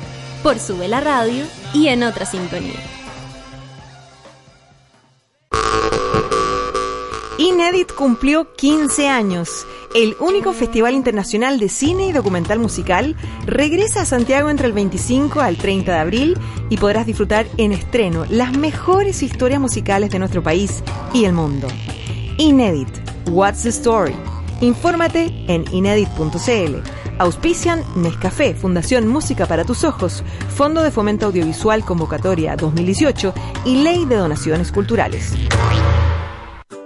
por 0.43 0.59
Sube 0.59 0.87
la 0.87 1.01
Radio 1.01 1.45
y 1.73 1.87
en 1.87 2.03
otra 2.03 2.25
sintonía. 2.25 2.79
Inédit 7.37 7.91
cumplió 7.91 8.53
15 8.53 9.07
años. 9.07 9.65
El 9.95 10.15
único 10.19 10.53
festival 10.53 10.93
internacional 10.93 11.59
de 11.59 11.69
cine 11.69 12.07
y 12.07 12.11
documental 12.11 12.59
musical 12.59 13.15
regresa 13.45 14.01
a 14.01 14.05
Santiago 14.05 14.49
entre 14.49 14.67
el 14.67 14.73
25 14.73 15.41
al 15.41 15.57
30 15.57 15.91
de 15.91 15.97
abril 15.97 16.37
y 16.69 16.77
podrás 16.77 17.05
disfrutar 17.05 17.47
en 17.57 17.71
estreno 17.71 18.25
las 18.29 18.55
mejores 18.55 19.23
historias 19.23 19.59
musicales 19.59 20.11
de 20.11 20.19
nuestro 20.19 20.43
país 20.43 20.83
y 21.13 21.25
el 21.25 21.33
mundo. 21.33 21.67
Inédit, 22.37 22.89
What's 23.29 23.63
the 23.63 23.69
Story? 23.69 24.15
Infórmate 24.61 25.33
en 25.47 25.65
inédit.cl. 25.71 27.00
Auspician 27.21 27.83
Nescafé, 27.95 28.55
Fundación 28.55 29.07
Música 29.07 29.45
para 29.45 29.63
tus 29.63 29.83
Ojos, 29.83 30.23
Fondo 30.55 30.81
de 30.81 30.89
Fomento 30.89 31.27
Audiovisual 31.27 31.85
Convocatoria 31.85 32.55
2018 32.55 33.31
y 33.63 33.83
Ley 33.83 34.05
de 34.05 34.15
Donaciones 34.15 34.71
Culturales. 34.71 35.35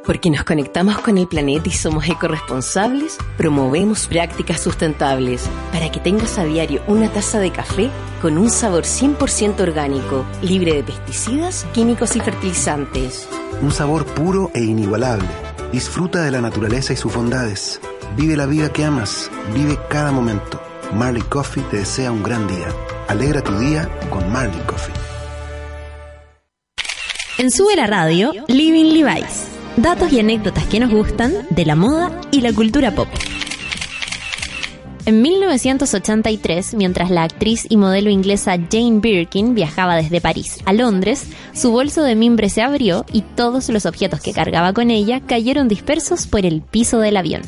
Porque 0.06 0.30
nos 0.30 0.44
conectamos 0.44 1.00
con 1.00 1.18
el 1.18 1.30
planeta 1.30 1.70
y 1.70 1.72
somos 1.72 2.10
ecorresponsables, 2.10 3.18
promovemos 3.38 4.08
prácticas 4.08 4.60
sustentables 4.60 5.48
para 5.72 5.90
que 5.90 6.02
tengas 6.02 6.38
a 6.38 6.44
diario 6.44 6.82
una 6.88 7.10
taza 7.10 7.40
de 7.40 7.52
café 7.52 7.90
con 8.22 8.38
un 8.38 8.50
sabor 8.50 8.84
100% 8.84 9.62
orgánico, 9.62 10.26
libre 10.42 10.74
de 10.74 10.84
pesticidas, 10.84 11.66
químicos 11.74 12.18
y 12.18 12.20
fertilizantes. 12.20 13.30
Un 13.62 13.72
sabor 13.72 14.06
puro 14.06 14.52
e 14.54 14.62
inigualable. 14.62 15.30
Disfruta 15.72 16.24
de 16.24 16.32
la 16.32 16.42
naturaleza 16.42 16.92
y 16.92 16.98
sus 16.98 17.16
bondades. 17.16 17.80
Vive 18.16 18.38
la 18.38 18.46
vida 18.46 18.72
que 18.72 18.86
amas. 18.86 19.30
Vive 19.54 19.78
cada 19.90 20.12
momento. 20.12 20.62
Marley 20.94 21.24
Coffee 21.24 21.64
te 21.70 21.78
desea 21.78 22.12
un 22.12 22.24
gran 22.24 22.48
día. 22.48 22.68
Alegra 23.08 23.42
tu 23.42 23.58
día 23.60 23.90
con 24.10 24.32
Marley 24.32 24.62
Coffee. 24.66 24.94
En 27.38 27.52
Sube 27.52 27.76
la 27.76 27.88
Radio, 27.88 28.32
Living 28.48 28.94
Levi's. 28.94 29.48
Datos 29.76 30.14
y 30.14 30.22
anécdotas 30.22 30.64
que 30.66 30.80
nos 30.80 30.90
gustan 30.90 31.34
de 31.50 31.66
la 31.66 31.76
moda 31.76 32.22
y 32.32 32.40
la 32.40 32.54
cultura 32.54 32.96
pop. 32.96 33.10
En 35.06 35.22
1983, 35.22 36.74
mientras 36.74 37.12
la 37.12 37.24
actriz 37.24 37.68
y 37.70 37.78
modelo 37.78 38.10
inglesa 38.10 38.58
Jane 38.72 39.02
Birkin 39.02 39.54
viajaba 39.54 39.96
desde 39.96 40.20
París 40.22 40.58
a 40.66 40.74
Londres, 40.74 41.28
su 41.54 41.72
bolso 41.72 42.02
de 42.02 42.16
mimbre 42.16 42.50
se 42.50 42.64
abrió 42.64 43.06
y 43.14 43.22
todos 43.22 43.70
los 43.70 43.86
objetos 43.86 44.22
que 44.22 44.34
cargaba 44.34 44.74
con 44.74 44.90
ella 44.90 45.20
cayeron 45.20 45.68
dispersos 45.68 46.26
por 46.26 46.46
el 46.46 46.62
piso 46.62 47.00
del 47.00 47.18
avión. 47.18 47.44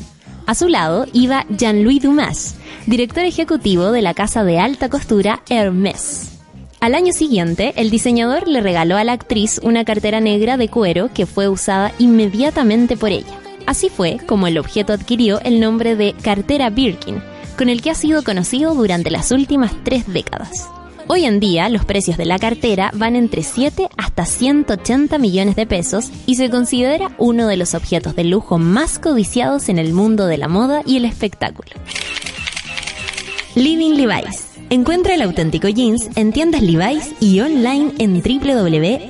A 0.48 0.54
su 0.54 0.66
lado 0.66 1.04
iba 1.12 1.44
Jean-Louis 1.50 2.00
Dumas, 2.00 2.54
director 2.86 3.22
ejecutivo 3.22 3.92
de 3.92 4.00
la 4.00 4.14
casa 4.14 4.44
de 4.44 4.58
alta 4.58 4.88
costura 4.88 5.42
Hermès. 5.50 6.38
Al 6.80 6.94
año 6.94 7.12
siguiente, 7.12 7.74
el 7.76 7.90
diseñador 7.90 8.48
le 8.48 8.62
regaló 8.62 8.96
a 8.96 9.04
la 9.04 9.12
actriz 9.12 9.60
una 9.62 9.84
cartera 9.84 10.20
negra 10.20 10.56
de 10.56 10.70
cuero 10.70 11.10
que 11.12 11.26
fue 11.26 11.50
usada 11.50 11.92
inmediatamente 11.98 12.96
por 12.96 13.10
ella. 13.10 13.38
Así 13.66 13.90
fue 13.90 14.16
como 14.26 14.46
el 14.46 14.56
objeto 14.56 14.94
adquirió 14.94 15.38
el 15.42 15.60
nombre 15.60 15.96
de 15.96 16.14
cartera 16.14 16.70
Birkin, 16.70 17.22
con 17.58 17.68
el 17.68 17.82
que 17.82 17.90
ha 17.90 17.94
sido 17.94 18.24
conocido 18.24 18.72
durante 18.72 19.10
las 19.10 19.30
últimas 19.32 19.72
tres 19.84 20.10
décadas. 20.10 20.70
Hoy 21.10 21.24
en 21.24 21.40
día, 21.40 21.70
los 21.70 21.86
precios 21.86 22.18
de 22.18 22.26
la 22.26 22.38
cartera 22.38 22.90
van 22.94 23.16
entre 23.16 23.42
7 23.42 23.88
hasta 23.96 24.26
180 24.26 25.16
millones 25.16 25.56
de 25.56 25.64
pesos 25.64 26.10
y 26.26 26.34
se 26.34 26.50
considera 26.50 27.12
uno 27.16 27.46
de 27.46 27.56
los 27.56 27.74
objetos 27.74 28.14
de 28.14 28.24
lujo 28.24 28.58
más 28.58 28.98
codiciados 28.98 29.70
en 29.70 29.78
el 29.78 29.94
mundo 29.94 30.26
de 30.26 30.36
la 30.36 30.48
moda 30.48 30.82
y 30.84 30.98
el 30.98 31.06
espectáculo. 31.06 31.70
Living 33.54 33.92
Levi's. 33.92 34.48
Encuentra 34.68 35.14
el 35.14 35.22
auténtico 35.22 35.68
jeans 35.68 36.10
en 36.14 36.30
tiendas 36.30 36.60
Levi's 36.60 37.14
y 37.20 37.40
online 37.40 37.94
en 37.98 38.22
www.levi.cl. 38.22 39.08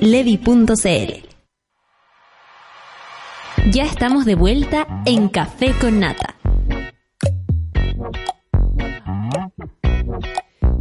Ya 3.73 3.83
estamos 3.83 4.23
de 4.23 4.35
vuelta 4.35 4.87
en 5.05 5.27
Café 5.27 5.73
con 5.81 5.99
Nata. 5.99 6.38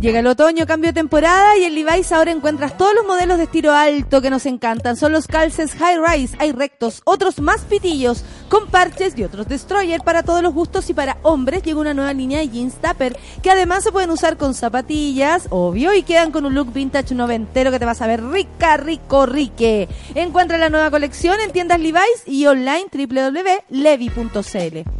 Llega 0.00 0.20
el 0.20 0.28
otoño, 0.28 0.64
cambio 0.64 0.90
de 0.90 0.94
temporada 0.94 1.58
y 1.58 1.64
en 1.64 1.74
Levi's 1.74 2.12
ahora 2.12 2.30
encuentras 2.30 2.78
todos 2.78 2.94
los 2.94 3.04
modelos 3.04 3.36
de 3.36 3.44
estilo 3.44 3.72
alto 3.72 4.22
que 4.22 4.30
nos 4.30 4.46
encantan. 4.46 4.96
Son 4.96 5.10
los 5.10 5.26
calces 5.26 5.72
high 5.72 5.98
rise, 5.98 6.36
hay 6.38 6.52
rectos, 6.52 7.02
otros 7.04 7.40
más 7.40 7.62
pitillos, 7.62 8.22
con 8.48 8.68
parches 8.68 9.18
y 9.18 9.24
otros 9.24 9.48
destroyer 9.48 10.00
para 10.02 10.22
todos 10.22 10.40
los 10.40 10.54
gustos 10.54 10.88
y 10.88 10.94
para 10.94 11.18
hombres 11.22 11.64
llega 11.64 11.80
una 11.80 11.94
nueva 11.94 12.12
línea 12.12 12.38
de 12.38 12.48
jeans 12.48 12.76
tupper 12.76 13.18
que 13.42 13.50
además 13.50 13.82
se 13.82 13.90
pueden 13.90 14.10
usar 14.10 14.36
con 14.36 14.54
zapatillas, 14.54 15.48
obvio, 15.50 15.92
y 15.92 16.04
quedan 16.04 16.30
con 16.30 16.46
un 16.46 16.54
look 16.54 16.72
vintage 16.72 17.16
noventero 17.16 17.72
que 17.72 17.80
te 17.80 17.84
vas 17.84 18.00
a 18.00 18.06
ver 18.06 18.22
rica, 18.22 18.76
rico, 18.76 19.26
rique. 19.26 19.88
Encuentra 20.14 20.58
la 20.58 20.68
nueva 20.68 20.92
colección 20.92 21.40
en 21.40 21.50
tiendas 21.50 21.80
Levi's 21.80 22.22
y 22.24 22.46
online 22.46 22.86
www.levi.cl. 22.92 24.97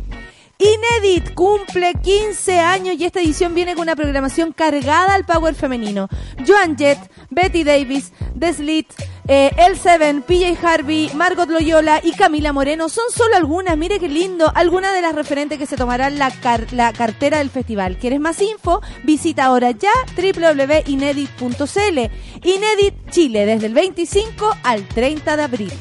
Inédit 0.60 1.34
cumple 1.34 1.94
15 2.02 2.58
años 2.58 2.96
y 2.98 3.04
esta 3.04 3.20
edición 3.20 3.54
viene 3.54 3.74
con 3.74 3.82
una 3.82 3.94
programación 3.94 4.52
cargada 4.52 5.14
al 5.14 5.24
power 5.24 5.54
femenino. 5.54 6.08
Joan 6.44 6.76
Jett, 6.76 6.98
Betty 7.30 7.62
Davis, 7.62 8.12
The 8.38 8.52
Slit, 8.52 8.92
Eh, 9.30 9.50
El 9.58 9.76
Seven, 9.78 10.22
PJ 10.22 10.56
Harvey, 10.66 11.10
Margot 11.14 11.48
Loyola 11.50 12.00
y 12.02 12.12
Camila 12.12 12.52
Moreno 12.54 12.88
son 12.88 13.04
solo 13.14 13.36
algunas, 13.36 13.76
mire 13.76 14.00
qué 14.00 14.08
lindo, 14.08 14.50
algunas 14.54 14.94
de 14.94 15.02
las 15.02 15.14
referentes 15.14 15.58
que 15.58 15.66
se 15.66 15.76
tomarán 15.76 16.18
la, 16.18 16.30
car- 16.30 16.72
la 16.72 16.92
cartera 16.94 17.36
del 17.38 17.50
festival. 17.50 17.98
¿Quieres 17.98 18.20
más 18.20 18.40
info? 18.40 18.80
Visita 19.04 19.44
ahora 19.44 19.70
ya 19.72 19.92
www.inedit.cl. 20.16 21.98
Inedit 22.42 23.10
Chile, 23.10 23.44
desde 23.46 23.66
el 23.66 23.74
25 23.74 24.56
al 24.62 24.88
30 24.88 25.36
de 25.36 25.42
abril. 25.42 25.72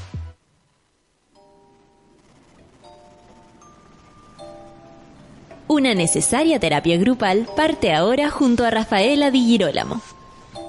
Una 5.70 5.94
necesaria 5.94 6.60
terapia 6.60 6.98
grupal 6.98 7.48
parte 7.56 7.94
ahora 7.94 8.30
junto 8.30 8.64
a 8.64 8.70
Rafaela 8.70 9.30
Di 9.32 9.46
Girolamo. 9.46 10.02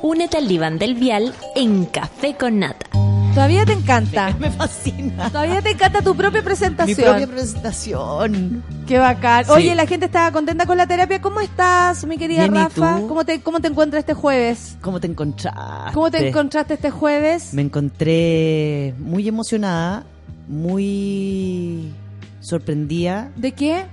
Únete 0.03 0.37
al 0.37 0.49
diván 0.49 0.79
del 0.79 0.95
vial 0.95 1.33
en 1.55 1.85
Café 1.87 2.35
con 2.37 2.59
Nata. 2.59 2.87
Todavía 3.33 3.65
te 3.65 3.75
encanta. 3.75 4.35
Me 4.41 4.51
fascina. 4.51 5.29
Todavía 5.31 5.63
te 5.63 5.71
encanta 5.71 6.03
tu 6.03 6.17
propia 6.17 6.41
Mi 6.41 6.45
presentación. 6.45 6.97
propia 7.11 7.27
presentación. 7.29 8.65
Qué 8.89 8.99
bacán. 8.99 9.45
Sí. 9.45 9.51
Oye, 9.53 9.75
la 9.77 9.87
gente 9.87 10.07
estaba 10.07 10.33
contenta 10.33 10.67
con 10.67 10.77
la 10.77 10.87
terapia. 10.89 11.21
¿Cómo 11.21 11.39
estás, 11.41 12.05
mi 12.05 12.19
querida 12.19 12.43
Bien, 12.49 12.55
¿y 12.57 12.59
Rafa? 12.59 12.99
tú? 12.99 13.07
¿Cómo 13.07 13.25
te, 13.25 13.41
¿Cómo 13.41 13.61
te 13.61 13.69
encuentras 13.69 14.01
este 14.01 14.15
jueves? 14.15 14.77
¿Cómo 14.81 14.99
te 14.99 15.07
encontraste? 15.07 15.93
¿Cómo 15.95 16.11
te 16.11 16.29
encontraste 16.29 16.75
este 16.75 16.91
jueves? 16.91 17.55
Me 17.55 17.63
encontré 17.63 18.95
muy 18.99 19.29
emocionada, 19.29 20.05
muy 20.49 21.93
sorprendida 22.41 23.31
¿De 23.37 23.53
qué? 23.53 23.85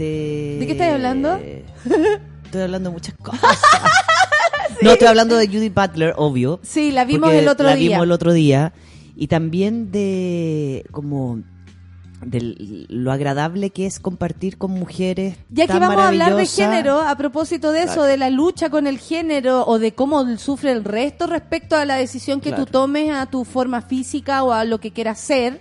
De... 0.00 0.56
¿De 0.58 0.66
qué 0.66 0.72
estás 0.72 0.92
hablando? 0.94 1.38
Estoy 2.44 2.62
hablando 2.62 2.90
de 2.90 2.94
muchas 2.94 3.14
cosas. 3.14 3.40
No, 4.82 4.92
estoy 4.92 5.08
hablando 5.08 5.36
de 5.36 5.46
Judy 5.46 5.68
Butler, 5.68 6.14
obvio. 6.16 6.58
Sí, 6.62 6.90
la 6.90 7.04
vimos 7.04 7.30
el 7.34 7.48
otro 7.48 7.66
la 7.66 7.74
día. 7.74 7.90
vimos 7.90 8.04
el 8.04 8.12
otro 8.12 8.32
día. 8.32 8.72
Y 9.14 9.26
también 9.26 9.90
de 9.92 10.86
como 10.90 11.40
de 12.24 12.86
lo 12.88 13.12
agradable 13.12 13.68
que 13.70 13.84
es 13.84 14.00
compartir 14.00 14.56
con 14.56 14.70
mujeres 14.70 15.36
Ya 15.50 15.66
que 15.66 15.78
vamos 15.78 15.98
a 15.98 16.08
hablar 16.08 16.34
de 16.34 16.46
género, 16.46 17.00
a 17.00 17.14
propósito 17.16 17.72
de 17.72 17.80
eso, 17.82 17.94
Claro. 17.94 18.08
de 18.08 18.16
la 18.16 18.30
lucha 18.30 18.70
con 18.70 18.86
el 18.86 18.98
género 18.98 19.66
o 19.66 19.78
de 19.78 19.92
cómo 19.92 20.24
sufre 20.38 20.70
el 20.72 20.82
resto 20.84 21.26
respecto 21.26 21.76
a 21.76 21.84
la 21.84 21.96
decisión 21.96 22.40
que 22.40 22.48
Claro. 22.50 22.64
tú 22.64 22.72
tomes 22.72 23.10
a 23.14 23.26
tu 23.26 23.44
forma 23.44 23.82
física 23.82 24.42
o 24.44 24.52
a 24.52 24.64
lo 24.64 24.80
que 24.80 24.92
quieras 24.92 25.20
ser. 25.20 25.60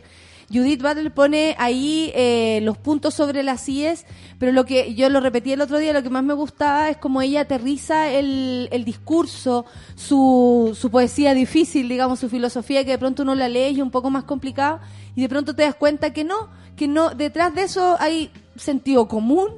Judith 0.52 0.82
Butler 0.82 1.12
pone 1.14 1.56
ahí 1.60 2.12
eh, 2.16 2.60
los 2.64 2.78
puntos 2.78 3.14
sobre 3.14 3.44
las 3.44 3.70
IES, 3.70 4.06
pero 4.40 4.52
lo 4.52 4.66
que 4.66 4.96
yo 4.96 5.08
lo 5.10 5.20
repetí 5.20 5.52
el 5.52 5.62
otro 5.62 5.78
día, 5.78 5.94
lo 5.94 6.02
que 6.02 6.10
más 6.10 6.24
me 6.24 6.34
gustaba 6.34 6.90
es 6.90 6.98
como 6.98 7.22
ella 7.22 7.42
aterriza 7.42 8.10
el, 8.10 8.68
el 8.72 8.84
discurso, 8.84 9.66
su, 9.96 10.76
su 10.80 10.90
poesía 10.90 11.34
difícil, 11.34 11.88
digamos, 11.88 12.20
su 12.20 12.30
filosofía, 12.30 12.84
que 12.84 12.92
de 12.92 12.98
pronto 12.98 13.24
uno 13.24 13.36
la 13.36 13.48
lee 13.48 13.70
y 13.70 13.76
es 13.78 13.82
un 13.84 13.92
poco 13.92 14.10
más 14.10 14.24
complicado, 14.24 14.80
y 15.16 15.22
de 15.22 15.30
pronto 15.30 15.56
te 15.56 15.64
das 15.64 15.76
cuenta 15.76 16.14
que 16.14 16.24
no, 16.24 16.50
que 16.76 16.88
no, 16.88 17.12
detrás 17.12 17.54
de 17.54 17.64
eso 17.64 17.96
hay 18.00 18.32
sentido 18.56 19.08
común, 19.08 19.50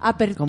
apertura, 0.00 0.46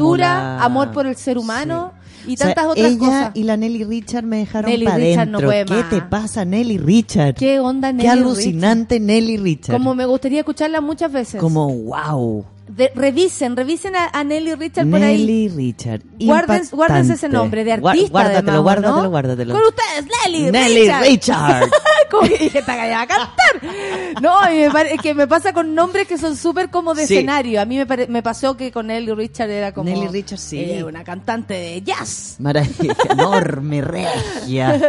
la- 0.57 0.63
amor 0.63 0.91
por 0.91 1.07
el 1.07 1.15
ser 1.15 1.37
humano 1.37 1.93
y 2.29 2.33
O 2.35 2.37
sea, 2.37 2.47
tantas 2.53 2.65
otras 2.67 2.87
ella 2.87 2.99
cosas. 2.99 3.31
y 3.33 3.43
la 3.43 3.57
Nelly 3.57 3.83
Richard 3.83 4.23
me 4.23 4.37
dejaron 4.37 4.71
Nelly 4.71 4.85
para 4.85 4.97
Richard 4.97 5.27
no 5.27 5.37
adentro. 5.39 5.47
puede 5.47 5.65
¿Qué 5.65 5.73
más. 5.73 5.89
te 5.89 6.01
pasa, 6.03 6.45
Nelly 6.45 6.77
Richard? 6.77 7.33
¿Qué 7.35 7.59
onda, 7.59 7.91
Nelly 7.91 8.03
Qué 8.03 8.09
alucinante 8.09 8.99
Nelly 8.99 9.37
Richard. 9.37 9.73
Como 9.75 9.95
me 9.95 10.05
gustaría 10.05 10.39
escucharla 10.39 10.79
muchas 10.81 11.11
veces. 11.11 11.41
Como, 11.41 11.67
wow. 11.73 12.45
De- 12.67 12.91
revisen, 12.93 13.57
revisen 13.57 13.95
a, 13.95 14.09
a 14.13 14.23
Nelly 14.23 14.53
Richard 14.53 14.87
por 14.87 15.01
ahí. 15.01 15.17
Nelly 15.25 15.49
Richard. 15.49 16.01
Guarden- 16.19 16.69
guárdense 16.71 17.13
ese 17.13 17.27
nombre 17.27 17.63
de 17.63 17.71
artista. 17.73 18.09
Guárdatelo, 18.11 18.37
además, 18.51 18.61
guárdatelo, 18.63 19.03
¿no? 19.03 19.09
guárdatelo. 19.09 19.53
Con 19.55 19.63
ustedes, 19.63 20.05
Nelly, 20.25 20.51
Nelly 20.51 20.79
Richard. 20.81 21.01
Richard. 21.03 21.69
que 22.27 22.37
dije, 22.37 22.59
esta 22.59 22.75
galla 22.75 22.97
va 22.97 23.01
a 23.03 23.07
cantar. 23.07 24.21
No, 24.21 24.51
y 24.51 24.69
me 24.69 24.97
que 24.97 25.13
me 25.13 25.27
pasa 25.27 25.53
con 25.53 25.75
nombres 25.75 26.07
que 26.07 26.17
son 26.17 26.35
súper 26.35 26.69
como 26.69 26.93
de 26.93 27.05
Sí. 27.07 27.15
escenario. 27.15 27.61
A 27.61 27.65
mí 27.65 27.77
me, 27.77 28.07
me 28.07 28.23
pasó 28.23 28.57
que 28.57 28.71
con 28.71 28.87
Nelly 28.87 29.13
Richard 29.13 29.49
era 29.49 29.73
como. 29.73 29.89
Nelly 29.89 30.07
Richard, 30.07 30.39
sí. 30.39 30.59
eh, 30.59 30.83
una 30.83 31.03
cantante 31.03 31.53
de 31.53 31.81
jazz. 31.81 32.35
Maravilla, 32.39 32.95
enorme, 33.09 33.81
regia. 33.81 34.79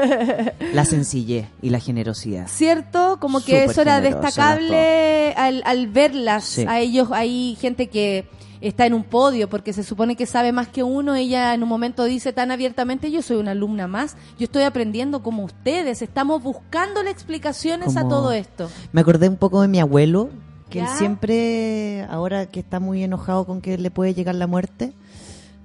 La 0.72 0.84
sencillez 0.84 1.46
y 1.62 1.70
la 1.70 1.80
generosidad. 1.80 2.46
¿Cierto? 2.48 3.18
Como 3.20 3.40
que 3.44 3.60
Súper 3.60 3.70
eso 3.70 3.82
era 3.82 4.00
destacable 4.00 5.32
al, 5.36 5.62
al 5.64 5.88
verlas. 5.88 6.44
Sí. 6.44 6.64
A 6.68 6.80
ellos, 6.80 7.08
hay 7.12 7.56
gente 7.60 7.88
que 7.88 8.26
está 8.60 8.86
en 8.86 8.94
un 8.94 9.04
podio 9.04 9.48
porque 9.48 9.72
se 9.72 9.82
supone 9.82 10.16
que 10.16 10.26
sabe 10.26 10.52
más 10.52 10.68
que 10.68 10.82
uno. 10.82 11.14
Ella 11.14 11.54
en 11.54 11.62
un 11.62 11.68
momento 11.68 12.04
dice 12.04 12.32
tan 12.32 12.50
abiertamente, 12.50 13.10
yo 13.10 13.22
soy 13.22 13.38
una 13.38 13.52
alumna 13.52 13.86
más, 13.86 14.16
yo 14.38 14.44
estoy 14.44 14.64
aprendiendo 14.64 15.22
como 15.22 15.44
ustedes, 15.44 16.02
estamos 16.02 16.42
buscándole 16.42 17.10
explicaciones 17.10 17.96
a 17.96 18.08
todo 18.08 18.32
esto. 18.32 18.70
Me 18.92 19.00
acordé 19.00 19.28
un 19.28 19.36
poco 19.36 19.62
de 19.62 19.68
mi 19.68 19.80
abuelo, 19.80 20.30
que 20.68 20.80
él 20.80 20.88
siempre, 20.96 22.06
ahora 22.10 22.46
que 22.46 22.60
está 22.60 22.80
muy 22.80 23.02
enojado 23.02 23.44
con 23.44 23.60
que 23.60 23.76
le 23.76 23.90
puede 23.90 24.14
llegar 24.14 24.34
la 24.34 24.46
muerte, 24.46 24.92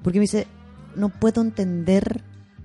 porque 0.04 0.20
me 0.20 0.24
dice, 0.24 0.48
no 0.96 1.10
puedo 1.10 1.42
entender 1.42 2.24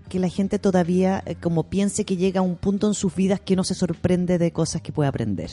que 0.08 0.18
la 0.18 0.28
gente 0.28 0.58
todavía 0.58 1.22
eh, 1.24 1.36
como 1.36 1.64
piense 1.64 2.04
que 2.04 2.16
llega 2.16 2.40
a 2.40 2.42
un 2.42 2.56
punto 2.56 2.88
en 2.88 2.94
sus 2.94 3.14
vidas 3.14 3.40
que 3.40 3.56
no 3.56 3.64
se 3.64 3.74
sorprende 3.74 4.38
de 4.38 4.52
cosas 4.52 4.82
que 4.82 4.92
puede 4.92 5.08
aprender. 5.08 5.50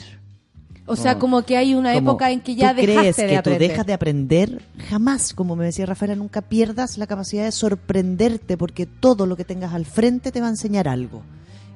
O 0.88 0.96
sea, 0.96 1.18
como 1.18 1.42
que 1.42 1.56
hay 1.56 1.74
una 1.74 1.92
Como, 1.94 2.10
época 2.12 2.30
en 2.30 2.40
que 2.40 2.54
ya 2.56 2.74
¿tú 2.74 2.80
crees 2.82 3.16
de 3.16 3.26
que 3.26 3.36
aprender. 3.36 3.42
tú 3.42 3.68
dejas 3.72 3.86
de 3.86 3.92
aprender? 3.92 4.62
Jamás, 4.88 5.34
como 5.34 5.54
me 5.56 5.64
decía 5.66 5.86
Rafaela, 5.86 6.14
nunca 6.16 6.40
pierdas 6.42 6.98
la 6.98 7.06
capacidad 7.06 7.44
de 7.44 7.52
sorprenderte 7.52 8.56
porque 8.56 8.86
todo 8.86 9.26
lo 9.26 9.36
que 9.36 9.44
tengas 9.44 9.74
al 9.74 9.86
frente 9.86 10.32
te 10.32 10.40
va 10.40 10.46
a 10.46 10.50
enseñar 10.50 10.88
algo. 10.88 11.22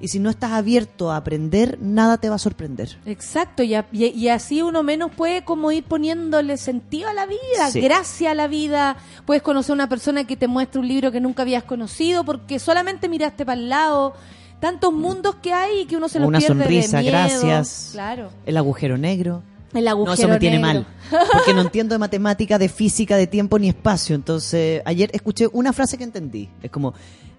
Y 0.01 0.09
si 0.09 0.18
no 0.18 0.30
estás 0.30 0.51
abierto 0.51 1.12
a 1.12 1.16
aprender, 1.16 1.78
nada 1.80 2.16
te 2.18 2.28
va 2.28 2.34
a 2.34 2.39
sorprender. 2.39 2.98
Exacto, 3.06 3.62
y, 3.62 3.74
a- 3.74 3.86
y- 3.93 4.06
y 4.06 4.28
así 4.30 4.60
uno 4.60 4.82
menos 4.82 5.12
puede 5.12 5.44
como 5.44 5.70
ir 5.70 5.84
poniéndole 5.84 6.56
sentido 6.56 7.09
a 7.09 7.12
la 7.14 7.24
vida, 7.26 7.70
Sí. 7.70 7.80
gracia 7.80 8.32
a 8.32 8.34
la 8.34 8.48
vida. 8.48 8.97
Puedes 9.26 9.44
conocer 9.44 9.70
a 9.70 9.74
una 9.74 9.89
persona 9.89 10.24
que 10.26 10.36
te 10.36 10.48
muestra 10.48 10.80
un 10.80 10.89
libro 10.89 11.12
que 11.12 11.20
nunca 11.20 11.43
habías 11.43 11.62
conocido 11.62 12.24
porque 12.24 12.59
solamente 12.59 13.09
miraste 13.09 13.47
para 13.47 13.60
el 13.60 13.68
lado. 13.68 14.14
Tantos 14.62 14.93
mundos 14.93 15.34
que 15.43 15.52
hay 15.52 15.80
y 15.80 15.84
que 15.86 15.97
uno 15.97 16.09
se 16.09 16.20
los 16.20 16.28
Una 16.28 16.39
pierde 16.39 16.55
de 16.55 16.62
sonrisa, 16.62 17.01
miedo. 17.01 17.10
gracias. 17.18 17.89
Claro. 17.93 18.30
El 18.47 18.56
agujero 18.56 18.97
negro. 18.97 19.43
El 19.74 19.89
agujero 19.89 20.10
No, 20.10 20.14
eso 20.14 20.28
me 20.28 20.39
tiene 20.39 20.60
mal. 20.60 20.86
Porque 21.32 21.52
no 21.52 21.62
entiendo 21.62 21.97
de 21.97 21.98
matemática, 21.98 22.59
de 22.59 22.68
física, 22.68 23.16
de 23.16 23.26
tiempo 23.26 23.59
ni 23.59 23.68
espacio. 23.68 24.14
Entonces, 24.14 24.80
ayer 24.84 25.10
escuché 25.14 25.48
una 25.52 25.72
frase 25.72 25.98
que 25.98 26.05
entendí. 26.05 26.48
Es 26.62 26.70
como, 26.70 26.94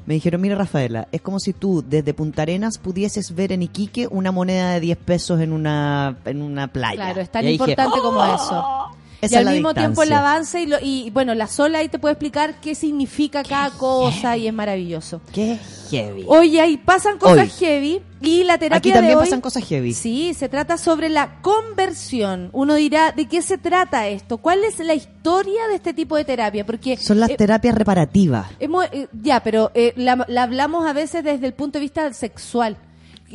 me 0.05 0.15
dijeron, 0.15 0.41
mira 0.41 0.55
Rafaela, 0.55 1.07
es 1.13 1.21
como 1.21 1.39
si 1.39 1.53
tú 1.53 1.81
desde 1.87 2.13
Punta 2.13 2.41
Arenas 2.41 2.77
pudieses 2.77 3.33
ver 3.33 3.53
en 3.53 3.63
Iquique 3.63 4.05
una 4.11 4.33
moneda 4.33 4.71
de 4.73 4.81
10 4.81 4.97
pesos 4.97 5.39
en 5.39 5.53
una, 5.53 6.17
en 6.25 6.41
una 6.41 6.67
playa. 6.67 6.95
Claro, 6.95 7.21
es 7.21 7.31
tan 7.31 7.43
dije, 7.43 7.53
importante 7.53 7.99
como 8.01 8.19
"Oh". 8.19 8.35
eso. 8.35 8.82
Esa 9.25 9.35
y 9.35 9.37
al 9.47 9.53
mismo 9.53 9.73
tiempo 9.73 10.03
el 10.03 10.11
avance 10.13 10.61
y, 10.61 10.65
lo- 10.67 10.79
y 10.81 11.09
bueno, 11.11 11.33
la 11.35 11.47
sola 11.47 11.79
ahí 11.79 11.89
te 11.89 11.99
puede 11.99 12.13
explicar 12.13 12.59
qué 12.61 12.75
significa 12.75 13.43
cada 13.43 13.71
cosa 13.71 14.35
y 14.37 14.47
es 14.47 14.53
maravilloso. 14.53 15.21
Qué 15.33 15.57
heavy. 15.89 16.25
Oye, 16.27 16.59
ahí 16.61 16.77
pasan 16.77 17.17
cosas 17.17 17.37
Hoy. 17.39 17.49
heavy 17.59 18.01
y 18.21 18.43
la 18.43 18.57
terapia 18.57 18.77
Aquí 18.77 18.91
también 18.91 19.11
de 19.11 19.15
hoy- 19.15 19.23
pasan 19.25 19.41
cosas 19.41 19.63
heavy. 19.67 19.93
Sí, 19.93 20.33
se 20.33 20.49
trata 20.49 20.77
sobre 20.77 21.09
la 21.09 21.41
conversión. 21.41 22.49
Uno 22.53 22.75
dirá, 22.75 23.11
¿de 23.11 23.27
qué 23.27 23.41
se 23.41 23.57
trata 23.57 24.07
esto? 24.07 24.37
¿Cuál 24.37 24.63
es 24.63 24.79
la 24.79 24.93
historia 24.93 25.67
de 25.69 25.75
este 25.75 25.93
tipo 25.93 26.15
de 26.15 26.25
terapia? 26.25 26.65
Porque 26.65 26.97
Son 26.97 27.19
las 27.19 27.29
eh, 27.31 27.35
terapias 27.37 27.75
reparativas. 27.75 28.47
hemos- 28.59 28.85
eh, 28.91 29.07
ya, 29.21 29.41
pero 29.43 29.71
eh, 29.73 29.93
la, 29.95 30.25
la 30.27 30.43
hablamos 30.43 30.85
a 30.85 30.93
veces 30.93 31.23
desde 31.23 31.45
el 31.47 31.53
punto 31.53 31.77
de 31.79 31.81
vista 31.81 32.11
sexual. 32.13 32.77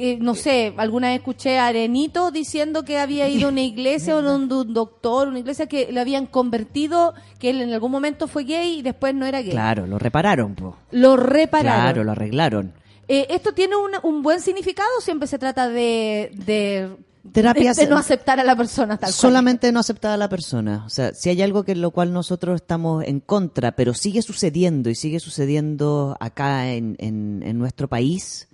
Eh, 0.01 0.17
no 0.21 0.35
sé, 0.37 0.73
alguna 0.77 1.09
vez 1.09 1.19
escuché 1.19 1.59
a 1.59 1.67
Arenito 1.67 2.31
diciendo 2.31 2.85
que 2.85 2.99
había 2.99 3.29
ido 3.29 3.49
a 3.49 3.51
una 3.51 3.63
iglesia 3.63 4.15
o 4.15 4.21
a 4.21 4.37
un, 4.37 4.53
un 4.53 4.73
doctor, 4.73 5.27
una 5.27 5.41
iglesia 5.41 5.67
que 5.67 5.91
lo 5.91 6.01
habían 6.01 6.27
convertido, 6.27 7.15
que 7.41 7.51
él 7.51 7.61
en 7.63 7.73
algún 7.73 7.91
momento 7.91 8.29
fue 8.29 8.45
gay 8.45 8.79
y 8.79 8.83
después 8.83 9.15
no 9.15 9.27
era 9.27 9.43
gay. 9.43 9.51
Claro, 9.51 9.87
lo 9.89 9.99
repararon, 9.99 10.55
po. 10.55 10.77
Lo 10.93 11.17
repararon. 11.17 11.83
Claro, 11.83 12.05
lo 12.05 12.13
arreglaron. 12.13 12.73
Eh, 13.09 13.27
¿Esto 13.31 13.53
tiene 13.55 13.75
un, 13.75 13.91
un 14.03 14.23
buen 14.23 14.41
significado 14.41 14.89
o 14.99 15.01
siempre 15.01 15.27
se 15.27 15.39
trata 15.39 15.69
de, 15.69 16.31
de, 16.35 16.91
Terapias- 17.33 17.77
de, 17.77 17.85
de 17.85 17.91
no 17.91 17.97
aceptar 17.97 18.39
a 18.39 18.45
la 18.45 18.55
persona 18.55 18.99
tal 18.99 19.09
cual? 19.09 19.13
Solamente 19.15 19.73
no 19.73 19.81
aceptar 19.81 20.13
a 20.13 20.17
la 20.17 20.29
persona. 20.29 20.85
O 20.87 20.91
sea, 20.91 21.13
si 21.15 21.31
hay 21.31 21.43
algo 21.43 21.65
que 21.65 21.75
lo 21.75 21.91
cual 21.91 22.13
nosotros 22.13 22.57
estamos 22.57 23.05
en 23.05 23.21
contra, 23.21 23.73
pero 23.73 23.95
sigue 23.95 24.23
sucediendo 24.23 24.91
y 24.91 24.95
sigue 24.95 25.21
sucediendo 25.21 26.17
acá 26.21 26.69
en, 26.73 26.97
en, 26.99 27.43
en 27.45 27.59
nuestro 27.59 27.89
país. 27.89 28.48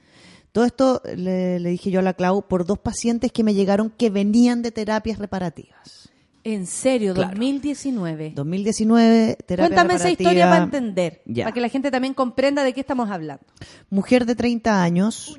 Todo 0.54 0.64
esto 0.66 1.02
le, 1.16 1.58
le 1.58 1.68
dije 1.70 1.90
yo 1.90 1.98
a 1.98 2.02
la 2.02 2.14
Clau 2.14 2.46
por 2.46 2.64
dos 2.64 2.78
pacientes 2.78 3.32
que 3.32 3.42
me 3.42 3.54
llegaron 3.54 3.90
que 3.90 4.08
venían 4.08 4.62
de 4.62 4.70
terapias 4.70 5.18
reparativas. 5.18 6.08
En 6.44 6.66
serio, 6.68 7.12
Claro. 7.12 7.30
2019. 7.30 8.34
2019, 8.36 9.36
terapia 9.46 9.66
Cuéntame 9.66 9.94
esa 9.94 10.10
historia 10.10 10.48
para 10.48 10.62
entender, 10.62 11.22
Ya. 11.26 11.44
para 11.46 11.54
que 11.54 11.60
la 11.60 11.68
gente 11.70 11.90
también 11.90 12.14
comprenda 12.14 12.62
de 12.62 12.72
qué 12.72 12.80
estamos 12.82 13.10
hablando. 13.10 13.42
Mujer 13.90 14.26
de 14.26 14.36
30 14.36 14.80
años, 14.80 15.36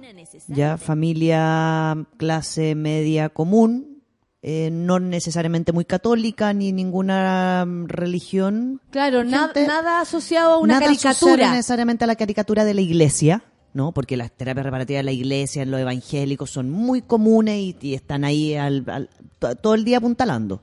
ya 0.50 0.78
familia 0.78 1.96
clase 2.18 2.76
media 2.76 3.30
común, 3.30 4.02
eh, 4.42 4.70
no 4.70 5.00
necesariamente 5.00 5.72
muy 5.72 5.86
católica 5.86 6.52
ni 6.52 6.74
ninguna 6.74 7.66
religión. 7.88 8.82
Claro, 8.92 9.24
na- 9.24 9.52
nada 9.66 10.02
asociado 10.02 10.56
a 10.56 10.58
una 10.58 10.74
Nada 10.80 10.92
asociado 10.92 11.16
caricatura. 11.20 11.52
necesariamente 11.52 12.04
a 12.04 12.08
la 12.08 12.16
caricatura 12.16 12.66
de 12.66 12.74
la 12.74 12.82
iglesia. 12.82 13.44
¿No? 13.76 13.92
Porque 13.92 14.18
las 14.18 14.32
terapias 14.32 14.66
reparativas 14.66 15.02
en 15.02 15.06
la 15.06 15.12
iglesia, 15.12 15.62
en 15.62 15.70
los 15.70 15.80
evangélicos, 15.80 16.50
son 16.50 16.72
muy 16.72 17.02
comunes 17.04 17.76
y, 17.82 17.94
están 17.94 18.24
ahí 18.24 18.56
al- 18.56 18.84
al- 18.90 19.10
to- 19.38 19.56
todo 19.56 19.76
el 19.76 19.86
día 19.86 19.98
apuntalando. 19.98 20.62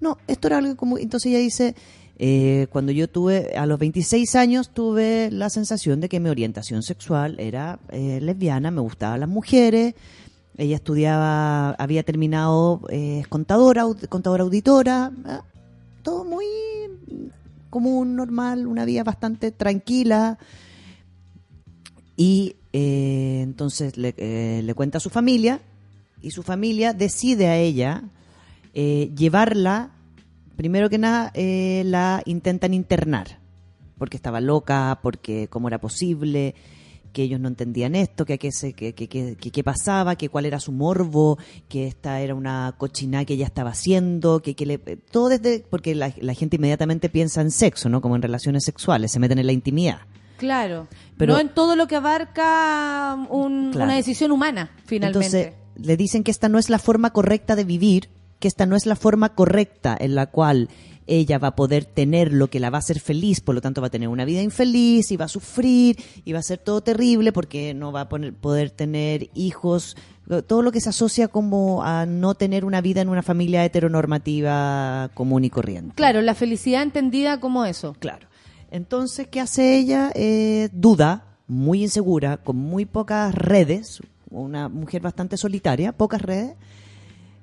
No, 0.00 0.16
esto 0.26 0.46
era 0.46 0.58
algo 0.58 0.74
como... 0.76 0.96
Entonces 0.96 1.30
ella 1.30 1.38
dice, 1.40 1.74
eh, 2.18 2.68
cuando 2.70 2.92
yo 2.92 3.08
tuve, 3.08 3.54
a 3.56 3.66
los 3.66 3.78
26 3.78 4.34
años, 4.36 4.70
tuve 4.70 5.28
la 5.32 5.50
sensación 5.50 6.00
de 6.00 6.08
que 6.08 6.20
mi 6.20 6.28
orientación 6.30 6.82
sexual 6.84 7.38
era 7.40 7.80
eh, 7.90 8.20
lesbiana, 8.22 8.70
me 8.70 8.80
gustaban 8.80 9.20
las 9.20 9.28
mujeres. 9.28 9.94
Ella 10.56 10.76
estudiaba, 10.76 11.70
había 11.72 12.02
terminado, 12.04 12.80
eh, 12.90 13.24
contadora, 13.28 13.84
contadora 14.08 14.44
auditora, 14.44 15.10
ah, 15.24 15.42
todo 16.02 16.24
muy 16.24 16.44
común, 17.70 18.16
normal, 18.16 18.66
una 18.66 18.84
vida 18.84 19.02
bastante 19.02 19.50
tranquila. 19.50 20.38
Y 22.22 22.54
eh, 22.72 23.40
entonces 23.42 23.96
le, 23.96 24.14
eh, 24.16 24.60
le 24.62 24.74
cuenta 24.74 24.98
a 24.98 25.00
su 25.00 25.10
familia 25.10 25.60
y 26.20 26.30
su 26.30 26.44
familia 26.44 26.92
decide 26.92 27.48
a 27.48 27.56
ella 27.56 28.04
eh, 28.74 29.10
llevarla, 29.16 29.90
primero 30.54 30.88
que 30.88 30.98
nada, 30.98 31.32
eh, 31.34 31.82
la 31.84 32.22
intentan 32.24 32.74
internar, 32.74 33.40
porque 33.98 34.16
estaba 34.16 34.40
loca, 34.40 35.00
porque 35.02 35.48
cómo 35.48 35.66
era 35.66 35.80
posible, 35.80 36.54
que 37.12 37.24
ellos 37.24 37.40
no 37.40 37.48
entendían 37.48 37.96
esto, 37.96 38.24
que 38.24 38.38
qué 38.38 38.50
que, 38.72 38.94
que, 38.94 39.08
que- 39.36 39.64
pasaba, 39.64 40.14
que 40.14 40.28
cuál 40.28 40.46
era 40.46 40.60
su 40.60 40.70
morbo, 40.70 41.38
que 41.68 41.88
esta 41.88 42.20
era 42.20 42.36
una 42.36 42.76
cochina 42.78 43.24
que 43.24 43.34
ella 43.34 43.46
estaba 43.46 43.70
haciendo, 43.70 44.42
que, 44.42 44.54
que 44.54 44.64
le, 44.64 44.78
todo 44.78 45.28
desde, 45.28 45.64
porque 45.68 45.96
la, 45.96 46.14
la 46.20 46.34
gente 46.34 46.54
inmediatamente 46.54 47.08
piensa 47.08 47.40
en 47.40 47.50
sexo, 47.50 47.88
¿no? 47.88 48.00
Como 48.00 48.14
en 48.14 48.22
relaciones 48.22 48.62
sexuales, 48.64 49.10
se 49.10 49.18
meten 49.18 49.40
en 49.40 49.46
la 49.46 49.52
intimidad. 49.52 49.98
Claro. 50.42 50.88
Pero- 51.16 51.34
no 51.34 51.40
en 51.40 51.48
todo 51.48 51.76
lo 51.76 51.86
que 51.86 51.96
abarca 51.96 53.16
un- 53.30 53.70
Claro. 53.70 53.84
una 53.86 53.94
decisión 53.96 54.32
humana, 54.32 54.70
finalmente. 54.84 55.24
Entonces, 55.26 55.52
le 55.76 55.96
dicen 55.96 56.24
que 56.24 56.30
esta 56.30 56.48
no 56.48 56.58
es 56.58 56.68
la 56.68 56.78
forma 56.78 57.10
correcta 57.10 57.54
de 57.56 57.64
vivir, 57.64 58.08
que 58.40 58.48
esta 58.48 58.66
no 58.66 58.74
es 58.76 58.86
la 58.86 58.96
forma 58.96 59.34
correcta 59.34 59.96
en 59.98 60.14
la 60.16 60.26
cual 60.26 60.68
ella 61.06 61.38
va 61.38 61.48
a 61.48 61.56
poder 61.56 61.84
tener 61.84 62.32
lo 62.32 62.48
que 62.48 62.60
la 62.60 62.70
va 62.70 62.78
a 62.78 62.80
hacer 62.80 63.00
feliz, 63.00 63.40
por 63.40 63.54
lo 63.54 63.60
tanto 63.60 63.80
va 63.80 63.88
a 63.88 63.90
tener 63.90 64.08
una 64.08 64.24
vida 64.24 64.40
infeliz 64.42 65.10
y 65.10 65.16
va 65.16 65.24
a 65.24 65.28
sufrir 65.28 65.96
y 66.24 66.32
va 66.32 66.38
a 66.38 66.42
ser 66.42 66.58
todo 66.58 66.80
terrible 66.80 67.32
porque 67.32 67.74
no 67.74 67.90
va 67.92 68.02
a 68.02 68.08
poner- 68.08 68.34
poder 68.34 68.70
tener 68.70 69.28
hijos, 69.34 69.96
todo 70.46 70.62
lo 70.62 70.70
que 70.70 70.80
se 70.80 70.90
asocia 70.90 71.26
como 71.28 71.82
a 71.84 72.06
no 72.06 72.34
tener 72.34 72.64
una 72.64 72.80
vida 72.80 73.00
en 73.00 73.08
una 73.08 73.22
familia 73.22 73.64
heteronormativa 73.64 75.10
común 75.14 75.44
y 75.44 75.50
corriente. 75.50 75.94
claro, 75.96 76.20
la 76.22 76.34
felicidad 76.34 76.82
entendida 76.82 77.40
como 77.40 77.64
eso. 77.64 77.94
Claro. 77.98 78.26
Entonces, 78.72 79.28
¿qué 79.28 79.38
hace 79.40 79.76
ella? 79.76 80.10
Eh, 80.14 80.70
duda, 80.72 81.24
muy 81.46 81.82
insegura, 81.82 82.38
con 82.38 82.56
muy 82.56 82.86
pocas 82.86 83.34
redes, 83.34 84.00
una 84.30 84.68
mujer 84.70 85.02
bastante 85.02 85.36
solitaria, 85.36 85.92
pocas 85.92 86.22
redes. 86.22 86.54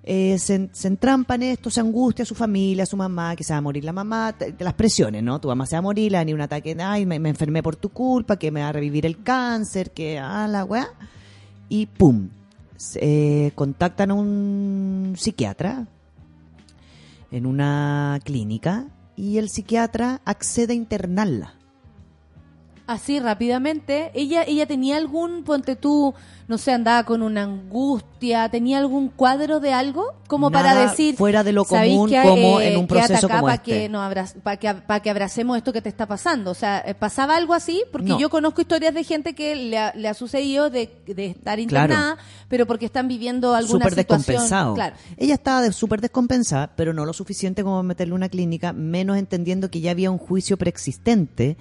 eh, 0.04 0.40
se, 0.40 0.70
se 0.74 0.88
entrampa 0.88 1.36
en 1.36 1.44
esto, 1.44 1.70
se 1.70 1.82
angustia 1.82 2.24
a 2.24 2.26
su 2.26 2.34
familia, 2.34 2.82
a 2.84 2.88
su 2.88 2.98
mamá, 2.98 3.36
que 3.36 3.44
se 3.44 3.54
va 3.54 3.58
a 3.58 3.62
morir 3.62 3.84
la 3.84 3.94
mamá, 3.94 4.34
te- 4.36 4.56
las 4.58 4.74
presiones, 4.74 5.22
¿no? 5.22 5.40
Tu 5.40 5.48
mamá 5.48 5.68
se 5.68 5.76
va 5.76 5.80
a 5.80 5.82
morir, 5.84 6.12
le 6.12 6.18
venir 6.18 6.34
un 6.34 6.42
ataque, 6.42 6.76
ay, 6.82 7.06
me, 7.06 7.18
enfermé 7.18 7.62
por 7.62 7.76
tu 7.76 7.90
culpa, 7.90 8.38
que 8.38 8.50
me 8.50 8.62
va 8.62 8.70
a 8.70 8.72
revivir 8.72 9.06
el 9.06 9.22
cáncer, 9.22 9.92
que, 9.92 10.18
ah, 10.18 10.48
la 10.48 10.64
weá. 10.66 10.88
Y 11.68 11.86
pum, 11.86 12.30
eh, 12.96 13.52
contactan 13.54 14.10
a 14.10 14.14
un 14.16 15.14
psiquiatra 15.16 15.86
en 17.32 17.46
una 17.46 18.20
clínica 18.24 18.88
y 19.20 19.38
el 19.38 19.50
psiquiatra 19.50 20.22
accede 20.24 20.72
a 20.72 20.78
internarla. 20.78 21.59
Así 22.90 23.20
rápidamente, 23.20 24.10
ella 24.16 24.42
ella 24.48 24.66
tenía 24.66 24.98
algún, 24.98 25.44
ponte 25.44 25.76
tú, 25.76 26.16
no 26.48 26.58
sé, 26.58 26.72
andaba 26.72 27.04
con 27.04 27.22
una 27.22 27.44
angustia, 27.44 28.50
tenía 28.50 28.80
algún 28.80 29.10
cuadro 29.10 29.60
de 29.60 29.74
algo 29.74 30.16
como 30.28 30.50
para 30.50 30.74
decir 30.90 31.16
fuera 31.16 31.44
de 31.44 31.52
lo 31.54 31.66
"¿Sabéis 31.66 31.94
común 31.94 32.10
que, 32.10 32.20
como 32.24 32.60
eh, 32.60 32.72
en 32.74 32.80
un 32.80 32.88
proceso 32.88 33.30
como 33.30 33.44
pa' 33.44 33.54
este". 33.56 33.64
que 33.72 33.90
nos 33.90 34.02
abra- 34.02 34.26
pa' 34.42 34.58
que, 34.58 34.74
pa' 34.74 35.00
que 35.02 35.10
abracemos 35.12 35.56
esto 35.56 35.72
que 35.72 35.84
te 35.84 35.90
está 35.90 36.08
pasando. 36.08 36.50
O 36.50 36.54
sea, 36.56 36.80
eh, 36.84 36.96
¿pasaba 36.96 37.36
algo 37.38 37.54
así? 37.54 37.84
Porque 37.92 38.08
No. 38.10 38.20
yo 38.20 38.32
conozco 38.32 38.62
historias 38.62 38.96
de 38.96 39.04
gente 39.04 39.36
que 39.36 39.56
le 39.56 39.78
ha, 39.78 39.94
le 39.96 40.08
ha 40.08 40.16
sucedido 40.16 40.72
de, 40.72 40.90
de 41.06 41.28
estar 41.28 41.44
Claro. 41.60 41.62
internada, 41.62 42.18
pero 42.48 42.66
porque 42.66 42.86
están 42.88 43.08
viviendo 43.08 43.54
alguna 43.54 43.86
Súper 43.86 44.00
situación. 44.00 44.18
descompensado. 44.20 44.74
Claro. 44.74 44.96
Ella 45.16 45.36
estaba 45.36 45.62
de- 45.62 45.72
súper 45.74 46.02
descompensada, 46.02 46.72
pero 46.76 46.92
no 46.94 47.06
lo 47.06 47.14
suficiente 47.14 47.64
como 47.64 47.84
meterle 47.84 48.14
a 48.14 48.16
una 48.16 48.30
clínica, 48.30 48.74
menos 48.74 49.16
entendiendo 49.18 49.70
que 49.70 49.80
ya 49.80 49.92
había 49.92 50.10
un 50.10 50.18
juicio 50.18 50.58
preexistente, 50.58 51.56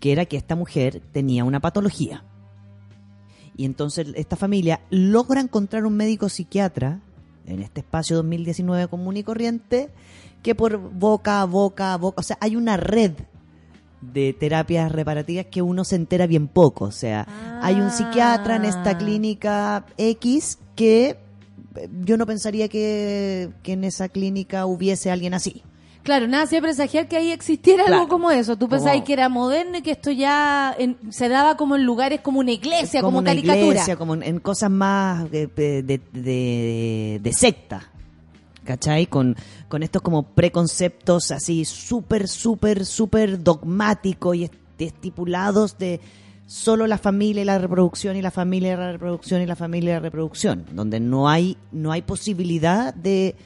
que 0.00 0.12
era 0.12 0.24
que 0.26 0.36
esta 0.36 0.56
mujer 0.56 1.02
tenía 1.12 1.44
una 1.44 1.60
patología. 1.60 2.24
Y 3.56 3.64
entonces 3.64 4.08
esta 4.14 4.36
familia 4.36 4.80
logra 4.90 5.40
encontrar 5.40 5.84
un 5.84 5.96
médico 5.96 6.28
psiquiatra 6.28 7.00
en 7.46 7.62
este 7.62 7.80
espacio 7.80 8.16
2019 8.16 8.88
común 8.88 9.16
y 9.16 9.24
corriente 9.24 9.90
que 10.42 10.54
por 10.54 10.78
boca 10.78 11.40
a 11.40 11.44
boca 11.44 11.92
a 11.92 11.96
boca, 11.96 12.20
o 12.20 12.22
sea, 12.22 12.38
hay 12.40 12.54
una 12.54 12.76
red 12.76 13.12
de 14.00 14.32
terapias 14.32 14.92
reparativas 14.92 15.46
que 15.50 15.60
uno 15.62 15.84
se 15.84 15.96
entera 15.96 16.28
bien 16.28 16.46
poco. 16.46 16.84
O 16.84 16.92
sea, 16.92 17.26
hay 17.62 17.80
un 17.80 17.90
psiquiatra 17.90 18.56
en 18.56 18.64
esta 18.64 18.90
Ah. 18.90 18.98
clínica 18.98 19.86
X 19.96 20.58
que 20.76 21.18
eh, 21.74 21.88
yo 22.04 22.16
no 22.16 22.26
pensaría 22.26 22.68
que, 22.68 23.50
que 23.64 23.72
en 23.72 23.82
esa 23.82 24.08
clínica 24.08 24.66
hubiese 24.66 25.10
alguien 25.10 25.34
así. 25.34 25.64
Claro, 26.08 26.26
nada 26.26 26.44
hacía 26.44 26.62
presagiar 26.62 27.06
que 27.06 27.18
ahí 27.18 27.30
existiera 27.32 27.84
Claro. 27.84 27.96
algo 28.00 28.08
como 28.08 28.30
eso. 28.30 28.56
Tú 28.56 28.66
pensabas 28.66 28.94
Como- 28.94 29.04
que 29.04 29.12
era 29.12 29.28
moderno 29.28 29.76
y 29.76 29.82
que 29.82 29.90
esto 29.90 30.10
ya 30.10 30.74
en- 30.78 30.96
se 31.12 31.28
daba 31.28 31.58
como 31.58 31.76
en 31.76 31.84
lugares 31.84 32.22
como 32.22 32.40
una 32.40 32.50
iglesia, 32.52 33.02
como, 33.02 33.18
una 33.18 33.28
caricatura. 33.32 33.66
iglesia, 33.66 33.96
como 33.96 34.14
en, 34.14 34.40
cosas 34.40 34.70
más 34.70 35.30
de, 35.30 35.48
de, 35.48 35.82
de- 35.82 37.20
de 37.22 37.32
secta. 37.34 37.90
¿Cachai? 38.64 39.04
Con, 39.06 39.36
con 39.68 39.82
estos 39.82 40.00
como 40.00 40.22
preconceptos 40.22 41.30
así 41.30 41.66
súper, 41.66 42.26
súper, 42.26 42.86
súper 42.86 43.42
dogmáticos 43.42 44.34
y 44.34 44.44
est- 44.44 44.54
estipulados 44.78 45.76
de 45.76 46.00
solo 46.46 46.86
la 46.86 46.96
familia 46.96 47.42
y 47.42 47.44
la 47.44 47.58
reproducción 47.58 48.16
y 48.16 48.22
la 48.22 48.30
familia 48.30 48.72
y 48.72 48.76
la 48.78 48.92
reproducción 48.92 49.42
y 49.42 49.46
la 49.46 49.56
familia 49.56 49.90
y 49.90 49.94
la 49.96 50.00
reproducción, 50.00 50.64
donde 50.72 51.00
no 51.00 51.28
hay, 51.28 51.58
no 51.70 51.92
hay 51.92 52.00
posibilidad 52.00 52.94
de 52.94 53.36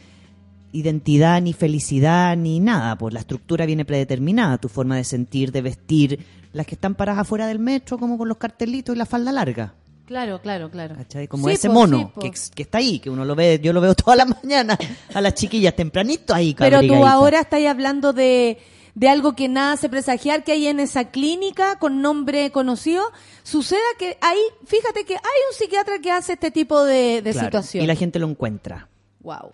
identidad 0.73 1.41
ni 1.41 1.53
felicidad 1.53 2.37
ni 2.37 2.61
nada, 2.61 2.97
pues 2.97 3.15
la 3.15 3.21
estructura 3.21 3.67
viene 3.67 3.85
predeterminada, 3.85 4.59
tu 4.59 4.69
forma 4.69 4.97
de 4.97 5.05
sentir, 5.05 5.53
de 5.53 5.63
vestir, 5.63 6.27
las 6.53 6.67
que 6.67 6.75
están 6.75 6.95
paradas 6.95 7.21
afuera 7.21 7.47
del 7.47 7.59
metro 7.59 7.99
como 7.99 8.19
con 8.19 8.29
los 8.29 8.39
cartelitos 8.39 8.95
y 8.95 8.99
la 8.99 9.07
falda 9.07 9.33
larga. 9.33 9.75
Claro, 10.07 10.41
claro, 10.43 10.71
claro. 10.71 10.97
¿cachai? 10.97 11.29
Como 11.29 11.49
Sí, 11.49 11.55
ese 11.55 11.69
po, 11.69 11.75
mono 11.75 12.13
sí, 12.21 12.31
que, 12.55 12.63
está 12.63 12.79
ahí, 12.79 12.99
que 12.99 13.09
uno 13.09 13.25
lo 13.25 13.35
ve, 13.35 13.61
yo 13.63 13.73
lo 13.73 13.81
veo 13.81 13.95
todas 13.95 14.17
las 14.17 14.29
mañanas 14.29 14.79
a 15.15 15.21
las 15.21 15.35
chiquillas 15.35 15.75
tempranito 15.75 16.35
ahí. 16.35 16.55
Pero 16.59 16.81
tú 16.81 17.07
ahora 17.07 17.41
estás 17.41 17.65
hablando 17.65 18.13
de, 18.13 18.59
de 18.95 19.09
algo 19.09 19.35
que 19.35 19.49
nada 19.49 19.73
hace 19.73 19.89
presagiar 19.89 20.45
que 20.45 20.53
hay 20.53 20.67
en 20.67 20.81
esa 20.81 21.11
clínica 21.11 21.79
con 21.79 22.03
nombre 22.03 22.51
conocido. 22.51 23.05
Suceda 23.43 23.81
que 23.99 24.19
hay, 24.21 24.39
fíjate 24.67 25.05
que 25.05 25.15
hay 25.15 25.41
un 25.51 25.57
psiquiatra 25.57 25.99
que 26.01 26.11
hace 26.11 26.35
este 26.35 26.51
tipo 26.51 26.85
de, 26.85 27.23
de 27.23 27.33
Claro, 27.33 27.47
situación. 27.47 27.85
Y 27.85 27.87
la 27.87 27.95
gente 27.95 28.19
lo 28.19 28.29
encuentra. 28.29 28.89
Wow. 29.21 29.53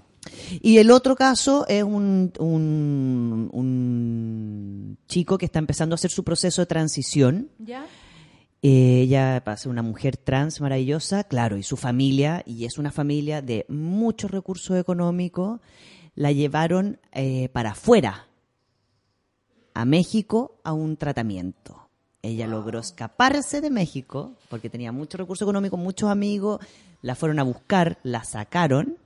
Y 0.60 0.78
el 0.78 0.90
otro 0.90 1.16
caso 1.16 1.66
es 1.68 1.82
un, 1.82 2.32
un, 2.38 3.50
un 3.52 4.98
chico 5.06 5.38
que 5.38 5.46
está 5.46 5.58
empezando 5.58 5.94
a 5.94 5.96
hacer 5.96 6.10
su 6.10 6.24
proceso 6.24 6.62
de 6.62 6.66
transición. 6.66 7.50
¿Ya? 7.58 7.86
Eh, 8.62 9.02
Ella 9.02 9.42
va 9.46 9.52
a 9.52 9.56
ser 9.56 9.70
una 9.70 9.82
mujer 9.82 10.16
trans 10.16 10.60
maravillosa, 10.60 11.24
claro, 11.24 11.56
y 11.56 11.62
su 11.62 11.76
familia, 11.76 12.42
y 12.44 12.64
es 12.64 12.76
una 12.78 12.90
familia 12.90 13.40
de 13.40 13.64
muchos 13.68 14.30
recursos 14.30 14.76
económicos, 14.76 15.60
la 16.16 16.32
llevaron 16.32 16.98
eh, 17.12 17.48
para 17.50 17.70
afuera, 17.70 18.26
a 19.74 19.84
México, 19.84 20.58
a 20.64 20.72
un 20.72 20.96
tratamiento. 20.96 21.88
Ella 22.20 22.48
logró 22.48 22.80
escaparse 22.80 23.60
de 23.60 23.70
México 23.70 24.34
porque 24.50 24.68
tenía 24.68 24.90
muchos 24.90 25.20
recursos 25.20 25.46
económicos, 25.46 25.78
muchos 25.78 26.10
amigos, 26.10 26.58
la 27.00 27.14
fueron 27.14 27.38
a 27.38 27.44
buscar, 27.44 28.00
la 28.02 28.24
sacaron, 28.24 28.96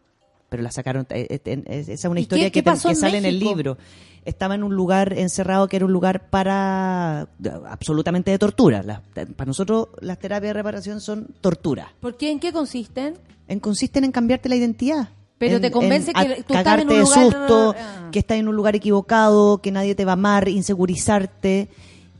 pero 0.53 0.62
la 0.62 0.70
sacaron, 0.70 1.07
eh, 1.09 1.41
eh, 1.45 1.62
esa 1.66 1.93
es 1.93 2.05
una 2.05 2.20
¿Y 2.20 2.24
historia 2.24 2.51
qué- 2.51 2.62
que, 2.62 2.70
qué 2.70 2.95
sale 2.95 3.16
en 3.19 3.24
el 3.24 3.41
libro. 3.41 3.79
Estaba 4.24 4.55
en 4.55 4.62
un 4.62 4.74
lugar 4.77 5.15
encerrado 5.19 5.66
que 5.66 5.77
era 5.77 5.87
un 5.87 5.93
lugar 5.93 6.29
para 6.31 7.27
absolutamente 7.69 8.31
de 8.31 8.39
tortura. 8.39 8.83
La- 8.83 9.01
para 9.37 9.47
nosotros 9.49 9.89
las 10.01 10.19
terapias 10.19 10.51
de 10.51 10.53
reparación 10.53 11.01
son 11.01 11.27
tortura. 11.41 11.93
¿Por 12.01 12.16
qué? 12.16 12.31
¿En 12.31 12.39
qué 12.39 12.53
consisten? 12.53 13.15
En, 13.49 13.59
consisten 13.61 14.05
en 14.05 14.12
cambiarte 14.12 14.49
la 14.49 14.57
identidad. 14.57 15.09
Pero 15.39 15.57
En- 15.57 15.62
te 15.62 15.70
convence 15.73 16.12
que 16.12 16.45
tú 16.47 16.55
estás 16.55 16.81
en 16.81 16.89
un 16.89 16.95
de 16.95 17.01
lugar- 17.01 17.24
susto, 17.24 17.74
Ah. 17.77 18.09
que 18.12 18.19
estás 18.20 18.37
en 18.39 18.47
un 18.47 18.55
lugar 18.55 18.77
equivocado, 18.77 19.59
que 19.62 19.73
nadie 19.73 19.95
te 19.97 20.05
va 20.05 20.12
a 20.12 20.15
amar, 20.15 20.49
insegurizarte. 20.49 21.69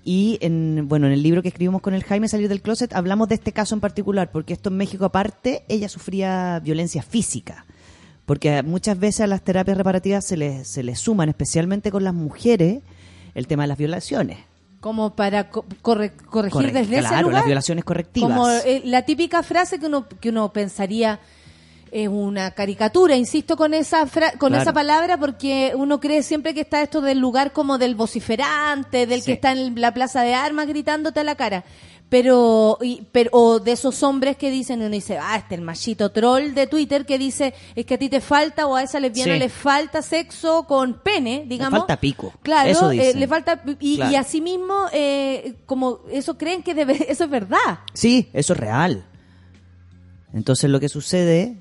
Y 0.05 0.39
en, 0.41 0.87
bueno, 0.89 1.07
en 1.07 1.13
el 1.13 1.23
libro 1.23 1.41
que 1.43 1.49
escribimos 1.49 1.81
con 1.83 1.95
el 1.95 2.03
Jaime 2.03 2.27
Salir 2.27 2.49
del 2.49 2.61
Closet 2.63 2.93
hablamos 2.93 3.29
de 3.29 3.37
este 3.37 3.53
caso 3.53 3.77
en 3.77 3.81
particular, 3.81 4.33
porque 4.33 4.53
esto 4.55 4.71
en 4.71 4.77
México 4.77 5.05
aparte, 5.05 5.63
ella 5.69 5.89
sufría 5.89 6.59
violencia 6.59 7.03
física. 7.05 7.65
Porque 8.27 8.63
muchas 8.63 8.99
veces 8.99 9.23
a 9.23 9.27
las 9.27 9.43
terapias 9.43 9.77
reparativas 9.77 10.25
se 10.25 10.37
les, 10.37 10.69
se 10.69 10.83
les 10.83 10.99
suman, 11.01 11.29
especialmente 11.29 11.91
con 11.91 12.05
las 12.05 12.15
mujeres, 12.15 12.83
el 13.35 13.47
tema 13.47 13.65
de 13.65 13.69
las 13.69 13.79
violaciones. 13.79 14.39
Como 14.81 15.15
para 15.15 15.49
co- 15.51 15.65
corre- 15.83 16.13
corregir 16.31 16.53
Corre- 16.61 16.73
desde 16.73 16.99
ese 16.99 17.09
claro, 17.09 17.23
lugar. 17.23 17.35
las 17.41 17.47
violaciones 17.47 17.85
correctivas. 17.85 18.31
Como 18.31 18.49
eh, 18.49 18.83
la 18.85 19.03
típica 19.03 19.43
frase 19.43 19.79
que 19.79 19.87
uno, 19.87 20.07
que 20.09 20.29
uno 20.31 20.53
pensaría 20.53 21.21
es 21.91 22.09
una 22.09 22.53
caricatura, 22.53 23.17
insisto 23.17 23.57
con 23.57 23.75
esa 23.75 24.07
fra- 24.07 24.33
con 24.39 24.49
Claro. 24.51 24.63
esa 24.63 24.73
palabra 24.73 25.19
porque 25.19 25.73
uno 25.77 26.01
cree 26.01 26.23
siempre 26.23 26.55
que 26.55 26.63
está 26.63 26.81
esto 26.83 27.01
del 27.03 27.19
lugar 27.19 27.53
como 27.53 27.77
del 27.77 27.95
vociferante, 27.95 29.07
del 29.07 29.21
Sí. 29.21 29.27
que 29.27 29.33
está 29.35 29.53
en 29.53 29.81
la 29.81 29.93
plaza 29.93 30.23
de 30.23 30.35
armas 30.35 30.67
gritándote 30.69 31.21
a 31.21 31.25
la 31.25 31.35
cara. 31.35 31.65
Pero, 32.13 32.77
y- 32.83 33.07
pero 33.11 33.31
o 33.33 33.59
de 33.59 33.73
esos 33.73 34.03
hombres 34.03 34.37
que 34.37 34.51
dicen, 34.51 34.81
uno 34.81 34.91
dice, 34.91 35.17
ah, 35.19 35.37
este 35.39 35.55
el 35.55 35.63
machito 35.63 36.11
troll 36.13 36.53
de 36.53 36.67
Twitter 36.67 37.07
que 37.07 37.17
dice, 37.19 37.55
es 37.75 37.87
que 37.87 37.95
a 37.95 37.99
ti 37.99 38.11
te 38.11 38.21
falta 38.21 38.67
o 38.67 38.77
a 38.77 38.83
esa 38.83 39.01
lesbiana 39.01 39.33
Sí. 39.33 39.39
le 39.39 39.49
falta 39.49 40.03
sexo 40.03 40.65
con 40.65 41.01
pene, 41.03 41.47
digamos. 41.49 41.79
falta 41.81 41.99
pico. 41.99 42.35
Claro, 42.43 42.69
Eso 42.69 42.91
eh, 42.91 43.15
le 43.15 43.27
falta 43.27 43.63
y, 43.81 43.97
Claro. 43.97 44.13
y 44.13 44.17
asimismo 44.17 44.75
eh, 44.93 45.55
como 45.65 46.01
eso 46.11 46.37
creen 46.37 46.63
que 46.63 46.75
debe, 46.75 46.93
eso 47.11 47.25
es 47.25 47.31
verdad. 47.31 47.79
Sí, 47.95 48.29
eso 48.35 48.53
es 48.53 48.59
real. 48.61 49.07
Entonces 50.35 50.69
lo 50.69 50.81
que 50.81 50.91
sucede, 50.91 51.57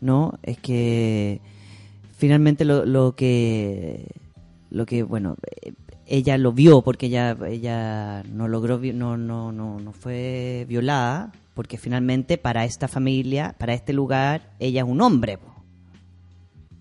¿no? 0.00 0.38
Es 0.44 0.56
que 0.58 1.40
finalmente 2.16 2.64
lo, 2.64 2.84
lo 2.86 3.16
que 3.16 4.06
lo 4.70 4.86
que 4.86 5.02
bueno 5.02 5.34
eh, 5.62 5.72
ella 6.06 6.38
lo 6.38 6.52
vio 6.52 6.82
porque 6.82 7.06
ella 7.06 7.36
ella 7.48 8.22
no 8.24 8.48
logró 8.48 8.78
no 8.78 9.16
no 9.16 9.52
no 9.52 9.80
no 9.80 9.92
fue 9.92 10.64
violada 10.68 11.32
porque 11.54 11.78
finalmente 11.78 12.38
para 12.38 12.64
esta 12.64 12.88
familia 12.88 13.54
para 13.58 13.74
este 13.74 13.92
lugar 13.92 14.52
ella 14.58 14.82
es 14.82 14.88
un 14.88 15.00
hombre 15.00 15.38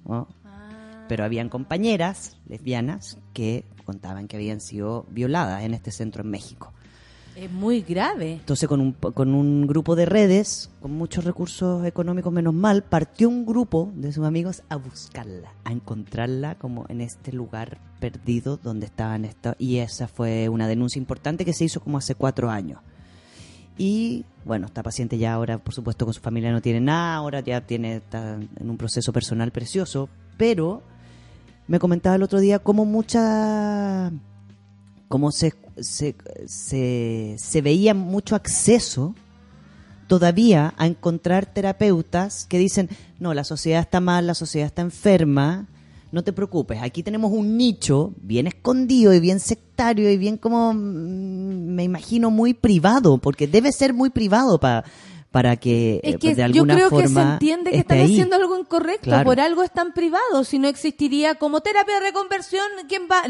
¿no? 0.06 0.28
pero 1.08 1.24
habían 1.24 1.50
compañeras 1.50 2.38
lesbianas 2.48 3.18
que 3.34 3.66
contaban 3.84 4.28
que 4.28 4.36
habían 4.36 4.62
sido 4.62 5.06
violadas 5.10 5.64
en 5.64 5.74
este 5.74 5.92
centro 5.92 6.24
en 6.24 6.30
México 6.30 6.74
Es 7.36 7.52
muy 7.52 7.82
grave. 7.82 8.34
entonces, 8.34 8.70
con 8.70 8.80
un, 8.80 8.94
con 8.94 9.34
un 9.34 9.68
grupo 9.68 9.98
de 9.98 10.06
redes, 10.06 10.70
con 10.82 10.92
muchos 10.92 11.26
recursos 11.26 11.86
económicos, 11.86 12.32
menos 12.32 12.54
mal, 12.54 12.84
partió 12.84 13.28
un 13.28 13.46
grupo 13.46 13.92
de 13.94 14.14
sus 14.14 14.24
amigos 14.24 14.64
a 14.70 14.78
buscarla, 14.78 15.54
a 15.66 15.74
encontrarla 15.74 16.56
como 16.56 16.86
en 16.88 17.02
este 17.02 17.34
lugar 17.34 17.78
perdido 18.00 18.56
donde 18.56 18.86
estaban 18.86 19.26
esta 19.26 19.56
Y 19.60 19.78
esa 19.78 20.08
fue 20.08 20.48
una 20.48 20.68
denuncia 20.68 20.98
importante 20.98 21.44
que 21.44 21.54
se 21.54 21.66
hizo 21.66 21.82
como 21.82 21.98
hace 21.98 22.16
cuatro 22.16 22.50
años. 22.50 22.80
Y 23.78 24.24
bueno, 24.46 24.68
esta 24.68 24.82
paciente 24.82 25.18
ya 25.18 25.34
ahora, 25.34 25.58
por 25.58 25.74
supuesto, 25.74 26.06
con 26.06 26.14
su 26.14 26.22
familia 26.22 26.54
no 26.54 26.62
tiene 26.62 26.80
nada, 26.80 27.16
ahora 27.16 27.42
ya 27.42 27.60
tiene, 27.60 27.98
está 27.98 28.36
en 28.36 28.70
un 28.70 28.78
proceso 28.78 29.12
personal 29.12 29.52
precioso, 29.52 30.08
pero 30.38 30.84
me 31.68 31.80
comentaba 31.80 32.16
el 32.16 32.24
otro 32.24 32.40
día 32.40 32.60
cómo 32.60 32.86
mucha 32.86 34.12
cómo 35.08 35.32
se, 35.32 35.54
se, 35.80 36.16
se, 36.48 37.62
veía 37.62 37.94
mucho 37.94 38.36
acceso 38.36 39.16
todavía 40.08 40.74
a 40.78 40.88
encontrar 40.88 41.46
terapeutas 41.46 42.46
que 42.46 42.60
dicen, 42.60 42.90
no, 43.20 43.34
la 43.34 43.44
sociedad 43.44 43.82
está 43.82 44.00
mal, 44.00 44.28
la 44.28 44.36
sociedad 44.36 44.68
está 44.68 44.82
enferma, 44.82 45.68
no 46.12 46.24
te 46.24 46.34
preocupes, 46.34 46.82
aquí 46.82 47.04
tenemos 47.04 47.32
un 47.32 47.58
nicho 47.58 48.14
bien 48.22 48.48
escondido 48.48 49.14
y 49.14 49.20
bien 49.20 49.40
sectario 49.40 50.10
y 50.10 50.18
bien 50.18 50.38
como, 50.38 50.74
mm, 50.74 50.78
me 50.78 51.84
imagino, 51.84 52.30
muy 52.32 52.54
privado, 52.54 53.18
porque 53.18 53.48
debe 53.48 53.72
ser 53.72 53.94
muy 53.94 54.10
privado 54.10 54.60
para 54.60 54.86
para 55.36 55.58
que 55.58 56.00
Es 56.02 56.14
eh, 56.16 56.18
que 56.18 56.30
de 56.30 56.36
yo 56.38 56.46
alguna 56.46 56.76
creo 56.76 56.90
que 56.92 57.10
se 57.10 57.14
forma 57.14 57.34
entiende 57.34 57.72
que 57.72 57.80
están 57.80 57.98
ahí. 57.98 58.06
haciendo 58.06 58.38
algo 58.38 58.58
incorrecto, 58.58 59.02
Claro. 59.04 59.26
por 59.26 59.42
algo 59.42 59.64
es 59.64 59.72
tan 59.72 59.92
privado, 59.92 60.46
si 60.46 60.60
no 60.60 60.70
existiría 60.70 61.36
como 61.36 61.60
terapia 61.60 61.96
de 61.96 62.00
reconversión, 62.00 62.64
¿quién 62.88 63.10
va? 63.12 63.22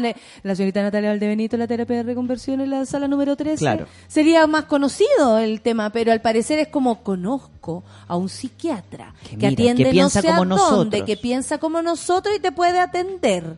La 0.44 0.54
señorita 0.54 0.84
Natalia 0.84 1.10
Valdebenito, 1.10 1.56
la 1.56 1.66
terapia 1.66 1.96
de 1.96 2.02
reconversión 2.04 2.60
en 2.60 2.70
la 2.70 2.86
sala 2.86 3.08
número 3.08 3.34
13. 3.34 3.58
Claro. 3.58 3.86
Sería 4.06 4.46
más 4.46 4.66
conocido 4.66 5.38
el 5.38 5.62
tema, 5.62 5.90
pero 5.90 6.12
al 6.12 6.20
parecer 6.20 6.60
es 6.60 6.68
como 6.68 7.02
conozco 7.02 7.82
a 8.06 8.16
un 8.16 8.28
psiquiatra 8.28 9.12
que, 9.28 9.34
mira, 9.34 9.48
atiende 9.48 9.82
que 9.82 9.90
piensa 9.90 10.20
no 10.20 10.22
sé 10.22 10.28
a 10.32 10.36
dónde, 10.36 10.54
nosotros. 10.54 11.02
que 11.06 11.16
piensa 11.16 11.58
como 11.58 11.82
nosotros 11.82 12.36
y 12.36 12.38
te 12.38 12.52
puede 12.52 12.78
atender. 12.78 13.56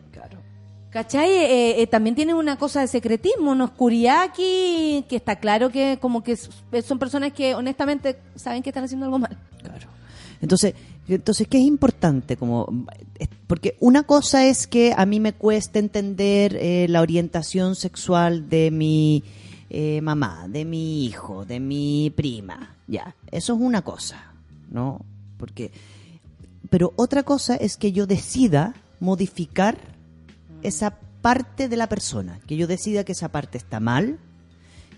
¿Cachai? 0.91 1.29
Eh, 1.29 1.81
eh, 1.81 1.87
también 1.87 2.15
tiene 2.15 2.33
una 2.33 2.57
cosa 2.57 2.81
de 2.81 2.87
secretismo, 2.87 3.51
una 3.51 3.65
oscuridad 3.65 4.23
aquí, 4.23 5.05
que 5.07 5.15
está 5.17 5.35
claro 5.35 5.69
que 5.69 5.99
como 6.01 6.23
que 6.23 6.31
s- 6.31 6.49
son 6.83 6.97
personas 6.97 7.31
que 7.33 7.53
honestamente 7.53 8.17
saben 8.35 8.63
que 8.63 8.71
están 8.71 8.85
haciendo 8.85 9.05
algo 9.05 9.19
mal. 9.19 9.37
Entonces, 10.41 10.73
entonces 11.07 11.47
¿qué 11.47 11.57
es 11.59 11.65
importante? 11.65 12.37
Como, 12.37 12.85
porque 13.45 13.75
una 13.79 14.03
cosa 14.03 14.45
es 14.45 14.65
que 14.65 14.93
a 14.97 15.05
mí 15.05 15.19
me 15.19 15.33
cuesta 15.33 15.77
entender 15.77 16.55
eh, 16.55 16.87
la 16.89 17.01
orientación 17.01 17.75
sexual 17.75 18.49
de 18.49 18.71
mi 18.71 19.23
eh, 19.69 20.01
mamá, 20.01 20.47
de 20.47 20.65
mi 20.65 21.05
hijo, 21.05 21.45
de 21.45 21.59
mi 21.59 22.11
prima. 22.15 22.75
Ya, 22.87 23.15
eso 23.31 23.53
es 23.53 23.59
una 23.59 23.83
cosa, 23.83 24.31
¿no? 24.71 25.05
Porque, 25.37 25.71
pero 26.71 26.93
otra 26.95 27.21
cosa 27.21 27.55
es 27.55 27.77
que 27.77 27.91
yo 27.91 28.07
decida 28.07 28.73
modificar 28.99 29.77
esa 30.63 30.99
parte 31.21 31.67
de 31.67 31.77
la 31.77 31.89
persona, 31.89 32.39
que 32.47 32.55
yo 32.55 32.67
decida 32.67 33.03
que 33.03 33.11
esa 33.11 33.29
parte 33.29 33.57
está 33.57 33.79
mal, 33.79 34.19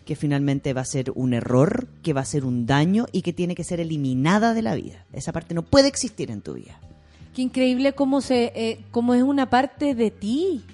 que 0.06 0.16
finalmente 0.16 0.74
va 0.74 0.82
a 0.82 0.86
ser 0.86 1.12
un 1.16 1.34
error, 1.34 1.88
que 2.04 2.14
va 2.14 2.22
a 2.22 2.26
ser 2.26 2.46
un 2.46 2.66
daño 2.66 3.06
y 3.12 3.22
que 3.22 3.34
tiene 3.34 3.56
que 3.56 3.64
ser 3.64 3.80
eliminada 3.80 4.54
de 4.54 4.62
la 4.62 4.76
vida. 4.76 5.06
Esa 5.14 5.32
parte 5.32 5.54
no 5.54 5.64
puede 5.64 5.88
existir 5.88 6.32
en 6.32 6.42
tu 6.42 6.54
vida. 6.54 6.80
Qué 7.36 7.42
increíble 7.42 7.94
cómo 7.94 8.22
se, 8.22 8.52
eh, 8.56 8.84
cómo 8.92 9.14
es 9.14 9.24
una 9.24 9.50
parte 9.50 9.96
de 9.96 10.12
ti 10.12 10.66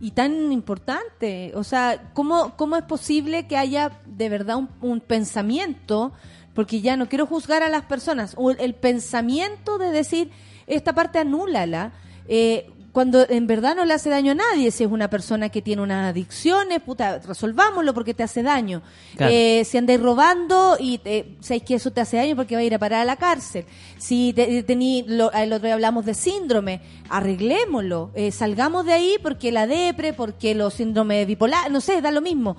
y 0.00 0.12
tan 0.12 0.52
importante. 0.52 1.52
O 1.54 1.64
sea, 1.64 2.10
cómo, 2.12 2.56
cómo 2.56 2.76
es 2.76 2.84
posible 2.84 3.46
que 3.46 3.56
haya 3.56 4.00
de 4.06 4.28
verdad 4.28 4.58
un, 4.80 5.00
pensamiento, 5.00 6.12
porque 6.54 6.80
ya 6.80 6.96
no 6.96 7.08
quiero 7.08 7.26
juzgar 7.26 7.62
a 7.62 7.68
las 7.68 7.84
personas, 7.84 8.34
o 8.36 8.50
el, 8.50 8.60
el 8.60 8.74
pensamiento 8.74 9.78
de 9.78 9.90
decir 9.90 10.30
esta 10.66 10.94
parte 10.94 11.18
anúlala. 11.18 11.92
Eh, 12.28 12.70
cuando 12.98 13.24
en 13.30 13.46
verdad 13.46 13.76
no 13.76 13.84
le 13.84 13.94
hace 13.94 14.10
daño 14.10 14.32
a 14.32 14.34
nadie, 14.34 14.72
si 14.72 14.82
es 14.82 14.90
una 14.90 15.08
persona 15.08 15.50
que 15.50 15.62
tiene 15.62 15.82
unas 15.82 16.10
adicciones, 16.10 16.80
puta, 16.80 17.20
resolvámoslo 17.20 17.94
porque 17.94 18.12
te 18.12 18.24
hace 18.24 18.42
daño. 18.42 18.82
Claro. 19.16 19.32
Eh, 19.32 19.64
si 19.64 19.78
andáis 19.78 20.00
robando 20.00 20.76
y 20.80 21.00
eh, 21.04 21.36
sabéis 21.38 21.62
que 21.62 21.74
eso 21.76 21.92
te 21.92 22.00
hace 22.00 22.16
daño 22.16 22.34
porque 22.34 22.56
va 22.56 22.60
a 22.60 22.64
ir 22.64 22.74
a 22.74 22.80
parar 22.80 23.02
a 23.02 23.04
la 23.04 23.14
cárcel. 23.14 23.66
Si 23.98 24.32
te, 24.32 24.64
tení, 24.64 25.04
lo, 25.06 25.30
el 25.30 25.52
otro 25.52 25.66
día 25.66 25.74
hablamos 25.74 26.06
de 26.06 26.14
síndrome, 26.14 26.80
arreglémoslo, 27.08 28.10
eh, 28.16 28.32
salgamos 28.32 28.84
de 28.84 28.94
ahí 28.94 29.14
porque 29.22 29.52
la 29.52 29.68
depre, 29.68 30.12
porque 30.12 30.56
los 30.56 30.74
síndromes 30.74 31.24
bipolar, 31.24 31.70
no 31.70 31.80
sé, 31.80 32.02
da 32.02 32.10
lo 32.10 32.20
mismo. 32.20 32.56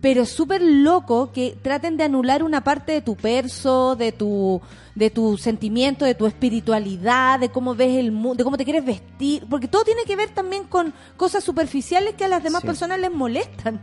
Pero 0.00 0.22
es 0.22 0.30
súper 0.30 0.62
loco 0.62 1.30
que 1.32 1.56
traten 1.62 1.96
de 1.96 2.02
anular 2.02 2.42
una 2.42 2.64
parte 2.64 2.90
de 2.90 3.02
tu 3.02 3.14
perso, 3.14 3.94
de 3.94 4.10
tu, 4.10 4.60
de 4.96 5.10
tu 5.10 5.36
sentimiento, 5.38 6.04
de 6.04 6.14
tu 6.16 6.26
espiritualidad, 6.26 7.38
de 7.38 7.50
cómo 7.50 7.74
ves 7.76 7.96
el 7.96 8.10
mundo, 8.10 8.36
de 8.38 8.44
cómo 8.44 8.56
te 8.56 8.64
quieres 8.64 8.84
vestir, 8.84 9.44
porque 9.48 9.68
todo 9.68 9.84
tiene 9.84 10.02
que 10.06 10.16
ver 10.16 10.30
también 10.30 10.64
con 10.64 10.92
cosas 11.16 11.44
superficiales 11.44 12.14
que 12.14 12.24
a 12.24 12.28
las 12.28 12.42
demás 12.42 12.62
Sí. 12.62 12.66
personas 12.66 12.98
les 12.98 13.12
molestan. 13.12 13.80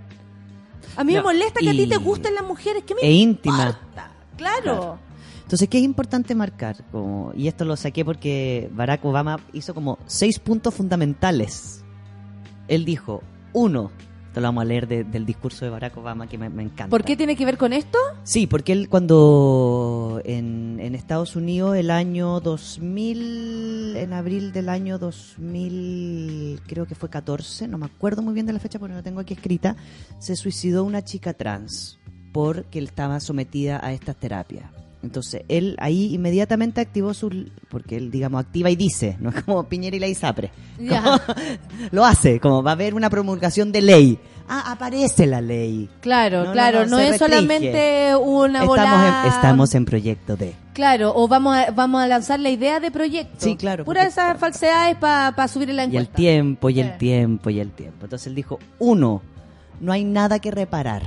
A 0.97 1.03
mí 1.03 1.13
No, 1.13 1.19
me 1.19 1.23
molesta 1.23 1.59
que 1.61 1.69
a 1.69 1.71
ti 1.71 1.87
te 1.87 1.97
gusten 1.97 2.35
las 2.35 2.43
mujeres, 2.43 2.83
que 2.83 2.95
me 2.95 3.01
E 3.01 3.11
íntima. 3.11 3.63
importa? 3.67 4.11
Claro. 4.37 4.99
Entonces, 5.43 5.69
¿qué 5.69 5.77
es 5.77 5.83
importante 5.83 6.33
marcar? 6.35 6.83
Como, 6.91 7.31
y 7.35 7.47
esto 7.47 7.63
lo 7.63 7.75
saqué 7.75 8.03
porque 8.03 8.69
Barack 8.73 9.05
Obama 9.05 9.39
hizo 9.53 9.73
como 9.75 9.99
seis 10.07 10.39
puntos 10.39 10.73
fundamentales. 10.73 11.83
Él 12.67 12.85
dijo, 12.85 13.21
uno, 13.53 13.91
esto 14.33 14.41
lo 14.41 14.47
vamos 14.47 14.63
a 14.63 14.65
leer 14.65 14.87
de- 14.87 15.03
del 15.03 15.27
discurso 15.27 15.63
de 15.63 15.69
Barack 15.69 15.95
Obama 15.95 16.25
que 16.25 16.39
me, 16.39 16.49
me 16.49 16.63
encanta. 16.63 16.89
¿Por 16.89 17.03
qué 17.03 17.15
tiene 17.15 17.35
que 17.35 17.45
ver 17.45 17.55
con 17.59 17.71
esto? 17.71 17.99
Sí, 18.23 18.47
porque 18.47 18.71
él 18.73 18.89
cuando 18.89 20.19
en, 20.25 20.79
en 20.79 20.95
Estados 20.95 21.35
Unidos 21.35 21.75
el 21.77 21.91
año 21.91 22.39
2000, 22.39 23.95
en 23.95 24.11
abril 24.11 24.51
del 24.51 24.69
año 24.69 24.97
2000, 24.97 26.61
creo 26.65 26.87
que 26.87 26.95
fue 26.95 27.09
14, 27.11 27.67
no 27.67 27.77
me 27.77 27.85
acuerdo 27.85 28.23
muy 28.23 28.33
bien 28.33 28.47
de 28.47 28.53
la 28.53 28.59
fecha 28.59 28.79
porque 28.79 28.93
no 28.93 28.97
la 28.97 29.03
tengo 29.03 29.19
aquí 29.19 29.35
escrita, 29.35 29.75
se 30.17 30.35
suicidó 30.35 30.83
una 30.83 31.03
chica 31.03 31.33
trans 31.35 31.99
porque 32.31 32.79
él 32.79 32.85
estaba 32.85 33.19
sometida 33.19 33.85
a 33.85 33.93
estas 33.93 34.15
terapias. 34.15 34.65
Entonces, 35.03 35.43
él 35.49 35.75
ahí 35.79 36.13
inmediatamente 36.13 36.79
activó 36.79 37.13
su... 37.13 37.51
Porque 37.67 37.97
él, 37.97 38.09
digamos, 38.09 38.39
activa 38.39 38.69
y 38.69 38.75
dice, 38.77 39.17
no 39.19 39.29
es 39.31 39.43
como 39.43 39.67
Piñera 39.67 39.97
y 39.97 39.99
la 39.99 40.07
ISAPRE. 40.07 40.49
Lo 41.91 42.05
hace, 42.05 42.39
como 42.39 42.63
va 42.63 42.71
a 42.71 42.73
haber 42.73 42.93
una 42.93 43.09
promulgación 43.09 43.71
de 43.71 43.81
ley. 43.81 44.19
Ah, 44.47 44.71
aparece 44.71 45.25
la 45.25 45.41
ley. 45.41 45.89
Claro, 46.01 46.45
No, 46.45 46.51
claro, 46.53 46.85
no, 46.85 46.99
es 46.99 47.11
restringe. 47.11 47.19
solamente 47.33 48.15
una 48.15 48.63
Estamos 48.63 48.99
en, 49.25 49.31
estamos 49.31 49.75
en 49.75 49.85
proyecto 49.85 50.35
de... 50.35 50.53
Claro, 50.73 51.13
o 51.15 51.27
vamos 51.27 51.55
a, 51.55 51.71
vamos 51.71 52.01
a 52.01 52.07
lanzar 52.07 52.39
la 52.39 52.49
idea 52.49 52.79
de 52.79 52.89
proyecto. 52.91 53.35
Sí, 53.39 53.55
claro, 53.55 53.85
Pura 53.85 54.01
porque- 54.01 54.09
esas 54.09 54.37
falsedades 54.39 54.95
para 54.97 55.47
subir 55.47 55.69
en 55.69 55.75
la 55.77 55.83
Y 55.83 55.87
el 55.87 55.91
encuesta. 55.95 56.15
tiempo, 56.15 56.69
y 56.69 56.79
el 56.79 56.87
Eh. 56.87 56.95
tiempo, 56.97 57.49
y 57.49 57.59
el 57.59 57.71
tiempo. 57.71 58.05
Entonces 58.05 58.27
él 58.27 58.35
dijo, 58.35 58.59
uno, 58.79 59.21
no 59.79 59.91
hay 59.91 60.03
nada 60.03 60.39
que 60.39 60.49
reparar. 60.51 61.03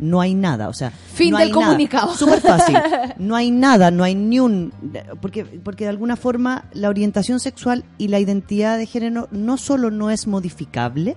No 0.00 0.20
hay 0.20 0.34
nada, 0.34 0.68
o 0.68 0.72
sea... 0.72 0.90
Fin 0.90 1.32
no 1.32 1.38
del 1.38 1.48
hay 1.48 1.52
nada. 1.52 1.66
comunicado. 1.66 2.14
Súper 2.14 2.40
fácil. 2.40 2.76
No 3.18 3.36
hay 3.36 3.50
nada, 3.50 3.90
no 3.90 4.02
hay 4.02 4.14
ni 4.14 4.40
un... 4.40 4.72
Porque, 5.20 5.44
porque 5.44 5.84
de 5.84 5.90
alguna 5.90 6.16
forma 6.16 6.64
la 6.72 6.88
orientación 6.88 7.38
sexual 7.38 7.84
y 7.98 8.08
la 8.08 8.18
identidad 8.18 8.78
de 8.78 8.86
género 8.86 9.28
no 9.30 9.58
solo 9.58 9.90
no 9.90 10.08
es 10.10 10.26
modificable, 10.26 11.16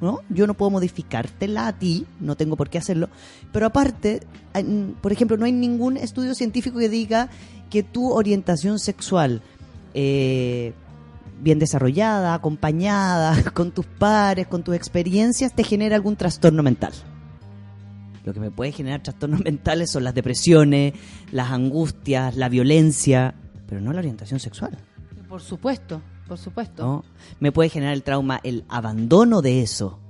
¿no? 0.00 0.20
Yo 0.28 0.46
no 0.46 0.54
puedo 0.54 0.70
modificártela 0.70 1.66
a 1.66 1.72
ti, 1.72 2.06
no 2.20 2.36
tengo 2.36 2.54
por 2.56 2.68
qué 2.70 2.78
hacerlo. 2.78 3.08
Pero 3.50 3.66
aparte, 3.66 4.20
hay- 4.52 4.94
por 5.00 5.10
ejemplo, 5.12 5.36
no 5.36 5.46
hay 5.46 5.52
ningún 5.52 5.96
estudio 5.96 6.34
científico 6.36 6.78
que 6.78 6.88
diga 6.88 7.28
que 7.70 7.82
tu 7.82 8.12
orientación 8.12 8.78
sexual 8.78 9.42
eh, 9.94 10.72
bien 11.42 11.58
desarrollada, 11.58 12.34
acompañada, 12.34 13.34
con 13.52 13.72
tus 13.72 13.86
pares, 13.86 14.46
con 14.46 14.62
tus 14.62 14.76
experiencias, 14.76 15.52
te 15.54 15.64
genera 15.64 15.96
algún 15.96 16.14
trastorno 16.14 16.62
mental. 16.62 16.92
Lo 18.26 18.34
que 18.34 18.40
me 18.40 18.50
puede 18.50 18.72
generar 18.72 19.02
trastornos 19.02 19.40
mentales 19.44 19.90
son 19.90 20.04
las 20.04 20.14
depresiones, 20.14 20.92
las 21.32 21.50
angustias, 21.52 22.36
la 22.36 22.48
violencia, 22.50 23.34
pero 23.68 23.80
no 23.80 23.92
la 23.94 24.00
orientación 24.00 24.38
sexual. 24.40 24.76
Por 25.28 25.40
supuesto, 25.40 26.02
por 26.28 26.36
supuesto. 26.36 26.82
¿no? 26.84 27.04
Me 27.40 27.52
puede 27.52 27.70
generar 27.70 27.94
el 27.94 28.02
trauma, 28.02 28.40
el 28.42 28.64
abandono 28.68 29.40
de 29.42 29.62
eso. 29.62 30.00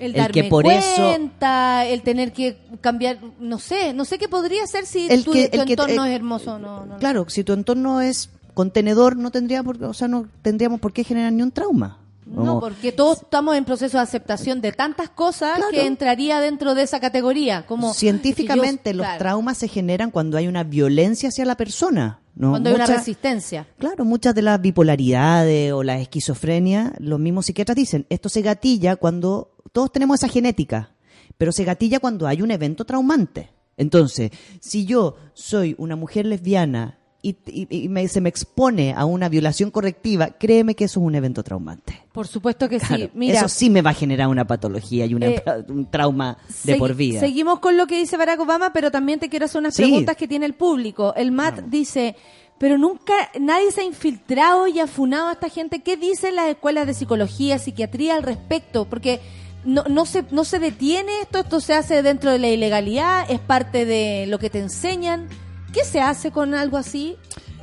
El 0.00 0.12
El 0.12 0.16
darme 0.16 0.32
que 0.32 0.44
por 0.48 0.66
eso- 0.66 0.96
cuenta, 0.96 1.84
el 1.86 2.02
tener 2.02 2.32
que 2.32 2.58
cambiar, 2.80 3.18
no 3.38 3.58
sé, 3.58 3.92
no 3.92 4.04
sé 4.04 4.18
qué 4.18 4.28
podría 4.28 4.66
ser 4.66 4.84
si 4.86 5.06
El 5.08 5.24
tu, 5.24 5.32
que- 5.32 5.48
tu 5.48 5.60
el 5.60 5.66
que- 5.66 5.72
entorno 5.74 6.04
el- 6.06 6.10
es 6.10 6.16
hermoso, 6.16 6.58
no, 6.58 6.86
no. 6.86 6.96
Claro, 6.98 7.26
si 7.28 7.44
tu 7.44 7.52
entorno 7.52 8.00
es 8.00 8.30
contenedor, 8.54 9.16
no 9.16 9.30
tendría 9.30 9.62
por, 9.62 9.82
o 9.84 9.92
sea, 9.94 10.08
no 10.08 10.26
tendríamos 10.42 10.80
por 10.80 10.92
qué 10.92 11.04
generar 11.04 11.32
ni 11.32 11.42
un 11.42 11.52
trauma. 11.52 11.98
No, 12.30 12.60
porque 12.60 12.92
todos 12.92 13.22
estamos 13.22 13.56
en 13.56 13.64
proceso 13.64 13.96
de 13.98 14.02
aceptación 14.04 14.60
de 14.60 14.72
tantas 14.72 15.10
cosas 15.10 15.56
Claro. 15.56 15.70
que 15.72 15.86
entraría 15.86 16.40
dentro 16.40 16.74
de 16.74 16.82
esa 16.82 17.00
categoría. 17.00 17.66
Como 17.66 17.92
científicamente 17.92 18.92
yo- 18.92 18.98
los 18.98 19.06
claro, 19.06 19.18
traumas 19.18 19.58
se 19.58 19.68
generan 19.68 20.10
cuando 20.10 20.36
hay 20.36 20.46
una 20.48 20.62
violencia 20.64 21.28
hacia 21.30 21.44
la 21.44 21.56
persona. 21.56 22.20
¿no? 22.36 22.50
Cuando 22.50 22.70
hay 22.70 22.76
una 22.76 22.86
resistencia. 22.86 23.66
Claro, 23.78 24.04
muchas 24.04 24.34
de 24.34 24.40
las 24.42 24.60
bipolaridades 24.62 25.72
o 25.72 25.82
la 25.82 25.98
esquizofrenia, 25.98 26.94
los 26.98 27.18
mismos 27.18 27.46
psiquiatras 27.46 27.76
dicen, 27.76 28.06
esto 28.08 28.28
se 28.28 28.40
gatilla 28.40 28.96
cuando 28.96 29.56
todos 29.72 29.92
tenemos 29.92 30.20
esa 30.22 30.28
genética, 30.32 30.94
pero 31.36 31.52
se 31.52 31.64
gatilla 31.64 31.98
cuando 31.98 32.26
hay 32.26 32.40
un 32.40 32.50
evento 32.50 32.84
traumante. 32.84 33.50
Entonces, 33.76 34.30
si 34.60 34.86
yo 34.86 35.16
soy 35.34 35.74
una 35.78 35.96
mujer 35.96 36.24
lesbiana 36.24 36.98
y, 37.22 37.36
y- 37.46 37.66
y 37.84 37.88
me- 37.88 38.08
se 38.08 38.20
me 38.20 38.28
expone 38.28 38.94
a 38.96 39.04
una 39.04 39.28
violación 39.28 39.70
correctiva, 39.70 40.30
créeme 40.38 40.74
que 40.74 40.84
eso 40.84 41.00
es 41.00 41.06
un 41.06 41.14
evento 41.14 41.42
traumante. 41.42 42.00
Por 42.12 42.26
supuesto 42.26 42.68
que 42.68 42.80
sí. 42.80 43.10
Mira, 43.14 43.38
eso 43.38 43.48
sí 43.48 43.68
me 43.70 43.82
va 43.82 43.90
a 43.90 43.94
generar 43.94 44.28
una 44.28 44.46
patología 44.46 45.06
y 45.06 45.14
una- 45.14 45.26
Eh, 45.26 45.42
un 45.68 45.90
trauma 45.90 46.38
de 46.64 46.76
por 46.76 46.94
vida. 46.94 47.20
Seguimos 47.20 47.60
con 47.60 47.76
lo 47.76 47.86
que 47.86 47.98
dice 47.98 48.16
Barack 48.16 48.40
Obama, 48.40 48.72
pero 48.72 48.90
también 48.90 49.20
te 49.20 49.28
quiero 49.28 49.44
hacer 49.44 49.60
unas 49.60 49.74
Sí. 49.74 49.82
preguntas 49.82 50.16
que 50.16 50.26
tiene 50.28 50.46
el 50.46 50.54
público. 50.54 51.12
El 51.14 51.30
Matt 51.32 51.60
dice, 51.66 52.16
pero 52.58 52.78
nunca 52.78 53.12
nadie 53.38 53.70
se 53.72 53.82
ha 53.82 53.84
infiltrado 53.84 54.66
y 54.66 54.80
afunado 54.80 55.28
a 55.28 55.32
esta 55.32 55.48
gente. 55.48 55.80
¿Qué 55.82 55.96
dicen 55.96 56.36
las 56.36 56.48
escuelas 56.48 56.86
de 56.86 56.94
psicología, 56.94 57.58
psiquiatría 57.58 58.16
al 58.16 58.22
respecto? 58.22 58.86
Porque 58.86 59.20
no, 59.64 59.84
no, 59.84 60.06
se, 60.06 60.24
no 60.30 60.44
se 60.44 60.58
detiene 60.58 61.20
esto, 61.20 61.40
esto 61.40 61.60
se 61.60 61.74
hace 61.74 62.02
dentro 62.02 62.30
de 62.32 62.38
la 62.38 62.48
ilegalidad, 62.48 63.30
es 63.30 63.40
parte 63.40 63.84
de 63.84 64.24
lo 64.26 64.38
que 64.38 64.48
te 64.50 64.58
enseñan. 64.58 65.28
¿Qué 65.72 65.84
se 65.84 66.00
hace 66.00 66.30
con 66.30 66.54
algo 66.54 66.76
así? 66.76 67.16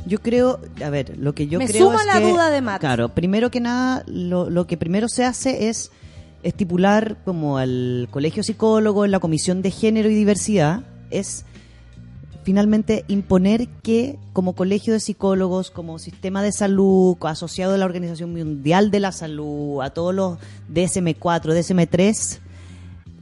Yo 0.05 0.21
creo, 0.21 0.59
a 0.83 0.89
ver, 0.89 1.17
lo 1.17 1.35
que 1.35 1.47
yo 1.47 1.59
Me 1.59 1.67
creo 1.67 1.87
suma 1.87 1.99
es 1.99 2.05
la 2.05 2.19
que, 2.19 2.31
duda 2.31 2.49
de 2.49 2.61
Matt. 2.61 2.79
Claro, 2.79 3.09
primero 3.09 3.51
que 3.51 3.59
nada, 3.59 4.03
lo, 4.07 4.49
lo 4.49 4.65
que 4.65 4.77
primero 4.77 5.09
se 5.09 5.25
hace 5.25 5.67
es 5.67 5.91
estipular 6.43 7.17
como 7.25 7.57
al 7.57 8.07
colegio 8.09 8.43
psicólogo, 8.43 9.03
en 9.03 9.11
la 9.11 9.19
comisión 9.19 9.61
de 9.61 9.71
género 9.71 10.09
y 10.09 10.15
diversidad, 10.15 10.83
es 11.09 11.45
finalmente 12.43 13.03
imponer 13.09 13.67
que 13.83 14.17
como 14.31 14.53
colegio 14.53 14.93
de 14.93 15.01
psicólogos, 15.01 15.69
como 15.69 15.99
sistema 15.99 16.41
de 16.41 16.53
salud, 16.53 17.17
asociado 17.23 17.73
a 17.73 17.77
la 17.77 17.83
Organización 17.83 18.31
Mundial 18.31 18.89
de 18.89 19.01
la 19.01 19.11
Salud, 19.11 19.81
a 19.81 19.89
todos 19.89 20.15
los 20.15 20.37
DSM4, 20.73 21.41
DSM3, 21.41 22.39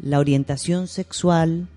la 0.01 0.19
orientación 0.19 0.87
sexual 0.87 1.67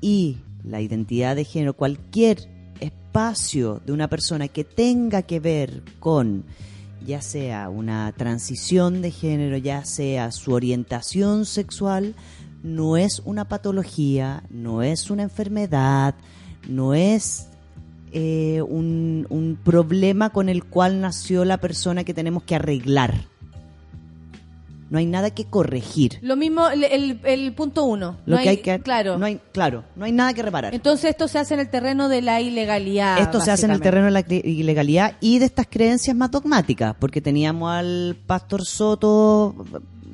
y 0.00 0.38
la 0.64 0.80
identidad 0.80 1.36
de 1.36 1.44
género, 1.44 1.74
cualquier 1.74 2.38
espacio 2.80 3.80
de 3.84 3.92
una 3.92 4.08
persona 4.08 4.48
que 4.48 4.64
tenga 4.64 5.22
que 5.22 5.40
ver 5.40 5.82
con 5.98 6.44
ya 7.06 7.22
sea 7.22 7.68
una 7.68 8.12
transición 8.12 9.02
de 9.02 9.10
género, 9.10 9.56
ya 9.56 9.84
sea 9.84 10.30
su 10.32 10.52
orientación 10.52 11.46
sexual, 11.46 12.14
no 12.62 12.96
es 12.96 13.22
una 13.24 13.46
patología, 13.46 14.44
no 14.50 14.82
es 14.82 15.10
una 15.10 15.22
enfermedad, 15.22 16.14
no 16.68 16.94
es 16.94 17.48
eh, 18.12 18.62
un, 18.62 19.26
un 19.30 19.58
problema 19.62 20.30
con 20.30 20.48
el 20.48 20.64
cual 20.64 21.00
nació 21.00 21.44
la 21.44 21.58
persona 21.58 22.04
que 22.04 22.14
tenemos 22.14 22.42
que 22.42 22.56
arreglar. 22.56 23.26
No 24.90 24.98
hay 24.98 25.06
nada 25.06 25.30
que 25.30 25.44
corregir. 25.44 26.18
Lo 26.20 26.34
mismo, 26.36 26.68
el, 26.68 26.82
el- 26.84 27.20
el 27.24 27.52
punto 27.54 27.84
uno. 27.84 28.18
Lo 28.26 28.36
No 28.36 28.42
que 28.42 28.48
hay 28.48 28.56
que 28.58 28.80
claro. 28.80 29.16
no 29.18 29.24
hay 29.26 29.40
claro, 29.52 29.84
no 29.96 30.04
hay 30.04 30.10
nada 30.12 30.34
que 30.34 30.42
reparar. 30.42 30.74
Entonces 30.74 31.10
esto 31.10 31.28
se 31.28 31.38
hace 31.38 31.54
en 31.54 31.60
el 31.60 31.70
terreno 31.70 32.08
de 32.08 32.20
la 32.22 32.40
ilegalidad. 32.40 33.18
Esto 33.20 33.40
se 33.40 33.50
hace 33.52 33.66
en 33.66 33.70
el 33.72 33.80
terreno 33.80 34.06
de 34.06 34.10
la 34.10 34.24
ilegalidad 34.28 35.14
y 35.20 35.38
de 35.38 35.44
estas 35.46 35.66
creencias 35.70 36.16
más 36.16 36.30
dogmáticas, 36.32 36.96
porque 36.98 37.20
teníamos 37.20 37.70
al 37.72 38.16
pastor 38.26 38.64
Soto 38.66 39.54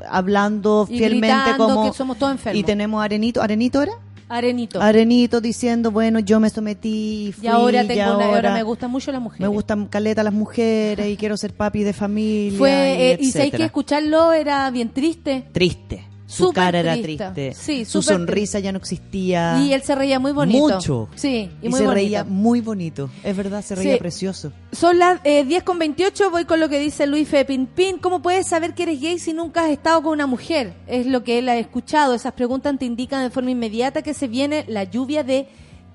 hablando 0.08 0.86
Y 0.90 0.98
fielmente 0.98 1.56
como 1.56 1.90
que 1.90 1.96
somos 1.96 2.18
todos 2.18 2.32
enfermos. 2.32 2.60
y 2.60 2.62
tenemos 2.62 3.00
a 3.00 3.04
Arenito, 3.04 3.42
Arenito 3.42 3.82
era 3.82 3.92
Arenito. 4.28 4.80
Arenito 4.82 5.40
diciendo, 5.40 5.90
bueno, 5.92 6.18
yo 6.18 6.40
me 6.40 6.50
sometí, 6.50 7.32
fui, 7.36 7.44
y 7.44 7.48
ahora 7.48 7.84
y 7.84 7.86
tengo 7.86 8.02
una- 8.16 8.24
ahora 8.24 8.26
ahora 8.36 8.54
me 8.54 8.62
gusta 8.64 8.88
mucho 8.88 9.12
la 9.12 9.20
mujer. 9.20 9.40
me 9.40 9.46
gustan 9.46 9.86
caleta 9.86 10.22
las 10.24 10.32
mujeres 10.34 11.06
y 11.08 11.16
quiero 11.16 11.36
ser 11.36 11.52
papi 11.54 11.84
de 11.84 11.92
familia. 11.92 12.58
Fue, 12.58 12.70
y 12.70 13.02
eh, 13.02 13.18
y 13.20 13.30
sabéis 13.30 13.52
que 13.54 13.64
escucharlo 13.64 14.32
era 14.32 14.68
bien 14.70 14.88
triste. 14.90 15.44
triste. 15.52 16.04
Su 16.28 16.52
cara 16.52 16.80
era 16.80 16.94
triste. 17.00 17.54
Sí, 17.54 17.84
Su 17.84 18.02
sonrisa 18.02 18.58
ya 18.58 18.72
no 18.72 18.78
existía. 18.78 19.58
Y 19.62 19.72
él 19.72 19.82
se 19.82 19.94
reía 19.94 20.18
muy 20.18 20.32
bonito. 20.32 20.58
Mucho. 20.74 21.08
Sí, 21.14 21.50
y, 21.62 21.66
Y, 21.66 21.68
muy 21.70 21.78
se 21.78 21.84
bonito. 21.86 21.92
reía 21.94 22.24
muy 22.24 22.60
bonito. 22.60 23.08
Es 23.22 23.36
verdad, 23.36 23.62
se 23.62 23.76
reía 23.76 23.94
Sí. 23.94 23.98
precioso. 24.00 24.52
Son 24.72 24.98
las 24.98 25.20
eh, 25.24 25.44
10 25.44 25.62
con 25.62 25.78
28, 25.78 26.30
voy 26.30 26.44
con 26.44 26.58
lo 26.58 26.68
que 26.68 26.80
dice 26.80 27.06
Luis 27.06 27.28
Fepin 27.28 27.66
Pin. 27.66 27.98
¿Cómo 27.98 28.22
puedes 28.22 28.48
saber 28.48 28.74
que 28.74 28.82
eres 28.82 29.00
gay 29.00 29.18
si 29.20 29.32
nunca 29.32 29.64
has 29.66 29.70
estado 29.70 30.02
con 30.02 30.12
una 30.12 30.26
mujer? 30.26 30.74
Es 30.88 31.06
lo 31.06 31.22
que 31.22 31.38
él 31.38 31.48
ha 31.48 31.56
escuchado. 31.56 32.12
Esas 32.14 32.32
preguntas 32.32 32.76
te 32.78 32.84
indican 32.86 33.22
de 33.22 33.30
forma 33.30 33.52
inmediata 33.52 34.02
que 34.02 34.12
se 34.12 34.26
viene 34.26 34.64
la 34.66 34.82
lluvia 34.84 35.22
de 35.22 35.48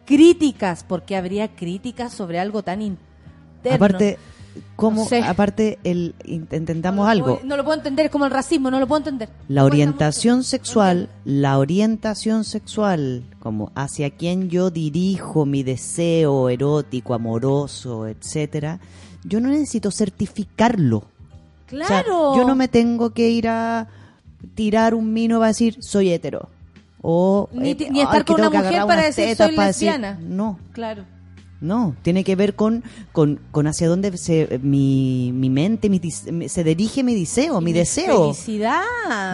críticas. 0.06 0.84
porque 0.88 1.16
habría 1.16 1.50
críticas 1.56 2.14
sobre 2.14 2.40
algo 2.40 2.64
tan 2.64 2.82
interno? 2.82 3.76
Aparte, 3.76 4.18
¿cómo, 4.76 5.04
No 5.04 5.08
sé. 5.08 5.22
aparte 5.24 5.80
el, 5.84 6.16
int- 6.26 6.52
entendamos 6.54 6.98
no, 6.98 7.04
lo 7.06 7.10
algo. 7.10 7.26
puedo- 7.36 7.46
no 7.48 7.58
lo 7.58 7.64
puedo 7.64 7.78
entender, 7.78 8.06
es 8.08 8.12
como 8.12 8.26
el 8.26 8.32
racismo, 8.32 8.70
no 8.72 8.80
lo 8.80 8.88
puedo 8.88 9.00
entender. 9.00 9.30
La 9.48 9.64
orientación 9.64 10.44
sexual, 10.44 11.10
la 11.26 11.58
orientación 11.58 12.44
sexual, 12.44 13.24
como 13.40 13.72
hacia 13.76 14.10
quien 14.12 14.50
yo 14.50 14.70
dirijo 14.70 15.46
mi 15.46 15.64
deseo 15.64 16.50
erótico, 16.50 17.14
amoroso, 17.14 18.08
etcétera, 18.08 18.80
yo 19.24 19.40
no 19.40 19.50
necesito 19.50 19.92
certificarlo. 19.92 21.04
mucho. 21.72 21.84
O 21.84 21.88
sea, 21.88 22.04
Claro. 22.04 22.36
yo 22.36 22.46
no 22.46 22.56
me 22.56 22.68
tengo 22.68 23.12
que 23.12 23.30
ir 23.30 23.48
a 23.48 23.88
tirar 24.56 24.94
un 24.94 25.14
mino 25.14 25.38
para 25.38 25.48
decir 25.50 25.78
soy 25.82 26.12
hetero. 26.12 26.50
O, 27.02 27.48
Ni 27.54 27.72
eh, 27.72 27.88
ni 27.92 28.02
estar 28.02 28.26
con 28.26 28.40
una 28.42 28.50
mujer 28.50 28.86
para 28.86 29.04
decir, 29.04 29.36
soy 29.36 29.56
para 29.56 29.68
decir- 29.70 29.88
lesbiana. 29.90 30.20
no, 30.22 30.60
Claro. 30.74 31.06
No, 31.62 31.96
tiene 32.02 32.24
que 32.24 32.36
ver 32.36 32.56
con, 32.56 32.84
con, 33.12 33.40
con 33.52 33.68
hacia 33.68 33.88
dónde 33.88 34.18
se, 34.18 34.60
mi, 34.64 35.32
mi 35.34 35.50
mente 35.50 35.90
mi 35.90 36.00
mi- 36.32 36.50
se 36.50 36.64
dirige 36.64 37.04
mi 37.04 37.14
deseo, 37.18 37.62
mi, 37.62 37.72
deseo. 37.72 38.34
Felicidad, 38.34 38.82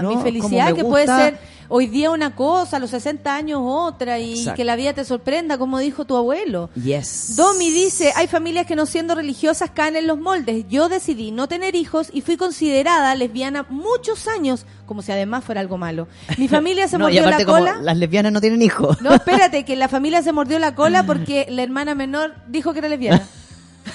¿No? 0.04 0.16
mi 0.16 0.22
felicidad 0.22 0.74
que 0.76 0.84
puede 0.84 1.06
gusta- 1.06 1.24
ser 1.30 1.40
hoy 1.69 1.88
día 1.88 2.11
una 2.11 2.35
cosa, 2.35 2.77
a 2.77 2.80
los 2.80 2.89
60 2.91 3.35
años 3.35 3.61
otra 3.64 4.19
y 4.19 4.34
Exacto. 4.39 4.56
que 4.57 4.64
la 4.64 4.76
vida 4.76 4.94
te 4.94 5.03
sorprenda, 5.06 5.57
como 5.57 5.80
dijo 5.80 6.06
tu 6.06 6.15
abuelo. 6.15 6.69
Yes. 6.76 7.35
Domi 7.35 7.69
dice, 7.72 8.11
hay 8.15 8.27
familias 8.27 8.65
que 8.65 8.76
no 8.76 8.85
siendo 8.85 9.15
religiosas 9.15 9.72
caen 9.72 9.95
en 9.95 10.07
los 10.07 10.18
moldes. 10.19 10.65
Yo 10.69 10.89
decidí 10.89 11.31
no 11.31 11.48
tener 11.48 11.76
hijos 11.76 12.10
y 12.14 12.22
fui 12.22 12.38
considerada 12.38 13.14
lesbiana 13.15 13.65
muchos 13.69 14.27
años, 14.27 14.65
como 14.85 15.02
si 15.02 15.11
además 15.11 15.44
fuera 15.44 15.61
algo 15.61 15.77
malo. 15.77 16.07
Mi 16.38 16.48
familia 16.48 16.88
se 16.88 16.98
No, 16.98 17.10
y 17.10 17.14
mordió 17.14 17.22
aparte 17.22 17.44
la 17.44 17.45
como 17.45 17.60
cola. 17.60 17.81
las 17.81 17.98
lesbianas 17.98 18.31
no 18.31 18.41
tienen 18.41 18.61
hijos. 18.61 19.02
No, 19.02 19.14
espérate, 19.14 19.65
que 19.65 19.76
la 19.76 19.88
familia 19.88 20.22
se 20.23 20.31
mordió 20.31 20.60
la 20.60 20.76
cola 20.76 21.03
porque 21.06 21.48
la 21.49 21.64
hermana 21.64 21.95
menor 21.95 22.34
dijo 22.48 22.73
que 22.73 22.80
era 22.80 22.89
lesbiana. 22.89 23.27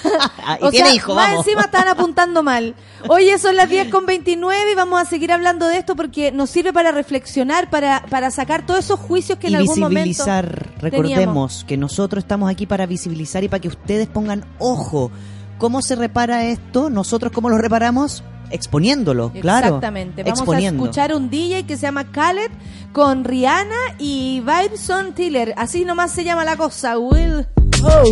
Y 0.61 0.63
O 0.63 0.71
tiene 0.71 0.99
sea, 0.99 1.15
más 1.15 1.33
encima 1.37 1.63
están 1.63 1.87
apuntando 1.87 2.43
mal. 2.43 2.75
Oye, 3.07 3.37
son 3.37 3.55
las 3.55 3.69
10 3.69 3.89
con 3.89 4.05
29 4.05 4.71
y 4.71 4.75
vamos 4.75 5.01
a 5.01 5.05
seguir 5.05 5.31
hablando 5.31 5.67
de 5.67 5.77
esto 5.77 5.95
porque 5.95 6.31
nos 6.31 6.49
sirve 6.49 6.73
para 6.73 6.91
reflexionar, 6.91 7.69
para, 7.69 8.05
para 8.09 8.31
sacar 8.31 8.65
todos 8.65 8.81
esos 8.85 8.99
juicios 8.99 9.39
que 9.39 9.47
en 9.47 9.55
algún 9.55 9.79
momento 9.79 10.07
visibilizar, 10.07 10.69
teníamos. 10.79 10.81
recordemos 10.81 11.65
que 11.67 11.77
nosotros 11.77 12.23
estamos 12.23 12.49
aquí 12.49 12.65
para 12.65 12.85
visibilizar 12.85 13.43
y 13.43 13.49
para 13.49 13.61
que 13.61 13.69
ustedes 13.69 14.07
pongan 14.07 14.45
ojo. 14.59 15.11
¿Cómo 15.57 15.81
se 15.81 15.95
repara 15.95 16.45
esto? 16.45 16.89
Nosotros 16.89 17.31
cómo 17.31 17.49
lo 17.49 17.57
reparamos? 17.57 18.23
Exponiéndolo, 18.49 19.31
claro. 19.31 19.67
Exactamente. 19.67 20.23
Vamos 20.23 20.39
Exponiendo. 20.39 20.83
a 20.83 20.85
escuchar 20.85 21.15
un 21.15 21.29
DJ 21.29 21.65
que 21.65 21.75
se 21.75 21.83
llama 21.83 22.11
Khaled 22.11 22.51
con 22.91 23.23
Rihanna 23.23 23.95
y 23.97 24.41
Vibeson 24.41 25.13
Tiller. 25.13 25.53
Así 25.57 25.85
nomás 25.85 26.11
se 26.11 26.23
llama 26.23 26.45
la 26.45 26.55
cosa. 26.55 26.99
Will. 26.99 27.47
Oh, 27.83 28.03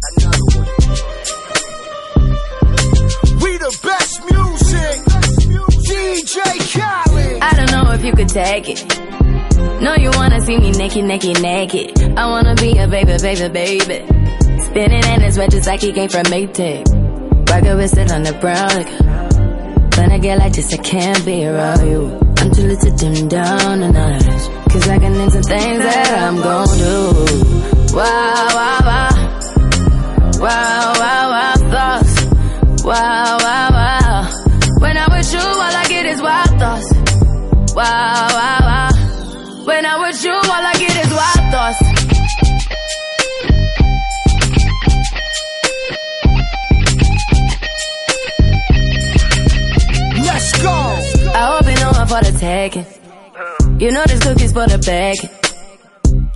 We 0.00 0.06
the 3.58 3.78
best 3.82 4.22
music. 4.30 4.98
DJ 5.88 6.38
Khaled. 6.72 7.42
I 7.42 7.52
don't 7.56 7.70
know 7.72 7.90
if 7.92 8.04
you 8.04 8.12
could 8.12 8.28
take 8.28 8.68
it. 8.68 8.86
No, 9.82 9.96
you 9.96 10.10
wanna 10.14 10.40
see 10.40 10.56
me 10.58 10.70
naked, 10.70 11.04
naked, 11.04 11.42
naked. 11.42 12.16
I 12.16 12.26
wanna 12.26 12.54
be 12.54 12.78
a 12.78 12.86
baby, 12.86 13.16
baby, 13.20 13.48
baby. 13.48 14.06
Spinning 14.66 15.04
in 15.04 15.20
his 15.20 15.36
red 15.36 15.50
just 15.50 15.66
like 15.66 15.80
he 15.80 15.92
came 15.92 16.08
from 16.08 16.26
Maytag. 16.26 16.86
Rocket 17.50 17.76
with 17.76 17.98
it 17.98 18.12
on 18.12 18.22
the 18.22 18.34
brown. 18.34 18.68
Like, 18.68 18.88
when 19.96 20.12
I 20.12 20.18
get 20.18 20.38
like 20.38 20.52
this, 20.52 20.72
I 20.72 20.76
can't 20.76 21.24
be 21.24 21.44
around 21.44 21.84
you. 21.88 22.20
I'm 22.38 22.52
too 22.52 22.62
little 22.62 22.90
to 22.90 22.96
dim 22.96 23.28
down 23.28 23.80
the 23.80 23.90
night. 23.90 24.22
Cause 24.70 24.88
I 24.88 24.98
can 25.00 25.14
into 25.14 25.42
things 25.42 25.82
that 25.82 26.18
I'm 26.22 26.36
gon' 26.36 26.68
do. 26.78 27.96
Wow, 27.96 28.48
wow, 28.54 28.78
wow. 28.84 29.07
Wow, 30.40 30.92
wow, 30.96 31.30
wow, 31.30 31.54
thoughts. 31.56 32.24
Wow, 32.84 33.38
wow, 33.40 33.70
wow. 33.72 34.30
When 34.78 34.96
I'm 34.96 35.10
with 35.10 35.32
you, 35.32 35.40
all 35.40 35.60
I 35.60 35.84
get 35.88 36.06
is 36.06 36.22
wild 36.22 36.58
thoughts. 36.60 36.92
Wow, 37.74 38.28
wow, 38.38 38.58
wow. 38.60 39.64
When 39.64 39.84
I'm 39.84 40.00
with 40.00 40.24
you, 40.24 40.32
all 40.32 40.64
I 40.70 40.74
get 40.78 40.96
is 41.04 41.12
wild 41.12 41.50
thoughts. 41.50 41.80
Let's 50.24 50.62
go. 50.62 50.70
I 51.34 51.42
hope 51.50 51.66
you 51.66 51.76
know 51.80 51.90
I'm 51.90 52.06
for 52.06 52.22
the 52.22 52.38
taking. 52.38 52.86
You 53.80 53.90
know 53.90 54.04
this 54.06 54.20
cookie's 54.22 54.52
for 54.52 54.68
the 54.68 54.78
bag. 54.78 55.37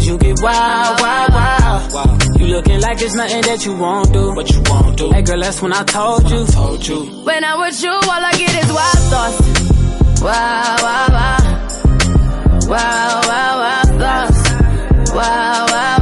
Cause 0.00 0.08
you 0.08 0.16
get 0.16 0.40
wild, 0.40 0.98
wild, 0.98 1.92
wild. 1.92 2.40
You 2.40 2.46
looking 2.46 2.80
like 2.80 2.98
there's 2.98 3.14
nothing 3.14 3.42
that 3.42 3.66
you 3.66 3.76
won't 3.76 4.10
do. 4.10 4.32
What 4.34 4.50
you 4.50 4.62
won't 4.64 4.96
do. 4.96 5.12
Hey 5.12 5.20
girl, 5.20 5.38
that's 5.38 5.60
when 5.60 5.74
I 5.74 5.84
told 5.84 6.30
you. 6.30 6.46
told 6.46 6.88
you. 6.88 7.04
When 7.22 7.44
I'm 7.44 7.60
with 7.60 7.82
you, 7.82 7.90
all 7.90 8.24
I 8.24 8.32
get 8.32 8.64
is 8.64 8.72
wild 8.72 8.98
thoughts. 9.12 10.22
Wow, 10.22 10.76
wow, 10.80 11.06
wow. 11.10 11.68
Wow, 12.66 13.20
wow, 13.28 13.58
wow, 13.60 13.82
thoughts. 14.00 15.12
Wow, 15.12 15.66
wow, 15.68 15.96
wow. 15.98 15.99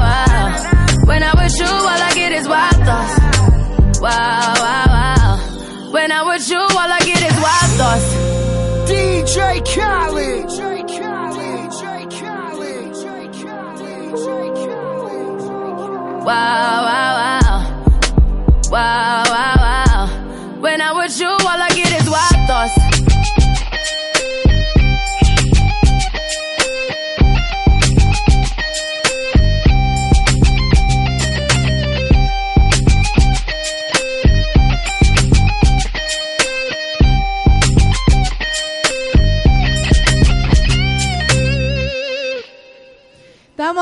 Wow, 16.28 16.84
wow, 16.84 17.17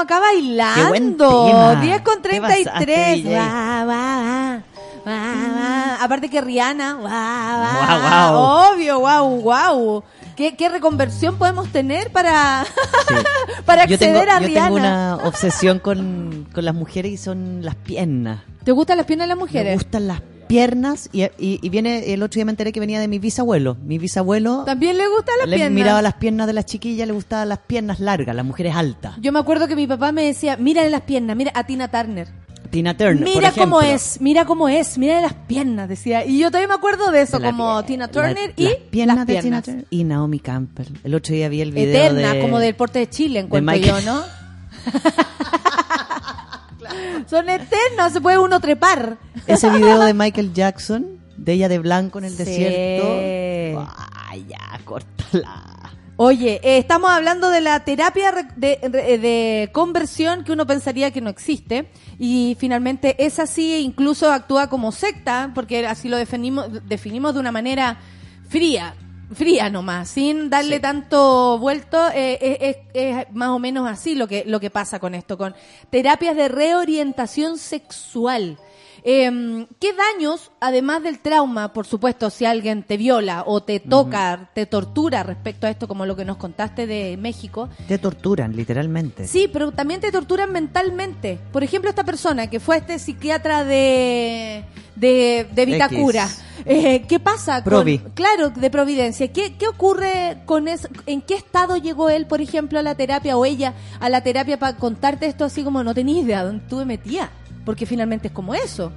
Estábamos 0.00 0.02
acá 0.04 0.74
Qué 0.74 0.84
buen 0.88 1.16
bailando. 1.16 1.46
tema. 1.46 1.80
10 1.80 2.00
con 2.02 2.14
¿Qué 2.16 2.28
33. 2.28 2.64
pasaste, 2.66 2.86
DJ? 2.86 3.22
Guau, 3.22 3.84
guau, 3.86 4.62
guau, 5.04 5.52
guau. 5.54 5.96
Aparte 6.00 6.28
que 6.28 6.40
Rihanna. 6.40 6.92
Guau, 6.94 7.06
Guau, 7.86 8.00
guau. 8.00 8.72
Obvio, 8.74 8.98
guau, 8.98 9.36
guau. 9.40 10.04
¿Qué, 10.36 10.54
¿Qué 10.54 10.68
reconversión 10.68 11.36
podemos 11.38 11.68
tener 11.72 12.12
para, 12.12 12.66
para 13.64 13.86
Yo 13.86 13.98
tengo, 13.98 14.18
acceder 14.18 14.30
a 14.30 14.40
yo 14.40 14.46
Rihanna? 14.48 14.64
tengo 14.66 14.76
una 14.76 15.16
obsesión 15.24 15.78
con, 15.78 16.46
con 16.52 16.64
las 16.64 16.74
mujeres 16.74 17.12
y 17.12 17.16
son 17.16 17.64
las 17.64 17.74
piernas. 17.74 18.40
¿Te 18.64 18.72
gustan 18.72 18.98
las 18.98 19.06
piernas 19.06 19.24
de 19.24 19.28
las 19.28 19.36
Me 19.38 19.44
mujeres? 19.44 19.74
gustan 19.78 20.08
las 20.08 20.20
piernas 20.46 21.08
y, 21.12 21.22
y, 21.24 21.30
y 21.62 21.68
viene 21.68 22.12
el 22.12 22.22
otro 22.22 22.36
día 22.38 22.44
me 22.44 22.52
enteré 22.52 22.72
que 22.72 22.80
venía 22.80 23.00
de 23.00 23.08
mi 23.08 23.18
bisabuelo. 23.18 23.76
Mi 23.84 23.98
bisabuelo 23.98 24.64
¿También 24.64 24.96
le 24.98 25.06
gustan 25.08 25.34
las 25.38 25.48
le 25.48 25.56
piernas? 25.56 25.74
miraba 25.74 26.02
las 26.02 26.14
piernas 26.14 26.46
de 26.46 26.52
las 26.52 26.66
chiquillas, 26.66 27.06
le 27.06 27.12
gustaban 27.14 27.48
las 27.48 27.58
piernas 27.60 28.00
largas, 28.00 28.34
las 28.34 28.44
mujeres 28.44 28.74
altas. 28.74 29.14
Yo 29.20 29.32
me 29.32 29.38
acuerdo 29.38 29.68
que 29.68 29.76
mi 29.76 29.86
papá 29.86 30.12
me 30.12 30.24
decía, 30.24 30.56
mírale 30.56 30.90
las 30.90 31.02
piernas, 31.02 31.36
mira 31.36 31.52
a 31.54 31.64
Tina 31.64 31.88
Turner. 31.88 32.28
Tina 32.70 32.96
Turner, 32.96 33.24
por 33.24 33.34
Mira 33.36 33.52
cómo 33.52 33.80
es, 33.80 34.20
mira 34.20 34.44
cómo 34.44 34.68
es, 34.68 34.98
mira 34.98 35.20
las 35.20 35.34
piernas, 35.34 35.88
decía. 35.88 36.26
Y 36.26 36.38
yo 36.40 36.48
todavía 36.48 36.66
me 36.68 36.74
acuerdo 36.74 37.12
de 37.12 37.22
eso, 37.22 37.40
como 37.40 37.78
pie- 37.82 37.86
Tina 37.86 38.06
la- 38.06 38.12
Turner 38.12 38.52
y 38.56 38.64
las 38.64 38.74
piernas 38.90 39.16
las 39.18 39.26
de 39.28 39.40
Tina. 39.40 39.62
Turner 39.62 39.86
y 39.88 40.02
Naomi 40.04 40.40
Campbell. 40.40 40.86
El 41.04 41.14
otro 41.14 41.32
día 41.34 41.48
vi 41.48 41.60
el 41.60 41.70
video 41.70 41.88
Eterna, 41.90 42.34
de 42.34 42.40
como 42.40 42.58
del 42.58 42.74
porte 42.74 42.98
de 42.98 43.08
Chile, 43.08 43.38
encuentro 43.40 43.72
Michael- 43.72 44.04
yo, 44.04 44.12
¿no? 44.12 44.22
Son 47.28 47.48
eternas, 47.48 48.12
se 48.12 48.20
puede 48.20 48.38
uno 48.38 48.60
trepar. 48.60 49.18
ese 49.46 49.68
video 49.70 49.98
de 50.00 50.14
Michael 50.14 50.52
Jackson, 50.52 51.06
de 51.36 51.52
ella 51.52 51.68
de 51.68 51.78
blanco 51.78 52.18
en 52.18 52.26
el 52.26 52.32
Sí. 52.32 52.44
desierto. 52.44 53.86
Ay, 54.28 54.46
ya, 54.48 54.80
córtala. 54.84 55.72
Oye, 56.18 56.60
eh, 56.62 56.78
estamos 56.78 57.10
hablando 57.10 57.50
de 57.50 57.60
la 57.60 57.80
terapia 57.84 58.32
de, 58.56 58.78
de- 58.90 59.18
de 59.18 59.70
conversión 59.72 60.44
que 60.44 60.52
uno 60.52 60.66
pensaría 60.66 61.10
que 61.10 61.20
no 61.20 61.28
existe 61.28 61.90
y 62.18 62.56
finalmente 62.58 63.22
es 63.26 63.38
así 63.38 63.74
e 63.74 63.80
incluso 63.80 64.32
actúa 64.32 64.68
como 64.70 64.92
secta 64.92 65.50
porque 65.54 65.86
así 65.86 66.08
lo 66.08 66.16
definimos, 66.16 66.68
definimos 66.88 67.34
de 67.34 67.40
una 67.40 67.52
manera 67.52 67.98
fría, 68.48 68.94
fría 69.34 69.70
nomás, 69.70 70.08
sin 70.10 70.50
darle 70.50 70.80
tanto 70.80 71.58
vuelto, 71.58 72.08
eh, 72.14 72.38
es, 72.40 72.76
es- 72.76 72.76
es 72.94 73.26
más 73.32 73.48
o 73.50 73.58
menos 73.58 73.88
así 73.88 74.14
lo 74.14 74.28
que, 74.28 74.44
lo 74.46 74.60
que 74.60 74.70
pasa 74.70 74.98
con 75.00 75.14
esto, 75.14 75.36
con 75.36 75.54
terapias 75.90 76.36
de 76.36 76.48
reorientación 76.48 77.58
sexual. 77.58 78.58
Eh, 79.08 79.66
¿Qué 79.78 79.92
daños, 79.94 80.50
además 80.58 81.00
del 81.00 81.20
trauma, 81.20 81.72
por 81.72 81.86
supuesto, 81.86 82.28
si 82.28 82.44
alguien 82.44 82.82
te 82.82 82.96
viola 82.96 83.44
o 83.46 83.62
te 83.62 83.78
toca, 83.78 84.50
te 84.52 84.66
tortura 84.66 85.22
respecto 85.22 85.68
a 85.68 85.70
esto, 85.70 85.86
como 85.86 86.06
lo 86.06 86.16
que 86.16 86.24
nos 86.24 86.38
contaste 86.38 86.88
de 86.88 87.16
México? 87.16 87.68
Te 87.86 87.98
torturan, 87.98 88.56
literalmente. 88.56 89.28
Sí, 89.28 89.48
pero 89.52 89.70
también 89.70 90.00
te 90.00 90.10
torturan 90.10 90.50
mentalmente. 90.50 91.38
Por 91.52 91.62
ejemplo, 91.62 91.88
esta 91.88 92.02
persona 92.02 92.50
que 92.50 92.58
fue 92.58 92.78
este 92.78 92.98
psiquiatra 92.98 93.64
de, 93.64 94.64
de, 94.96 95.46
de 95.54 95.66
Vitacura. 95.66 96.28
Eh, 96.64 97.04
¿Qué 97.08 97.20
pasa? 97.20 97.62
con- 97.62 97.70
Provi. 97.70 97.98
claro, 98.14 98.50
de 98.50 98.70
Providencia. 98.70 99.28
¿Qué, 99.32 99.54
¿Qué 99.56 99.68
ocurre 99.68 100.38
con 100.46 100.66
eso? 100.66 100.88
¿En 101.06 101.20
qué 101.22 101.34
estado 101.34 101.76
llegó 101.76 102.10
él, 102.10 102.26
por 102.26 102.40
ejemplo, 102.40 102.80
a 102.80 102.82
la 102.82 102.96
terapia 102.96 103.36
o 103.36 103.44
ella 103.44 103.74
a 104.00 104.08
la 104.08 104.22
terapia 104.22 104.58
para 104.58 104.76
contarte 104.76 105.26
esto 105.26 105.44
así 105.44 105.62
como 105.62 105.84
no 105.84 105.94
tenía 105.94 106.20
idea 106.22 106.42
dónde 106.44 106.64
tú 106.68 106.78
me 106.78 106.86
metía? 106.86 107.30
Porque 107.66 107.84
finalmente 107.84 108.28
es 108.28 108.32
como 108.32 108.54
eso. 108.54 108.92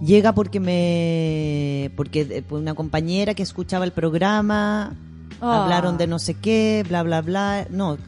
Llega 0.00 0.32
porque 0.32 0.60
me. 0.60 1.90
Porque 1.96 2.20
eh, 2.20 2.44
pues, 2.46 2.62
una 2.62 2.74
compañera 2.74 3.34
que 3.34 3.42
escuchaba 3.42 3.84
el 3.84 3.92
programa. 3.92 4.94
Ah. 5.40 5.62
Hablaron 5.62 5.96
de 5.98 6.06
no 6.06 6.18
sé 6.18 6.34
qué, 6.34 6.84
bla, 6.86 7.02
bla, 7.02 7.22
bla. 7.22 7.66
No, 7.70 7.98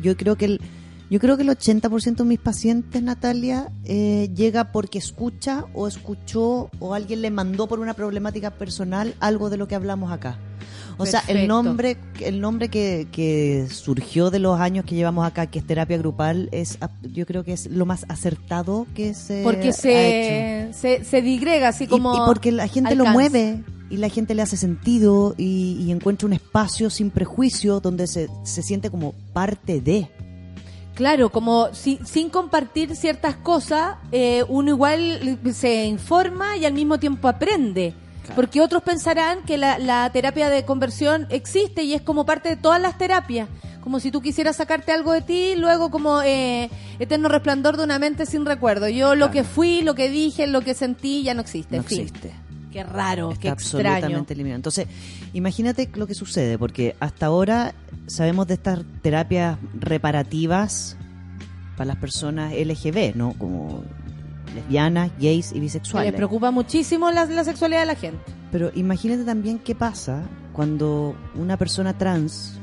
yo 0.00 0.16
creo 0.16 0.36
que 0.36 0.46
el. 0.46 0.60
Yo 1.08 1.20
creo 1.20 1.36
que 1.36 1.44
el 1.44 1.50
80% 1.50 2.16
de 2.16 2.24
mis 2.24 2.40
pacientes, 2.40 3.00
Natalia, 3.00 3.70
eh, 3.84 4.28
llega 4.34 4.72
porque 4.72 4.98
escucha 4.98 5.64
o 5.72 5.86
escuchó 5.86 6.68
o 6.80 6.94
alguien 6.94 7.22
le 7.22 7.30
mandó 7.30 7.68
por 7.68 7.78
una 7.78 7.94
problemática 7.94 8.50
personal 8.50 9.14
algo 9.20 9.48
de 9.48 9.56
lo 9.56 9.68
que 9.68 9.76
hablamos 9.76 10.10
acá. 10.10 10.36
O 10.98 11.04
sea, 11.06 11.22
el 11.28 11.46
nombre, 11.46 11.96
el 12.20 12.40
nombre 12.40 12.68
que, 12.68 13.06
que 13.12 13.66
surgió 13.70 14.30
de 14.30 14.38
los 14.38 14.58
años 14.60 14.84
que 14.86 14.94
llevamos 14.94 15.26
acá, 15.26 15.46
que 15.46 15.58
es 15.58 15.66
terapia 15.66 15.98
grupal, 15.98 16.48
es, 16.52 16.78
yo 17.02 17.26
creo 17.26 17.44
que 17.44 17.52
es 17.52 17.66
lo 17.66 17.84
más 17.86 18.06
acertado 18.08 18.86
que 18.94 19.12
se 19.14 19.42
Porque 19.44 19.68
ha 19.68 19.72
se, 19.72 20.66
hecho. 20.68 20.78
se, 20.78 21.04
se 21.04 21.22
digrega 21.22 21.68
así 21.68 21.86
como. 21.86 22.14
y, 22.14 22.18
porque 22.26 22.50
la 22.52 22.66
gente 22.68 22.94
lo 22.94 23.04
mueve 23.06 23.62
y 23.90 23.98
la 23.98 24.08
gente 24.08 24.34
le 24.34 24.42
hace 24.42 24.56
sentido 24.56 25.34
y, 25.36 25.76
y 25.80 25.92
encuentra 25.92 26.26
un 26.26 26.32
espacio 26.32 26.88
sin 26.90 27.10
prejuicio 27.10 27.80
donde 27.80 28.06
se, 28.06 28.28
se 28.44 28.62
siente 28.62 28.90
como 28.90 29.12
parte 29.32 29.80
de. 29.80 30.08
Claro, 30.94 31.30
como 31.30 31.68
si- 31.74 31.98
sin 32.06 32.30
compartir 32.30 32.96
ciertas 32.96 33.36
cosas, 33.36 33.96
eh, 34.12 34.44
uno 34.48 34.70
igual 34.70 35.38
se 35.52 35.84
informa 35.84 36.56
y 36.56 36.64
al 36.64 36.72
mismo 36.72 36.98
tiempo 36.98 37.28
aprende. 37.28 37.92
Porque 38.34 38.60
otros 38.60 38.82
pensarán 38.82 39.42
que 39.44 39.56
la, 39.58 39.78
la 39.78 40.10
terapia 40.10 40.48
de 40.48 40.64
conversión 40.64 41.26
existe 41.30 41.82
y 41.84 41.94
es 41.94 42.02
como 42.02 42.26
parte 42.26 42.48
de 42.48 42.56
todas 42.56 42.80
las 42.80 42.98
terapias. 42.98 43.48
Como 43.80 44.00
si 44.00 44.10
tú 44.10 44.20
quisieras 44.20 44.56
sacarte 44.56 44.90
algo 44.90 45.12
de 45.12 45.22
ti, 45.22 45.54
luego 45.56 45.90
como 45.90 46.20
eh, 46.22 46.70
eterno 46.98 47.28
resplandor 47.28 47.76
de 47.76 47.84
una 47.84 47.98
mente 48.00 48.26
sin 48.26 48.44
recuerdo. 48.44 48.88
Yo 48.88 49.14
lo 49.14 49.30
que 49.30 49.44
fui, 49.44 49.82
lo 49.82 49.94
que 49.94 50.10
dije, 50.10 50.46
lo 50.48 50.60
que 50.62 50.74
sentí 50.74 51.22
ya 51.22 51.34
no 51.34 51.40
existe. 51.40 51.76
No 51.76 51.82
fin. 51.84 52.00
existe. 52.00 52.32
Qué 52.72 52.82
raro, 52.82 53.30
Está 53.30 53.40
qué 53.42 53.48
extraño. 53.48 53.88
absolutamente 53.88 54.34
eliminado. 54.34 54.56
Entonces, 54.56 54.86
imagínate 55.32 55.88
lo 55.94 56.06
que 56.06 56.14
sucede, 56.14 56.58
porque 56.58 56.96
hasta 57.00 57.26
ahora 57.26 57.74
sabemos 58.06 58.48
de 58.48 58.54
estas 58.54 58.80
terapias 59.02 59.56
reparativas 59.72 60.96
para 61.76 61.86
las 61.88 61.96
personas 61.96 62.52
LGB, 62.52 63.14
¿no? 63.14 63.34
Como 63.38 63.82
lesbianas, 64.56 65.10
gays 65.18 65.52
y 65.52 65.60
bisexuales. 65.60 66.10
les 66.10 66.16
preocupa 66.16 66.50
muchísimo 66.50 67.10
la, 67.10 67.26
la 67.26 67.44
sexualidad 67.44 67.80
de 67.80 67.86
la 67.86 67.94
gente. 67.94 68.20
Pero 68.50 68.70
imagínate 68.74 69.24
también 69.24 69.58
qué 69.58 69.74
pasa 69.74 70.22
cuando 70.52 71.14
una 71.34 71.56
persona 71.56 71.96
trans, 71.96 72.58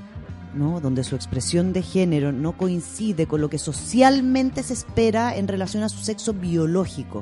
¿no? 0.53 0.79
Donde 0.81 1.03
su 1.03 1.15
expresión 1.15 1.73
de 1.73 1.81
género 1.81 2.31
no 2.31 2.57
coincide 2.57 3.27
con 3.27 3.41
lo 3.41 3.49
que 3.49 3.57
socialmente 3.57 4.63
se 4.63 4.73
espera 4.73 5.35
en 5.35 5.47
relación 5.47 5.83
a 5.83 5.89
su 5.89 6.03
sexo 6.03 6.33
biológico. 6.33 7.21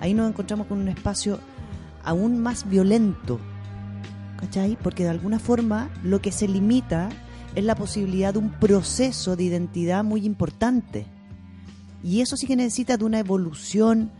Ahí 0.00 0.14
nos 0.14 0.28
encontramos 0.28 0.66
con 0.66 0.78
un 0.78 0.88
espacio 0.88 1.38
aún 2.04 2.40
más 2.40 2.68
violento. 2.68 3.38
¿Cachai? 4.38 4.78
Porque 4.82 5.04
de 5.04 5.10
alguna 5.10 5.38
forma 5.38 5.90
lo 6.02 6.20
que 6.20 6.32
se 6.32 6.48
limita 6.48 7.10
es 7.54 7.64
la 7.64 7.74
posibilidad 7.74 8.32
de 8.32 8.38
un 8.38 8.50
proceso 8.50 9.36
de 9.36 9.44
identidad 9.44 10.02
muy 10.02 10.24
importante. 10.24 11.06
Y 12.02 12.20
eso 12.20 12.36
sí 12.36 12.46
que 12.46 12.56
necesita 12.56 12.96
de 12.96 13.04
una 13.04 13.18
evolución 13.18 14.10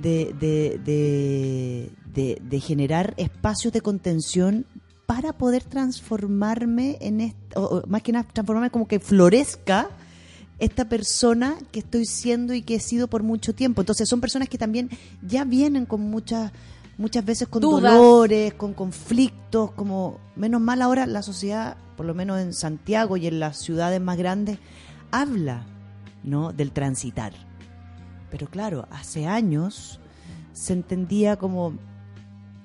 de, 0.00 0.34
de, 0.38 0.80
de, 0.84 1.90
de- 2.14 2.40
de 2.42 2.60
generar 2.60 3.14
espacios 3.16 3.72
de 3.72 3.80
contención 3.80 4.64
para 5.06 5.32
poder 5.32 5.64
transformarme 5.64 6.96
en 7.00 7.20
esto, 7.20 7.60
o, 7.60 7.78
o 7.80 7.86
más 7.88 8.02
que 8.02 8.12
nada 8.12 8.28
transformarme 8.32 8.70
como 8.70 8.86
que 8.86 9.00
florezca 9.00 9.88
esta 10.60 10.88
persona 10.88 11.56
que 11.72 11.80
estoy 11.80 12.04
siendo 12.06 12.52
y 12.54 12.62
que 12.62 12.76
he 12.76 12.80
sido 12.80 13.08
por 13.08 13.22
mucho 13.22 13.54
tiempo. 13.54 13.80
Entonces 13.82 14.08
son 14.08 14.20
personas 14.20 14.48
que 14.48 14.58
también 14.58 14.90
ya 15.26 15.44
vienen 15.44 15.86
con 15.86 16.02
muchas 16.02 16.52
muchas 16.98 17.24
veces 17.24 17.48
con 17.48 17.62
Dudas. 17.62 17.94
dolores, 17.94 18.52
con 18.54 18.74
conflictos, 18.74 19.70
como 19.72 20.18
menos 20.36 20.60
mal 20.60 20.82
ahora 20.82 21.06
la 21.06 21.22
sociedad, 21.22 21.76
por 21.96 22.04
lo 22.04 22.14
menos 22.14 22.38
en 22.40 22.52
Santiago 22.52 23.16
y 23.16 23.26
en 23.26 23.40
las 23.40 23.56
ciudades 23.58 24.00
más 24.02 24.18
grandes, 24.18 24.58
habla, 25.10 25.64
¿no? 26.22 26.52
del 26.52 26.72
transitar. 26.72 27.32
Pero 28.30 28.46
claro, 28.48 28.86
hace 28.90 29.26
años 29.26 29.98
se 30.52 30.72
entendía 30.72 31.36
como 31.36 31.74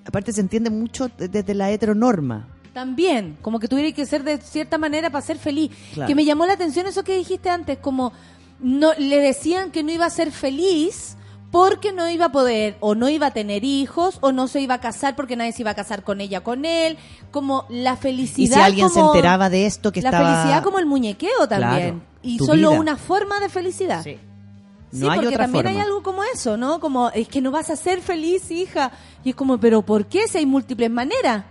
aparte 0.06 0.32
se 0.34 0.42
entiende 0.42 0.70
mucho 0.70 1.08
de- 1.18 1.28
desde 1.28 1.54
la 1.56 1.72
heteronorma. 1.72 2.48
También, 2.74 3.38
como 3.42 3.60
que 3.60 3.68
tuviera 3.68 3.92
que 3.96 4.06
ser 4.06 4.24
de 4.24 4.38
cierta 4.40 4.78
manera 4.78 5.10
para 5.10 5.26
ser 5.26 5.38
feliz. 5.38 5.72
Claro. 5.94 6.08
Que 6.08 6.14
me 6.16 6.26
llamó 6.26 6.46
la 6.46 6.54
atención 6.54 6.86
eso 6.86 7.04
que 7.04 7.18
dijiste 7.18 7.50
antes, 7.50 7.78
como 7.80 8.12
no 8.60 8.94
le 8.96 9.20
decían 9.20 9.72
que 9.72 9.82
no 9.82 9.92
iba 9.92 10.06
a 10.06 10.10
ser 10.10 10.32
feliz 10.32 11.16
porque 11.52 11.94
no 11.94 12.10
iba 12.10 12.26
a 12.26 12.32
poder 12.32 12.76
o 12.82 12.96
no 12.96 13.08
iba 13.08 13.28
a 13.28 13.32
tener 13.32 13.64
hijos 13.64 14.18
o 14.22 14.32
no 14.32 14.48
se 14.48 14.60
iba 14.62 14.76
a 14.76 14.80
casar 14.82 15.16
porque 15.16 15.36
nadie 15.36 15.54
se 15.54 15.62
iba 15.62 15.72
a 15.72 15.76
casar 15.76 16.04
con 16.04 16.20
ella 16.22 16.42
con 16.42 16.66
él, 16.66 16.98
como 17.32 17.66
la 17.70 17.96
felicidad 17.96 18.58
Y 18.58 18.60
si 18.60 18.66
alguien 18.66 18.90
se 18.90 18.96
como- 19.00 19.14
enteraba 19.14 19.50
de 19.50 19.66
esto 19.66 19.92
que 19.92 20.02
la 20.02 20.10
estaba 20.10 20.34
felicidad 20.36 20.64
como 20.64 20.80
el 20.80 20.86
muñequeo 20.86 21.48
también 21.48 22.00
Claro, 22.00 22.02
y 22.22 22.40
solo 22.40 22.70
vida. 22.72 22.80
una 22.80 22.98
forma 22.98 23.40
de 23.40 23.50
felicidad. 23.50 24.04
Sí. 24.04 24.18
Sí, 24.92 25.02
No 25.02 25.12
hay 25.12 25.18
porque 25.20 25.28
otra 25.36 25.46
también 25.46 25.66
forma. 25.66 25.80
hay 25.80 25.86
algo 25.86 26.04
como 26.04 26.24
eso, 26.24 26.56
¿no? 26.58 26.80
Como, 26.80 27.10
es 27.10 27.28
que 27.28 27.42
no 27.42 27.52
vas 27.52 27.70
a 27.70 27.76
ser 27.76 28.02
feliz, 28.02 28.50
hija. 28.50 28.92
Y 29.26 29.32
es 29.32 29.36
como, 29.36 29.58
pero 29.60 29.82
¿por 29.82 30.06
qué 30.06 30.28
si 30.30 30.38
hay 30.38 30.46
múltiples 30.46 30.90
maneras 30.90 31.44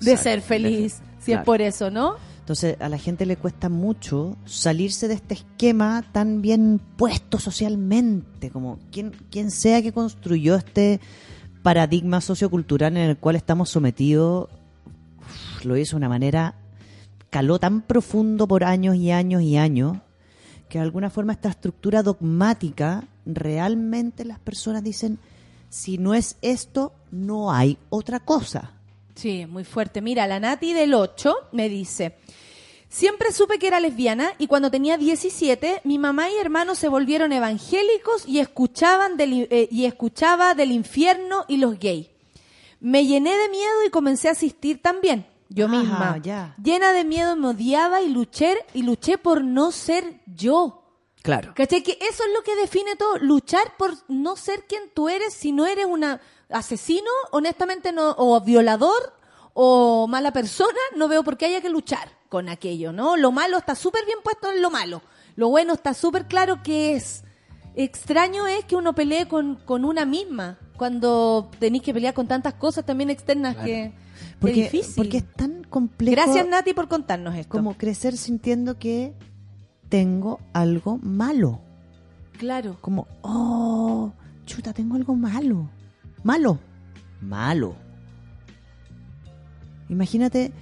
de 0.00 0.12
Exacto. 0.12 0.22
ser 0.30 0.40
feliz? 0.40 0.98
Si 1.18 1.32
es 1.32 1.40
por 1.42 1.60
eso, 1.60 1.90
¿no? 1.90 2.14
Entonces 2.46 2.76
a 2.78 2.88
la 2.88 2.96
gente 2.96 3.26
le 3.26 3.36
cuesta 3.36 3.68
mucho 3.68 4.36
salirse 4.44 5.08
de 5.08 5.14
este 5.14 5.34
esquema 5.34 6.04
tan 6.12 6.42
bien 6.42 6.80
puesto 6.96 7.40
socialmente, 7.40 8.50
como 8.50 8.78
quien, 8.92 9.10
quien 9.32 9.50
sea 9.50 9.82
que 9.82 9.92
construyó 9.92 10.54
este 10.54 11.00
paradigma 11.64 12.20
sociocultural 12.20 12.96
en 12.96 13.02
el 13.02 13.16
cual 13.16 13.34
estamos 13.34 13.70
sometidos, 13.70 14.48
uf, 15.18 15.64
lo 15.64 15.76
hizo 15.76 15.96
de 15.96 15.96
una 15.96 16.08
manera, 16.08 16.54
caló 17.30 17.58
tan 17.58 17.82
profundo 17.82 18.46
por 18.46 18.62
años 18.62 18.94
y 18.94 19.10
años 19.10 19.42
y 19.42 19.56
años, 19.56 19.98
que 20.68 20.78
de 20.78 20.84
alguna 20.84 21.10
forma 21.10 21.32
esta 21.32 21.48
estructura 21.48 22.04
dogmática, 22.04 23.08
realmente 23.24 24.24
las 24.24 24.38
personas 24.38 24.84
dicen, 24.84 25.18
si 25.68 25.98
no 25.98 26.14
es 26.14 26.36
esto, 26.42 26.92
no 27.10 27.50
hay 27.50 27.76
otra 27.88 28.20
cosa. 28.20 28.76
Sí, 29.16 29.46
muy 29.46 29.64
fuerte. 29.64 30.02
Mira, 30.02 30.26
la 30.26 30.38
Nati 30.38 30.74
del 30.74 30.92
8 30.92 31.34
me 31.52 31.70
dice, 31.70 32.16
siempre 32.96 33.30
supe 33.30 33.58
que 33.58 33.66
era 33.66 33.78
lesbiana 33.78 34.32
y 34.38 34.46
cuando 34.46 34.70
tenía 34.70 34.96
17, 34.96 35.82
mi 35.84 35.98
mamá 35.98 36.30
y 36.30 36.38
hermano 36.38 36.74
se 36.74 36.88
volvieron 36.88 37.30
evangélicos 37.30 38.26
y 38.26 38.38
escuchaban 38.38 39.18
del, 39.18 39.48
eh, 39.50 39.68
y 39.70 39.84
escuchaba 39.84 40.54
del 40.54 40.72
infierno 40.72 41.44
y 41.46 41.58
los 41.58 41.78
gays. 41.78 42.08
Me 42.80 43.04
llené 43.04 43.36
de 43.36 43.50
miedo 43.50 43.84
y 43.86 43.90
comencé 43.90 44.28
a 44.28 44.32
asistir 44.32 44.80
también, 44.80 45.26
yo 45.50 45.66
Ajá, 45.66 45.76
misma. 45.76 46.18
ya. 46.22 46.54
Llena 46.62 46.94
de 46.94 47.04
miedo 47.04 47.36
me 47.36 47.48
odiaba 47.48 48.00
y 48.00 48.08
luché, 48.08 48.64
y 48.72 48.82
luché 48.82 49.18
por 49.18 49.44
no 49.44 49.72
ser 49.72 50.22
yo. 50.26 50.82
Claro. 51.20 51.52
¿Cachai? 51.54 51.82
Que 51.82 51.98
eso 52.00 52.22
es 52.24 52.32
lo 52.34 52.42
que 52.42 52.56
define 52.56 52.96
todo. 52.96 53.18
Luchar 53.18 53.76
por 53.76 53.92
no 54.08 54.36
ser 54.36 54.64
quien 54.66 54.88
tú 54.94 55.10
eres 55.10 55.34
si 55.34 55.52
no 55.52 55.66
eres 55.66 55.84
una 55.84 56.20
asesino, 56.48 57.10
honestamente, 57.30 57.92
no, 57.92 58.14
o 58.16 58.40
violador, 58.40 59.12
o 59.52 60.06
mala 60.06 60.32
persona, 60.32 60.78
no 60.94 61.08
veo 61.08 61.22
por 61.22 61.36
qué 61.36 61.46
haya 61.46 61.60
que 61.60 61.68
luchar 61.68 62.15
con 62.28 62.48
aquello, 62.48 62.92
¿no? 62.92 63.16
Lo 63.16 63.32
malo 63.32 63.58
está 63.58 63.74
súper 63.74 64.04
bien 64.06 64.18
puesto 64.24 64.50
en 64.52 64.62
lo 64.62 64.70
malo. 64.70 65.02
Lo 65.36 65.48
bueno 65.48 65.74
está 65.74 65.94
súper 65.94 66.26
claro 66.26 66.62
que 66.62 66.94
es. 66.96 67.24
Extraño 67.74 68.46
es 68.46 68.64
que 68.64 68.74
uno 68.76 68.94
pelee 68.94 69.28
con, 69.28 69.56
con 69.56 69.84
una 69.84 70.06
misma, 70.06 70.58
cuando 70.76 71.50
tenéis 71.58 71.82
que 71.82 71.92
pelear 71.92 72.14
con 72.14 72.26
tantas 72.26 72.54
cosas 72.54 72.86
también 72.86 73.10
externas 73.10 73.54
Claro. 73.54 73.66
que, 73.66 73.92
que 73.92 74.36
Porque, 74.40 74.64
es 74.66 74.72
difícil. 74.72 74.94
porque 74.96 75.18
es 75.18 75.32
tan 75.34 75.62
complejo. 75.64 76.12
Gracias, 76.16 76.48
Nati, 76.48 76.72
por 76.72 76.88
contarnos 76.88 77.34
esto. 77.34 77.50
Como 77.50 77.74
crecer 77.76 78.16
sintiendo 78.16 78.78
que 78.78 79.12
tengo 79.90 80.40
algo 80.54 80.98
malo. 81.02 81.60
Claro. 82.38 82.78
Como, 82.80 83.06
oh, 83.22 84.10
chuta, 84.46 84.72
tengo 84.72 84.96
algo 84.96 85.14
malo. 85.14 85.68
Malo. 86.24 86.58
Malo. 87.20 87.76
Imagínate, 89.88 90.52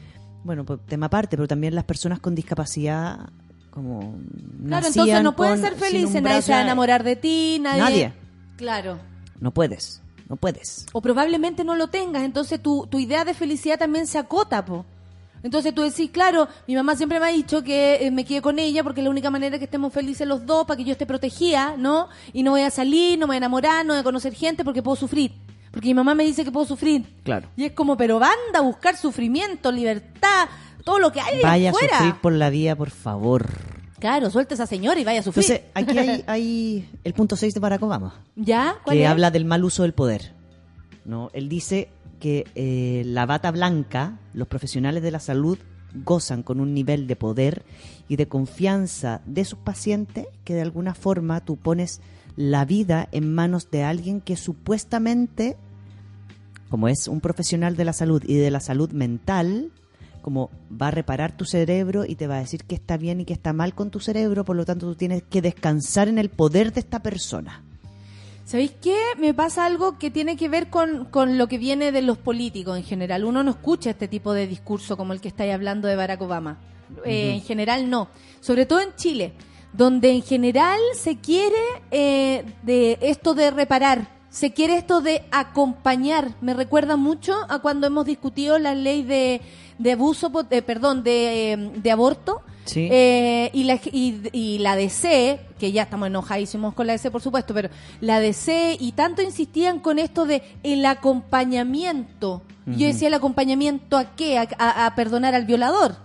bueno, 0.45 0.65
pues, 0.65 0.81
tema 0.87 1.07
aparte, 1.07 1.37
pero 1.37 1.49
también 1.49 1.75
las 1.75 1.85
personas 1.85 2.21
con 2.21 2.35
discapacidad, 2.35 3.29
como. 3.71 4.17
Claro, 4.67 4.87
entonces 4.87 5.23
no 5.23 5.35
pueden 5.35 5.61
con- 5.61 5.69
ser 5.71 5.75
felices, 5.79 6.23
nadie 6.23 6.43
se 6.43 6.53
va 6.53 6.59
a 6.59 6.63
enamorar 6.63 7.03
de 7.03 7.17
ti, 7.17 7.59
nadie... 7.61 7.81
Nadie. 7.81 8.13
Claro. 8.57 8.99
No 9.41 9.51
puedes. 9.51 10.01
No 10.29 10.37
puedes. 10.37 10.87
o 10.93 11.03
probablemente 11.03 11.65
no 11.65 11.75
lo 11.75 11.89
tengas, 11.89 12.23
entonces 12.23 12.63
tu, 12.63 12.87
tu 12.87 12.99
idea 12.99 13.25
de 13.27 13.35
felicidad 13.35 13.79
también 13.79 14.07
se 14.07 14.17
acota, 14.19 14.65
po. 14.65 14.87
Entonces 15.43 15.75
tú 15.75 15.83
decís, 15.83 16.11
claro, 16.11 16.49
mi 16.67 16.75
mamá 16.75 16.97
siempre 16.97 17.21
me 17.21 17.27
ha 17.27 17.29
dicho 17.29 17.63
que 17.63 18.07
eh, 18.07 18.11
me 18.11 18.25
quede 18.25 18.41
con 18.41 18.59
ella 18.59 18.83
porque 18.83 19.01
es 19.01 19.05
la 19.05 19.11
única 19.11 19.31
manera 19.31 19.59
que 19.59 19.67
estemos 19.67 19.93
felices 19.93 20.27
los 20.27 20.47
dos, 20.47 20.67
para 20.67 20.79
que 20.79 20.85
yo 20.85 20.93
esté 20.93 21.05
protegida, 21.05 21.77
¿no? 21.77 22.09
Y 22.33 22.43
no 22.43 22.53
voy 22.53 22.63
a 22.63 22.71
salir, 22.71 23.19
no 23.19 23.27
me 23.27 23.33
voy 23.33 23.35
a 23.35 23.39
enamorar, 23.39 23.85
no 23.85 23.93
voy 23.93 24.01
a 24.01 24.05
conocer 24.05 24.33
gente 24.35 24.65
porque 24.65 24.83
puedo 24.83 24.97
sufrir. 24.97 25.33
Porque 25.75 25.89
mi 25.89 25.95
mamá 25.95 26.15
me 26.15 26.23
dice 26.23 26.45
que 26.45 26.53
puedo 26.53 26.65
sufrir. 26.65 27.05
Claro. 27.25 27.49
Y 27.57 27.65
es 27.65 27.73
como, 27.73 27.97
pero 27.97 28.21
banda 28.21 28.61
a 28.61 28.61
buscar 28.61 28.97
sufrimiento, 28.97 29.73
libertad, 29.73 30.49
todo 30.85 31.01
lo 31.01 31.11
que 31.11 31.21
hay 31.21 31.43
Vaya 31.43 31.71
a 31.71 31.75
sufrir 31.75 32.15
por 32.23 32.33
la 32.33 32.49
vida, 32.49 32.77
por 32.77 32.91
favor. 32.91 33.49
Claro, 33.99 34.31
suelta 34.31 34.55
a 34.55 34.57
esa 34.57 34.67
señora 34.67 35.01
y 35.01 35.05
vaya 35.05 35.19
a 35.19 35.23
sufrir. 35.25 35.45
Entonces, 35.45 35.71
aquí 35.75 35.99
hay, 35.99 36.25
hay 36.29 36.89
el 37.03 37.13
punto 37.13 37.35
6 37.35 37.55
de 37.55 37.59
Barack 37.59 37.83
Obama, 37.83 38.23
¿Ya? 38.37 38.77
¿Cuál 38.85 38.99
que 38.99 39.03
es? 39.03 39.09
habla 39.09 39.33
del 39.33 39.47
mal 39.47 39.65
uso 39.65 39.83
del 39.83 39.95
poder. 39.95 40.33
¿no? 41.05 41.31
Él 41.33 41.49
dice 41.49 41.89
que 42.21 42.47
eh, 42.55 43.03
la 43.05 43.27
bata 43.27 43.51
blanca, 43.51 44.21
los 44.33 44.47
profesionales 44.47 45.03
de 45.03 45.11
la 45.11 45.19
salud 45.19 45.59
gozan 46.05 46.45
con 46.45 46.61
un 46.61 46.73
nivel 46.73 47.09
de 47.09 47.17
poder 47.17 47.65
y 48.09 48.15
de 48.15 48.29
confianza 48.29 49.23
de 49.27 49.45
sus 49.45 49.59
pacientes 49.59 50.27
que 50.45 50.55
de 50.55 50.63
alguna 50.63 50.95
forma 50.95 51.45
tú 51.45 51.57
pones 51.57 52.01
la 52.37 52.65
vida 52.65 53.09
en 53.13 53.33
manos 53.33 53.71
de 53.71 53.85
alguien 53.85 54.21
que 54.21 54.37
supuestamente, 54.37 55.57
como 56.69 56.89
es 56.89 57.09
un 57.09 57.21
profesional 57.21 57.77
de 57.77 57.85
la 57.85 57.93
salud 57.93 58.23
y 58.27 58.35
de 58.35 58.51
la 58.51 58.61
salud 58.61 58.91
mental, 58.91 59.71
como 60.23 60.51
va 60.71 60.89
a 60.89 60.91
reparar 60.91 61.37
tu 61.37 61.45
cerebro 61.45 62.05
y 62.07 62.15
te 62.15 62.27
va 62.27 62.37
a 62.37 62.41
decir 62.41 62.65
que 62.65 62.75
está 62.75 62.97
bien 62.97 63.21
y 63.21 63.25
que 63.25 63.35
está 63.35 63.53
mal 63.53 63.75
con 63.75 63.91
tu 63.91 64.01
cerebro, 64.01 64.45
por 64.45 64.57
lo 64.57 64.65
tanto 64.65 64.87
tú 64.87 64.95
tienes 64.95 65.23
que 65.23 65.43
descansar 65.43 66.09
en 66.09 66.19
el 66.19 66.31
poder 66.31 66.73
de 66.73 66.81
esta 66.81 67.03
persona. 67.03 67.63
¿Sabéis 68.45 68.73
qué? 68.81 68.97
Me 69.19 69.33
pasa 69.33 69.65
algo 69.65 69.99
que 69.99 70.11
tiene 70.11 70.37
que 70.37 70.49
ver 70.49 70.69
con, 70.69 71.07
con 71.07 71.39
lo 71.39 71.47
que 71.47 71.57
viene 71.57 71.93
de 71.93 72.03
los 72.03 72.19
políticos 72.19 72.77
en 72.77 72.85
general. 72.85 73.25
Uno 73.25 73.43
no 73.43 73.53
escucha 73.53 73.91
este 73.91 74.09
tipo 74.09 74.35
de 74.35 74.47
discurso 74.47 74.97
como 74.97 75.13
el 75.13 75.21
que 75.21 75.29
estáis 75.29 75.53
hablando 75.53 75.89
de 75.89 75.97
Barack 75.97 76.21
Obama. 76.21 76.59
Eh. 77.05 77.33
En 77.35 77.41
general 77.41 77.89
no. 77.89 78.09
Sobre 78.41 78.67
todo 78.67 78.81
en 78.81 78.95
Chile, 78.97 79.33
donde 79.77 80.11
en 80.13 80.23
general 80.23 80.79
se 80.95 81.17
quiere 81.19 81.57
eh, 81.91 82.45
de 82.63 82.97
esto 83.03 83.35
de 83.35 83.51
reparar, 83.51 84.09
se 84.31 84.53
quiere 84.53 84.77
esto 84.77 85.01
de 85.01 85.23
acompañar. 85.31 86.31
Me 86.41 86.55
recuerda 86.55 86.97
mucho 86.97 87.35
a 87.49 87.59
cuando 87.61 87.87
hemos 87.87 88.07
discutido 88.07 88.59
la 88.59 88.75
ley 88.75 89.03
de, 89.03 89.41
de 89.79 89.93
abuso, 89.93 90.33
eh, 90.51 90.63
perdón, 90.63 91.03
de, 91.05 91.53
eh, 91.53 91.57
de 91.77 91.91
aborto. 91.91 92.41
Sí. 92.65 92.89
Eh, 92.91 93.51
y, 93.53 93.65
la, 93.65 93.75
y, 93.93 94.21
y 94.33 94.59
la 94.59 94.75
DC, 94.75 95.39
que 95.59 95.71
ya 95.71 95.83
estamos 95.83 96.07
enojadísimos 96.07 96.73
con 96.73 96.87
la 96.87 96.95
DC, 96.95 97.11
por 97.11 97.21
supuesto, 97.21 97.53
pero 97.53 97.69
la 98.01 98.21
DC 98.21 98.79
y 98.81 98.93
tanto 98.93 99.21
insistían 99.21 99.81
con 99.81 99.99
esto 99.99 100.25
de 100.25 100.43
el 100.63 100.85
acompañamiento. 100.87 102.43
Y 102.67 102.77
Yo 102.79 102.87
decía, 102.87 103.09
¿el 103.09 103.15
acompañamiento 103.15 103.99
a 103.99 104.17
qué? 104.17 104.39
A, 104.39 104.49
a- 104.59 104.87
a 104.87 104.95
perdonar 104.95 105.35
al 105.35 105.45
violador. 105.45 105.97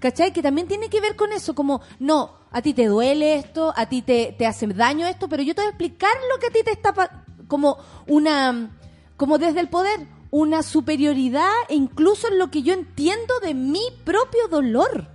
¿Cachai? 0.00 0.32
Que 0.32 0.42
también 0.42 0.68
tiene 0.68 0.88
que 0.88 1.00
ver 1.00 1.16
con 1.16 1.32
eso, 1.32 1.54
como, 1.54 1.80
no, 1.98 2.34
a 2.52 2.62
ti 2.62 2.72
te 2.72 2.86
duele 2.86 3.34
esto, 3.34 3.72
a 3.76 3.86
ti 3.86 4.02
te, 4.02 4.34
te 4.38 4.46
hace 4.46 4.66
daño 4.68 5.06
esto, 5.06 5.28
pero 5.28 5.42
yo 5.42 5.54
te 5.54 5.62
voy 5.62 5.66
a 5.66 5.70
explicar 5.70 6.12
lo 6.32 6.38
que 6.38 6.46
a 6.46 6.50
ti 6.50 6.60
te 6.64 6.70
está, 6.70 7.24
como 7.48 7.78
una, 8.06 8.70
como 9.16 9.38
desde 9.38 9.60
el 9.60 9.68
poder, 9.68 10.06
una 10.30 10.62
superioridad 10.62 11.50
e 11.68 11.74
incluso 11.74 12.28
en 12.28 12.38
lo 12.38 12.50
que 12.50 12.62
yo 12.62 12.74
entiendo 12.74 13.40
de 13.40 13.54
mi 13.54 13.82
propio 14.04 14.46
dolor. 14.48 15.08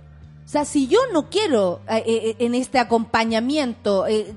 O 0.44 0.48
sea, 0.48 0.64
si 0.64 0.88
yo 0.88 0.98
no 1.12 1.30
quiero 1.30 1.80
eh, 1.88 2.02
eh, 2.06 2.36
en 2.40 2.54
este 2.54 2.78
acompañamiento 2.78 4.06
eh, 4.06 4.36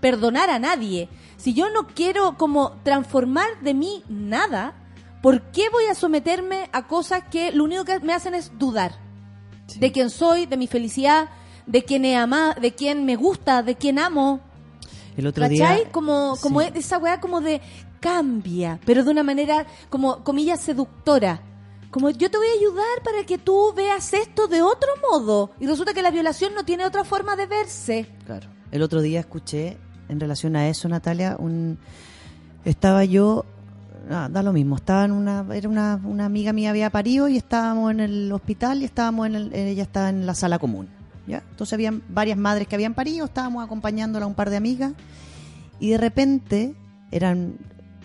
perdonar 0.00 0.50
a 0.50 0.58
nadie, 0.58 1.08
si 1.36 1.54
yo 1.54 1.70
no 1.70 1.86
quiero 1.86 2.36
como 2.36 2.72
transformar 2.82 3.46
de 3.62 3.72
mí 3.72 4.02
nada, 4.08 4.74
¿por 5.22 5.40
qué 5.52 5.70
voy 5.70 5.86
a 5.86 5.94
someterme 5.94 6.68
a 6.72 6.86
cosas 6.86 7.22
que 7.30 7.52
lo 7.52 7.64
único 7.64 7.84
que 7.84 8.00
me 8.00 8.12
hacen 8.12 8.34
es 8.34 8.58
dudar? 8.58 9.05
De 9.78 9.92
quién 9.92 10.10
soy, 10.10 10.46
de 10.46 10.56
mi 10.56 10.66
felicidad, 10.66 11.28
de 11.66 11.82
quién 11.84 12.04
he 12.04 12.16
amado, 12.16 12.60
de 12.60 12.74
quién 12.74 13.04
me 13.04 13.16
gusta, 13.16 13.62
de 13.62 13.74
quién 13.74 13.98
amo. 13.98 14.40
El 15.16 15.26
otro 15.26 15.42
¿Cachai? 15.48 15.78
día... 15.84 15.90
Como, 15.92 16.36
como 16.40 16.60
Sí. 16.60 16.68
esa 16.74 16.98
weá 16.98 17.20
como 17.20 17.40
de 17.40 17.60
cambia, 18.00 18.78
pero 18.84 19.02
de 19.04 19.10
una 19.10 19.22
manera 19.22 19.66
como, 19.90 20.22
comillas, 20.22 20.60
seductora. 20.60 21.40
Como 21.90 22.10
yo 22.10 22.30
te 22.30 22.36
voy 22.36 22.46
a 22.46 22.58
ayudar 22.58 23.02
para 23.02 23.24
que 23.24 23.38
tú 23.38 23.72
veas 23.74 24.12
esto 24.12 24.48
de 24.48 24.60
otro 24.62 24.88
modo. 25.10 25.50
Y 25.58 25.66
resulta 25.66 25.94
que 25.94 26.02
la 26.02 26.10
violación 26.10 26.54
no 26.54 26.64
tiene 26.64 26.84
otra 26.84 27.04
forma 27.04 27.34
de 27.36 27.46
verse. 27.46 28.06
Claro. 28.26 28.48
El 28.70 28.82
otro 28.82 29.00
día 29.00 29.20
escuché 29.20 29.78
en 30.08 30.20
relación 30.20 30.56
a 30.56 30.68
eso, 30.68 30.88
Natalia, 30.88 31.36
un 31.38 31.78
estaba 32.64 33.04
yo 33.04 33.44
ah, 34.10 34.28
da 34.30 34.42
lo 34.42 34.52
mismo, 34.52 34.76
estaba 34.76 35.04
una 35.06 35.44
era 35.52 35.68
una, 35.68 36.00
una 36.04 36.24
amiga 36.24 36.52
mía 36.52 36.70
había 36.70 36.90
parido 36.90 37.28
y 37.28 37.36
estábamos 37.36 37.90
en 37.90 38.00
el 38.00 38.32
hospital 38.32 38.82
y 38.82 38.84
estábamos 38.84 39.26
en 39.26 39.34
el, 39.34 39.54
ella 39.54 39.82
estaba 39.82 40.08
en 40.08 40.26
la 40.26 40.34
sala 40.34 40.58
común, 40.58 40.88
¿ya? 41.26 41.42
Entonces 41.50 41.72
habían 41.72 42.02
varias 42.08 42.38
madres 42.38 42.68
que 42.68 42.74
habían 42.74 42.94
parido, 42.94 43.26
estábamos 43.26 43.64
acompañándola 43.64 44.24
a 44.24 44.28
un 44.28 44.34
par 44.34 44.50
de 44.50 44.56
amigas 44.56 44.92
y 45.80 45.90
de 45.90 45.98
repente 45.98 46.74
eran 47.10 47.56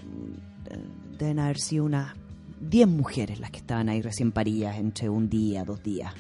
mm, 0.04 1.18
deben 1.18 1.40
haber 1.40 1.60
sido 1.60 1.86
unas 1.86 2.14
10 2.62 2.88
mujeres 2.88 3.40
las 3.40 3.52
que 3.52 3.58
estaban 3.58 3.90
ahí 3.90 4.02
recién 4.02 4.32
paridas 4.32 4.78
entre 4.78 5.10
un 5.10 5.30
día, 5.30 5.64
dos 5.64 5.82
días. 5.84 6.14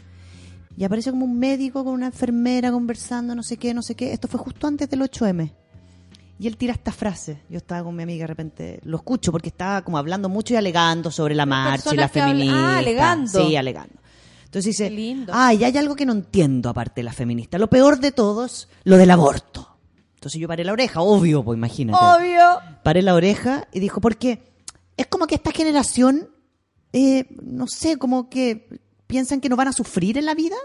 Y 0.78 0.84
aparece 0.84 1.12
como 1.12 1.26
un 1.26 1.38
médico 1.38 1.84
con 1.84 1.94
una 1.94 2.08
enfermera 2.08 2.72
conversando, 2.72 3.36
no 3.36 3.44
sé 3.44 3.58
qué, 3.58 3.74
no 3.74 3.82
sé 3.82 3.96
qué. 3.96 4.14
Esto 4.14 4.28
fue 4.28 4.40
justo 4.40 4.68
antes 4.68 4.90
del 4.90 5.02
8M. 5.02 5.52
Y 6.42 6.48
él 6.48 6.58
tira 6.58 6.74
esta 6.74 6.92
frase. 6.92 7.44
Yo 7.50 7.58
estaba 7.58 7.84
con 7.84 7.96
mi 7.96 8.02
amiga 8.02 8.24
de 8.24 8.28
repente, 8.28 8.80
lo 8.84 8.98
escucho 8.98 9.32
porque 9.32 9.50
estaba 9.50 9.84
como 9.84 10.00
hablando 10.00 10.28
mucho 10.28 10.56
y 10.56 10.58
alegando 10.58 11.12
sobre 11.12 11.36
la 11.36 11.46
marcha 11.46 11.94
y 11.94 11.98
la 11.98 12.08
hablan- 12.10 12.12
feminista. 12.12 12.56
ah, 12.58 12.78
alegando. 12.80 13.46
Sí, 13.48 13.56
alegando. 13.56 13.94
Entonces 14.46 14.76
dice, 14.76 15.26
ah, 15.32 15.54
y 15.54 15.64
hay 15.64 15.78
algo 15.78 15.96
que 15.96 16.04
no 16.08 16.14
entiendo 16.14 16.70
aparte 16.70 17.02
de 17.02 17.04
la 17.04 17.14
feminista. 17.14 17.60
Lo 17.60 17.70
peor 17.70 18.00
de 18.00 18.12
todo 18.12 18.46
es 18.46 18.68
lo 18.86 18.98
del 18.98 19.12
aborto. 19.12 19.78
Entonces 20.16 20.42
yo 20.42 20.48
paré 20.48 20.64
la 20.66 20.74
oreja, 20.74 21.02
obvio, 21.02 21.44
pues 21.44 21.58
imagínate. 21.58 22.04
Obvio. 22.04 22.60
Paré 22.84 23.04
la 23.04 23.14
oreja 23.14 23.68
y 23.72 23.80
dijo, 23.80 24.02
porque 24.02 24.42
es 24.98 25.06
como 25.06 25.28
que 25.28 25.36
esta 25.36 25.52
generación, 25.52 26.28
eh, 26.92 27.28
no 27.44 27.68
sé, 27.68 27.98
como 27.98 28.30
que 28.32 28.68
piensan 29.06 29.42
que 29.42 29.48
no 29.50 29.56
van 29.56 29.68
a 29.68 29.74
sufrir 29.74 30.18
en 30.18 30.26
la 30.26 30.34
vida. 30.34 30.56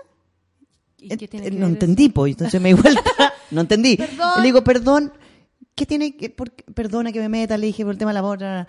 ¿Y 0.98 1.08
qué 1.08 1.28
tiene 1.28 1.50
que 1.50 1.52
no 1.52 1.66
ver 1.66 1.74
entendí, 1.74 2.08
pues, 2.08 2.32
entonces 2.32 2.60
me 2.62 2.70
di 2.72 2.80
vuelta, 2.80 3.02
no 3.50 3.60
entendí. 3.60 3.98
Perdón. 3.98 4.30
Le 4.38 4.42
digo, 4.42 4.64
perdón, 4.64 5.12
¿qué 5.76 5.86
tiene 5.86 6.16
que, 6.16 6.30
por- 6.30 6.50
perdona 6.52 7.12
que 7.12 7.20
me 7.20 7.28
meta? 7.28 7.56
Le 7.56 7.66
dije 7.68 7.84
por 7.84 7.92
el 7.92 7.98
tema 7.98 8.10
de 8.10 8.14
la 8.14 8.22
boda. 8.22 8.66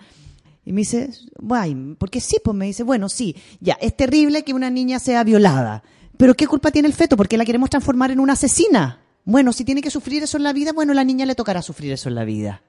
Y 0.64 0.72
me 0.72 0.82
dice, 0.82 1.10
bueno, 1.40 1.96
porque 1.98 2.20
sí, 2.20 2.36
pues 2.44 2.56
me 2.56 2.66
dice, 2.66 2.84
bueno, 2.84 3.08
sí, 3.08 3.34
ya, 3.58 3.76
es 3.80 3.96
terrible 3.96 4.44
que 4.44 4.52
una 4.54 4.70
niña 4.70 4.98
sea 5.00 5.24
violada, 5.24 5.82
pero 6.18 6.34
¿qué 6.34 6.46
culpa 6.46 6.70
tiene 6.70 6.86
el 6.88 6.94
feto? 6.94 7.16
Porque 7.16 7.38
la 7.38 7.44
queremos 7.46 7.70
transformar 7.70 8.10
en 8.10 8.20
una 8.20 8.34
asesina. 8.34 9.00
Bueno, 9.24 9.52
si 9.52 9.64
tiene 9.64 9.80
que 9.82 9.90
sufrir 9.90 10.22
eso 10.22 10.36
en 10.36 10.42
la 10.42 10.52
vida, 10.52 10.72
bueno, 10.72 10.92
la 10.94 11.04
niña 11.04 11.24
le 11.26 11.34
tocará 11.34 11.62
sufrir 11.62 11.92
eso 11.92 12.08
en 12.10 12.14
la 12.14 12.24
vida. 12.24 12.62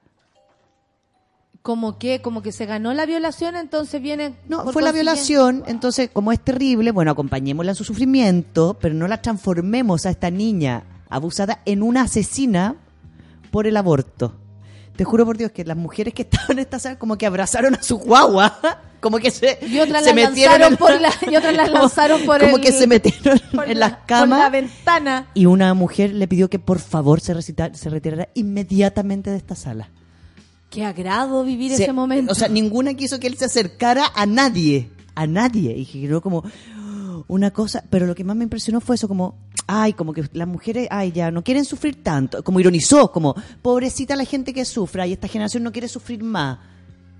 Como 1.62 1.98
que, 1.98 2.22
como 2.22 2.40
que 2.42 2.52
se 2.52 2.64
ganó 2.64 2.94
la 2.94 3.04
violación, 3.04 3.54
entonces 3.54 4.00
viene. 4.00 4.34
No, 4.48 4.72
fue 4.72 4.80
la 4.82 4.92
violación, 4.92 5.62
entonces 5.66 6.08
como 6.10 6.32
es 6.32 6.40
terrible, 6.40 6.90
bueno, 6.90 7.10
acompañémosla 7.10 7.72
en 7.72 7.76
su 7.76 7.84
sufrimiento, 7.84 8.78
pero 8.80 8.94
no 8.94 9.06
la 9.08 9.20
transformemos 9.20 10.06
a 10.06 10.10
esta 10.10 10.30
niña 10.30 10.84
abusada 11.10 11.60
en 11.66 11.82
una 11.82 12.02
asesina 12.02 12.76
por 13.50 13.66
el 13.66 13.76
aborto. 13.76 14.34
Te 14.96 15.04
juro 15.04 15.24
por 15.24 15.38
Dios 15.38 15.50
que 15.52 15.64
las 15.64 15.76
mujeres 15.76 16.12
que 16.14 16.22
estaban 16.30 16.52
en 16.52 16.58
esta 16.60 16.78
sala 16.78 16.98
como 16.98 17.16
que 17.16 17.26
abrazaron 17.26 17.74
a 17.74 17.82
su 17.82 17.98
guagua, 17.98 18.58
como 19.00 19.18
que 19.18 19.30
se, 19.30 19.58
Y 19.66 19.78
otras 19.78 20.04
se 20.04 20.14
las 20.14 20.28
metieron 20.28 20.76
por 20.76 21.00
la, 21.00 21.10
y 21.30 21.36
otras 21.36 21.54
las 21.56 21.68
como- 21.70 21.80
lanzaron 21.82 22.22
por 22.26 22.40
como 22.40 22.56
el- 22.56 22.62
que 22.62 22.72
se 22.72 22.86
metieron 22.86 23.40
en 23.66 23.78
la- 23.80 23.88
las 23.88 23.92
por 23.98 24.06
camas 24.06 24.38
la 24.40 24.50
ventana. 24.50 25.26
y 25.34 25.46
una 25.46 25.72
mujer 25.74 26.12
le 26.12 26.28
pidió 26.28 26.50
que 26.50 26.58
por 26.58 26.78
favor 26.80 27.20
se, 27.20 27.32
recita- 27.34 27.72
se 27.74 27.88
retirara 27.88 28.28
inmediatamente 28.34 29.30
de 29.30 29.36
esta 29.38 29.54
sala. 29.54 29.88
Qué 30.68 30.84
agrado 30.84 31.42
vivir 31.44 31.74
Se- 31.74 31.84
ese 31.84 31.92
momento. 31.92 32.30
O 32.30 32.34
sea, 32.34 32.48
ninguna 32.48 32.94
quiso 32.94 33.18
que 33.18 33.26
él 33.26 33.36
se 33.36 33.46
acercara 33.46 34.04
a 34.14 34.26
nadie. 34.26 34.90
A 35.16 35.26
nadie. 35.26 35.76
Y 35.76 35.84
generó 35.84 36.20
como 36.20 36.44
una 37.26 37.50
cosa. 37.50 37.82
Pero 37.90 38.06
lo 38.06 38.14
que 38.14 38.22
más 38.22 38.36
me 38.36 38.44
impresionó 38.44 38.80
fue 38.80 38.94
eso, 38.94 39.08
como, 39.08 39.34
ay, 39.72 39.92
como 39.92 40.12
que 40.12 40.24
las 40.32 40.48
mujeres, 40.48 40.88
ay, 40.90 41.12
ya, 41.12 41.30
no 41.30 41.44
quieren 41.44 41.64
sufrir 41.64 42.02
tanto. 42.02 42.42
Como 42.42 42.58
ironizó, 42.58 43.12
como, 43.12 43.34
pobrecita 43.62 44.16
la 44.16 44.24
gente 44.24 44.52
que 44.52 44.64
sufra 44.64 45.06
y 45.06 45.12
esta 45.12 45.28
generación 45.28 45.62
no 45.62 45.70
quiere 45.70 45.86
sufrir 45.86 46.24
más. 46.24 46.58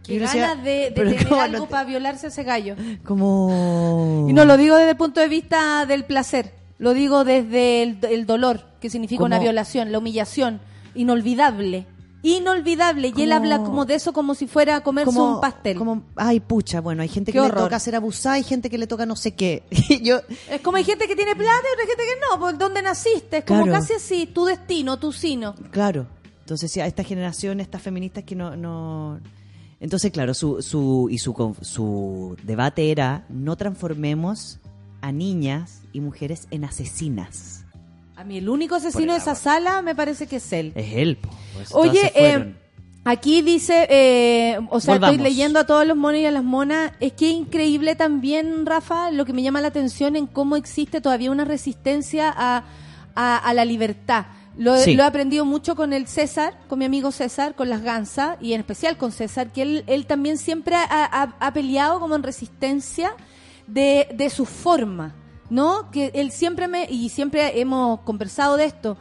Qué 0.02 0.18
ganas 0.18 0.64
de, 0.64 0.70
de 0.70 0.90
tener 0.90 1.28
¿cómo 1.28 1.40
algo 1.40 1.58
no 1.58 1.64
te- 1.64 1.70
para 1.70 1.84
violarse 1.84 2.26
a 2.26 2.28
ese 2.30 2.42
gallo. 2.42 2.74
Como... 3.04 4.26
Y 4.28 4.32
no 4.32 4.44
lo 4.44 4.56
digo 4.56 4.74
desde 4.76 4.90
el 4.90 4.96
punto 4.96 5.20
de 5.20 5.28
vista 5.28 5.86
del 5.86 6.04
placer, 6.04 6.52
lo 6.78 6.92
digo 6.94 7.22
desde 7.24 7.82
el, 7.82 7.98
el 8.10 8.26
dolor, 8.26 8.64
que 8.80 8.90
significa 8.90 9.22
una 9.22 9.38
violación, 9.38 9.92
la 9.92 9.98
humillación, 9.98 10.60
inolvidable. 10.94 11.86
Inolvidable. 12.22 13.12
Y 13.16 13.22
él 13.22 13.32
habla 13.32 13.58
como 13.62 13.86
de 13.86 13.94
eso 13.94 14.12
como 14.12 14.34
si 14.34 14.46
fuera 14.46 14.76
a 14.76 14.82
comerse 14.82 15.06
como, 15.14 15.36
un 15.36 15.40
pastel. 15.40 15.76
como, 15.76 16.02
ay, 16.16 16.40
pucha, 16.40 16.80
bueno, 16.80 17.02
hay 17.02 17.08
gente 17.08 17.32
Qué 17.32 17.38
que 17.38 17.44
le 17.44 17.50
toca 17.52 17.78
ser 17.78 17.96
abusada, 17.96 18.34
hay 18.34 18.42
gente 18.42 18.68
que 18.68 18.78
le 18.78 18.86
toca 18.86 19.06
no 19.06 19.16
sé 19.16 19.34
qué. 19.34 19.62
Yo, 20.02 20.20
Es 20.48 20.60
como 20.60 20.76
hay 20.76 20.84
gente 20.84 21.06
que 21.08 21.16
tiene 21.16 21.34
plata 21.34 21.62
y 21.68 21.72
otra 21.72 21.86
gente 21.86 22.02
que 22.02 22.20
no, 22.30 22.38
por 22.38 22.58
dónde 22.58 22.82
naciste. 22.82 23.38
Es 23.38 23.44
como 23.44 23.64
Claro. 23.64 23.80
casi 23.80 23.94
así, 23.94 24.26
tu 24.26 24.44
destino, 24.44 24.98
tu 24.98 25.12
sino. 25.12 25.54
Claro. 25.70 26.06
Entonces, 26.40 26.70
sí, 26.72 26.80
a 26.80 26.86
esta 26.86 27.04
generación, 27.04 27.60
estas 27.60 27.80
feministas 27.80 28.24
que 28.24 28.34
no, 28.34 28.56
no, 28.56 29.20
Entonces, 29.78 30.10
claro, 30.10 30.34
su, 30.34 30.60
su, 30.62 31.08
y 31.10 31.18
su, 31.18 31.56
su 31.62 32.36
debate 32.42 32.90
era 32.90 33.24
no 33.28 33.56
transformemos 33.56 34.58
a 35.00 35.12
niñas 35.12 35.82
y 35.92 36.00
mujeres 36.00 36.48
en 36.50 36.64
asesinas. 36.64 37.59
A 38.20 38.24
mí 38.24 38.36
el 38.36 38.50
único 38.50 38.74
asesino 38.74 39.14
de 39.14 39.18
esa 39.18 39.34
sala 39.34 39.80
me 39.80 39.94
parece 39.94 40.26
que 40.26 40.36
es 40.36 40.52
él. 40.52 40.72
Es 40.74 40.92
él. 40.94 41.16
Pues 41.54 41.74
Oye, 41.74 42.12
eh, 42.14 42.54
aquí 43.02 43.40
dice, 43.40 43.86
eh, 43.88 44.58
o 44.68 44.78
sea, 44.78 44.94
Volvamos. 44.96 45.14
estoy 45.16 45.24
leyendo 45.30 45.58
a 45.58 45.64
todos 45.64 45.86
los 45.86 45.96
monos 45.96 46.20
y 46.20 46.26
a 46.26 46.30
las 46.30 46.44
monas. 46.44 46.92
Es 47.00 47.14
que 47.14 47.30
es 47.30 47.34
increíble 47.36 47.94
también, 47.96 48.66
Rafa, 48.66 49.10
lo 49.10 49.24
que 49.24 49.32
me 49.32 49.42
llama 49.42 49.62
la 49.62 49.68
atención 49.68 50.16
en 50.16 50.26
cómo 50.26 50.56
existe 50.56 51.00
todavía 51.00 51.30
una 51.30 51.46
resistencia 51.46 52.28
a, 52.36 52.64
a, 53.14 53.36
a 53.38 53.54
la 53.54 53.64
libertad. 53.64 54.26
Lo, 54.58 54.76
Sí. 54.76 54.96
lo 54.96 55.04
he 55.04 55.06
aprendido 55.06 55.46
mucho 55.46 55.74
con 55.74 55.94
el 55.94 56.06
César, 56.06 56.58
con 56.68 56.78
mi 56.78 56.84
amigo 56.84 57.12
César, 57.12 57.54
con 57.54 57.70
las 57.70 57.80
gansas, 57.80 58.36
y 58.42 58.52
en 58.52 58.60
especial 58.60 58.98
con 58.98 59.12
César, 59.12 59.50
que 59.50 59.62
él, 59.62 59.84
él 59.86 60.04
también 60.04 60.36
siempre 60.36 60.76
ha, 60.76 60.84
ha- 60.90 61.34
ha 61.40 61.52
peleado 61.54 62.00
como 62.00 62.16
en 62.16 62.22
resistencia 62.22 63.12
de, 63.66 64.08
de 64.12 64.28
su 64.28 64.44
forma, 64.44 65.14
¿no? 65.50 65.90
Que 65.90 66.10
él 66.14 66.30
siempre 66.32 66.68
me, 66.68 66.86
y 66.88 67.08
siempre 67.10 67.60
hemos 67.60 68.00
conversado 68.00 68.56
de 68.56 68.64
esto, 68.64 68.96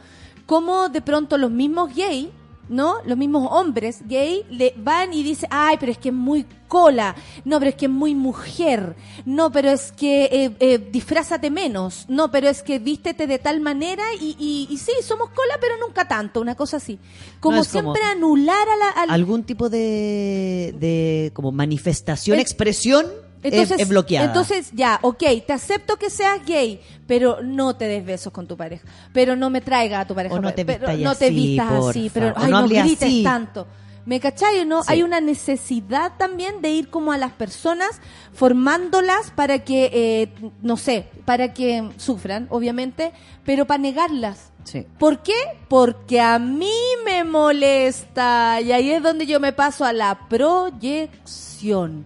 cómo 0.46 0.88
de 0.88 1.00
pronto 1.00 1.38
los 1.38 1.50
mismos 1.50 1.94
gays, 1.94 2.28
¿no? 2.68 2.96
Los 3.04 3.18
mismos 3.18 3.48
hombres 3.50 3.98
gay 4.06 4.44
le 4.48 4.74
van 4.76 5.12
y 5.12 5.22
dicen, 5.24 5.48
ay, 5.52 5.76
pero 5.80 5.90
es 5.90 5.98
que 5.98 6.10
es 6.10 6.14
muy 6.14 6.46
cola, 6.68 7.16
no, 7.44 7.58
pero 7.58 7.70
es 7.70 7.74
que 7.74 7.86
es 7.86 7.90
muy 7.90 8.14
mujer, 8.14 8.94
no, 9.24 9.50
pero 9.50 9.70
es 9.70 9.90
que 9.90 10.26
eh, 10.30 10.56
eh, 10.60 10.78
disfrázate 10.92 11.50
menos, 11.50 12.04
no, 12.08 12.30
pero 12.30 12.48
es 12.48 12.62
que 12.62 12.78
vístete 12.78 13.26
de 13.26 13.40
tal 13.40 13.58
manera 13.60 14.04
y, 14.20 14.36
y, 14.38 14.68
y 14.72 14.78
sí, 14.78 14.92
somos 15.02 15.30
cola, 15.30 15.54
pero 15.60 15.74
nunca 15.84 16.06
tanto, 16.06 16.40
una 16.40 16.54
cosa 16.54 16.76
así. 16.76 17.00
Como 17.40 17.56
No, 17.56 17.62
es 17.62 17.68
como- 17.68 17.92
siempre 17.92 18.02
anular 18.04 18.68
a 18.68 18.76
la... 18.76 18.88
al- 19.02 19.10
Algún 19.10 19.42
tipo 19.42 19.68
de, 19.68 20.72
de 20.78 21.32
como 21.34 21.50
manifestación, 21.50 22.38
expresión 22.38 23.06
Entonces, 23.42 23.70
es, 23.72 23.82
es 23.82 23.88
bloqueada. 23.88 24.26
Entonces, 24.26 24.70
ya, 24.72 24.98
ok, 25.02 25.22
te 25.46 25.52
acepto 25.52 25.96
que 25.96 26.10
seas 26.10 26.44
gay, 26.44 26.80
pero 27.06 27.42
no 27.42 27.76
te 27.76 27.86
des 27.86 28.04
besos 28.04 28.32
con 28.32 28.46
tu 28.46 28.56
pareja. 28.56 28.86
Pero 29.12 29.36
no 29.36 29.50
me 29.50 29.60
traiga 29.60 30.00
a 30.00 30.06
tu 30.06 30.14
pareja. 30.14 30.34
O 30.34 30.40
no 30.40 30.52
te 30.52 30.64
pero 30.64 30.88
vistas 30.88 30.98
no 30.98 31.14
te 31.14 31.26
así, 31.26 31.34
vistas 31.34 31.72
así, 31.72 32.10
pero 32.12 32.32
ay, 32.36 32.50
no 32.50 32.62
no, 32.62 32.68
grites 32.68 33.02
así. 33.02 33.22
tanto. 33.22 33.66
¿Me 34.06 34.18
cachai 34.18 34.60
o 34.60 34.64
no? 34.64 34.82
Sí. 34.82 34.92
Hay 34.92 35.02
una 35.02 35.20
necesidad 35.20 36.12
también 36.18 36.62
de 36.62 36.70
ir 36.70 36.88
como 36.88 37.12
a 37.12 37.18
las 37.18 37.32
personas 37.32 38.00
formándolas 38.32 39.30
para 39.30 39.60
que, 39.60 39.90
eh, 39.92 40.50
no 40.62 40.76
sé, 40.76 41.06
para 41.24 41.52
que 41.54 41.90
sufran, 41.96 42.46
obviamente, 42.50 43.12
pero 43.44 43.66
para 43.66 43.78
negarlas. 43.78 44.52
Sí. 44.64 44.86
¿Por 44.98 45.22
qué? 45.22 45.34
Porque 45.68 46.20
a 46.20 46.38
mí 46.38 46.74
me 47.04 47.24
molesta. 47.24 48.60
Y 48.60 48.72
ahí 48.72 48.90
es 48.90 49.02
donde 49.02 49.26
yo 49.26 49.40
me 49.40 49.52
paso 49.52 49.84
a 49.84 49.92
la 49.92 50.28
proyección. 50.28 52.04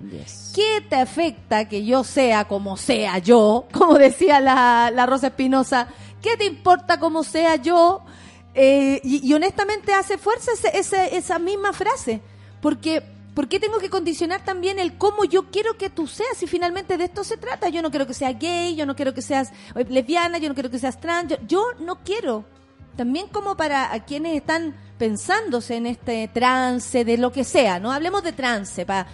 ¿Qué 0.55 0.81
te 0.89 0.95
afecta 0.97 1.69
que 1.69 1.85
yo 1.85 2.05
sea 2.05 2.45
como 2.47 2.77
sea 2.77 3.19
yo? 3.19 3.67
Como 3.73 3.99
decía 3.99 4.39
la, 4.41 4.91
la 4.95 5.05
Rosa 5.05 5.27
Espinosa. 5.27 5.89
¿Qué 6.23 6.37
te 6.37 6.45
importa 6.47 6.99
como 7.01 7.25
sea 7.25 7.57
yo? 7.57 8.03
Eh, 8.55 9.01
y, 9.03 9.29
y 9.29 9.35
honestamente 9.35 9.93
hace 9.93 10.17
fuerza 10.17 10.53
ese- 10.53 10.79
ese- 10.79 11.17
esa 11.17 11.39
misma 11.41 11.73
frase. 11.73 12.21
Porque, 12.63 13.03
¿por 13.35 13.49
qué 13.49 13.59
tengo 13.59 13.79
que 13.79 13.91
condicionar 13.91 14.45
también 14.45 14.79
el 14.79 14.97
cómo 14.97 15.25
yo 15.25 15.51
quiero 15.51 15.77
que 15.77 15.91
tú 15.91 16.07
seas? 16.07 16.37
Si 16.39 16.47
finalmente 16.47 16.97
de 16.97 17.05
esto 17.05 17.25
se 17.25 17.37
trata. 17.37 17.69
Yo 17.69 17.83
no 17.83 17.91
quiero 17.91 18.07
que 18.07 18.15
seas 18.15 18.39
gay, 18.39 18.77
yo 18.77 18.87
no 18.87 18.95
quiero 18.95 19.13
que 19.13 19.23
seas 19.23 19.51
eh, 19.75 19.85
lesbiana, 19.89 20.39
yo 20.39 20.49
no 20.49 20.55
quiero 20.55 20.71
que 20.71 20.79
seas 20.79 21.01
trans. 21.01 21.35
Yo 21.49 21.65
no 21.81 21.97
quiero. 22.05 22.45
También 22.97 23.27
como 23.29 23.57
para 23.57 23.93
a 23.93 24.05
quienes 24.05 24.37
están 24.37 24.75
pensándose 24.99 25.77
en 25.77 25.87
este 25.87 26.29
trance 26.29 27.05
de 27.05 27.19
lo 27.19 27.33
que 27.33 27.45
sea, 27.45 27.81
¿no? 27.81 27.91
Hablemos 27.91 28.23
de 28.23 28.33
trance, 28.33 28.87
para 28.87 29.07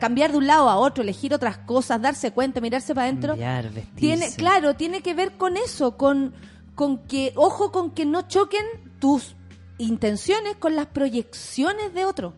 cambiar 0.00 0.32
de 0.32 0.38
un 0.38 0.46
lado 0.46 0.68
a 0.68 0.76
otro, 0.76 1.02
elegir 1.02 1.34
otras 1.34 1.58
cosas, 1.58 2.00
darse 2.00 2.32
cuenta, 2.32 2.60
mirarse 2.60 2.94
para 2.94 3.08
adentro. 3.08 3.32
Cambiar. 3.32 3.70
Tiene, 3.94 4.34
claro, 4.34 4.74
tiene 4.74 5.02
que 5.02 5.14
ver 5.14 5.36
con 5.36 5.56
eso, 5.56 5.96
con, 5.96 6.34
con 6.74 6.98
que, 7.06 7.32
ojo, 7.36 7.70
con 7.70 7.90
que 7.90 8.06
no 8.06 8.22
choquen 8.22 8.64
tus 8.98 9.36
intenciones 9.78 10.56
con 10.56 10.74
las 10.74 10.86
proyecciones 10.86 11.92
de 11.92 12.04
otro. 12.06 12.34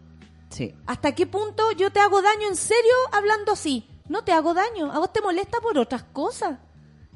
Sí. 0.51 0.75
¿Hasta 0.87 1.15
qué 1.15 1.27
punto 1.27 1.71
yo 1.73 1.93
te 1.93 2.01
hago 2.01 2.21
daño 2.23 2.49
en 2.49 2.57
serio 2.57 2.95
hablando 3.13 3.53
así? 3.53 3.87
No 4.09 4.25
te 4.25 4.33
hago 4.33 4.55
daño, 4.55 4.91
a 4.91 4.99
vos 4.99 5.13
te 5.13 5.21
molesta 5.21 5.61
por 5.61 5.79
otras 5.79 6.03
cosas. 6.03 6.59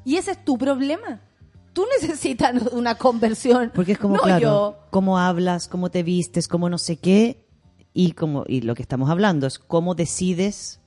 Y 0.05 0.17
ese 0.17 0.31
es 0.31 0.45
tu 0.45 0.57
problema. 0.57 1.21
Tú 1.73 1.85
necesitas 1.99 2.61
una 2.71 2.95
conversión. 2.95 3.71
Porque 3.73 3.93
es 3.93 3.97
como, 3.97 4.15
no 4.15 4.21
claro, 4.21 4.41
yo. 4.41 4.77
cómo 4.89 5.19
hablas, 5.19 5.67
cómo 5.67 5.91
te 5.91 6.03
vistes, 6.03 6.47
cómo 6.47 6.69
no 6.69 6.77
sé 6.77 6.97
qué, 6.97 7.45
y 7.93 8.13
como 8.13 8.45
y 8.47 8.61
lo 8.61 8.75
que 8.75 8.81
estamos 8.81 9.09
hablando 9.09 9.47
es 9.47 9.59
cómo 9.59 9.95
decides 9.95 10.79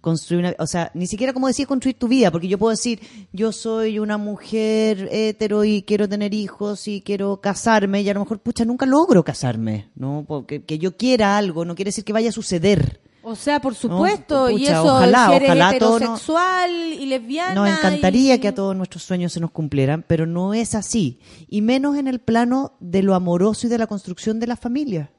construir 0.00 0.40
una, 0.40 0.54
o 0.58 0.66
sea, 0.66 0.90
ni 0.92 1.06
siquiera 1.06 1.32
cómo 1.32 1.46
decides 1.46 1.66
construir 1.66 1.98
tu 1.98 2.08
vida, 2.08 2.30
porque 2.30 2.46
yo 2.46 2.58
puedo 2.58 2.72
decir, 2.72 3.00
yo 3.32 3.52
soy 3.52 3.98
una 3.98 4.18
mujer 4.18 5.08
hetero 5.10 5.64
y 5.64 5.82
quiero 5.82 6.06
tener 6.06 6.34
hijos 6.34 6.86
y 6.88 7.00
quiero 7.00 7.40
casarme, 7.40 8.02
y 8.02 8.10
a 8.10 8.14
lo 8.14 8.20
mejor, 8.20 8.38
pucha, 8.40 8.66
nunca 8.66 8.84
logro 8.84 9.24
casarme, 9.24 9.88
¿no? 9.94 10.26
Porque 10.28 10.62
que 10.62 10.78
yo 10.78 10.98
quiera 10.98 11.38
algo 11.38 11.64
no 11.64 11.74
quiere 11.74 11.88
decir 11.88 12.04
que 12.04 12.12
vaya 12.12 12.28
a 12.28 12.32
suceder. 12.32 13.00
O 13.24 13.34
sea, 13.36 13.60
por 13.60 13.74
supuesto, 13.74 14.50
y 14.50 14.58
pucha, 14.58 14.72
eso 14.72 14.84
ojalá, 14.84 15.26
si 15.28 15.32
eres 15.34 15.48
ojalá 15.50 15.78
todo 15.78 15.90
no- 15.90 15.96
heterosexual 15.96 16.70
y 16.92 17.06
lesbiana. 17.06 17.54
Nos 17.54 17.68
encantaría 17.78 18.34
y- 18.34 18.38
que 18.38 18.48
a 18.48 18.54
todos 18.54 18.76
nuestros 18.76 19.02
sueños 19.02 19.32
se 19.32 19.40
nos 19.40 19.50
cumplieran, 19.50 20.04
pero 20.06 20.26
no 20.26 20.52
es 20.54 20.74
así. 20.74 21.20
Y 21.48 21.62
menos 21.62 21.96
en 21.96 22.06
el 22.06 22.20
plano 22.20 22.74
de 22.80 23.02
lo 23.02 23.14
amoroso 23.14 23.66
y 23.66 23.70
de 23.70 23.78
la 23.78 23.86
construcción 23.86 24.40
de 24.40 24.46
la 24.46 24.56
familia. 24.56 25.10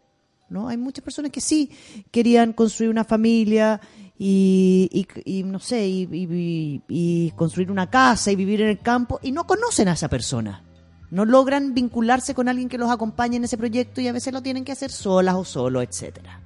¿no? 0.48 0.68
Hay 0.68 0.78
muchas 0.78 1.04
personas 1.04 1.32
que 1.32 1.42
sí 1.42 1.72
querían 2.12 2.54
construir 2.54 2.92
una 2.92 3.04
familia 3.04 3.82
y, 4.20 4.88
y- 4.94 5.40
y, 5.40 5.44
no 5.44 5.58
sé, 5.60 5.88
y, 5.88 6.08
y- 6.12 6.82
y 6.88 7.32
construir 7.32 7.72
una 7.72 7.90
casa 7.90 8.32
y 8.32 8.36
vivir 8.36 8.62
en 8.62 8.68
el 8.70 8.80
campo 8.80 9.20
y 9.24 9.32
no 9.32 9.48
conocen 9.48 9.88
a 9.88 9.94
esa 9.94 10.08
persona. 10.08 10.64
No 11.10 11.26
logran 11.26 11.74
vincularse 11.74 12.36
con 12.36 12.48
alguien 12.48 12.70
que 12.70 12.78
los 12.78 12.92
acompañe 12.92 13.38
en 13.38 13.44
ese 13.46 13.58
proyecto 13.58 14.02
y 14.02 14.08
a 14.08 14.12
veces 14.14 14.34
lo 14.34 14.42
tienen 14.44 14.64
que 14.64 14.72
hacer 14.72 14.92
solas 14.92 15.34
o 15.36 15.44
solo, 15.46 15.82
etcétera. 15.82 16.42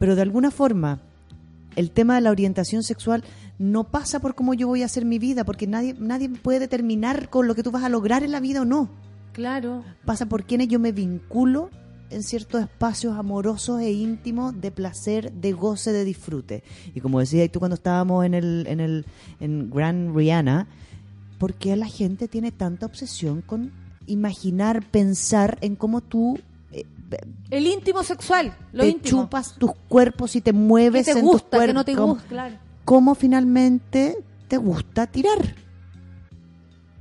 Pero 0.00 0.16
de 0.16 0.22
alguna 0.22 0.50
forma, 0.50 0.98
el 1.76 1.90
tema 1.90 2.14
de 2.14 2.22
la 2.22 2.30
orientación 2.30 2.82
sexual 2.82 3.22
no 3.58 3.84
pasa 3.84 4.18
por 4.18 4.34
cómo 4.34 4.54
yo 4.54 4.66
voy 4.66 4.80
a 4.82 4.86
hacer 4.86 5.04
mi 5.04 5.18
vida, 5.18 5.44
porque 5.44 5.66
nadie, 5.66 5.94
nadie 5.98 6.30
puede 6.30 6.58
determinar 6.58 7.28
con 7.28 7.46
lo 7.46 7.54
que 7.54 7.62
tú 7.62 7.70
vas 7.70 7.84
a 7.84 7.90
lograr 7.90 8.22
en 8.22 8.32
la 8.32 8.40
vida 8.40 8.62
o 8.62 8.64
no. 8.64 8.88
Claro. 9.34 9.84
Pasa 10.06 10.24
por 10.24 10.44
quiénes 10.44 10.68
yo 10.68 10.78
me 10.80 10.92
vinculo 10.92 11.68
en 12.08 12.22
ciertos 12.22 12.62
espacios 12.62 13.18
amorosos 13.18 13.82
e 13.82 13.92
íntimos 13.92 14.58
de 14.58 14.70
placer, 14.70 15.32
de 15.32 15.52
goce, 15.52 15.92
de 15.92 16.04
disfrute. 16.04 16.64
Y 16.94 17.00
como 17.02 17.20
decías 17.20 17.52
tú 17.52 17.58
cuando 17.58 17.74
estábamos 17.74 18.24
en 18.24 18.32
el, 18.32 18.66
en 18.68 18.80
el 18.80 19.04
en 19.38 19.70
Grand 19.70 20.16
Rihanna, 20.16 20.66
¿por 21.38 21.52
qué 21.52 21.76
la 21.76 21.86
gente 21.86 22.26
tiene 22.26 22.52
tanta 22.52 22.86
obsesión 22.86 23.42
con 23.42 23.70
imaginar, 24.06 24.82
pensar 24.90 25.58
en 25.60 25.76
cómo 25.76 26.00
tú 26.00 26.38
El 27.50 27.66
íntimo 27.66 28.02
sexual, 28.02 28.56
lo 28.72 28.82
te 28.84 28.88
íntimo. 28.90 29.22
chupas 29.24 29.54
tus 29.58 29.72
cuerpos 29.88 30.36
y 30.36 30.40
te 30.40 30.52
mueves 30.52 31.06
¿Qué 31.06 31.12
te 31.14 31.18
en 31.20 31.24
gusta, 31.24 31.40
tus 31.42 31.48
cuerpos? 31.50 31.66
que 31.66 31.74
no 31.74 31.84
te 31.84 31.94
¿Cómo- 31.96 32.14
gusta? 32.14 32.28
Claro. 32.28 32.56
¿Cómo 32.84 33.14
finalmente 33.14 34.24
te 34.48 34.56
gusta 34.56 35.06
tirar? 35.06 35.54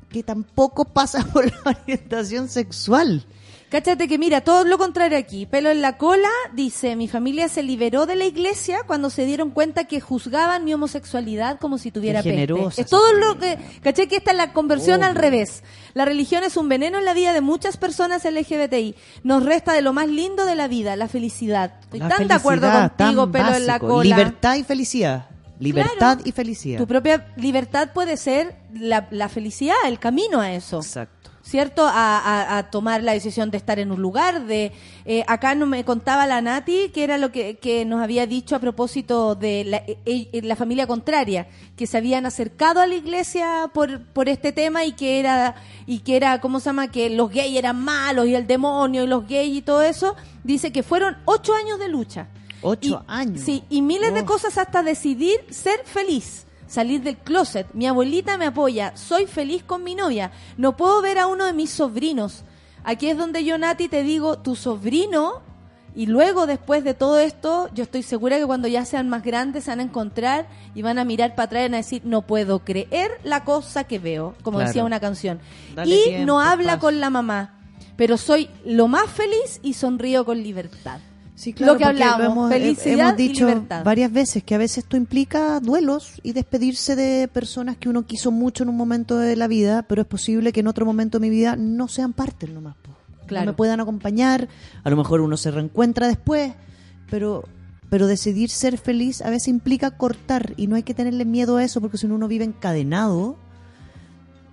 Que 0.09 0.23
tampoco 0.23 0.85
pasa 0.85 1.23
por 1.33 1.45
la 1.45 1.77
orientación 1.83 2.49
sexual. 2.49 3.25
Cáchate 3.69 4.07
que 4.07 4.17
mira, 4.17 4.41
todo 4.41 4.63
lo 4.65 4.79
contrario 4.79 5.15
aquí. 5.17 5.45
Pelo 5.45 5.69
en 5.69 5.81
la 5.81 5.97
cola 5.97 6.29
dice, 6.53 6.95
mi 6.95 7.07
familia 7.07 7.49
se 7.49 7.61
liberó 7.61 8.07
de 8.07 8.15
la 8.15 8.25
iglesia 8.25 8.79
cuando 8.87 9.11
se 9.11 9.25
dieron 9.25 9.51
cuenta 9.51 9.83
que 9.83 10.01
juzgaban 10.01 10.65
mi 10.65 10.73
homosexualidad 10.73 11.59
como 11.59 11.77
si 11.77 11.91
tuviera 11.91 12.23
Qué 12.23 12.29
peste. 12.31 12.47
generosa 12.47 12.81
Es 12.81 12.87
todo 12.89 13.13
lo 13.13 13.37
que... 13.37 13.59
Caché 13.81 14.07
que 14.07 14.15
esta 14.17 14.31
es 14.31 14.37
la 14.37 14.53
conversión 14.53 15.03
al 15.03 15.13
revés. 15.15 15.63
La 15.93 16.05
religión 16.05 16.43
es 16.43 16.57
un 16.57 16.67
veneno 16.67 16.97
en 16.97 17.05
la 17.05 17.13
vida 17.13 17.31
de 17.31 17.41
muchas 17.41 17.77
personas 17.77 18.25
LGBTI. 18.25 18.95
Nos 19.23 19.45
resta 19.45 19.73
de 19.73 19.83
lo 19.83 19.93
más 19.93 20.07
lindo 20.07 20.45
de 20.45 20.55
la 20.55 20.67
vida, 20.67 20.95
la 20.95 21.07
felicidad. 21.07 21.73
Estoy 21.81 21.99
La 21.99 22.09
tan 22.09 22.27
de 22.27 22.33
acuerdo 22.33 22.71
contigo, 22.71 23.31
pelo 23.31 23.53
en 23.55 23.67
la 23.67 23.79
cola. 23.79 24.03
Libertad 24.03 24.55
y 24.55 24.63
felicidad. 24.63 25.29
Libertad 25.59 25.97
Claro. 25.97 26.21
y 26.23 26.31
felicidad. 26.31 26.77
Tu 26.79 26.87
propia 26.87 27.27
libertad 27.35 27.89
puede 27.93 28.17
ser 28.17 28.55
la, 28.73 29.07
la 29.11 29.29
felicidad, 29.29 29.75
el 29.85 29.99
camino 29.99 30.39
a 30.39 30.53
eso. 30.53 30.77
Exacto. 30.77 31.29
¿Cierto? 31.49 31.87
A, 31.87 32.19
a- 32.19 32.57
a 32.59 32.69
tomar 32.69 33.01
la 33.01 33.13
decisión 33.13 33.49
de 33.49 33.57
estar 33.57 33.79
en 33.79 33.91
un 33.91 33.99
lugar, 33.99 34.45
de... 34.45 34.71
eh, 35.05 35.23
acá 35.27 35.55
no 35.55 35.65
me 35.65 35.83
contaba 35.83 36.27
la 36.27 36.41
Nati, 36.41 36.89
que 36.89 37.03
era 37.03 37.17
lo 37.17 37.31
que, 37.31 37.57
que 37.57 37.85
nos 37.85 38.03
había 38.03 38.27
dicho 38.27 38.55
a 38.55 38.59
propósito 38.59 39.33
de 39.33 39.63
la, 39.65 39.77
eh, 39.77 39.97
eh, 40.05 40.41
la 40.43 40.55
familia 40.55 40.85
contraria, 40.85 41.47
que 41.75 41.87
se 41.87 41.97
habían 41.97 42.27
acercado 42.27 42.81
a 42.81 42.85
la 42.85 42.93
iglesia 42.93 43.71
por, 43.73 44.03
por 44.13 44.29
este 44.29 44.51
tema 44.51 44.85
y 44.85 44.91
que 44.91 45.19
era, 45.19 45.55
y 45.87 45.99
que 46.01 46.17
era, 46.17 46.39
¿cómo 46.39 46.59
se 46.59 46.65
llama? 46.67 46.91
Que 46.91 47.09
los 47.09 47.31
gays 47.31 47.57
eran 47.57 47.83
malos 47.83 48.27
y 48.27 48.35
el 48.35 48.45
demonio 48.45 49.03
y 49.03 49.07
los 49.07 49.27
gays 49.27 49.57
y 49.57 49.61
todo 49.63 49.81
eso. 49.81 50.15
Dice 50.43 50.71
que 50.71 50.83
fueron 50.83 51.17
ocho 51.25 51.55
años 51.55 51.79
de 51.79 51.89
lucha. 51.89 52.27
Ocho 52.61 53.03
Y- 53.07 53.11
años. 53.11 53.41
Sí, 53.41 53.63
y 53.71 53.81
miles 53.81 54.13
de 54.13 54.23
cosas 54.23 54.55
hasta 54.59 54.83
decidir 54.83 55.37
ser 55.49 55.79
feliz. 55.85 56.45
Salir 56.69 57.01
del 57.01 57.17
closet. 57.17 57.67
Mi 57.73 57.87
abuelita 57.87 58.37
me 58.37 58.45
apoya. 58.45 58.95
Soy 58.95 59.25
feliz 59.25 59.63
con 59.63 59.83
mi 59.83 59.95
novia. 59.95 60.31
No 60.55 60.77
puedo 60.77 61.01
ver 61.01 61.17
a 61.17 61.27
uno 61.27 61.45
de 61.45 61.51
mis 61.53 61.71
sobrinos. 61.71 62.43
Aquí 62.85 63.09
es 63.09 63.17
donde 63.17 63.43
yo, 63.43 63.57
Nati, 63.57 63.89
te 63.89 64.03
digo, 64.03 64.37
tu 64.39 64.55
sobrino 64.55 65.41
Y 65.95 66.05
luego, 66.05 66.45
después 66.45 66.83
de 66.83 66.93
todo 66.93 67.17
esto, 67.19 67.67
yo 67.73 67.83
estoy 67.83 68.03
segura 68.03 68.37
que 68.37 68.45
cuando 68.45 68.67
ya 68.67 68.85
sean 68.85 69.09
más 69.09 69.23
grandes 69.23 69.63
se 69.63 69.71
van 69.71 69.79
a 69.79 69.83
encontrar 69.83 70.47
y 70.75 70.83
van 70.83 70.99
a 70.99 71.03
mirar 71.03 71.33
para 71.33 71.45
atrás 71.47 71.61
y 71.61 71.65
van 71.65 71.73
a 71.73 71.77
decir, 71.77 72.01
no 72.05 72.21
puedo 72.21 72.59
creer 72.59 73.09
la 73.23 73.43
cosa 73.43 73.83
que 73.85 73.97
veo, 73.97 74.35
como 74.43 74.59
Claro. 74.59 74.69
decía 74.69 74.83
una 74.85 74.99
canción. 74.99 75.39
Dale 75.75 75.95
y 75.95 76.03
tiempo, 76.03 76.25
no 76.27 76.39
habla 76.39 76.77
con 76.77 76.99
la 76.99 77.09
mamá, 77.09 77.59
pero 77.97 78.17
soy 78.17 78.49
lo 78.63 78.87
más 78.87 79.09
feliz 79.09 79.59
y 79.63 79.73
sonrío 79.73 80.23
con 80.25 80.41
libertad. 80.43 80.99
Sí, 81.39 81.53
claro, 81.53 81.71
lo 81.71 81.79
que 81.79 81.85
hablamos, 81.85 82.25
hemos, 82.25 82.51
felicidad 82.51 83.07
hemos 83.11 83.17
dicho 83.17 83.45
y 83.45 83.53
libertad. 83.53 83.85
varias 83.85 84.11
veces 84.11 84.43
que 84.43 84.55
a 84.55 84.57
veces 84.57 84.79
esto 84.79 84.97
implica 84.97 85.61
duelos 85.61 86.19
y 86.21 86.33
despedirse 86.33 86.97
de 86.97 87.29
personas 87.29 87.77
que 87.77 87.87
uno 87.87 88.05
quiso 88.05 88.29
mucho 88.29 88.63
en 88.63 88.69
un 88.69 88.75
momento 88.75 89.17
de 89.17 89.37
la 89.37 89.47
vida, 89.47 89.83
pero 89.83 90.01
es 90.01 90.07
posible 90.09 90.51
que 90.51 90.59
en 90.59 90.67
otro 90.67 90.85
momento 90.85 91.17
de 91.17 91.21
mi 91.21 91.29
vida 91.29 91.55
no 91.55 91.87
sean 91.87 92.11
parte 92.11 92.45
nomás. 92.45 92.75
Claro. 93.25 93.45
No 93.45 93.51
me 93.53 93.55
puedan 93.55 93.79
acompañar, 93.79 94.49
a 94.83 94.89
lo 94.89 94.97
mejor 94.97 95.21
uno 95.21 95.37
se 95.37 95.49
reencuentra 95.49 96.09
después, 96.09 96.51
pero 97.09 97.45
pero 97.89 98.05
decidir 98.05 98.49
ser 98.49 98.77
feliz 98.77 99.21
a 99.21 99.29
veces 99.29 99.47
implica 99.47 99.91
cortar 99.91 100.53
y 100.57 100.67
no 100.67 100.75
hay 100.75 100.83
que 100.83 100.93
tenerle 100.93 101.23
miedo 101.23 101.55
a 101.55 101.63
eso 101.63 101.79
porque 101.79 101.97
si 101.97 102.05
no 102.05 102.15
uno 102.15 102.27
vive 102.27 102.43
encadenado 102.43 103.37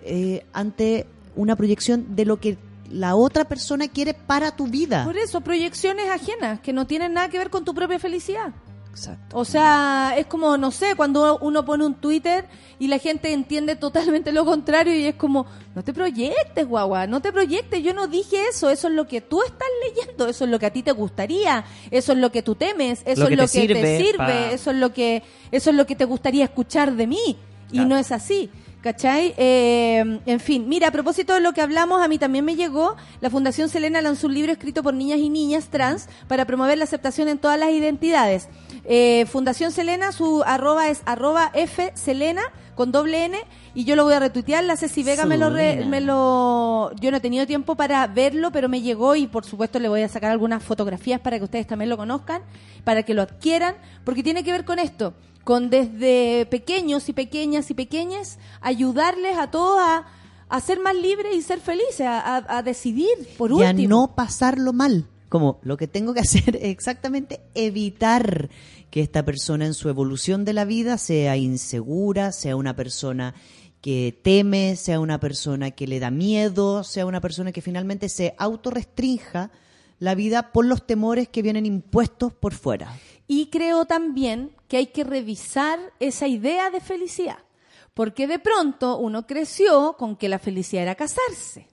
eh, 0.05 0.47
ante 0.53 1.07
una 1.35 1.57
proyección 1.57 2.15
de 2.15 2.27
lo 2.27 2.39
que 2.39 2.57
la 2.91 3.15
otra 3.17 3.45
persona 3.45 3.89
quiere 3.89 4.15
para 4.15 4.55
tu 4.57 4.67
vida. 4.67 5.05
Por 5.05 5.17
eso, 5.17 5.41
proyecciones 5.41 6.09
ajenas 6.11 6.61
que 6.61 6.73
no 6.73 6.87
tienen 6.87 7.13
nada 7.15 7.29
que 7.29 7.39
ver 7.39 7.51
con 7.51 7.65
tu 7.65 7.75
propia 7.75 7.99
felicidad. 7.99 8.53
Exacto. 8.91 9.37
O 9.37 9.45
sea, 9.45 10.15
es 10.17 10.25
como, 10.25 10.57
no 10.57 10.71
sé, 10.71 10.95
cuando 10.97 11.37
uno 11.43 11.67
pone 11.67 11.85
un 11.85 11.97
Twitter 11.97 12.47
y 12.79 12.89
la 12.89 12.97
gente 12.99 13.31
entiende 13.35 13.77
totalmente 13.77 14.33
lo 14.33 14.47
contrario 14.47 14.95
y 14.99 15.05
es 15.05 15.17
como, 15.17 15.45
no 15.75 15.85
te 15.85 15.93
proyectes, 15.93 16.67
guagua, 16.67 17.07
no 17.07 17.21
te 17.21 17.31
proyectes, 17.31 17.83
yo 17.83 17.93
no 17.93 18.07
dije 18.07 18.39
eso, 18.49 18.71
eso 18.71 18.89
es 18.89 18.95
lo 18.95 19.07
que 19.07 19.21
tú 19.21 19.43
estás 19.43 19.69
leyendo, 19.87 20.27
eso 20.29 20.45
es 20.47 20.51
lo 20.51 20.59
que 20.59 20.65
a 20.67 20.73
ti 20.73 20.83
te 20.83 20.93
gustaría, 20.93 21.63
eso 21.91 22.13
es 22.13 22.19
lo 22.19 22.33
que 22.33 22.41
tú 22.43 22.55
temes, 22.55 23.03
eso 23.05 23.21
Lo 23.23 23.29
que 23.29 23.35
es 23.35 23.39
lo 23.41 23.47
te 23.47 23.53
que 23.53 23.75
te 23.75 23.75
sirve 23.75 23.97
sirve, 23.99 24.17
pa- 24.19 24.51
eso 24.51 24.71
es 24.71 24.77
lo 24.79 24.93
que 24.95 25.23
eso 25.51 25.69
es 25.71 25.77
lo 25.77 25.85
que 25.87 25.95
te 25.95 26.07
gustaría 26.07 26.45
escuchar 26.45 26.95
de 26.97 27.07
mí 27.07 27.37
y 27.69 27.73
Claro. 27.73 27.89
no 27.91 27.97
es 27.99 28.13
así. 28.13 28.49
¿Cachai? 28.82 29.35
Eh, 29.36 30.20
en 30.27 30.39
fin, 30.40 30.69
mira, 30.69 30.89
a 30.89 30.90
propósito 30.93 31.35
de 31.35 31.40
lo 31.40 31.53
que 31.53 31.61
hablamos, 31.61 32.01
a 32.01 32.07
mí 32.07 32.19
también 32.19 32.44
me 32.44 32.55
llegó, 32.55 32.94
la 33.20 33.31
Fundación 33.31 33.69
Selena 33.69 34.01
lanzó 34.01 34.28
un 34.28 34.35
libro 34.35 34.53
escrito 34.53 34.85
por 34.85 34.94
niñas 34.94 35.19
y 35.19 35.28
niñas 35.28 35.70
trans 35.70 36.09
para 36.28 36.44
promover 36.44 36.78
la 36.78 36.85
aceptación 36.85 37.27
en 37.27 37.39
todas 37.39 37.59
las 37.59 37.70
identidades. 37.70 38.48
Eh, 38.85 39.27
Fundación 39.27 39.73
Selena, 39.73 40.12
su 40.12 40.44
arroba 40.47 40.89
es 40.89 41.03
arroba 41.05 41.51
F 41.53 41.90
Selena 41.94 42.43
con 42.77 42.93
doble 42.93 43.24
N 43.24 43.39
y 43.74 43.85
yo 43.85 43.97
lo 43.97 44.05
voy 44.05 44.15
a 44.15 44.20
retuitear. 44.20 44.62
La 44.62 44.77
Ceci 44.77 45.03
Vega 45.03 45.27
me 45.27 45.36
lo, 45.36 45.51
re- 45.51 45.85
me 45.85 46.01
lo... 46.01 46.93
Yo 47.01 47.11
no 47.11 47.16
he 47.16 47.20
tenido 47.20 47.44
tiempo 47.44 47.74
para 47.74 48.07
verlo, 48.07 48.53
pero 48.53 48.69
me 48.69 48.82
llegó 48.82 49.16
y 49.16 49.27
por 49.27 49.44
supuesto 49.44 49.81
le 49.81 49.89
voy 49.89 50.03
a 50.03 50.09
sacar 50.09 50.31
algunas 50.31 50.62
fotografías 50.62 51.19
para 51.19 51.39
que 51.39 51.44
ustedes 51.44 51.66
también 51.66 51.89
lo 51.89 51.97
conozcan, 51.97 52.43
para 52.85 53.03
que 53.03 53.15
lo 53.15 53.23
adquieran, 53.23 53.74
porque 54.05 54.23
tiene 54.23 54.44
que 54.44 54.53
ver 54.53 54.65
con 54.65 54.78
esto, 54.78 55.15
con 55.47 55.70
desde 55.70 56.44
pequeños 56.51 57.09
y 57.09 57.12
pequeñas 57.12 57.70
y 57.70 57.74
pequeñas, 57.74 58.40
ayudarles 58.60 59.39
a 59.39 59.48
todos 59.52 59.78
a, 59.81 60.06
a 60.48 60.60
ser 60.60 60.81
más 60.81 60.97
libres 60.97 61.36
y 61.36 61.40
ser 61.43 61.60
felices, 61.60 62.01
a, 62.01 62.18
a- 62.18 62.59
a 62.59 62.62
decidir, 62.64 63.09
por 63.39 63.52
y 63.52 63.62
a 63.62 63.70
último. 63.70 63.89
no 63.89 64.14
pasarlo 64.16 64.73
mal. 64.73 65.06
Como 65.28 65.60
lo 65.62 65.77
que 65.77 65.86
tengo 65.86 66.14
que 66.14 66.20
hacer 66.27 66.56
es 66.56 66.64
exactamente 66.64 67.40
evitar 67.55 68.51
que 68.90 69.02
esta 69.02 69.24
persona 69.24 69.66
en 69.66 69.74
su 69.74 69.89
evolución 69.89 70.44
de 70.44 70.52
la 70.52 70.64
vida 70.64 70.98
sea 70.98 71.36
insegura, 71.36 72.32
sea 72.32 72.56
una 72.56 72.74
persona 72.74 73.35
que 73.81 74.18
teme, 74.24 74.74
sea 74.74 74.98
una 74.98 75.20
persona 75.20 75.70
que 75.70 75.86
le 75.86 76.01
da 76.01 76.10
miedo, 76.10 76.82
sea 76.82 77.06
una 77.06 77.20
persona 77.20 77.52
que 77.52 77.62
finalmente 77.62 78.09
se 78.09 78.35
autorrestrinja 78.36 79.52
la 80.01 80.16
vida 80.16 80.51
por 80.52 80.64
los 80.66 80.86
temores 80.89 81.28
que 81.28 81.43
vienen 81.43 81.66
impuestos 81.66 82.32
por 82.32 82.52
fuera. 82.55 82.98
Y 83.28 83.47
creo 83.47 83.85
también 83.85 84.51
que 84.69 84.77
hay 84.79 84.87
que 84.87 85.05
revisar 85.05 85.79
esa 86.01 86.27
idea 86.27 86.71
de 86.71 86.81
felicidad. 86.81 87.39
Porque 87.95 88.27
de 88.27 88.39
pronto 88.39 88.99
uno 88.99 89.27
creció 89.27 89.95
con 89.99 90.17
que 90.17 90.29
la 90.29 90.39
felicidad 90.39 90.83
era 90.83 90.95
casarse, 90.97 91.67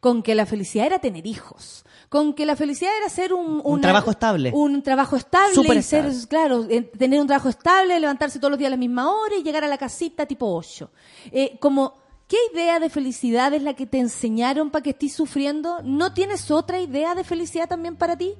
con 0.00 0.22
que 0.22 0.34
la 0.34 0.46
felicidad 0.46 0.86
era 0.86 0.98
tener 1.00 1.26
hijos, 1.26 1.84
con 2.08 2.32
que 2.32 2.46
la 2.46 2.56
felicidad 2.56 2.92
era 2.98 3.10
ser 3.10 3.34
un, 3.34 3.60
una- 3.62 3.82
trabajo 3.82 4.10
estable. 4.10 4.52
Un 4.54 4.82
trabajo 4.82 5.16
estable 5.16 5.54
y 5.60 5.82
ser, 5.82 6.06
estable. 6.06 6.28
claro, 6.28 6.66
eh, 6.70 6.80
tener 6.82 7.20
un 7.20 7.26
trabajo 7.26 7.50
estable, 7.50 8.00
levantarse 8.00 8.38
todos 8.38 8.52
los 8.52 8.58
días 8.58 8.68
a 8.68 8.70
la 8.70 8.76
misma 8.78 9.10
hora 9.14 9.36
y 9.36 9.42
llegar 9.42 9.64
a 9.64 9.68
la 9.68 9.76
casita 9.76 10.24
tipo 10.24 10.46
8. 10.54 10.90
Eh, 11.30 11.58
como, 11.60 11.92
¿qué 12.26 12.38
idea 12.54 12.78
de 12.80 12.88
felicidad 12.88 13.52
es 13.52 13.62
la 13.62 13.74
que 13.74 13.84
te 13.86 13.98
enseñaron 13.98 14.70
para 14.70 14.82
que 14.82 14.90
estés 14.90 15.12
sufriendo? 15.12 15.80
¿No 15.82 16.14
tienes 16.14 16.50
otra 16.50 16.80
idea 16.80 17.14
de 17.14 17.22
felicidad 17.22 17.68
también 17.68 17.96
para 17.96 18.16
ti? 18.16 18.34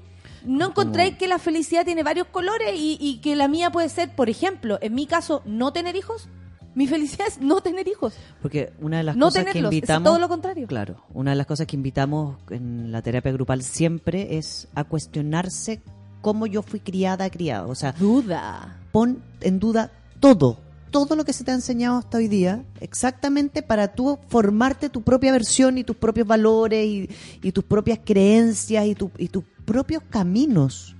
¿No 0.47 0.69
encontráis 0.69 1.17
que 1.17 1.27
la 1.29 1.39
felicidad 1.39 1.85
tiene 1.85 2.03
varios 2.03 2.29
colores 2.29 2.73
y, 2.75 2.97
y 3.01 3.19
que 3.21 3.37
la 3.37 3.49
mía 3.49 3.71
puede 3.71 3.89
ser, 3.89 4.15
por 4.15 4.29
ejemplo, 4.31 4.79
en 4.81 4.95
mi 4.95 5.07
caso, 5.07 5.43
no 5.45 5.73
tener 5.73 5.97
hijos? 5.97 6.29
Mi 6.75 6.87
felicidad 6.87 7.27
es 7.29 7.41
no 7.41 7.63
tener 7.63 7.89
hijos. 7.89 8.15
Porque 8.43 8.73
una 8.81 8.99
de 8.99 9.03
las 9.05 9.17
No 9.17 9.27
cosas 9.27 9.45
que 9.45 9.51
tenerlos, 9.53 9.71
es 9.73 9.77
invitamos. 9.79 10.05
todo 10.05 10.19
lo 10.19 10.29
contrario. 10.29 10.67
Claro, 10.67 11.03
una 11.15 11.31
de 11.31 11.37
las 11.37 11.47
cosas 11.47 11.67
que 11.67 11.75
invitamos 11.77 12.37
en 12.51 12.93
la 12.93 13.01
terapia 13.03 13.33
grupal 13.33 13.63
siempre 13.63 14.37
es 14.37 14.69
a 14.75 14.85
cuestionarse 14.85 15.81
cómo 16.21 16.47
yo 16.47 16.63
fui 16.63 16.81
criada, 16.81 17.31
criado. 17.31 17.69
O 17.71 17.75
sea, 17.75 17.93
Duda. 17.93 18.79
pon 18.93 19.23
en 19.41 19.59
duda 19.59 19.91
todo, 20.21 20.59
todo 20.91 21.17
lo 21.17 21.25
que 21.25 21.33
se 21.33 21.45
te 21.45 21.51
ha 21.51 21.55
enseñado 21.55 21.97
hasta 21.99 22.19
hoy 22.19 22.29
día, 22.29 22.63
exactamente 22.81 23.63
para 23.63 23.95
tú 23.95 24.19
formarte 24.29 24.89
tu 24.91 25.03
propia 25.03 25.33
versión 25.33 25.79
y 25.79 25.85
tus 25.85 25.97
propios 25.97 26.27
valores 26.27 26.85
y, 26.87 27.09
y 27.43 27.53
tus 27.53 27.65
propias 27.65 28.01
creencias 28.05 28.85
y, 28.87 28.95
tu- 28.95 29.11
y 29.19 29.29
tus 29.29 29.45
propios 29.67 30.03
caminos. 30.09 30.97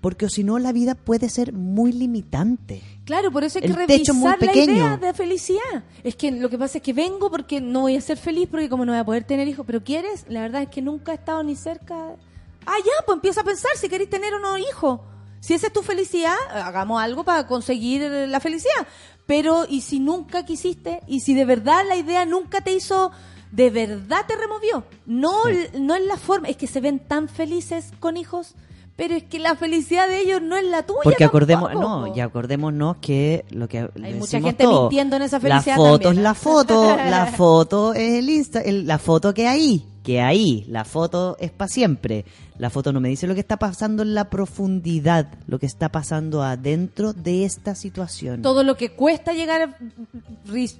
Porque 0.00 0.26
o 0.26 0.28
si 0.28 0.42
no, 0.42 0.58
la 0.58 0.72
vida 0.72 0.96
puede 0.96 1.28
ser 1.28 1.52
muy 1.52 1.92
limitante. 1.92 2.82
Claro, 3.04 3.30
por 3.30 3.44
eso 3.44 3.58
hay 3.58 3.62
que 3.62 3.68
El 3.68 3.74
revisar 3.76 4.16
muy 4.16 4.32
la 4.40 4.56
idea 4.56 4.96
de 4.96 5.14
felicidad. 5.14 5.84
Es 6.02 6.16
que 6.16 6.32
lo 6.32 6.50
que 6.50 6.58
pasa 6.58 6.78
es 6.78 6.82
que 6.82 6.92
vengo 6.92 7.30
porque 7.30 7.60
no 7.60 7.82
voy 7.82 7.94
a 7.94 8.00
ser 8.00 8.16
feliz 8.16 8.48
porque 8.50 8.68
como 8.68 8.84
no 8.84 8.90
voy 8.90 8.98
a 8.98 9.04
poder 9.04 9.22
tener 9.22 9.46
hijos, 9.46 9.64
pero 9.64 9.84
quieres, 9.84 10.24
la 10.28 10.40
verdad 10.40 10.62
es 10.62 10.68
que 10.70 10.82
nunca 10.82 11.12
he 11.12 11.14
estado 11.14 11.44
ni 11.44 11.54
cerca. 11.54 11.94
Ah, 12.66 12.76
ya, 12.84 13.06
pues 13.06 13.14
empieza 13.14 13.42
a 13.42 13.44
pensar 13.44 13.70
si 13.76 13.88
queréis 13.88 14.10
tener 14.10 14.34
o 14.34 14.40
no 14.40 14.58
hijos. 14.58 15.00
Si 15.38 15.54
esa 15.54 15.68
es 15.68 15.72
tu 15.72 15.82
felicidad, 15.82 16.36
hagamos 16.52 17.00
algo 17.00 17.22
para 17.22 17.46
conseguir 17.46 18.02
la 18.02 18.40
felicidad. 18.40 18.86
Pero, 19.26 19.66
¿y 19.68 19.82
si 19.82 20.00
nunca 20.00 20.44
quisiste? 20.44 21.00
¿Y 21.06 21.20
si 21.20 21.34
de 21.34 21.44
verdad 21.44 21.84
la 21.86 21.96
idea 21.96 22.24
nunca 22.26 22.60
te 22.60 22.72
hizo, 22.72 23.12
de 23.52 23.70
verdad 23.70 24.24
te 24.26 24.34
removió? 24.36 24.84
No, 25.06 25.32
no 25.78 25.94
es 25.94 26.04
la 26.06 26.16
forma, 26.16 26.48
es 26.48 26.56
que 26.56 26.66
se 26.66 26.80
ven 26.80 26.98
tan 26.98 27.28
felices 27.28 27.92
con 28.00 28.16
hijos, 28.16 28.54
pero 28.96 29.14
es 29.14 29.22
que 29.24 29.38
la 29.38 29.54
felicidad 29.56 30.06
de 30.08 30.20
ellos 30.20 30.42
no 30.42 30.56
es 30.56 30.64
la 30.64 30.82
tuya. 30.84 31.00
Porque 31.04 31.24
acordemos, 31.24 31.70
tampoco, 31.70 32.06
no, 32.08 32.16
y 32.16 32.20
acordémonos 32.20 32.96
que 32.98 33.44
lo 33.50 33.68
que 33.68 33.88
Hay 34.02 34.14
mucha 34.14 34.40
gente 34.40 34.64
todo, 34.64 34.82
mintiendo 34.82 35.16
en 35.16 35.22
esa 35.22 35.38
felicidad 35.40 35.76
La 35.76 35.82
foto 35.82 35.98
también, 36.00 36.18
es 36.18 36.22
la 36.22 36.34
foto, 36.34 36.96
la 36.96 37.26
foto 37.36 37.94
es 37.94 38.12
el 38.14 38.28
Insta, 38.30 38.60
el- 38.60 38.86
la 38.86 38.98
foto 38.98 39.32
que 39.34 39.46
hay, 39.48 39.86
que 40.02 40.20
hay, 40.20 40.64
la 40.68 40.84
foto 40.84 41.36
es 41.40 41.50
para 41.50 41.68
siempre. 41.68 42.24
La 42.58 42.70
foto 42.70 42.92
no 42.92 43.00
me 43.00 43.08
dice 43.08 43.26
lo 43.26 43.34
que 43.34 43.40
está 43.40 43.56
pasando 43.56 44.02
en 44.02 44.14
la 44.14 44.28
profundidad, 44.30 45.28
lo 45.46 45.58
que 45.58 45.66
está 45.66 45.88
pasando 45.90 46.42
adentro 46.42 47.12
de 47.12 47.44
esta 47.44 47.74
situación. 47.74 48.42
todo 48.42 48.62
lo 48.62 48.76
que 48.76 48.90
cuesta 48.92 49.32
llegar, 49.32 49.76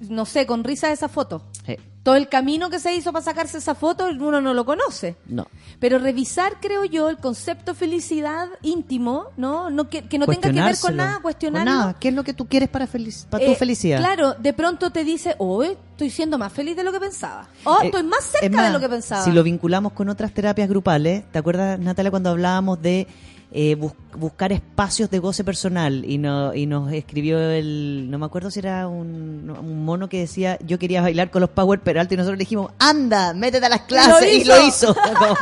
no 0.09 0.25
sé, 0.25 0.45
con 0.45 0.63
risa 0.63 0.87
a 0.87 0.91
esa 0.91 1.09
foto. 1.09 1.43
Sí, 1.65 1.75
Todo 2.03 2.15
el 2.15 2.27
camino 2.27 2.69
que 2.69 2.79
se 2.79 2.93
hizo 2.93 3.13
para 3.13 3.23
sacarse 3.23 3.57
esa 3.59 3.75
foto, 3.75 4.07
uno 4.07 4.41
no 4.41 4.53
lo 4.53 4.65
conoce. 4.65 5.15
no. 5.25 5.47
Pero 5.79 5.99
revisar, 5.99 6.61
creo 6.61 6.85
yo, 6.85 7.09
el 7.09 7.17
concepto 7.17 7.75
felicidad 7.75 8.47
íntimo, 8.61 9.25
¿no? 9.35 9.69
no 9.69 9.89
que, 9.89 10.03
que 10.07 10.17
no 10.17 10.25
tenga 10.27 10.49
que 10.53 10.61
ver 10.61 10.77
con 10.79 10.95
nada, 10.95 11.19
cuestionarlo. 11.21 11.69
Con 11.69 11.79
nada. 11.79 11.95
¿Qué 11.99 12.07
es 12.07 12.13
lo 12.13 12.23
que 12.23 12.33
tú 12.33 12.47
quieres 12.47 12.69
para, 12.69 12.87
feliz, 12.87 13.27
para 13.29 13.43
tu 13.45 13.51
Eh, 13.51 13.55
felicidad? 13.55 13.97
Claro, 13.99 14.33
de 14.33 14.53
pronto 14.53 14.91
te 14.91 15.03
dice, 15.03 15.35
oh, 15.39 15.61
estoy 15.61 16.09
siendo 16.09 16.37
más 16.37 16.53
feliz 16.53 16.77
de 16.77 16.83
lo 16.85 16.93
que 16.93 17.01
pensaba. 17.01 17.49
Oh, 17.65 17.79
Eh, 17.81 17.87
estoy 17.87 18.03
más 18.03 18.19
es 18.19 18.39
cerca 18.39 18.55
más, 18.55 18.67
de 18.67 18.73
lo 18.73 18.79
que 18.79 18.87
pensaba. 18.87 19.25
Si 19.25 19.31
lo 19.33 19.43
vinculamos 19.43 19.91
con 19.91 20.07
otras 20.07 20.33
terapias 20.33 20.69
grupales, 20.69 21.29
¿te 21.33 21.39
acuerdas, 21.39 21.77
Natalia, 21.79 22.11
cuando 22.11 22.29
hablábamos 22.29 22.81
de 22.81 23.07
eh, 23.55 23.75
bus- 23.75 23.93
buscar 24.17 24.51
espacios 24.51 25.11
de 25.11 25.19
goce 25.19 25.43
personal 25.43 26.03
y, 26.05 26.17
no, 26.17 26.55
y 26.55 26.65
nos 26.65 26.91
escribió 26.91 27.39
el, 27.39 28.07
no 28.09 28.17
me 28.17 28.25
acuerdo 28.25 28.49
si 28.49 28.57
era 28.59 28.87
un, 28.87 29.47
un 29.49 29.85
mono 29.85 30.09
que 30.09 30.19
decía, 30.21 30.57
yo 30.65 30.79
quería 30.79 31.03
bailar 31.03 31.29
con 31.29 31.41
los 31.41 31.51
Power 31.51 31.79
Peralta 31.79 32.15
y 32.15 32.17
nosotros 32.17 32.37
le 32.39 32.45
dijimos, 32.45 32.71
anda, 32.79 33.33
métete 33.35 33.67
a 33.67 33.69
las 33.69 33.81
clases 33.81 34.27
y 34.33 34.37
hizo. 34.41 34.55
lo 34.55 34.67
hizo. 34.67 34.95
Como, 34.95 35.35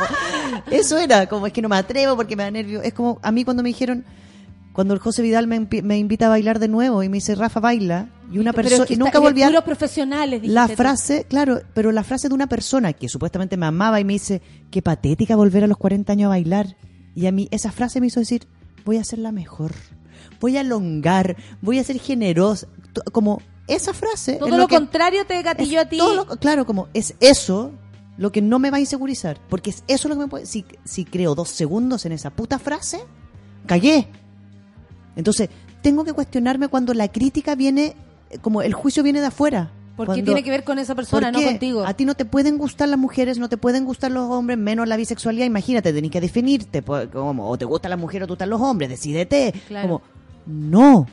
eso 0.70 0.98
era, 0.98 1.26
como 1.26 1.46
es 1.46 1.52
que 1.54 1.62
no 1.62 1.70
me 1.70 1.76
atrevo 1.76 2.14
porque 2.16 2.36
me 2.36 2.42
da 2.42 2.50
nervio. 2.50 2.82
Es 2.82 2.92
como 2.92 3.18
a 3.22 3.32
mí 3.32 3.44
cuando 3.44 3.62
me 3.62 3.70
dijeron, 3.70 4.04
cuando 4.74 4.92
el 4.94 5.00
José 5.00 5.22
Vidal 5.22 5.46
me, 5.46 5.56
invita 5.98 6.26
a 6.26 6.28
bailar 6.28 6.58
de 6.58 6.68
nuevo 6.68 7.02
y 7.02 7.08
me 7.08 7.16
dice, 7.16 7.34
Rafa, 7.34 7.60
baila, 7.60 8.08
y 8.30 8.38
una 8.38 8.50
es 8.50 8.56
persona, 8.56 8.84
que 8.86 8.94
y 8.94 8.96
nunca 8.98 9.20
volví 9.20 9.42
a 9.42 9.46
puros 9.48 9.64
profesionales, 9.64 10.42
la 10.44 10.68
tú. 10.68 10.74
frase, 10.74 11.24
claro, 11.28 11.60
pero 11.74 11.92
la 11.92 12.04
frase 12.04 12.28
de 12.28 12.34
una 12.34 12.46
persona 12.46 12.92
que 12.92 13.08
supuestamente 13.08 13.56
me 13.56 13.66
amaba 13.66 14.00
y 14.00 14.04
me 14.04 14.14
dice, 14.14 14.40
qué 14.70 14.80
patética 14.82 15.34
volver 15.36 15.64
a 15.64 15.66
los 15.66 15.76
40 15.78 16.12
años 16.12 16.26
a 16.26 16.28
bailar. 16.30 16.76
Y 17.14 17.26
a 17.26 17.32
mí 17.32 17.48
esa 17.50 17.70
frase 17.72 18.00
me 18.00 18.06
hizo 18.06 18.20
decir, 18.20 18.46
voy 18.84 18.96
a 18.98 19.04
ser 19.04 19.18
la 19.18 19.32
mejor, 19.32 19.72
voy 20.40 20.56
a 20.56 20.60
alongar, 20.60 21.36
voy 21.60 21.78
a 21.78 21.84
ser 21.84 21.98
generosa. 21.98 22.66
Como 23.12 23.40
esa 23.68 23.92
frase... 23.94 24.34
Todo 24.36 24.56
lo 24.56 24.66
que- 24.68 24.76
contrario 24.76 25.26
te 25.26 25.40
gatilló 25.42 25.80
a 25.80 25.84
ti. 25.86 25.98
todo 25.98 26.14
lo- 26.14 26.26
claro, 26.38 26.64
como 26.66 26.88
es 26.94 27.14
eso 27.20 27.72
lo 28.18 28.30
que 28.32 28.42
no 28.42 28.58
me 28.58 28.70
va 28.70 28.76
a 28.76 28.80
insegurizar. 28.80 29.38
Porque 29.48 29.70
es 29.70 29.84
eso 29.88 30.08
lo 30.08 30.14
que 30.14 30.20
me 30.22 30.28
puede... 30.28 30.46
Si, 30.46 30.64
si 30.84 31.04
creo 31.04 31.34
dos 31.34 31.48
segundos 31.50 32.04
en 32.06 32.12
esa 32.12 32.30
puta 32.30 32.58
frase, 32.58 33.00
callé. 33.66 34.08
Entonces, 35.16 35.48
tengo 35.82 36.04
que 36.04 36.12
cuestionarme 36.12 36.68
cuando 36.68 36.94
la 36.94 37.08
crítica 37.08 37.54
viene, 37.54 37.94
como 38.40 38.62
el 38.62 38.72
juicio 38.74 39.02
viene 39.02 39.20
de 39.20 39.26
afuera. 39.26 39.70
Porque 39.96 40.06
Cuando- 40.12 40.24
tiene 40.24 40.42
que 40.42 40.50
ver 40.50 40.64
con 40.64 40.78
esa 40.78 40.94
persona, 40.94 41.30
¿Por 41.30 41.42
no 41.42 41.46
contigo. 41.46 41.84
A 41.84 41.92
ti 41.94 42.04
no 42.06 42.14
te 42.14 42.24
pueden 42.24 42.56
gustar 42.56 42.88
las 42.88 42.98
mujeres, 42.98 43.38
no 43.38 43.48
te 43.50 43.58
pueden 43.58 43.84
gustar 43.84 44.10
los 44.10 44.30
hombres, 44.30 44.58
menos 44.58 44.88
la 44.88 44.96
bisexualidad. 44.96 45.44
Imagínate, 45.44 45.92
tenés 45.92 46.10
que 46.10 46.20
definirte. 46.20 46.80
pues, 46.82 47.08
Como, 47.08 47.48
o 47.48 47.58
te 47.58 47.66
gustan 47.66 47.90
las 47.90 47.98
mujeres 48.00 48.24
o 48.24 48.26
te 48.28 48.32
gustan 48.32 48.50
los 48.50 48.60
hombres, 48.60 48.88
decídete. 48.88 49.52
Claro. 49.68 49.88
Como, 49.88 50.02
no. 50.46 51.06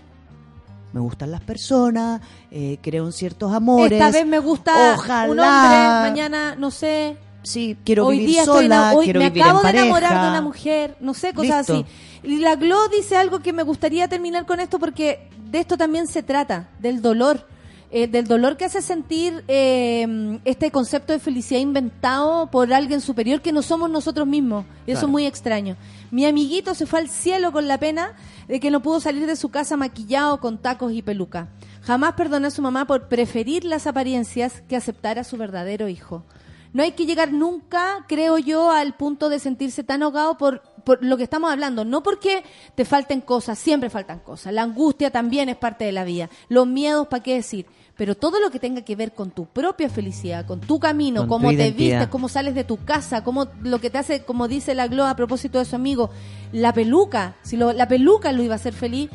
Me 0.93 0.99
gustan 1.01 1.29
las 1.29 1.41
personas, 1.41 2.19
eh, 2.49 2.79
creo 2.81 3.05
en 3.05 3.11
ciertos 3.11 3.53
amores. 3.53 3.91
Esta 3.91 4.09
vez 4.11 4.25
me 4.25 4.39
gusta 4.39 4.95
Ojalá. 4.95 5.29
un 5.31 5.39
hombre, 5.39 6.09
mañana, 6.09 6.55
no 6.55 6.71
sé. 6.71 7.17
Sí, 7.43 7.77
quiero 7.85 8.07
hoy 8.07 8.15
vivir 8.17 8.29
día 8.31 8.39
estoy 8.41 8.63
sola, 8.63 8.75
ena- 8.89 8.93
hoy 8.95 9.03
quiero 9.05 9.19
me 9.19 9.29
vivir 9.29 9.43
acabo 9.43 9.59
en 9.65 9.71
de 9.73 9.79
enamorar 9.81 10.23
de 10.23 10.29
una 10.29 10.41
mujer, 10.41 10.97
no 10.99 11.13
sé, 11.13 11.33
cosas 11.33 11.69
Listo. 11.69 11.73
así. 11.73 11.85
Y 12.23 12.39
la 12.39 12.55
Glo 12.55 12.87
dice 12.89 13.15
algo 13.17 13.39
que 13.39 13.53
me 13.53 13.63
gustaría 13.63 14.07
terminar 14.07 14.45
con 14.45 14.59
esto 14.59 14.79
porque 14.79 15.29
de 15.51 15.59
esto 15.59 15.77
también 15.77 16.07
se 16.07 16.23
trata, 16.23 16.69
del 16.79 17.01
dolor. 17.01 17.45
Eh, 17.91 18.07
del 18.07 18.27
dolor 18.27 18.55
que 18.55 18.65
hace 18.65 18.81
sentir 18.81 19.43
eh, 19.47 20.39
este 20.45 20.69
concepto 20.69 21.11
de 21.13 21.19
felicidad 21.19 21.59
inventado 21.59 22.47
por 22.51 22.71
alguien 22.71 23.01
superior 23.01 23.41
que 23.41 23.51
no 23.51 23.61
somos 23.61 23.89
nosotros 23.89 24.27
mismos. 24.27 24.65
Y 24.85 24.91
Eso 24.91 24.99
Claro. 25.01 25.07
es 25.07 25.11
muy 25.11 25.25
extraño. 25.25 25.75
Mi 26.11 26.25
amiguito 26.25 26.75
se 26.75 26.85
fue 26.85 26.99
al 26.99 27.09
cielo 27.09 27.51
con 27.51 27.67
la 27.67 27.79
pena 27.79 28.13
de 28.47 28.59
que 28.59 28.71
no 28.71 28.81
pudo 28.81 28.99
salir 28.99 29.25
de 29.25 29.35
su 29.35 29.49
casa 29.49 29.75
maquillado 29.77 30.39
con 30.39 30.57
tacos 30.57 30.91
y 30.93 31.01
peluca. 31.01 31.47
Jamás 31.81 32.13
perdonó 32.13 32.47
a 32.47 32.51
su 32.51 32.61
mamá 32.61 32.85
por 32.85 33.07
preferir 33.07 33.63
las 33.63 33.87
apariencias 33.87 34.61
que 34.67 34.75
aceptar 34.75 35.17
a 35.17 35.23
su 35.23 35.37
verdadero 35.37 35.87
hijo. 35.87 36.23
No 36.71 36.83
hay 36.83 36.91
que 36.91 37.07
llegar 37.07 37.31
nunca, 37.31 38.05
creo 38.07 38.37
yo, 38.37 38.69
al 38.69 38.93
punto 38.95 39.29
de 39.29 39.39
sentirse 39.39 39.83
tan 39.83 40.03
ahogado 40.03 40.37
por, 40.37 40.61
por 40.89 41.03
lo 41.05 41.17
que 41.17 41.23
estamos 41.23 41.51
hablando. 41.51 41.85
No 41.85 42.01
porque 42.01 42.43
te 42.73 42.83
falten 42.83 43.21
cosas, 43.21 43.59
siempre 43.59 43.91
faltan 43.91 44.19
cosas. 44.19 44.51
La 44.53 44.63
angustia 44.63 45.11
también 45.11 45.47
es 45.49 45.55
parte 45.55 45.85
de 45.85 45.91
la 45.91 46.03
vida. 46.03 46.29
Los 46.47 46.65
miedos, 46.65 47.07
¿para 47.07 47.21
qué 47.21 47.35
decir? 47.35 47.67
Pero 47.95 48.15
todo 48.15 48.39
lo 48.39 48.49
que 48.49 48.59
tenga 48.59 48.81
que 48.81 48.95
ver 48.95 49.11
con 49.13 49.29
tu 49.29 49.45
propia 49.45 49.87
felicidad, 49.89 50.47
con 50.47 50.61
tu 50.61 50.79
camino, 50.79 51.21
Con 51.21 51.27
tu 51.27 51.33
cómo 51.33 51.49
te 51.49 51.55
identidad. 51.55 51.97
vistes, 51.99 52.07
cómo 52.07 52.27
sales 52.29 52.55
de 52.55 52.63
tu 52.63 52.77
casa, 52.83 53.23
cómo 53.23 53.47
lo 53.61 53.79
que 53.79 53.89
te 53.91 53.97
hace, 53.99 54.23
como 54.23 54.47
dice 54.47 54.73
la 54.73 54.87
Glo 54.87 55.05
a 55.05 55.15
propósito 55.15 55.59
de 55.59 55.65
su 55.65 55.75
amigo, 55.75 56.09
la 56.51 56.73
peluca, 56.73 57.35
si 57.43 57.55
lo- 57.57 57.73
la 57.73 57.87
peluca 57.87 58.31
lo 58.31 58.41
iba 58.41 58.53
a 58.53 58.55
hacer 58.55 58.73
feliz, 58.73 59.09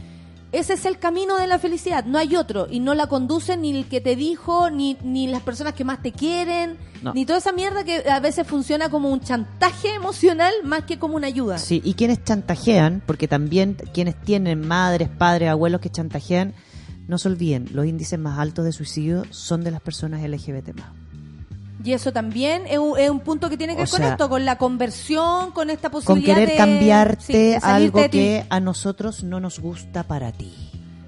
ese 0.59 0.75
es 0.75 0.85
el 0.87 0.99
camino 0.99 1.37
de 1.37 1.47
la 1.47 1.59
felicidad, 1.59 2.05
no 2.05 2.19
hay 2.19 2.37
otro, 2.37 2.67
y 2.71 2.81
no 2.81 2.95
la 2.95 3.07
conduce 3.07 3.57
ni 3.57 3.77
el 3.77 3.87
que 3.87 4.01
te 4.01 4.17
dijo, 4.17 4.71
ni, 4.71 4.97
ni 5.03 5.27
las 5.27 5.43
personas 5.43 5.75
que 5.75 5.85
más 5.85 6.03
te 6.03 6.13
quieren, 6.13 6.77
No. 7.03 7.13
ni 7.13 7.27
toda 7.27 7.39
esa 7.39 7.53
mierda 7.53 7.85
que 7.85 8.09
a 8.09 8.21
veces 8.21 8.47
funciona 8.47 8.89
como 8.89 9.11
un 9.11 9.21
chantaje 9.21 9.95
emocional 9.95 10.53
más 10.65 10.85
que 10.85 10.99
como 10.99 11.17
una 11.17 11.27
ayuda. 11.27 11.59
Sí, 11.59 11.81
y 11.85 11.95
quienes 11.95 12.23
chantajean, 12.25 13.03
porque 13.07 13.29
también 13.29 13.77
quienes 13.93 14.21
tienen 14.23 14.67
madres, 14.67 15.09
padres, 15.09 15.51
abuelos 15.51 15.81
que 15.81 15.91
chantajean, 15.91 16.55
no 17.07 17.19
se 17.19 17.29
olviden, 17.29 17.69
los 17.73 17.85
índices 17.87 18.19
más 18.19 18.39
altos 18.39 18.65
de 18.65 18.73
suicidio 18.73 19.25
son 19.31 19.63
de 19.65 19.71
las 19.71 19.81
personas 19.83 20.23
LGBT 20.23 20.73
más. 20.75 20.87
Y 21.85 21.93
eso 21.93 22.13
también 22.13 22.63
es 22.67 22.79
un, 22.79 22.99
es 22.99 23.11
un 23.11 23.21
punto 23.21 23.51
que 23.51 23.57
tiene 23.59 23.75
que 23.77 23.83
O 23.83 23.85
ver 23.85 23.91
con 23.91 24.01
sea, 24.01 24.11
esto, 24.13 24.29
con 24.31 24.45
la 24.47 24.57
conversión, 24.57 25.51
con 25.53 25.69
esta 25.69 25.91
Con 25.91 26.01
posibilidad 26.01 26.35
querer 26.37 26.49
de- 26.51 26.57
cambiarte 26.57 27.25
sí, 27.27 27.33
de 27.35 27.61
salirte 27.61 27.67
algo 27.67 28.01
de 28.01 28.11
que 28.11 28.47
a 28.49 28.59
nosotros 28.61 29.23
no 29.23 29.39
nos 29.39 29.59
gusta 29.61 30.03
para 30.05 30.33
ti. 30.33 30.53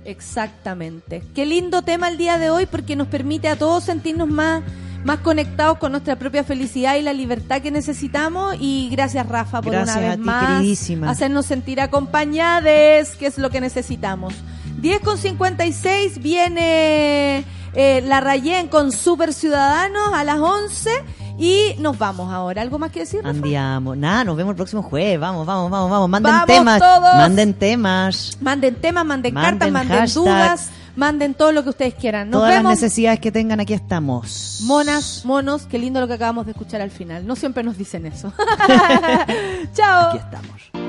Exactamente. 0.04 1.22
Qué 1.34 1.46
lindo 1.46 1.82
tema 1.82 2.08
el 2.08 2.16
día 2.18 2.38
de 2.38 2.50
hoy 2.50 2.66
porque 2.66 2.94
nos 2.96 3.08
permite 3.08 3.48
a 3.48 3.56
todos 3.56 3.84
sentirnos 3.84 4.28
más, 4.28 4.62
más 5.04 5.18
conectados 5.20 5.78
con 5.78 5.92
nuestra 5.92 6.16
propia 6.16 6.44
felicidad 6.44 6.96
y 6.96 7.02
la 7.02 7.12
libertad 7.12 7.62
que 7.62 7.70
necesitamos. 7.70 8.56
Y 8.60 8.88
gracias, 8.92 9.26
Rafa, 9.28 9.62
por 9.62 9.72
Gracias 9.72 9.96
una 9.96 10.06
a 10.06 10.08
vez 10.10 10.16
ti, 10.18 10.22
más 10.24 10.56
queridísima. 10.58 11.10
hacernos 11.10 11.46
sentir 11.46 11.80
acompañadas, 11.80 13.16
que 13.16 13.26
es 13.26 13.38
lo 13.38 13.50
que 13.50 13.60
necesitamos. 13.60 14.34
10 14.80 15.00
con 15.00 15.16
56 15.18 16.18
viene 16.22 17.44
eh, 17.76 18.02
la 18.04 18.20
Rayén 18.20 18.68
con 18.68 18.90
Super 18.90 19.32
Ciudadanos 19.32 20.12
a 20.14 20.24
las 20.24 20.38
11 20.38 20.90
y 21.38 21.74
nos 21.78 21.98
vamos 21.98 22.32
ahora. 22.32 22.62
¿Algo 22.62 22.78
más 22.78 22.90
que 22.90 23.00
decir? 23.00 23.20
Rafa? 23.22 23.30
Andiamo. 23.36 23.94
Nada, 23.94 24.24
nos 24.24 24.36
vemos 24.36 24.52
el 24.52 24.56
próximo 24.56 24.82
jueves. 24.82 25.20
Vamos, 25.20 25.46
vamos, 25.46 25.70
vamos, 25.70 25.90
vamos. 25.90 26.08
Manden 26.08 26.32
Vamos 26.32 26.46
temas. 26.46 26.78
todos. 26.80 27.14
Manden 27.16 27.54
temas. 27.54 28.38
Manden 28.40 28.74
temas, 28.76 29.04
manden, 29.04 29.34
Manden 29.34 29.50
cartas, 29.58 29.70
manden 29.72 29.98
hashtag. 29.98 30.24
dudas, 30.24 30.70
manden 30.96 31.34
todo 31.34 31.52
lo 31.52 31.62
que 31.62 31.68
ustedes 31.70 31.94
quieran. 31.94 32.30
Nos 32.30 32.40
Todas 32.40 32.54
vemos. 32.54 32.72
las 32.72 32.80
necesidades 32.80 33.20
que 33.20 33.30
tengan, 33.30 33.60
aquí 33.60 33.74
estamos. 33.74 34.60
Monas, 34.64 35.22
monos, 35.26 35.66
qué 35.66 35.78
lindo 35.78 36.00
lo 36.00 36.08
que 36.08 36.14
acabamos 36.14 36.46
de 36.46 36.52
escuchar 36.52 36.80
al 36.80 36.90
final. 36.90 37.26
No 37.26 37.36
siempre 37.36 37.62
nos 37.62 37.76
dicen 37.76 38.06
eso. 38.06 38.32
Chao. 39.74 40.08
Aquí 40.08 40.18
estamos. 40.18 40.85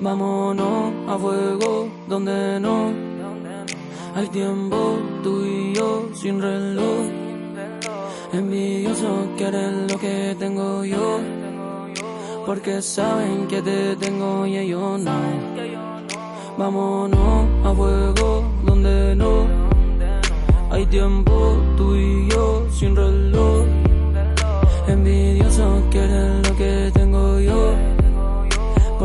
Vámonos 0.00 0.92
a 1.08 1.18
fuego 1.18 1.88
donde 2.08 2.60
no 2.60 2.92
hay 4.14 4.28
tiempo, 4.28 4.98
tú 5.22 5.44
y 5.44 5.74
yo 5.74 6.08
sin 6.14 6.40
reloj. 6.40 7.10
Envidiosos 8.32 9.28
quieren 9.36 9.86
lo 9.88 9.98
que 9.98 10.36
tengo 10.38 10.84
yo, 10.84 11.20
porque 12.46 12.82
saben 12.82 13.46
que 13.46 13.62
te 13.62 13.96
tengo 13.96 14.46
y 14.46 14.58
ellos 14.58 15.00
no. 15.00 15.12
Vámonos 16.58 17.48
a 17.64 17.74
fuego 17.74 18.44
donde 18.64 19.16
no 19.16 19.46
hay 20.70 20.86
tiempo, 20.86 21.56
tú 21.76 21.94
y 21.94 22.28
yo 22.28 22.66
sin 22.70 22.96
reloj. 22.96 23.66
Envidiosos 24.86 25.82
quieren 25.90 26.42
lo 26.42 26.56
que 26.56 26.90
tengo 26.92 27.40
yo, 27.40 27.73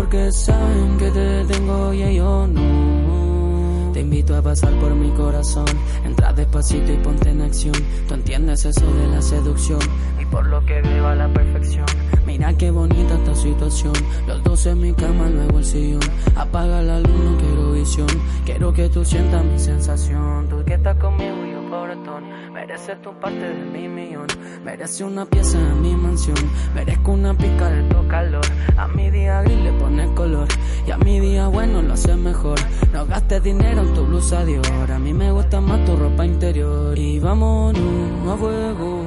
porque 0.10 0.32
saben 0.32 0.98
que 0.98 1.12
te 1.12 1.46
tengo 1.46 1.94
y 1.94 2.02
ellos 2.02 2.50
no. 2.50 3.92
Te 3.94 4.00
invito 4.02 4.36
a 4.36 4.42
pasar 4.42 4.74
por 4.80 4.96
mi 4.96 5.12
corazón, 5.12 5.68
entra 6.04 6.34
despacito 6.34 6.92
y 6.92 6.98
ponte 6.98 7.30
en 7.30 7.42
acción. 7.42 7.76
Tú 8.08 8.16
entiendes 8.16 8.66
eso 8.66 8.92
de 8.92 9.08
la 9.08 9.22
seducción 9.22 9.80
y 10.20 10.26
por 10.26 10.48
lo 10.48 10.66
que 10.66 10.82
veo 10.82 11.08
a 11.08 11.14
la 11.14 11.32
perfección. 11.32 11.86
Mira 12.26 12.52
qué 12.54 12.72
bonita 12.72 13.14
esta 13.14 13.36
situación, 13.36 13.94
los 14.26 14.44
dos 14.44 14.66
en 14.66 14.82
mi 14.82 14.94
cama, 14.94 15.30
luego 15.30 15.60
el 15.60 15.66
sillón. 15.66 16.02
Apaga 16.36 16.82
la 16.82 17.02
luz, 17.02 17.24
no 17.24 17.38
quiero 17.38 17.72
visión, 17.74 18.08
quiero 18.46 18.74
que 18.74 18.90
tú 18.90 19.06
sientas 19.06 19.46
mi 19.46 19.60
sensación. 19.60 20.48
Tú 20.50 20.64
que 20.66 20.74
estás 20.74 20.98
conmigo 20.98 21.46
y 21.46 21.49
yo 21.90 22.04
pobretón, 22.04 22.54
mereces 22.54 23.02
tu 23.02 23.14
parte 23.20 23.40
de 23.40 23.66
mi 23.66 23.88
millón. 23.88 24.28
Merece 24.64 25.04
una 25.04 25.26
pieza 25.26 25.58
en 25.58 25.82
mi 25.82 25.96
mansión, 25.96 26.38
merezco 26.74 27.12
una 27.12 27.34
pica 27.34 27.70
de 27.70 27.84
tu 27.84 28.08
calor. 28.08 28.46
A 28.78 28.88
mi 28.88 29.10
día 29.10 29.42
gris 29.42 29.58
le 29.58 29.72
pones 29.74 30.10
color 30.12 30.48
y 30.86 30.92
a 30.92 30.98
mi 30.98 31.20
día 31.20 31.48
bueno 31.48 31.82
lo 31.82 31.94
haces 31.94 32.18
mejor. 32.18 32.60
No 32.94 33.06
gastes 33.06 33.44
dinero 33.44 33.82
en 33.82 33.94
tu 33.94 34.06
blusa 34.06 34.46
de 34.46 34.60
oro, 34.60 34.94
a 34.94 35.00
mí 35.00 35.14
me 35.14 35.32
gusta 35.32 35.62
más 35.62 35.84
tu 35.86 35.96
ropa 35.96 36.26
interior. 36.26 36.98
Y 36.98 37.20
vámonos 37.20 38.34
a 38.34 38.38
fuego. 38.38 39.04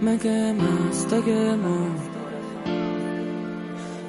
Me 0.00 0.18
quemas, 0.18 1.06
te 1.08 1.22
quemo. 1.22 1.76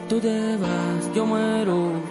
Tú 0.08 0.20
te 0.20 0.58
vas, 0.58 1.16
yo 1.16 1.26
muero. 1.26 2.11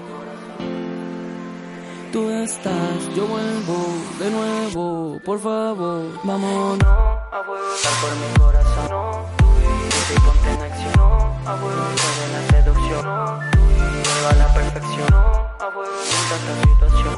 Tú 2.12 2.28
estás, 2.28 3.14
yo 3.14 3.24
vuelvo 3.24 3.76
de 4.18 4.30
nuevo, 4.32 5.20
por 5.24 5.38
favor. 5.38 6.02
Vámonos 6.24 6.82
a 6.82 7.42
fuego 7.46 7.64
por 8.02 8.12
mi 8.16 8.28
corazón. 8.36 9.26
Tú 9.38 9.46
y 9.46 9.64
yo, 10.12 10.20
ponte 10.26 10.50
en 10.50 10.60
acción. 10.60 11.20
A 11.46 11.56
fuego 11.56 11.84
de 12.18 12.26
la 12.34 12.40
seducción. 12.50 13.04
Tú 13.52 13.58
y 13.58 13.82
yo 14.02 14.28
a 14.28 14.32
la 14.34 14.48
perfección. 14.52 15.14
A 15.14 15.70
fuego 15.72 15.92
de 15.92 16.14
esta 16.34 16.52
situación. 16.66 17.14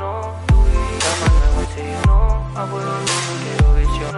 Tú 0.49 0.57
y 0.69 0.81
yo, 1.01 1.13
bolsillo. 1.57 2.17
A 2.55 2.67
fuego 2.67 2.93
no 3.09 3.17
quiero 3.43 3.69
visión. 3.81 4.15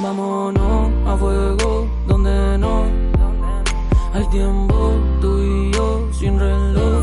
Vámonos 0.00 0.90
a 1.06 1.16
fuego 1.16 1.86
donde 2.08 2.58
no 2.58 2.84
hay 4.12 4.26
tiempo, 4.30 4.92
tú 5.20 5.38
y 5.38 5.72
yo 5.72 6.08
sin 6.18 6.36
reloj. 6.36 6.99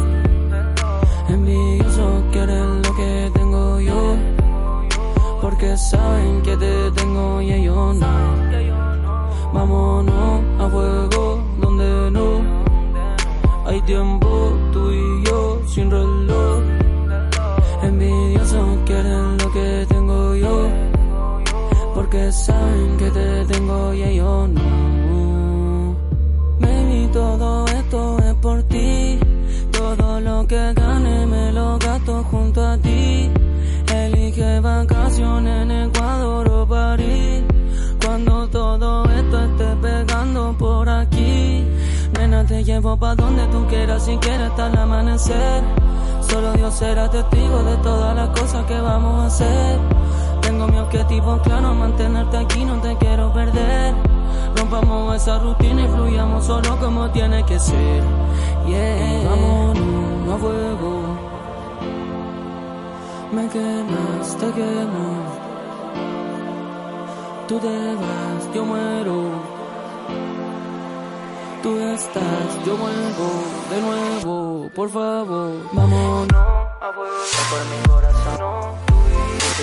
Quieren 2.38 2.84
lo 2.84 2.95
que 2.95 3.31
tengo 3.34 3.80
yo, 3.80 4.15
porque 5.41 5.76
saben 5.76 6.43
que 6.43 6.55
te 6.55 6.91
tengo 6.91 7.41
y 7.41 7.51
ellos 7.51 7.95
no. 7.95 8.07
Vámonos 9.53 10.43
a 10.59 10.69
fuego 10.69 11.43
donde 11.59 12.11
no 12.11 12.27
hay 13.65 13.81
tiempo, 13.81 14.53
tú 14.72 14.91
y 14.91 15.23
yo 15.26 15.61
sin 15.65 15.89
reloj. 15.89 16.61
Envidiosos 17.81 18.68
quieren 18.85 19.38
lo 19.39 19.51
que 19.51 19.88
tengo 19.89 20.35
yo, 20.35 20.68
porque 21.95 22.31
saben 22.31 22.97
que 22.97 23.09
te 23.09 23.45
tengo 23.45 23.93
y 23.95 24.15
yo 24.15 24.47
no. 24.47 25.95
Baby, 26.59 27.09
todo 27.11 27.65
esto 27.65 28.19
es 28.19 28.35
por 28.35 28.61
ti. 28.61 29.19
Todo 29.72 30.19
lo 30.19 30.47
que 30.47 30.73
gane 31.27 31.45
me 31.45 31.51
lo 31.51 31.77
gasto 31.77 32.23
junto 32.23 32.65
a 32.65 32.77
ti. 32.77 33.29
Elige 33.93 34.59
vacaciones 34.59 35.63
en 35.63 35.71
Ecuador 35.71 36.49
o 36.49 36.67
París. 36.67 37.43
Cuando 38.03 38.47
todo 38.49 39.03
esto 39.05 39.39
esté 39.43 39.75
pegando 39.81 40.55
por 40.57 40.89
aquí. 40.89 41.65
Nena, 42.13 42.45
te 42.45 42.63
llevo 42.63 42.97
pa' 42.97 43.15
donde 43.15 43.45
tú 43.47 43.65
quieras, 43.67 44.05
si 44.05 44.17
quieres 44.17 44.49
hasta 44.49 44.67
el 44.67 44.77
amanecer. 44.77 45.63
Solo 46.21 46.53
Dios 46.53 46.73
será 46.73 47.09
testigo 47.09 47.63
de 47.63 47.77
todas 47.77 48.15
las 48.15 48.29
cosas 48.29 48.65
que 48.65 48.79
vamos 48.79 49.23
a 49.23 49.27
hacer. 49.27 49.79
Tengo 50.41 50.67
mi 50.67 50.77
objetivo 50.77 51.39
claro, 51.41 51.73
mantenerte 51.73 52.37
aquí, 52.37 52.65
no 52.65 52.79
te 52.81 52.95
quiero 52.97 53.33
perder. 53.33 53.93
Rompamos 54.55 55.15
esa 55.15 55.39
rutina 55.39 55.83
y 55.83 55.87
fluyamos 55.87 56.45
solo 56.45 56.77
como 56.79 57.09
tiene 57.11 57.43
que 57.45 57.59
ser. 57.59 58.03
Yeah, 58.65 59.29
vámonos 59.29 60.33
a 60.33 60.37
fuego. 60.37 61.06
Me 63.31 63.47
quemas, 63.49 64.37
te 64.37 64.51
quemo. 64.51 65.07
Tú 67.47 67.59
te 67.59 67.95
vas, 67.95 68.53
yo 68.53 68.65
muero. 68.65 69.17
Tú 71.61 71.77
estás, 71.79 72.65
yo 72.65 72.77
vuelvo 72.77 73.29
de 73.69 73.81
nuevo, 73.81 74.69
por 74.73 74.89
favor. 74.89 75.51
Vámonos 75.73 76.31
a 76.79 76.91
fuego 76.93 77.15
por 77.49 77.61
mi 77.71 77.79
corazón. 77.87 78.75
Tú 78.87 78.95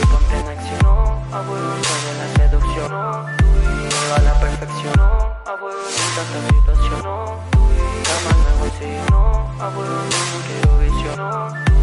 y 0.01 0.07
ponte 0.07 0.36
en 0.41 0.49
acción. 0.49 0.86
A 1.32 1.43
fuego 1.43 1.70
de 2.05 2.12
la 2.20 2.27
seducción. 2.36 2.91
Tú 3.39 3.47
y 3.65 4.12
a 4.12 4.23
la 4.23 4.35
perfección. 4.41 5.01
A 5.01 5.57
fuego 5.59 5.85
en 5.89 6.11
tanta 6.16 6.39
situación. 6.53 7.01
Tú 7.51 7.61
y 7.70 7.85
yo 8.95 9.11
no. 9.11 9.24
A 9.61 9.70
fuego 9.70 9.95
no 9.95 10.39
quiero 10.47 10.70
visión. 10.78 11.16
Tú 11.65 11.74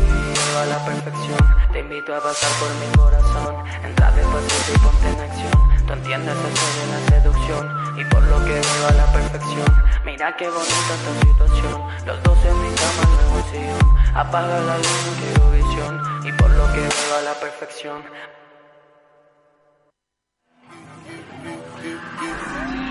y 0.51 0.57
a 0.57 0.65
la 0.65 0.85
perfección. 0.85 1.39
Te 1.71 1.79
invito 1.79 2.15
a 2.15 2.21
pasar 2.21 2.49
por 2.59 2.69
mi 2.75 2.97
corazón. 2.97 3.55
Entra 3.83 4.11
despacito 4.11 4.71
y 4.73 4.77
ponte 4.79 5.09
en 5.09 5.19
acción. 5.19 5.87
Tú 5.87 5.93
entiendes 5.93 6.35
eso 6.35 6.67
de 6.77 6.85
la 6.91 6.99
seducción. 7.09 7.99
Y 7.99 8.05
por 8.05 8.23
lo 8.23 8.37
que 8.45 8.53
veo 8.53 8.87
a 8.89 8.91
la 8.93 9.05
perfección. 9.13 9.83
Mira 10.05 10.35
qué 10.35 10.49
bonita 10.49 10.93
esta 10.97 11.13
situación. 11.27 11.81
Los 12.05 12.23
dos 12.23 12.37
en 12.45 12.61
mi 12.61 12.69
cama 12.75 13.03
el 13.19 13.29
bolsillo. 13.33 13.77
Apaga 14.15 14.59
la 14.59 14.77
luz, 14.77 14.99
no 15.07 15.13
quiero 15.21 15.51
visión. 15.51 16.01
Y 16.25 16.31
por 16.33 16.49
lo 16.49 16.73
que 16.73 16.79
veo 16.79 17.17
a 17.17 17.21
la 17.21 17.33
perfección. 17.39 18.03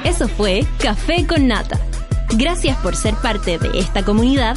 Eso 0.05 0.29
fue 0.29 0.67
Café 0.79 1.27
con 1.27 1.47
Nata. 1.47 1.79
Gracias 2.31 2.77
por 2.79 2.97
ser 2.97 3.15
parte 3.17 3.59
de 3.59 3.79
esta 3.79 4.05
comunidad 4.05 4.57